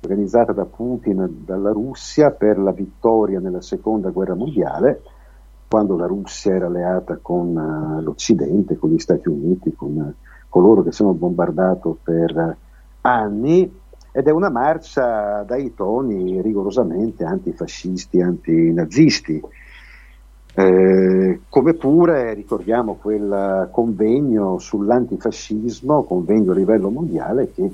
organizzata 0.00 0.52
da 0.52 0.64
Putin 0.64 1.42
dalla 1.44 1.72
Russia 1.72 2.30
per 2.30 2.58
la 2.58 2.72
vittoria 2.72 3.40
nella 3.40 3.62
seconda 3.62 4.10
guerra 4.10 4.34
mondiale 4.34 5.02
quando 5.68 5.96
la 5.96 6.06
Russia 6.06 6.54
era 6.54 6.66
alleata 6.66 7.18
con 7.20 7.56
uh, 7.56 8.00
l'Occidente, 8.00 8.76
con 8.76 8.90
gli 8.90 8.98
Stati 8.98 9.28
Uniti, 9.28 9.74
con 9.74 9.96
uh, 9.96 10.14
coloro 10.48 10.82
che 10.82 10.92
sono 10.92 11.12
bombardato 11.12 11.98
per 12.02 12.56
anni, 13.00 13.80
ed 14.12 14.26
è 14.26 14.30
una 14.30 14.48
marcia 14.48 15.42
dai 15.42 15.74
toni 15.74 16.40
rigorosamente 16.40 17.24
antifascisti, 17.24 18.20
antinazisti. 18.22 19.42
Eh, 20.58 21.40
come 21.50 21.74
pure 21.74 22.32
ricordiamo 22.32 22.94
quel 22.94 23.68
convegno 23.70 24.58
sull'antifascismo, 24.58 26.04
convegno 26.04 26.52
a 26.52 26.54
livello 26.54 26.88
mondiale 26.88 27.52
che 27.52 27.70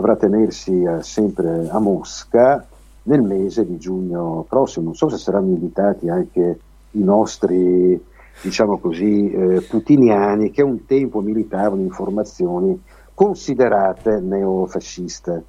dovrà 0.00 0.16
tenersi 0.16 0.82
sempre 1.00 1.68
a 1.68 1.78
Mosca 1.78 2.66
nel 3.02 3.20
mese 3.20 3.66
di 3.66 3.76
giugno 3.76 4.46
prossimo. 4.48 4.86
Non 4.86 4.94
so 4.94 5.10
se 5.10 5.18
saranno 5.18 5.48
invitati 5.48 6.08
anche 6.08 6.58
i 6.92 7.02
nostri, 7.02 8.02
diciamo 8.40 8.78
così, 8.78 9.30
eh, 9.30 9.60
putiniani 9.60 10.50
che 10.50 10.62
un 10.62 10.86
tempo 10.86 11.20
militavano 11.20 11.82
in 11.82 11.90
formazioni 11.90 12.82
considerate 13.12 14.20
neofasciste. 14.20 15.44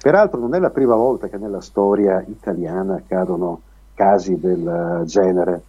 Peraltro 0.00 0.38
non 0.38 0.54
è 0.54 0.60
la 0.60 0.70
prima 0.70 0.94
volta 0.94 1.28
che 1.28 1.36
nella 1.36 1.60
storia 1.60 2.24
italiana 2.28 2.94
accadono 2.94 3.62
casi 3.94 4.38
del 4.38 5.02
genere, 5.04 5.62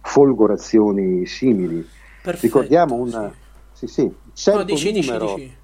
folgorazioni 0.00 1.26
simili. 1.26 1.84
Perfetto, 2.22 2.46
Ricordiamo 2.46 2.94
una... 2.94 3.32
Sì, 3.72 3.88
sì, 3.88 4.02
un 4.02 4.12
certo 4.32 4.60
no, 4.60 4.64
dici, 4.64 4.92
numero... 4.92 5.34
dici, 5.34 5.40
dici. 5.40 5.56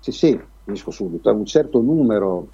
Sì, 0.00 0.12
sì, 0.12 0.40
finisco 0.64 0.90
subito. 0.90 1.30
Un 1.32 1.44
certo 1.44 1.80
numero 1.80 2.48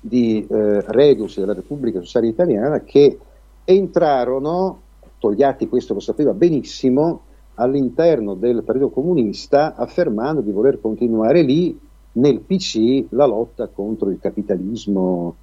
di 0.00 0.46
eh, 0.46 0.80
reduci 0.86 1.40
della 1.40 1.54
Repubblica 1.54 2.00
Sociale 2.00 2.28
Italiana 2.28 2.80
che 2.80 3.18
entrarono, 3.64 4.80
Togliatti 5.18 5.68
questo 5.68 5.94
lo 5.94 6.00
sapeva 6.00 6.32
benissimo, 6.32 7.22
all'interno 7.54 8.34
del 8.34 8.62
Partito 8.62 8.90
Comunista 8.90 9.74
affermando 9.74 10.40
di 10.40 10.50
voler 10.50 10.80
continuare 10.80 11.42
lì 11.42 11.78
nel 12.12 12.40
PC 12.40 13.06
la 13.10 13.26
lotta 13.26 13.68
contro 13.68 14.10
il 14.10 14.18
capitalismo, 14.20 15.34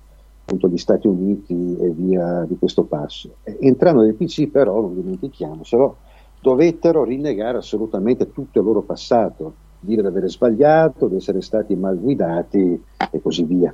contro 0.45 0.70
gli 0.70 0.78
Stati 0.78 1.08
Uniti 1.08 1.78
e 1.80 1.90
via 1.90 2.45
di 2.48 2.58
questo 2.58 2.84
passo. 2.84 3.36
Entrando 3.44 4.02
nel 4.02 4.14
PC 4.14 4.48
però, 4.48 4.80
non 4.80 4.95
dimentichiamocelo, 4.95 5.98
dovettero 6.41 7.03
rinnegare 7.03 7.58
assolutamente 7.58 8.32
tutto 8.32 8.60
il 8.60 8.66
loro 8.66 8.82
passato, 8.82 9.53
dire 9.82 10.02
di 10.02 10.08
aver 10.08 10.30
sbagliato, 10.30 11.08
di 11.08 11.18
essere 11.18 11.41
stati 11.41 11.76
mal 11.76 11.99
guidati 11.99 12.82
e 13.12 13.22
così 13.22 13.44
via. 13.44 13.74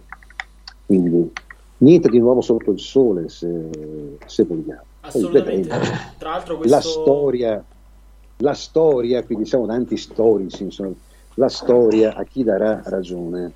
Quindi 0.85 1.31
niente 1.79 2.09
di 2.09 2.17
nuovo 2.17 2.41
sotto 2.41 2.71
il 2.71 2.79
sole, 2.79 3.29
se, 3.29 3.69
se 4.25 4.43
vogliamo. 4.45 4.83
Assolutamente. 5.01 5.69
Tra 6.17 6.31
l'altro 6.31 6.57
questo... 6.57 6.75
La 6.75 6.81
storia, 6.81 7.63
la 8.37 8.53
storia, 8.53 9.23
quindi 9.23 9.45
siamo 9.45 9.67
tanti 9.67 9.97
storici, 9.97 10.63
insomma, 10.63 10.93
la 11.35 11.49
storia 11.49 12.15
a 12.15 12.23
chi 12.23 12.43
darà 12.43 12.81
ragione. 12.85 13.51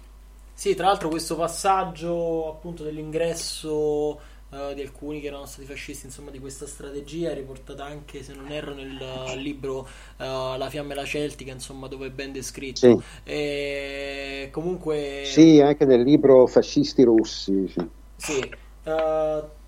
Sì, 0.53 0.75
tra 0.75 0.87
l'altro 0.87 1.09
questo 1.09 1.35
passaggio 1.35 2.49
appunto 2.49 2.83
dell'ingresso 2.83 4.19
uh, 4.51 4.73
di 4.73 4.81
alcuni 4.81 5.19
che 5.19 5.27
erano 5.27 5.45
stati 5.45 5.65
fascisti, 5.65 6.05
insomma, 6.05 6.31
di 6.31 6.39
questa 6.39 6.65
strategia 6.65 7.33
riportata 7.33 7.83
anche, 7.83 8.23
se 8.23 8.33
non 8.33 8.51
erro, 8.51 8.73
nel 8.73 8.97
uh, 8.99 9.35
libro 9.35 9.79
uh, 10.17 10.57
La 10.57 10.67
fiamma 10.69 10.93
e 10.93 10.95
la 10.95 11.05
Celtica, 11.05 11.51
insomma, 11.51 11.87
dove 11.87 12.07
è 12.07 12.11
ben 12.11 12.31
descritto. 12.31 12.77
Sì. 12.99 13.29
E 13.29 14.49
comunque... 14.51 15.23
Sì, 15.25 15.59
anche 15.59 15.85
nel 15.85 16.01
libro 16.01 16.47
Fascisti 16.47 17.03
Russi. 17.03 17.67
Sì. 17.67 17.89
sì. 18.15 18.49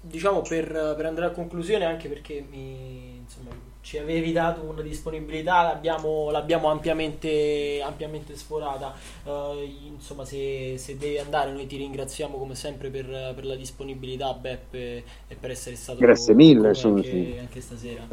diciamo 0.02 0.42
per, 0.42 0.94
per, 0.96 1.06
andare 1.06 1.28
a 1.28 1.32
conclusione, 1.32 1.86
anche 1.86 2.08
perché 2.08 2.46
mi, 2.48 3.18
insomma, 3.18 3.52
ci 3.84 3.98
avevi 3.98 4.32
dato 4.32 4.62
una 4.62 4.82
disponibilità, 4.82 5.62
l'abbiamo, 5.62 6.32
l'abbiamo 6.32 6.70
ampiamente, 6.70 7.82
ampiamente 7.84 8.38
sforata. 8.38 8.94
Uh, 9.24 9.60
insomma, 9.94 10.24
se, 10.24 10.76
se, 10.78 10.98
devi 10.98 11.18
andare, 11.18 11.52
noi 11.52 11.68
ti 11.68 11.76
ringraziamo 11.76 12.38
come 12.38 12.56
sempre 12.56 12.90
per, 12.90 13.06
per 13.36 13.46
la 13.46 13.56
disponibilità, 13.56 14.34
Beppe, 14.34 15.04
e 15.28 15.36
per 15.38 15.52
essere 15.52 15.76
stato 15.76 16.00
Grazie 16.00 16.34
mille, 16.34 16.70
anche, 16.70 17.38
anche, 17.40 17.60
stasera. 17.60 18.08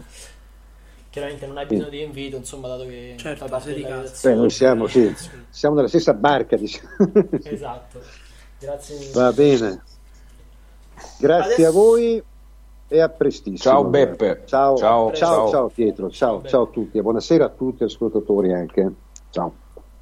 Chiaramente 1.09 1.47
non 1.47 1.57
hai 1.57 1.67
bisogno 1.67 1.89
di 1.89 2.03
invito, 2.03 2.37
insomma, 2.37 2.67
dato 2.67 2.85
che 2.87 3.15
certo, 3.17 3.45
parte 3.45 3.73
di 3.73 3.83
casa. 3.83 4.29
Beh, 4.29 4.35
noi 4.35 4.51
siamo, 4.51 4.89
sì, 4.89 5.15
siamo 5.51 5.77
nella 5.77 5.89
stessa 5.89 6.15
barca, 6.15 6.57
diciamo. 6.57 6.89
Esatto. 7.45 8.03
Grazie 8.59 8.99
mille. 8.99 9.13
Va 9.13 9.33
bene. 9.33 9.83
Grazie 11.21 11.55
Adesso... 11.55 11.69
a 11.69 11.71
voi 11.71 12.23
e 12.93 13.01
a 13.01 13.09
prestissimo. 13.09 13.57
Ciao 13.57 13.85
Beppe. 13.85 14.43
Ciao, 14.47 14.77
ciao, 14.77 15.13
ciao, 15.13 15.49
ciao 15.49 15.69
Pietro, 15.69 16.11
ciao, 16.11 16.43
ciao 16.43 16.65
a 16.65 16.67
tutti 16.67 16.99
e 16.99 17.03
buonasera 17.03 17.45
a 17.45 17.49
tutti 17.49 17.85
gli 17.85 17.87
ascoltatori 17.87 18.53
anche. 18.53 18.93
Ciao. 19.31 19.53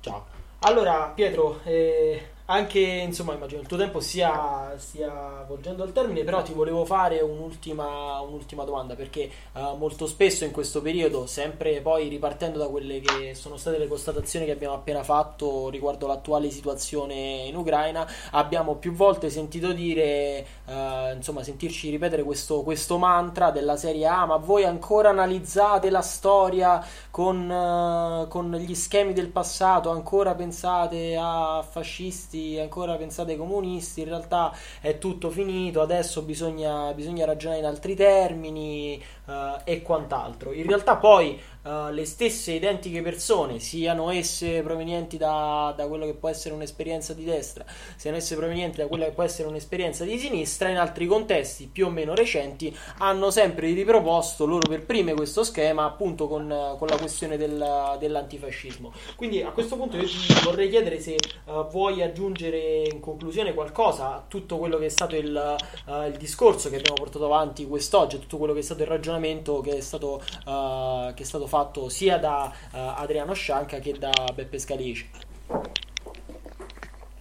Ciao. 0.00 0.24
Allora 0.60 1.12
Pietro, 1.14 1.58
eh, 1.64 2.20
anche 2.50 2.80
insomma 2.80 3.34
immagino 3.34 3.60
il 3.60 3.66
tuo 3.66 3.76
tempo 3.76 4.00
stia, 4.00 4.72
stia 4.78 5.44
volgendo 5.46 5.82
al 5.82 5.92
termine 5.92 6.24
però 6.24 6.42
ti 6.42 6.54
volevo 6.54 6.86
fare 6.86 7.20
un'ultima, 7.20 8.20
un'ultima 8.20 8.64
domanda 8.64 8.94
perché 8.94 9.30
uh, 9.52 9.76
molto 9.76 10.06
spesso 10.06 10.46
in 10.46 10.50
questo 10.50 10.80
periodo 10.80 11.26
sempre 11.26 11.82
poi 11.82 12.08
ripartendo 12.08 12.58
da 12.58 12.66
quelle 12.68 13.00
che 13.00 13.34
sono 13.34 13.58
state 13.58 13.76
le 13.76 13.86
constatazioni 13.86 14.46
che 14.46 14.52
abbiamo 14.52 14.76
appena 14.76 15.02
fatto 15.02 15.68
riguardo 15.68 16.06
l'attuale 16.06 16.48
situazione 16.48 17.44
in 17.46 17.54
Ucraina 17.54 18.08
abbiamo 18.30 18.76
più 18.76 18.92
volte 18.92 19.28
sentito 19.28 19.72
dire 19.72 20.46
uh, 20.64 21.14
insomma 21.14 21.42
sentirci 21.42 21.90
ripetere 21.90 22.22
questo, 22.22 22.62
questo, 22.62 22.96
mantra 22.96 23.50
della 23.50 23.76
serie 23.76 24.06
ah 24.06 24.24
ma 24.24 24.36
voi 24.36 24.64
ancora 24.64 25.10
analizzate 25.10 25.90
la 25.90 26.00
storia 26.00 26.82
con, 27.10 27.46
uh, 27.46 28.26
con 28.28 28.50
gli 28.52 28.74
schemi 28.74 29.12
del 29.12 29.28
passato? 29.28 29.90
Ancora 29.90 30.34
pensate 30.34 31.14
a 31.20 31.62
fascisti 31.68 32.37
comunisti, 32.38 32.58
ancora 32.58 32.96
pensate 32.96 33.32
ai 33.32 33.38
comunisti, 33.38 34.00
in 34.00 34.08
realtà 34.08 34.54
è 34.80 34.98
tutto 34.98 35.30
finito, 35.30 35.80
adesso 35.80 36.22
bisogna, 36.22 36.92
bisogna 36.94 37.26
ragionare 37.26 37.60
in 37.60 37.66
altri 37.66 37.94
termini 37.94 39.02
uh, 39.26 39.60
e 39.64 39.82
quant'altro. 39.82 40.52
In 40.52 40.66
realtà 40.66 40.96
poi 40.96 41.38
uh, 41.68 41.92
le 41.92 42.04
stesse 42.06 42.52
identiche 42.52 43.02
persone, 43.02 43.58
siano 43.58 44.10
esse 44.10 44.62
provenienti 44.62 45.16
da, 45.16 45.74
da, 45.76 45.86
quello 45.86 46.06
che 46.06 46.14
può 46.14 46.28
essere 46.28 46.54
un'esperienza 46.54 47.12
di 47.12 47.24
destra, 47.24 47.64
siano 47.96 48.16
esse 48.16 48.34
provenienti 48.34 48.78
da 48.78 48.86
quella 48.86 49.04
che 49.04 49.12
può 49.12 49.22
essere 49.22 49.48
un'esperienza 49.48 50.04
di 50.04 50.18
sinistra, 50.18 50.70
in 50.70 50.78
altri 50.78 51.06
contesti 51.06 51.68
più 51.70 51.86
o 51.86 51.90
meno 51.90 52.14
recenti, 52.14 52.74
hanno 52.98 53.30
sempre 53.30 53.72
riproposto 53.72 54.46
loro 54.46 54.66
per 54.68 54.86
prime 54.86 55.14
questo 55.14 55.44
schema 55.44 55.84
appunto 55.84 56.26
con, 56.26 56.74
con 56.78 56.88
la 56.88 56.96
questione 56.96 57.36
del, 57.36 57.96
dell'antifascismo. 57.98 58.92
Quindi 59.16 59.42
a 59.42 59.50
questo 59.50 59.76
punto 59.76 59.96
io 59.96 60.06
ti 60.06 60.34
vorrei 60.44 60.68
chiedere 60.68 61.00
se 61.00 61.16
uh, 61.44 61.66
vuoi 61.68 62.02
aggiungere 62.02 62.84
in 62.90 63.00
conclusione 63.00 63.52
qualcosa 63.52 64.14
a 64.14 64.24
tutto 64.26 64.56
quello 64.56 64.78
che 64.78 64.86
è 64.86 64.90
stato 64.90 65.16
il, 65.16 65.58
uh, 65.86 66.06
il 66.06 66.16
discorso 66.16 66.70
che 66.70 66.76
abbiamo 66.76 66.96
portato 66.96 67.24
avanti 67.26 67.66
quest'oggi, 67.66 68.16
a 68.16 68.18
tutto 68.18 68.38
quello 68.38 68.52
che 68.52 68.60
è 68.60 68.62
stato 68.62 68.82
il 68.82 68.88
ragionamento 68.88 69.60
che 69.60 69.76
è 69.76 69.80
stato, 69.80 70.20
che 70.24 71.22
è 71.22 71.26
stato 71.26 71.46
fatto 71.46 71.57
sia 71.88 72.18
da 72.18 72.52
uh, 72.72 72.76
Adriano 72.96 73.32
Scianca 73.32 73.78
che 73.78 73.94
da 73.98 74.12
Beppe 74.34 74.58
Scalici. 74.58 75.08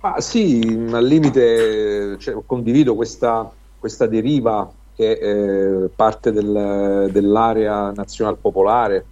Ah, 0.02 0.22
sì, 0.22 0.88
al 0.92 1.06
limite 1.06 2.18
cioè, 2.20 2.36
condivido 2.46 2.96
questa, 2.96 3.52
questa, 3.80 4.06
deriva 4.06 4.72
che 4.96 5.12
eh, 5.12 5.90
parte 5.96 6.32
del, 6.32 7.10
dell'area 7.12 7.92
nazional 7.92 8.38
popolare, 8.38 9.06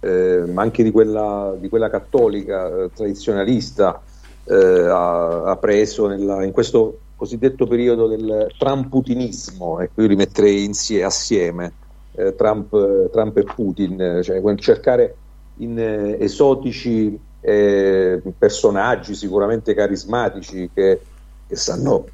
eh, 0.00 0.44
ma 0.46 0.62
anche 0.62 0.82
di 0.82 0.90
quella, 0.90 1.54
di 1.58 1.68
quella 1.68 1.90
cattolica 1.90 2.66
eh, 2.68 2.90
tradizionalista, 2.94 4.00
eh, 4.44 4.54
ha, 4.54 5.42
ha, 5.50 5.56
preso 5.56 6.06
nella, 6.06 6.44
in 6.44 6.52
questo 6.52 6.98
cosiddetto 7.16 7.66
periodo 7.66 8.06
del 8.06 8.52
tramputinismo, 8.56 9.80
ecco 9.80 10.02
io 10.02 10.08
li 10.08 10.16
metterei 10.16 10.64
insieme, 10.64 11.04
assieme 11.04 11.72
eh, 12.18 12.34
Trump, 12.34 13.10
Trump, 13.10 13.36
e 13.36 13.44
Putin, 13.44 14.20
cioè 14.22 14.42
cercare 14.56 15.14
in 15.58 15.78
eh, 15.78 16.16
esotici 16.18 17.18
eh, 17.40 18.20
personaggi 18.36 19.14
sicuramente 19.14 19.74
carismatici 19.74 20.68
che, 20.74 21.00
che, 21.46 21.56
sanno, 21.56 22.06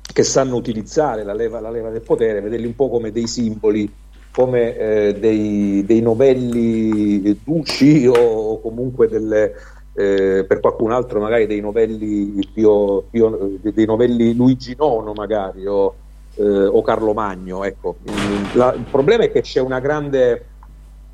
che, 0.00 0.22
sanno, 0.22 0.56
utilizzare 0.56 1.22
la 1.22 1.34
leva, 1.34 1.60
la 1.60 1.70
leva, 1.70 1.90
del 1.90 2.00
potere, 2.00 2.40
vederli 2.40 2.66
un 2.66 2.74
po' 2.74 2.88
come 2.88 3.12
dei 3.12 3.26
simboli, 3.26 3.92
come 4.32 4.76
eh, 4.76 5.14
dei, 5.18 5.84
dei, 5.84 6.00
novelli 6.00 7.38
duci 7.44 8.06
o 8.06 8.60
comunque 8.60 9.08
delle, 9.08 9.52
eh, 9.92 10.44
per 10.48 10.60
qualcun 10.60 10.92
altro 10.92 11.20
magari 11.20 11.46
dei 11.46 11.60
novelli, 11.60 12.38
Pio, 12.52 13.02
Pio, 13.10 13.58
dei 13.60 13.86
novelli 13.86 14.34
Luigi 14.34 14.70
IX 14.70 15.12
magari 15.14 15.66
o, 15.66 15.94
eh, 16.40 16.66
o 16.66 16.80
Carlo 16.82 17.12
Magno. 17.12 17.64
Ecco. 17.64 17.96
La, 18.54 18.72
il 18.72 18.86
problema 18.90 19.24
è 19.24 19.30
che 19.30 19.42
c'è 19.42 19.60
una 19.60 19.78
grande, 19.78 20.46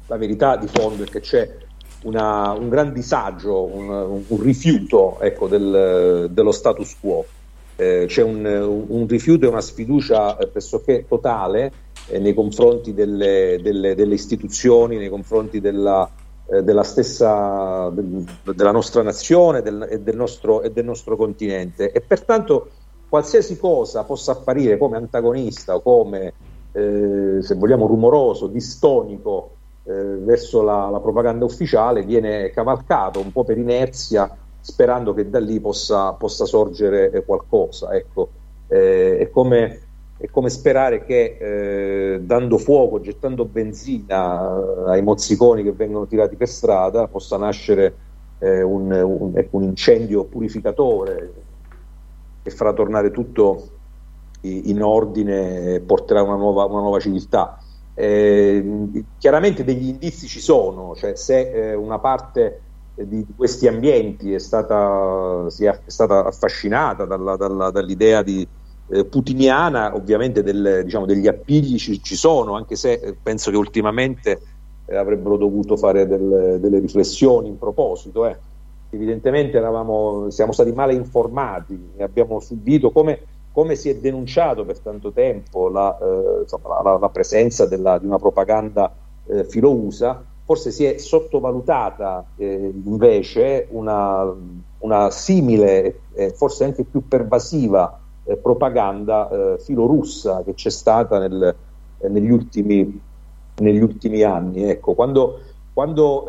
la 0.06 0.16
verità 0.16 0.56
di 0.56 0.68
fondo 0.68 1.02
è 1.02 1.06
che 1.06 1.20
c'è 1.20 1.56
una, 2.04 2.52
un 2.52 2.68
gran 2.68 2.92
disagio, 2.92 3.64
un, 3.64 4.22
un 4.26 4.40
rifiuto 4.40 5.18
ecco, 5.20 5.48
del, 5.48 6.28
dello 6.30 6.52
status 6.52 6.96
quo. 7.00 7.24
Eh, 7.78 8.06
c'è 8.08 8.22
un, 8.22 8.46
un, 8.88 9.06
rifiuto 9.06 9.44
e 9.44 9.48
una 9.48 9.60
sfiducia 9.60 10.38
eh, 10.38 10.46
pressoché 10.46 11.04
totale 11.06 11.72
eh, 12.06 12.18
nei 12.18 12.32
confronti 12.32 12.94
delle, 12.94 13.58
delle, 13.60 13.94
delle, 13.94 14.14
istituzioni, 14.14 14.96
nei 14.96 15.10
confronti 15.10 15.60
della, 15.60 16.08
eh, 16.46 16.62
della 16.62 16.84
stessa 16.84 17.90
del, 17.90 18.24
della 18.54 18.70
nostra 18.70 19.02
nazione 19.02 19.60
del, 19.60 19.86
e, 19.90 20.00
del 20.00 20.16
nostro, 20.16 20.62
e 20.62 20.70
del 20.70 20.86
nostro 20.86 21.16
continente 21.16 21.92
e 21.92 22.00
pertanto 22.00 22.70
qualsiasi 23.08 23.58
cosa 23.58 24.04
possa 24.04 24.32
apparire 24.32 24.78
come 24.78 24.96
antagonista 24.96 25.74
o 25.74 25.82
come, 25.82 26.32
eh, 26.72 27.38
se 27.40 27.54
vogliamo, 27.54 27.86
rumoroso, 27.86 28.46
distonico 28.46 29.50
eh, 29.84 29.92
verso 29.92 30.62
la, 30.62 30.88
la, 30.90 31.00
propaganda 31.00 31.44
ufficiale 31.44 32.02
viene 32.02 32.50
cavalcato 32.50 33.20
un 33.20 33.32
po' 33.32 33.44
per 33.44 33.58
inerzia, 33.58 34.34
sperando 34.60 35.14
che 35.14 35.30
da 35.30 35.38
lì 35.38 35.60
possa, 35.60 36.12
possa 36.12 36.44
sorgere 36.44 37.10
eh, 37.10 37.24
qualcosa. 37.24 37.94
Ecco. 37.94 38.28
Eh, 38.68 39.18
è, 39.18 39.30
come, 39.30 39.80
è, 40.16 40.28
come, 40.28 40.50
sperare 40.50 41.04
che 41.04 41.36
eh, 41.38 42.20
dando 42.20 42.58
fuoco, 42.58 43.00
gettando 43.00 43.44
benzina 43.44 44.58
eh, 44.58 44.90
ai 44.90 45.02
mozziconi 45.02 45.62
che 45.62 45.72
vengono 45.72 46.06
tirati 46.06 46.34
per 46.34 46.48
strada, 46.48 47.06
possa 47.06 47.36
nascere 47.36 48.04
un, 48.38 48.92
un, 48.92 49.32
ecco, 49.34 49.56
un 49.56 49.62
incendio 49.62 50.24
purificatore 50.24 51.32
e 52.46 52.50
farà 52.50 52.72
tornare 52.72 53.10
tutto 53.10 53.70
in 54.42 54.80
ordine 54.80 55.74
e 55.74 55.80
porterà 55.80 56.22
una 56.22 56.36
nuova, 56.36 56.64
una 56.64 56.80
nuova 56.80 57.00
civiltà. 57.00 57.58
Eh, 57.94 59.02
chiaramente 59.18 59.64
degli 59.64 59.88
indizi 59.88 60.28
ci 60.28 60.38
sono, 60.38 60.94
cioè 60.94 61.16
se 61.16 61.50
eh, 61.50 61.74
una 61.74 61.98
parte 61.98 62.60
di 62.94 63.26
questi 63.34 63.66
ambienti 63.66 64.32
è 64.32 64.38
stata, 64.38 65.46
è 65.46 65.90
stata 65.90 66.24
affascinata 66.24 67.04
dalla, 67.04 67.36
dalla, 67.36 67.70
dall'idea 67.70 68.22
di, 68.22 68.46
eh, 68.88 69.04
putiniana, 69.04 69.94
ovviamente 69.96 70.44
del, 70.44 70.82
diciamo, 70.84 71.06
degli 71.06 71.26
appigli 71.26 71.76
ci, 71.78 72.00
ci, 72.00 72.14
sono, 72.14 72.54
anche 72.54 72.76
se 72.76 72.92
eh, 72.92 73.16
penso 73.20 73.50
che 73.50 73.56
ultimamente 73.56 74.40
eh, 74.86 74.96
avrebbero 74.96 75.36
dovuto 75.36 75.76
fare 75.76 76.06
del, 76.06 76.58
delle 76.60 76.78
riflessioni 76.78 77.48
in 77.48 77.58
proposito. 77.58 78.24
Evidentemente 78.90 79.56
eravamo, 79.56 80.30
siamo 80.30 80.52
stati 80.52 80.72
male 80.72 80.94
informati, 80.94 81.92
abbiamo 81.98 82.40
subito 82.40 82.90
come, 82.90 83.20
come 83.52 83.74
si 83.74 83.88
è 83.88 83.96
denunciato 83.96 84.64
per 84.64 84.78
tanto 84.78 85.12
tempo 85.12 85.68
la, 85.68 85.98
eh, 85.98 86.40
insomma, 86.42 86.82
la, 86.82 86.98
la 86.98 87.08
presenza 87.08 87.66
della, 87.66 87.98
di 87.98 88.06
una 88.06 88.18
propaganda 88.18 88.92
eh, 89.26 89.44
filo-USA, 89.44 90.22
forse 90.44 90.70
si 90.70 90.84
è 90.84 90.98
sottovalutata 90.98 92.24
eh, 92.36 92.72
invece 92.84 93.66
una, 93.70 94.32
una 94.78 95.10
simile, 95.10 96.02
eh, 96.14 96.30
forse 96.30 96.64
anche 96.64 96.84
più 96.84 97.08
pervasiva 97.08 97.98
eh, 98.22 98.36
propaganda 98.36 99.28
eh, 99.28 99.58
filorussa 99.58 100.42
che 100.44 100.54
c'è 100.54 100.70
stata 100.70 101.18
nel, 101.18 101.54
eh, 101.98 102.08
negli, 102.08 102.30
ultimi, 102.30 103.00
negli, 103.56 103.80
ultimi, 103.80 104.22
anni. 104.22 104.64
Ecco, 104.64 104.94
quando, 104.94 105.40
quando, 105.72 106.26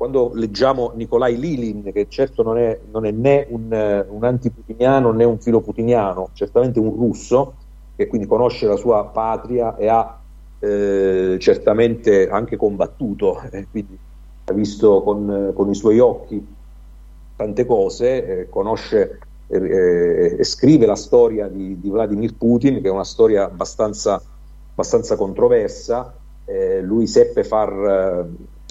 quando, 0.00 0.30
leggiamo 0.32 0.92
Nikolai 0.94 1.38
Lilin, 1.38 1.92
che 1.92 2.06
certo 2.08 2.42
non 2.42 2.56
è, 2.56 2.80
non 2.90 3.04
è 3.04 3.10
né 3.10 3.46
un, 3.50 4.06
un 4.08 4.24
antiputiniano 4.24 5.12
né 5.12 5.24
un 5.24 5.38
filoputiniano, 5.38 6.30
certamente 6.32 6.80
un 6.80 6.94
russo, 6.94 7.52
che 7.96 8.06
quindi 8.06 8.26
conosce 8.26 8.66
la 8.66 8.76
sua 8.76 9.04
patria 9.04 9.76
e 9.76 9.88
ha 9.88 10.18
eh, 10.58 11.36
certamente 11.38 12.30
anche 12.30 12.56
combattuto, 12.56 13.42
eh, 13.50 13.66
quindi 13.70 13.98
ha 14.46 14.52
visto 14.54 15.02
con, 15.02 15.52
con, 15.54 15.68
i 15.68 15.74
suoi 15.74 15.98
occhi 15.98 16.46
tante 17.36 17.66
cose, 17.66 18.24
eh, 18.24 18.48
conosce 18.48 19.18
eh, 19.48 20.36
e 20.38 20.44
scrive 20.44 20.86
la 20.86 20.96
storia 20.96 21.46
di, 21.46 21.78
di, 21.78 21.90
Vladimir 21.90 22.36
Putin, 22.36 22.80
che 22.80 22.88
è 22.88 22.90
una 22.90 23.04
storia 23.04 23.44
abbastanza, 23.44 24.18
abbastanza 24.72 25.16
controversa. 25.16 26.14
Eh, 26.46 26.80
lui 26.80 27.06
seppe 27.06 27.44
far, 27.44 28.26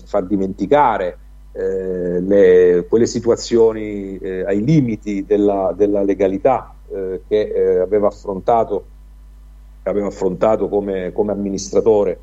far 0.09 0.25
dimenticare 0.25 1.17
eh, 1.53 2.19
le, 2.19 2.85
quelle 2.89 3.05
situazioni 3.05 4.17
ai 4.17 4.63
limiti 4.63 5.25
della, 5.25 5.73
della 5.75 6.01
legalità 6.01 6.73
che 7.27 7.79
aveva 7.79 8.07
affrontato 8.07 8.85
aveva 9.83 10.07
affrontato 10.07 10.69
come, 10.69 11.11
come 11.11 11.31
amministratore 11.31 12.19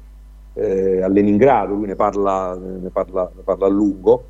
eh, 0.55 1.03
a 1.03 1.09
Leningrado, 1.09 1.75
lui 1.75 1.87
ne 1.87 1.97
parla, 1.97 2.57
ne 2.57 2.89
parla, 2.91 3.31
ne 3.35 3.43
parla 3.43 3.67
a 3.67 3.69
lungo, 3.69 4.25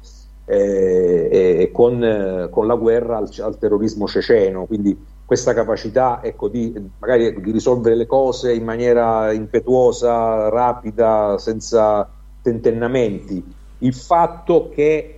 eh, 0.44 1.28
e 1.60 1.70
con, 1.72 2.48
con, 2.50 2.66
la 2.66 2.74
guerra 2.74 3.16
al, 3.16 3.28
al, 3.40 3.58
terrorismo 3.58 4.06
ceceno, 4.06 4.64
quindi 4.66 4.96
questa 5.24 5.54
capacità 5.54 6.20
ecco, 6.22 6.48
di, 6.48 6.72
magari, 6.98 7.40
di 7.40 7.50
risolvere 7.50 7.96
le 7.96 8.06
cose 8.06 8.54
in 8.54 8.64
maniera 8.64 9.32
impetuosa, 9.32 10.48
rapida, 10.48 11.36
senza 11.38 12.08
tentennamenti. 12.46 13.42
Il 13.78 13.92
fatto 13.92 14.70
che, 14.72 15.14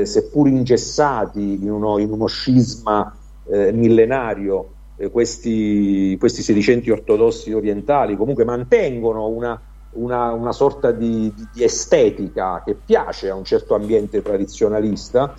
eh, 0.00 0.06
seppur 0.06 0.48
ingessati 0.48 1.62
in 1.62 1.70
uno, 1.70 1.98
in 1.98 2.10
uno 2.10 2.26
scisma 2.26 3.14
eh, 3.46 3.72
millenario, 3.72 4.70
eh, 4.96 5.10
questi, 5.10 6.16
questi, 6.18 6.42
sedicenti 6.42 6.90
ortodossi 6.90 7.52
orientali 7.52 8.16
comunque 8.16 8.44
mantengono 8.44 9.26
una, 9.26 9.60
una, 9.92 10.32
una 10.32 10.52
sorta 10.52 10.92
di, 10.92 11.32
di, 11.34 11.46
di, 11.52 11.62
estetica 11.62 12.62
che 12.64 12.74
piace 12.74 13.28
a 13.28 13.34
un 13.34 13.44
certo 13.44 13.74
ambiente 13.74 14.22
tradizionalista, 14.22 15.34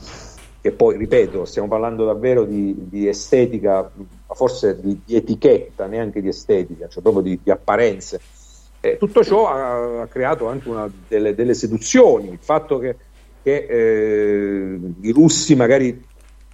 che 0.62 0.72
poi, 0.72 0.98
ripeto, 0.98 1.46
stiamo 1.46 1.68
parlando 1.68 2.06
davvero 2.06 2.44
di, 2.44 2.76
di 2.90 3.08
estetica, 3.08 3.90
forse 4.28 4.80
di, 4.80 5.00
etichetta, 5.08 5.88
neanche 5.88 6.22
di 6.22 6.28
estetica, 6.28 6.88
cioè 6.88 7.02
proprio 7.02 7.24
di, 7.24 7.40
apparenze. 7.50 8.20
Eh, 8.86 8.98
tutto 8.98 9.24
ciò 9.24 9.48
ha, 9.48 10.02
ha 10.04 10.08
creato 10.08 10.48
anche 10.48 10.70
una, 10.70 10.88
delle, 11.08 11.34
delle, 11.34 11.56
seduzioni, 11.56 12.30
il 12.30 12.38
fatto 12.40 12.78
che, 12.78 12.96
che 13.42 13.66
eh, 13.68 14.80
i 15.02 15.12
russi 15.12 15.56
magari 15.56 16.06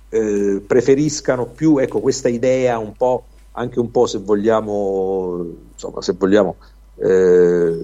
eh, 0.08 0.64
preferiscano 0.66 1.48
più 1.48 1.78
ecco, 1.78 1.99
questa 1.99 2.30
idea 2.30 2.78
un 2.78 2.94
po', 2.94 3.26
anche 3.52 3.82
un 3.82 3.91
po' 3.91 4.06
se 4.06 4.20
vogliamo, 4.20 5.45
insomma, 5.74 6.02
se 6.02 6.14
vogliamo 6.18 6.56
eh, 6.95 7.78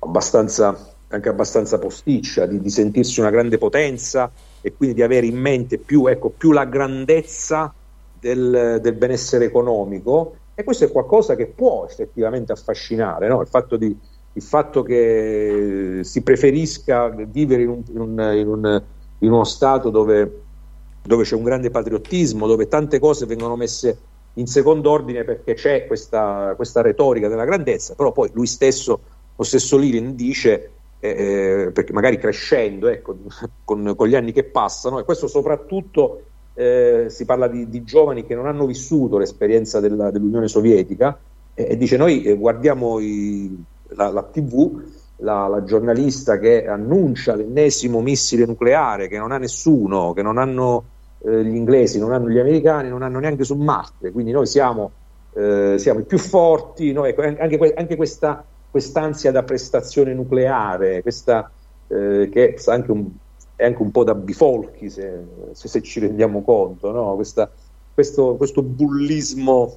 abbastanza, 0.00 0.94
anche 1.08 1.28
abbastanza 1.30 1.78
posticcia, 1.78 2.44
di, 2.44 2.60
di, 2.60 2.68
sentirsi 2.68 3.20
una 3.20 3.30
grande 3.30 3.56
potenza 3.56 4.30
e 4.60 4.74
quindi 4.74 4.96
di 4.96 5.02
avere 5.02 5.24
in 5.24 5.38
mente 5.38 5.78
più, 5.78 6.06
ecco, 6.06 6.28
più 6.28 6.52
la 6.52 6.66
grandezza 6.66 7.72
del, 8.18 8.78
del, 8.82 8.92
benessere 8.92 9.46
economico 9.46 10.36
e 10.60 10.64
questo 10.64 10.84
è 10.84 10.90
qualcosa 10.90 11.36
che 11.36 11.46
può 11.46 11.86
effettivamente 11.88 12.52
affascinare, 12.52 13.28
no? 13.28 13.40
il, 13.40 13.48
fatto 13.48 13.76
di, 13.76 13.96
il, 14.32 14.42
fatto 14.42 14.82
che 14.82 16.00
si 16.02 16.22
preferisca 16.22 17.08
vivere 17.08 17.62
in, 17.62 17.68
un, 17.68 17.82
in, 17.88 18.00
un, 18.00 18.32
in, 18.34 18.48
un, 18.48 18.82
in 19.18 19.32
uno 19.32 19.44
stato 19.44 19.90
dove 19.90 20.48
dove 21.02 21.24
c'è 21.24 21.34
un 21.34 21.42
grande 21.42 21.70
patriottismo, 21.70 22.46
dove 22.46 22.68
tante 22.68 22.98
cose 22.98 23.26
vengono 23.26 23.56
messe 23.56 23.98
in 24.34 24.46
secondo 24.46 24.90
ordine 24.90 25.24
perché 25.24 25.54
c'è 25.54 25.86
questa, 25.86 26.52
questa 26.56 26.82
retorica 26.82 27.28
della 27.28 27.44
grandezza, 27.44 27.94
però 27.94 28.12
poi 28.12 28.30
lui 28.32 28.46
stesso, 28.46 29.00
lo 29.34 29.44
stesso 29.44 29.76
Lilin 29.76 30.14
dice, 30.14 30.70
eh, 31.00 31.08
eh 31.08 31.70
perché 31.72 31.92
magari 31.92 32.18
crescendo, 32.18 32.88
ecco, 32.88 33.16
con, 33.64 33.94
con, 33.96 34.08
gli 34.08 34.14
anni 34.14 34.32
che 34.32 34.44
passano, 34.44 34.98
e 34.98 35.04
questo 35.04 35.26
soprattutto 35.26 36.22
eh, 36.60 37.06
si 37.08 37.24
parla 37.24 37.48
di, 37.48 37.68
di, 37.68 37.82
giovani 37.84 38.26
che 38.26 38.34
non 38.34 38.46
hanno 38.46 38.66
vissuto 38.66 39.16
l'esperienza 39.16 39.80
della, 39.80 40.10
dell'Unione 40.10 40.48
Sovietica, 40.48 41.18
e 41.54 41.76
dice 41.76 41.96
noi 41.96 42.22
eh, 42.22 42.36
guardiamo 42.36 42.98
i, 42.98 43.64
la, 43.88 44.10
la 44.10 44.22
TV, 44.22 44.82
la, 45.16 45.46
la, 45.48 45.64
giornalista 45.64 46.38
che 46.38 46.66
annuncia 46.66 47.34
l'ennesimo 47.34 48.00
missile 48.00 48.44
nucleare 48.44 49.08
che 49.08 49.18
non 49.18 49.32
ha 49.32 49.38
nessuno, 49.38 50.12
che 50.12 50.22
non 50.22 50.38
hanno 50.38 50.84
eh, 51.24 51.44
gli 51.44 51.54
inglesi, 51.54 51.98
non 51.98 52.12
hanno 52.12 52.28
gli 52.28 52.38
americani, 52.38 52.88
non 52.88 53.02
hanno 53.02 53.18
neanche 53.18 53.44
su 53.44 53.54
Marte, 53.54 54.12
quindi 54.12 54.32
noi 54.32 54.46
siamo, 54.46 54.90
eh, 55.32 55.76
siamo 55.78 56.00
i 56.00 56.04
più 56.04 56.18
forti, 56.18 56.92
noi, 56.92 57.10
ecco, 57.10 57.22
anche, 57.22 57.72
anche 57.74 57.96
questa 57.96 58.44
quest'ansia 58.70 59.32
da 59.32 59.42
prestazione 59.42 60.14
nucleare, 60.14 61.02
questa, 61.02 61.50
eh, 61.88 62.28
che 62.30 62.54
è 62.54 62.70
anche, 62.70 62.90
un, 62.90 63.10
è 63.60 63.66
anche, 63.66 63.82
un, 63.82 63.90
po' 63.90 64.04
da 64.04 64.14
bifolchi 64.14 64.88
se, 64.88 65.24
se, 65.52 65.68
se 65.68 65.82
ci 65.82 66.00
rendiamo 66.00 66.42
conto, 66.42 66.90
no? 66.90 67.14
questa, 67.14 67.50
questo, 67.92 68.36
questo, 68.36 68.62
bullismo 68.62 69.76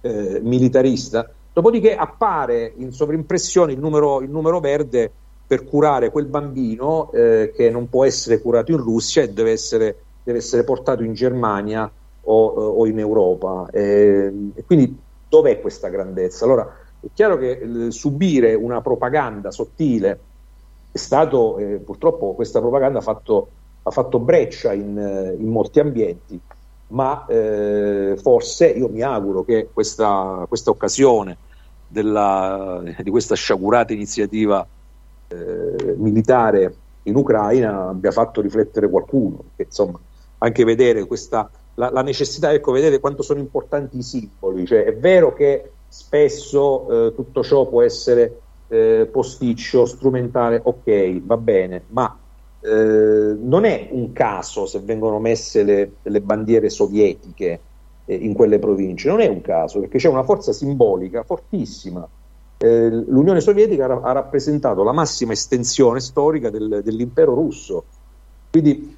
eh, 0.00 0.40
militarista. 0.42 1.30
Dopodiché 1.52 1.94
appare 1.94 2.72
in 2.76 2.92
sovrimpressione 2.92 3.72
il 3.72 3.78
numero, 3.78 4.20
il 4.22 4.30
numero 4.30 4.60
verde 4.60 5.10
per 5.46 5.64
curare 5.64 6.10
quel 6.10 6.26
bambino 6.26 7.12
eh, 7.12 7.52
che 7.54 7.68
non 7.68 7.88
può 7.88 8.04
essere 8.04 8.40
curato 8.40 8.72
in 8.72 8.78
Russia 8.78 9.22
e 9.22 9.30
deve 9.30 9.50
essere 9.50 9.96
deve 10.22 10.38
essere 10.38 10.64
portato 10.64 11.02
in 11.02 11.14
Germania 11.14 11.90
o, 12.22 12.46
o 12.46 12.86
in 12.86 12.98
Europa. 12.98 13.68
E, 13.72 14.50
e, 14.54 14.64
quindi 14.64 14.96
dov'è 15.28 15.60
questa 15.60 15.88
grandezza? 15.88 16.44
Allora 16.44 16.76
è 17.00 17.06
chiaro 17.12 17.36
che 17.36 17.50
eh, 17.50 17.90
subire 17.90 18.54
una 18.54 18.80
propaganda 18.80 19.50
sottile 19.50 20.18
è 20.92 20.98
stato, 20.98 21.56
eh, 21.56 21.78
purtroppo 21.78 22.34
questa 22.34 22.60
propaganda 22.60 22.98
ha 22.98 23.02
fatto, 23.02 23.48
ha 23.82 23.90
fatto 23.90 24.18
breccia 24.18 24.74
in, 24.74 25.36
in, 25.38 25.48
molti 25.48 25.80
ambienti, 25.80 26.38
ma 26.88 27.24
eh, 27.26 28.18
forse 28.20 28.66
io 28.68 28.88
mi 28.88 29.00
auguro 29.00 29.42
che 29.42 29.70
questa, 29.72 30.44
questa 30.46 30.70
occasione 30.70 31.36
della, 31.88 32.82
di 33.02 33.10
questa 33.10 33.34
sciagurata 33.34 33.94
iniziativa 33.94 34.66
eh, 35.28 35.94
militare 35.96 36.74
in 37.04 37.16
Ucraina 37.16 37.88
abbia 37.88 38.10
fatto 38.10 38.42
riflettere 38.42 38.88
qualcuno, 38.88 39.44
che 39.56 39.64
insomma 39.64 39.98
anche 40.38 40.64
vedere 40.64 41.06
questa, 41.06 41.50
la, 41.74 41.90
la, 41.90 42.02
necessità, 42.02 42.52
ecco, 42.52 42.72
vedere 42.72 43.00
quanto 43.00 43.22
sono 43.22 43.40
importanti 43.40 43.96
i 43.96 44.02
simboli, 44.02 44.66
cioè 44.66 44.84
è 44.84 44.94
vero 44.94 45.32
che 45.32 45.70
spesso 45.88 47.06
eh, 47.06 47.14
tutto 47.14 47.42
ciò 47.42 47.66
può 47.66 47.82
essere 47.82 48.40
eh, 48.72 49.06
posticcio, 49.12 49.84
strumentale, 49.84 50.58
ok, 50.64 51.20
va 51.24 51.36
bene, 51.36 51.82
ma 51.88 52.18
eh, 52.60 53.36
non 53.38 53.66
è 53.66 53.88
un 53.90 54.12
caso 54.12 54.64
se 54.64 54.80
vengono 54.80 55.18
messe 55.18 55.62
le, 55.62 55.92
le 56.00 56.20
bandiere 56.22 56.70
sovietiche 56.70 57.60
eh, 58.06 58.14
in 58.14 58.32
quelle 58.32 58.58
province, 58.58 59.08
non 59.08 59.20
è 59.20 59.28
un 59.28 59.42
caso 59.42 59.80
perché 59.80 59.98
c'è 59.98 60.08
una 60.08 60.22
forza 60.22 60.54
simbolica 60.54 61.22
fortissima. 61.22 62.08
Eh, 62.56 62.88
L'Unione 62.88 63.40
Sovietica 63.40 63.84
ha, 63.84 64.00
ha, 64.08 64.12
rappresentato 64.12 64.82
la 64.82 64.92
massima 64.92 65.32
estensione 65.32 66.00
storica 66.00 66.48
del, 66.48 66.80
dell'impero 66.82 67.34
russo, 67.34 67.84
quindi 68.50 68.96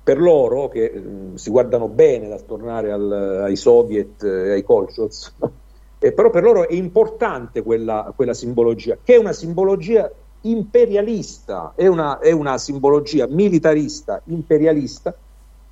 per 0.00 0.20
loro 0.20 0.68
che 0.68 0.84
eh, 0.84 1.02
si 1.34 1.50
guardano 1.50 1.88
bene 1.88 2.28
dal 2.28 2.46
tornare 2.46 2.92
al, 2.92 3.40
ai 3.46 3.56
soviet 3.56 4.22
e 4.22 4.52
ai 4.52 4.62
kolchoz, 4.62 5.34
eh, 5.98 6.12
però 6.12 6.30
per 6.30 6.42
loro 6.42 6.68
è 6.68 6.74
importante 6.74 7.62
quella, 7.62 8.12
quella, 8.14 8.34
simbologia, 8.34 8.96
che 9.02 9.14
è 9.14 9.18
una 9.18 9.32
simbologia 9.32 10.10
imperialista, 10.42 11.72
è 11.74 11.86
una, 11.86 12.18
è 12.18 12.30
una 12.30 12.58
simbologia 12.58 13.26
militarista, 13.26 14.22
imperialista, 14.26 15.14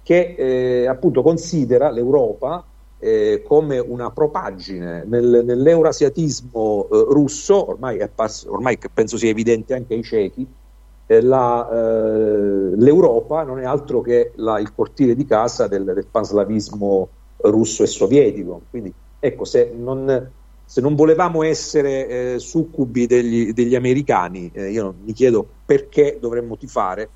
che 0.03 0.35
eh, 0.37 0.87
appunto 0.87 1.23
considera 1.23 1.91
l'Europa 1.91 2.65
eh, 2.99 3.43
come 3.47 3.79
una 3.79 4.11
propagine 4.11 5.05
nel, 5.07 5.43
nell'eurasiatismo 5.45 6.89
eh, 6.91 7.05
russo, 7.09 7.71
ormai, 7.71 8.09
pass- 8.15 8.47
ormai 8.47 8.79
penso 8.93 9.17
sia 9.17 9.31
evidente 9.31 9.75
anche 9.75 9.95
ai 9.95 10.03
cechi, 10.03 10.47
eh, 11.07 11.21
la, 11.23 11.69
eh, 11.71 12.77
l'Europa 12.77 13.45
non 13.45 13.61
è 13.61 13.65
altro 13.65 14.01
che 14.01 14.33
la, 14.37 14.59
il 14.59 14.75
cortile 14.75 15.15
di 15.15 15.25
casa 15.25 15.69
del, 15.69 15.85
del, 15.85 16.07
panslavismo 16.11 17.09
russo 17.43 17.83
e 17.83 17.87
sovietico. 17.87 18.63
Quindi 18.71 18.93
ecco, 19.27 19.45
se 19.45 19.73
non, 19.75 20.33
se 20.65 20.81
non 20.81 20.95
volevamo 20.95 21.43
essere 21.43 22.07
eh, 22.35 22.39
succubi 22.39 23.07
degli, 23.07 23.53
degli 23.53 23.75
americani, 23.75 24.51
eh, 24.53 24.71
io 24.71 24.95
mi 25.05 25.13
chiedo 25.13 25.47
perché 25.65 26.19
dovremmo 26.21 26.57
tifare 26.57 27.11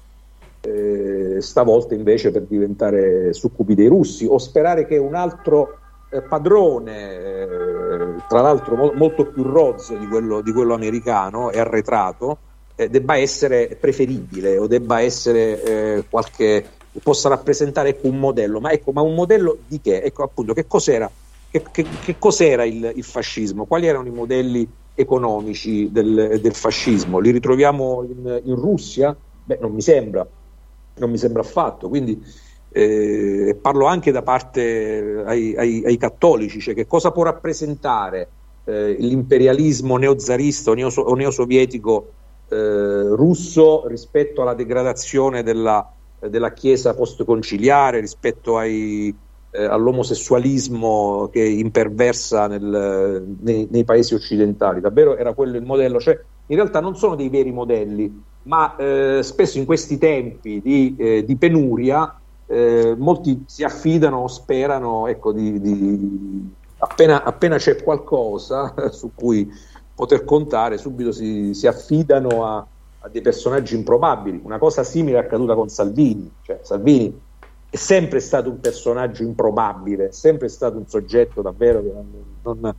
eh, 0.63 1.41
stavolta 1.41 1.95
invece 1.95 2.31
per 2.31 2.43
diventare 2.43 3.33
succubi 3.33 3.75
dei 3.75 3.87
russi 3.87 4.27
o 4.27 4.39
sperare 4.39 4.87
che 4.87 4.99
un 4.99 5.15
altro 5.15 5.79
eh, 6.11 6.23
padrone, 6.23 7.17
eh, 7.17 8.15
tra 8.29 8.41
l'altro 8.41 8.77
mo- 8.77 8.93
molto 8.95 9.27
più 9.27 9.43
rozzo 9.43 9.97
di 9.97 10.07
quello, 10.07 10.43
di 10.43 10.53
quello 10.53 10.75
americano 10.75 11.51
e 11.51 11.59
arretrato, 11.59 12.39
eh, 12.77 12.89
debba 12.89 13.17
essere 13.17 13.77
preferibile 13.81 14.59
o 14.59 14.67
debba 14.67 15.01
essere 15.01 16.05
qualche 16.09 16.65
possa 17.03 17.29
rappresentare 17.29 17.91
ecco, 17.91 18.09
un 18.09 18.19
modello, 18.19 18.61
ma 18.61 18.73
ecco, 18.73 18.93
ma 18.93 19.01
un 19.01 19.15
modello 19.15 19.59
di 19.67 19.81
che? 19.81 20.03
Ecco 20.03 20.25
appunto 20.25 20.53
che 20.53 20.67
cos'era, 20.67 21.11
che, 21.51 21.63
che, 21.71 21.85
che 22.05 22.19
cos'era 22.19 22.65
il, 22.65 22.93
il, 22.95 23.05
fascismo? 23.05 23.65
Quali 23.65 23.87
erano 23.87 24.07
i 24.07 24.13
modelli 24.13 24.69
economici 24.95 25.91
del, 25.91 26.39
del 26.41 26.55
fascismo? 26.55 27.19
Li 27.19 27.31
ritroviamo 27.31 28.05
in, 28.05 28.41
in 28.45 28.55
Russia? 28.55 29.17
Beh, 29.45 29.59
non 29.61 29.73
mi 29.73 29.81
sembra, 29.81 30.27
non 30.97 31.11
mi 31.11 31.19
sembra 31.19 31.43
affatto. 31.43 31.89
Quindi 31.89 32.23
eh, 32.71 33.59
parlo 33.61 33.87
anche 33.87 34.13
da 34.13 34.23
parte 34.23 35.23
ai, 35.25 35.57
ai, 35.57 35.83
ai 35.85 35.97
cattolici, 35.97 36.61
cioè 36.61 36.75
che 36.75 36.87
cosa 36.87 37.11
può 37.11 37.25
rappresentare 37.25 38.29
eh, 38.65 38.95
l'imperialismo 38.99 39.97
neozarista 39.97 40.71
o, 40.71 40.75
o 40.75 41.15
neosovietico 41.15 42.13
eh, 42.49 43.09
russo 43.15 43.87
rispetto 43.89 44.43
alla 44.43 44.55
degradazione 44.55 45.43
della, 45.43 45.93
della 46.21 46.53
Chiesa 46.53 46.95
postconciliare, 46.95 47.99
rispetto 47.99 48.57
ai, 48.57 49.13
eh, 49.51 49.65
all'omosessualismo 49.65 51.29
che 51.33 51.43
imperversa 51.43 52.47
nel, 52.47 53.37
nei, 53.41 53.69
nei, 53.71 53.85
paesi 53.85 54.15
occidentali. 54.15 54.81
Davvero 54.81 55.17
era 55.17 55.33
quello 55.33 55.57
il 55.57 55.65
modello. 55.65 55.99
Cioè, 55.99 56.19
in 56.47 56.57
realtà 56.57 56.81
non 56.81 56.97
sono 56.97 57.15
dei 57.15 57.29
veri 57.29 57.53
modelli, 57.53 58.23
ma 58.43 58.77
eh, 58.77 59.21
spesso 59.23 59.59
in 59.59 59.67
questi 59.67 59.99
tempi 59.99 60.61
di, 60.61 60.95
eh, 60.99 61.25
di 61.25 61.37
penuria 61.37 62.15
eh, 62.47 62.95
molti 62.99 63.45
si 63.47 63.63
affidano 63.63 64.19
o 64.19 64.27
sperano 64.27 65.07
ecco, 65.07 65.33
di, 65.33 65.61
di 65.61 66.51
appena, 66.79 67.23
appena, 67.23 67.57
c'è 67.59 67.81
qualcosa 67.81 68.75
su 68.91 69.13
cui 69.15 69.49
poter 69.95 70.25
contare, 70.25 70.79
subito 70.79 71.13
si, 71.13 71.55
si 71.55 71.67
affidano 71.67 72.45
a, 72.45 72.67
a, 73.01 73.09
dei 73.09 73.21
personaggi 73.21 73.77
improbabili. 73.77 74.41
Una 74.43 74.59
cosa 74.59 74.83
simile 74.83 75.19
è 75.19 75.21
accaduta 75.21 75.55
con 75.55 75.69
Salvini, 75.69 76.29
cioè, 76.43 76.59
Salvini 76.63 77.29
è 77.71 77.77
sempre 77.77 78.19
stato 78.19 78.51
un 78.51 78.59
personaggio 78.59 79.23
improbabile, 79.23 80.09
è 80.09 80.13
sempre 80.13 80.49
stato 80.49 80.77
un 80.77 80.89
soggetto 80.89 81.41
davvero 81.41 81.81
che, 81.83 81.93
non, 82.43 82.75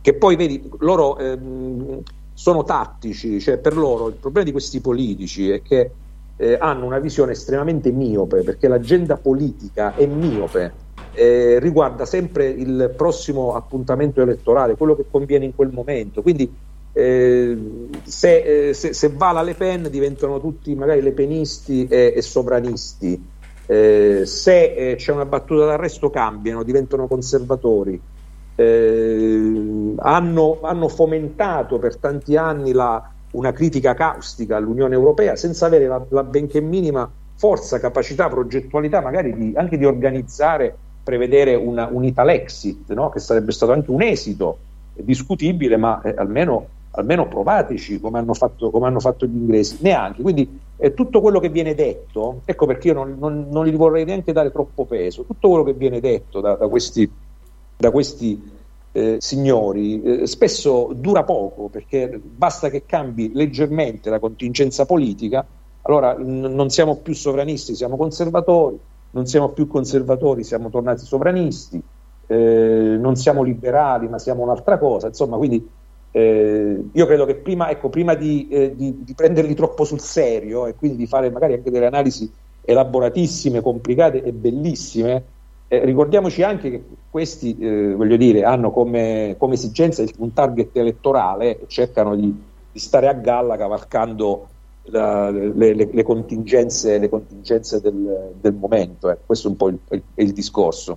che 0.00 0.14
poi 0.14 0.36
vedi, 0.36 0.70
loro 0.80 1.16
ehm, 1.16 2.02
sono 2.34 2.62
tattici, 2.62 3.40
cioè 3.40 3.56
per 3.56 3.74
loro 3.74 4.08
il 4.08 4.14
problema 4.14 4.44
di 4.44 4.52
questi 4.52 4.80
politici 4.80 5.50
è 5.50 5.62
che 5.62 5.90
eh, 6.36 6.56
hanno 6.60 6.84
una 6.84 6.98
visione 6.98 7.32
estremamente 7.32 7.90
miope, 7.90 8.42
perché 8.42 8.68
l'agenda 8.68 9.16
politica 9.16 9.94
è 9.94 10.04
miope, 10.04 10.84
eh, 11.14 11.58
riguarda 11.58 12.04
sempre 12.04 12.46
il 12.48 12.92
prossimo 12.94 13.54
appuntamento 13.54 14.20
elettorale, 14.20 14.76
quello 14.76 14.94
che 14.94 15.06
conviene 15.10 15.46
in 15.46 15.54
quel 15.54 15.70
momento. 15.72 16.20
Quindi 16.20 16.52
eh, 16.92 17.58
se, 18.04 18.68
eh, 18.68 18.74
se, 18.74 18.92
se, 18.92 19.10
va 19.14 19.32
la 19.32 19.42
Le 19.42 19.54
Pen 19.54 19.88
diventano 19.90 20.40
tutti 20.40 20.74
magari 20.74 21.00
lepenisti 21.00 21.86
e, 21.88 22.12
e 22.14 22.22
sovranisti, 22.22 23.22
eh, 23.66 24.22
se 24.24 24.74
eh, 24.74 24.94
c'è 24.96 25.12
una 25.12 25.26
battuta 25.26 25.66
d'arresto 25.66 26.10
cambiano, 26.10 26.62
diventano 26.62 27.06
conservatori. 27.06 28.00
Hanno, 28.58 30.58
hanno 30.62 30.88
fomentato 30.88 31.78
per 31.78 31.98
tanti 31.98 32.38
anni 32.38 32.72
la, 32.72 33.06
una 33.32 33.52
critica 33.52 33.92
caustica 33.92 34.56
all'Unione 34.56 34.94
Europea 34.94 35.36
senza 35.36 35.66
avere 35.66 35.86
la, 35.86 36.02
la 36.08 36.24
benché 36.24 36.60
minima 36.60 37.10
forza, 37.36 37.78
capacità, 37.78 38.28
progettualità 38.28 39.00
magari 39.00 39.34
di, 39.34 39.52
anche 39.56 39.76
di 39.76 39.84
organizzare, 39.84 40.74
prevedere 41.02 41.54
una, 41.54 41.88
un 41.90 42.10
no? 42.88 43.10
che 43.10 43.20
sarebbe 43.20 43.52
stato 43.52 43.72
anche 43.72 43.90
un 43.90 44.02
esito 44.02 44.58
discutibile, 44.94 45.76
ma 45.76 46.00
eh, 46.02 46.14
almeno, 46.16 46.66
almeno, 47.00 47.28
provateci 47.28 48.00
come 48.00 48.18
hanno, 48.18 48.34
fatto, 48.34 48.70
come 48.70 48.86
hanno, 48.86 49.00
fatto, 49.00 49.26
gli 49.26 49.34
inglesi, 49.34 49.78
neanche. 49.80 50.22
Quindi 50.22 50.58
eh, 50.76 50.94
tutto 50.94 51.20
quello 51.20 51.40
che 51.40 51.48
viene 51.48 51.74
detto, 51.74 52.42
ecco 52.44 52.66
perché 52.66 52.88
io 52.88 52.94
non, 52.94 53.16
non, 53.18 53.48
non, 53.50 53.66
gli 53.66 53.76
vorrei 53.76 54.04
neanche 54.04 54.32
dare 54.32 54.50
troppo 54.50 54.84
peso, 54.84 55.24
tutto 55.24 55.48
quello 55.48 55.64
che 55.64 55.74
viene 55.74 56.00
detto 56.00 56.40
da, 56.40 56.54
da 56.54 56.68
questi, 56.68 57.10
da 57.76 57.90
questi 57.90 58.54
eh, 58.92 59.16
signori, 59.18 60.02
eh, 60.02 60.26
spesso 60.26 60.90
dura 60.94 61.22
poco 61.22 61.68
perché 61.68 62.20
basta 62.22 62.70
che 62.70 62.84
cambi 62.86 63.30
leggermente 63.34 64.08
la 64.08 64.18
contingenza 64.18 64.86
politica, 64.86 65.46
allora 65.82 66.16
n- 66.16 66.54
non 66.54 66.70
siamo 66.70 66.96
più 66.96 67.14
sovranisti, 67.14 67.74
siamo 67.74 67.96
conservatori, 67.96 68.78
non 69.10 69.26
siamo 69.26 69.50
più 69.50 69.66
conservatori, 69.66 70.44
siamo 70.44 70.70
tornati 70.70 71.04
sovranisti, 71.04 71.82
eh, 72.26 72.96
non 72.98 73.16
siamo 73.16 73.42
liberali 73.42 74.08
ma 74.08 74.18
siamo 74.18 74.42
un'altra 74.42 74.78
cosa, 74.78 75.08
insomma 75.08 75.36
quindi 75.36 75.75
eh, 76.16 76.82
io 76.90 77.06
credo 77.06 77.26
che 77.26 77.34
prima, 77.34 77.68
ecco, 77.68 77.90
prima 77.90 78.14
di, 78.14 78.48
eh, 78.48 78.74
di, 78.74 79.04
di 79.04 79.12
prenderli 79.12 79.54
troppo 79.54 79.84
sul 79.84 80.00
serio 80.00 80.64
e 80.64 80.74
quindi 80.74 80.96
di 80.96 81.06
fare 81.06 81.30
magari 81.30 81.52
anche 81.52 81.70
delle 81.70 81.84
analisi 81.84 82.32
elaboratissime, 82.62 83.60
complicate 83.60 84.22
e 84.22 84.32
bellissime, 84.32 85.24
eh, 85.68 85.84
ricordiamoci 85.84 86.42
anche 86.42 86.70
che 86.70 86.84
questi, 87.10 87.58
eh, 87.58 87.92
voglio 87.94 88.16
dire, 88.16 88.44
hanno 88.44 88.70
come, 88.70 89.34
come, 89.36 89.54
esigenza 89.54 90.02
un 90.16 90.32
target 90.32 90.74
elettorale 90.78 91.60
e 91.60 91.64
cercano 91.66 92.16
di, 92.16 92.34
di, 92.72 92.78
stare 92.78 93.08
a 93.08 93.12
galla 93.12 93.58
cavalcando 93.58 94.48
la, 94.84 95.28
le, 95.28 95.74
le, 95.74 95.90
le, 95.92 96.02
contingenze, 96.02 96.96
le 96.96 97.10
contingenze 97.10 97.82
del, 97.82 98.32
del 98.40 98.54
momento. 98.54 99.10
Eh. 99.10 99.18
Questo 99.26 99.48
è 99.48 99.50
un 99.50 99.56
po' 99.58 99.68
il, 99.68 99.78
il, 99.90 100.02
il 100.14 100.32
discorso. 100.32 100.96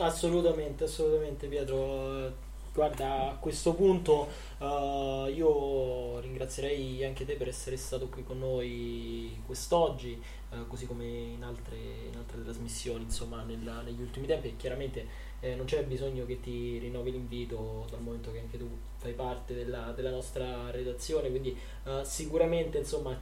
Assolutamente, 0.00 0.84
assolutamente 0.84 1.46
Pietro. 1.46 2.46
Guarda, 2.78 3.30
a 3.32 3.34
questo 3.40 3.74
punto 3.74 4.28
uh, 4.58 5.26
io 5.26 6.20
ringrazierei 6.20 7.04
anche 7.04 7.24
te 7.24 7.34
per 7.34 7.48
essere 7.48 7.76
stato 7.76 8.06
qui 8.08 8.22
con 8.22 8.38
noi 8.38 9.36
quest'oggi. 9.44 10.22
Eh, 10.52 10.64
così 10.68 10.86
come 10.86 11.04
in 11.04 11.42
altre, 11.42 11.76
in 11.76 12.16
altre 12.16 12.40
trasmissioni 12.44 13.02
insomma 13.02 13.42
nella, 13.42 13.80
negli 13.80 14.00
ultimi 14.00 14.28
tempi. 14.28 14.54
Chiaramente 14.54 15.06
eh, 15.40 15.56
non 15.56 15.66
c'è 15.66 15.82
bisogno 15.82 16.24
che 16.24 16.38
ti 16.38 16.78
rinnovi 16.78 17.10
l'invito 17.10 17.84
dal 17.90 18.00
momento 18.00 18.30
che 18.30 18.38
anche 18.38 18.56
tu 18.56 18.68
fai 18.98 19.12
parte 19.12 19.54
della, 19.54 19.90
della 19.90 20.10
nostra 20.10 20.70
redazione. 20.70 21.30
Quindi 21.30 21.58
uh, 21.82 22.04
sicuramente 22.04 22.78
insomma 22.78 23.18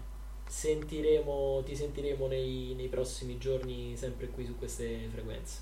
sentiremo, 0.46 1.62
ti 1.64 1.74
sentiremo 1.74 2.26
nei, 2.26 2.74
nei 2.76 2.88
prossimi 2.88 3.38
giorni 3.38 3.96
sempre 3.96 4.28
qui 4.28 4.44
su 4.44 4.54
queste 4.58 5.08
frequenze. 5.10 5.60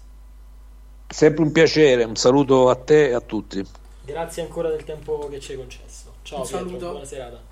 Sempre 1.07 1.45
un 1.45 1.53
piacere. 1.53 2.03
Un 2.03 2.16
saluto 2.16 2.69
a 2.69 2.75
te 2.75 3.11
e 3.11 3.12
a 3.12 3.21
tutti 3.21 3.83
grazie 4.05 4.43
ancora 4.43 4.69
del 4.69 4.85
tempo 4.85 5.29
che 5.29 5.41
ci 5.41 5.53
hai 5.53 5.59
concesso 5.59 6.15
ciao 6.23 6.41
un 6.41 6.47
Pietro, 6.47 6.67
saluto. 6.67 6.91
buona 6.91 7.05
serata 7.05 7.43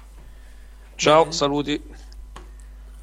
ciao 0.96 1.20
Bene. 1.22 1.32
saluti 1.32 1.82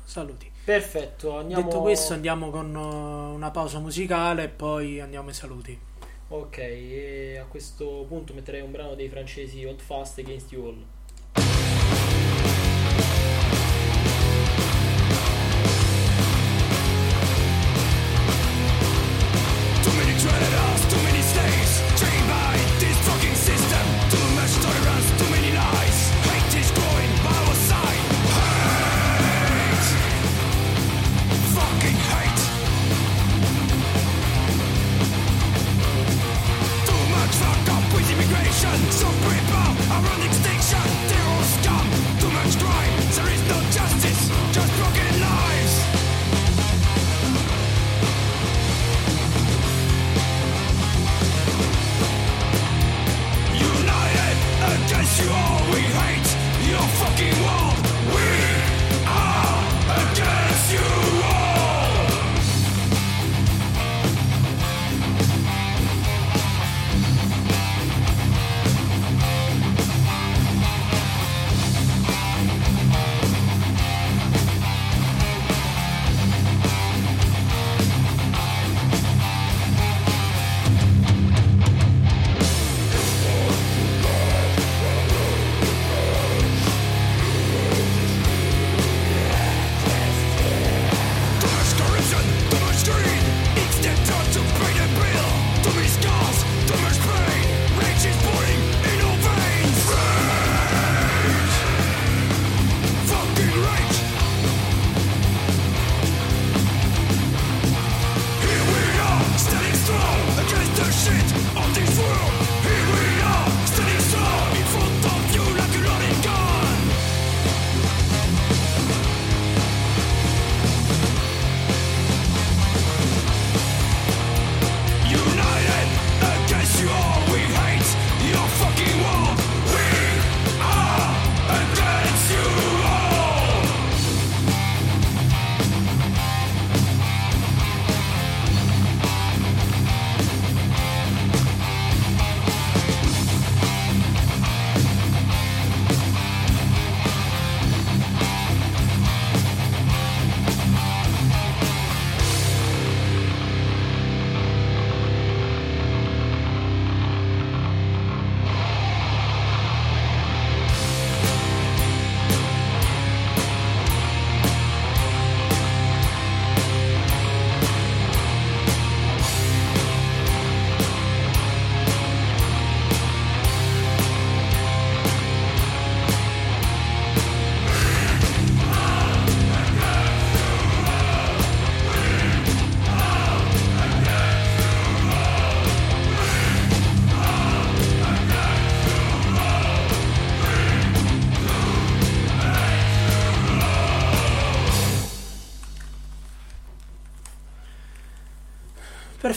saluti 0.04 0.52
Perfetto, 0.70 1.36
andiamo... 1.36 1.64
Detto 1.64 1.82
questo 1.82 2.14
andiamo 2.14 2.52
con 2.52 2.76
uh, 2.76 3.34
una 3.34 3.50
pausa 3.50 3.80
musicale 3.80 4.44
e 4.44 4.50
poi 4.50 5.00
andiamo 5.00 5.30
ai 5.30 5.34
saluti. 5.34 5.80
Ok, 6.28 6.58
e 6.60 7.40
a 7.42 7.46
questo 7.46 8.06
punto 8.08 8.36
metterei 8.36 8.62
un 8.62 8.70
brano 8.70 8.94
dei 8.94 9.10
francesi 9.10 9.66
Hot 9.66 9.82
Fast 9.82 10.20
Against 10.20 10.52
You 10.52 10.68
All. 10.68 10.86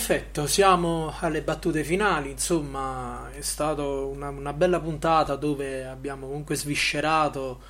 Perfetto, 0.05 0.49
siamo 0.49 1.15
alle 1.21 1.43
battute 1.43 1.85
finali, 1.85 2.33
insomma 2.33 3.31
è 3.31 3.41
stata 3.41 3.85
una, 3.85 4.31
una, 4.31 4.53
bella 4.53 4.81
puntata 4.81 5.37
dove 5.37 5.85
abbiamo 5.85 6.27
comunque 6.27 6.57
sviscerato 6.57 7.61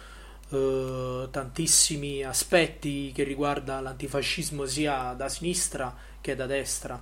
eh, 0.49 1.29
tantissimi 1.31 2.25
aspetti 2.25 3.13
che 3.13 3.25
riguarda 3.25 3.81
l'antifascismo 3.81 4.65
sia 4.65 5.13
da 5.13 5.29
sinistra 5.29 5.95
che 6.23 6.35
da 6.35 6.47
destra. 6.47 6.99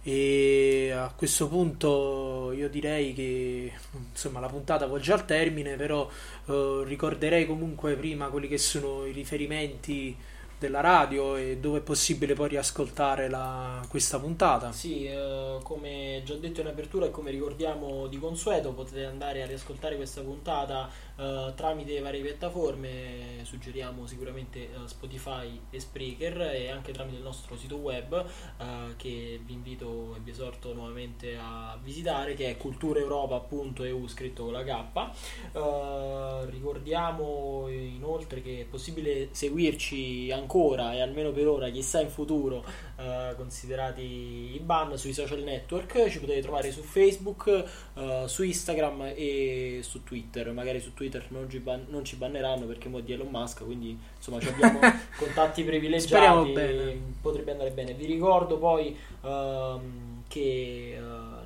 E 0.00 0.92
a 0.96 1.12
questo 1.12 1.48
punto 1.48 2.52
io 2.52 2.68
direi 2.68 3.14
che 3.14 3.72
insomma 4.12 4.38
la 4.38 4.46
puntata 4.46 4.86
volge 4.86 5.12
al 5.12 5.24
termine 5.24 5.74
però 5.74 6.08
eh, 6.46 6.82
ricorderei 6.86 7.46
comunque 7.46 7.96
prima 7.96 8.28
quelli 8.28 8.46
che 8.46 8.58
sono 8.58 9.06
i 9.06 9.12
riferimenti 9.12 10.16
della 10.62 10.80
radio 10.80 11.36
e 11.36 11.58
dove 11.58 11.78
è 11.78 11.82
possibile 11.82 12.34
poi 12.34 12.48
riascoltare 12.50 13.28
la, 13.28 13.84
questa 13.88 14.18
puntata. 14.18 14.72
Sì, 14.72 15.06
eh, 15.06 15.58
come 15.62 16.22
già 16.24 16.34
detto 16.34 16.60
in 16.60 16.68
apertura 16.68 17.06
e 17.06 17.10
come 17.10 17.30
ricordiamo 17.30 18.06
di 18.06 18.18
consueto 18.18 18.72
potete 18.72 19.04
andare 19.04 19.42
a 19.42 19.46
riascoltare 19.46 19.96
questa 19.96 20.20
puntata 20.20 20.88
eh, 21.16 21.52
tramite 21.54 22.00
varie 22.00 22.22
piattaforme, 22.22 23.40
suggeriamo 23.42 24.06
sicuramente 24.06 24.60
eh, 24.60 24.68
Spotify 24.86 25.60
e 25.70 25.80
Spreaker 25.80 26.40
e 26.40 26.70
anche 26.70 26.92
tramite 26.92 27.16
il 27.16 27.22
nostro 27.22 27.56
sito 27.56 27.76
web 27.76 28.24
eh, 28.58 28.96
che 28.96 29.40
vi 29.44 29.52
invito 29.52 30.14
e 30.16 30.20
vi 30.20 30.30
esorto 30.30 30.72
nuovamente 30.72 31.36
a 31.38 31.78
visitare 31.82 32.34
che 32.34 32.50
è 32.50 32.56
culturaeuropa.eu 32.56 34.06
scritto 34.06 34.44
con 34.44 34.52
la 34.52 34.64
K. 34.64 36.50
Ricordiamo 36.50 37.66
inoltre 37.68 38.42
che 38.42 38.60
è 38.60 38.64
possibile 38.64 39.28
seguirci 39.32 40.30
ancora 40.32 40.92
e 40.94 41.00
almeno 41.00 41.30
per 41.32 41.46
ora, 41.48 41.70
chissà 41.70 42.00
in 42.00 42.08
futuro, 42.08 42.64
eh, 43.02 43.34
considerati 43.36 44.54
i 44.54 44.60
ban 44.64 44.96
sui 44.96 45.12
social 45.12 45.40
network. 45.40 46.08
Ci 46.08 46.20
potete 46.20 46.40
trovare 46.40 46.70
su 46.70 46.82
Facebook, 46.82 47.64
eh, 47.94 48.24
su 48.26 48.44
Instagram 48.44 49.12
e 49.16 49.80
su 49.82 50.04
Twitter. 50.04 50.52
Magari 50.52 50.80
su 50.80 50.94
Twitter 50.94 51.26
non 51.30 51.50
ci, 51.50 51.58
ban- 51.58 51.86
non 51.88 52.04
ci 52.04 52.14
banneranno 52.14 52.64
perché 52.66 52.88
mo 52.88 53.00
di 53.00 53.12
Elon 53.12 53.28
Musk, 53.28 53.64
quindi 53.64 53.98
insomma 54.16 54.38
abbiamo 54.38 54.78
contatti 55.18 55.64
privilegiati. 55.64 57.00
Potrebbe 57.20 57.50
andare 57.50 57.70
bene. 57.70 57.94
Vi 57.94 58.06
ricordo 58.06 58.56
poi 58.58 58.96
ehm, 59.22 60.22
che 60.28 60.96
eh, 60.96 61.42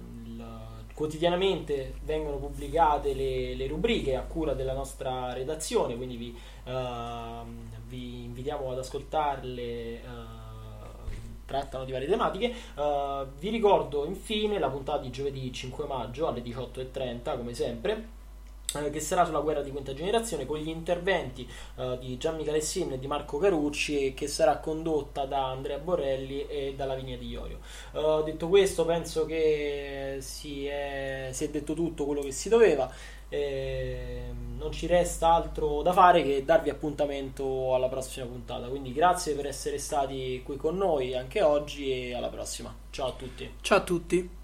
quotidianamente 0.92 1.94
vengono 2.04 2.36
pubblicate 2.36 3.14
le, 3.14 3.54
le, 3.54 3.66
rubriche 3.66 4.14
a 4.14 4.22
cura 4.22 4.52
della 4.52 4.72
nostra 4.72 5.32
redazione, 5.32 5.94
quindi 5.94 6.16
vi, 6.16 6.34
uh, 6.64 7.44
vi 7.86 8.24
invitiamo 8.24 8.70
ad 8.72 8.78
ascoltarle. 8.78 10.00
Uh, 10.04 10.26
trattano 11.47 11.85
di 11.85 11.93
varie 11.93 12.09
tematiche. 12.09 12.52
Uh, 12.74 13.27
vi 13.39 13.48
ricordo 13.48 14.05
infine 14.05 14.59
la 14.59 14.68
puntata 14.68 15.01
di 15.01 15.10
giovedì 15.10 15.51
5 15.52 15.86
maggio 15.86 16.27
alle 16.27 16.43
18.30, 16.43 17.36
come 17.36 17.55
sempre 17.55 18.14
eh, 18.74 18.90
che 18.90 19.01
sarà 19.01 19.24
sulla 19.24 19.40
guerra 19.40 19.62
di 19.62 19.70
quinta 19.70 19.94
generazione 19.94 20.44
con 20.44 20.59
gli 20.59 20.68
interventi 20.68 21.48
uh, 21.77 21.97
di 21.98 22.16
Gian 22.18 22.36
Michele 22.36 22.60
Sin 22.60 22.93
e 22.93 22.98
di 22.98 23.06
Marco 23.06 23.39
Carucci 23.39 24.12
che 24.12 24.27
sarà 24.27 24.59
condotta 24.59 25.24
da 25.24 25.51
Andrea 25.51 25.78
Borelli 25.78 26.47
e 26.47 26.74
da 26.77 26.85
Lavinia 26.85 27.16
Di 27.16 27.28
Iorio. 27.28 27.60
Uh, 27.93 28.23
detto 28.23 28.48
questo 28.48 28.85
penso 28.85 29.24
che 29.24 30.18
si 30.20 30.66
è, 30.66 31.28
si 31.31 31.44
è, 31.44 31.48
detto 31.48 31.74
tutto 31.74 32.05
quello 32.05 32.23
che 32.23 32.32
si 32.32 32.48
doveva 32.48 32.90
e 33.28 34.23
non 34.58 34.72
ci 34.72 34.86
resta 34.86 35.32
altro 35.32 35.82
da 35.82 35.92
fare 35.92 36.22
che 36.22 36.44
darvi 36.44 36.70
appuntamento 36.70 37.74
alla 37.74 37.88
prossima 37.88 38.26
puntata. 38.26 38.68
Quindi 38.68 38.92
grazie 38.92 39.34
per 39.34 39.46
essere 39.46 39.78
stati 39.78 40.42
qui 40.44 40.56
con 40.56 40.76
noi 40.76 41.14
anche 41.14 41.42
oggi 41.42 41.90
e 41.90 42.14
alla 42.14 42.28
prossima. 42.28 42.74
Ciao 42.90 43.08
a 43.08 43.12
tutti. 43.12 43.54
Ciao 43.60 43.78
a 43.78 43.82
tutti 43.82 44.35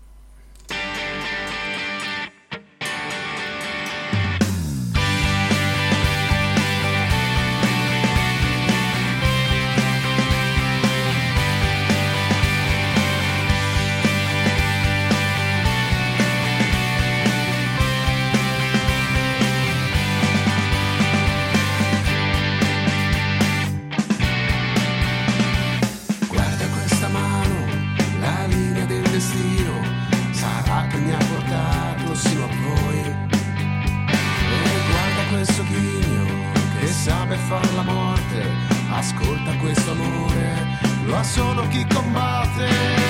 solo 41.23 41.67
chi 41.69 41.87
combatte. 41.87 43.02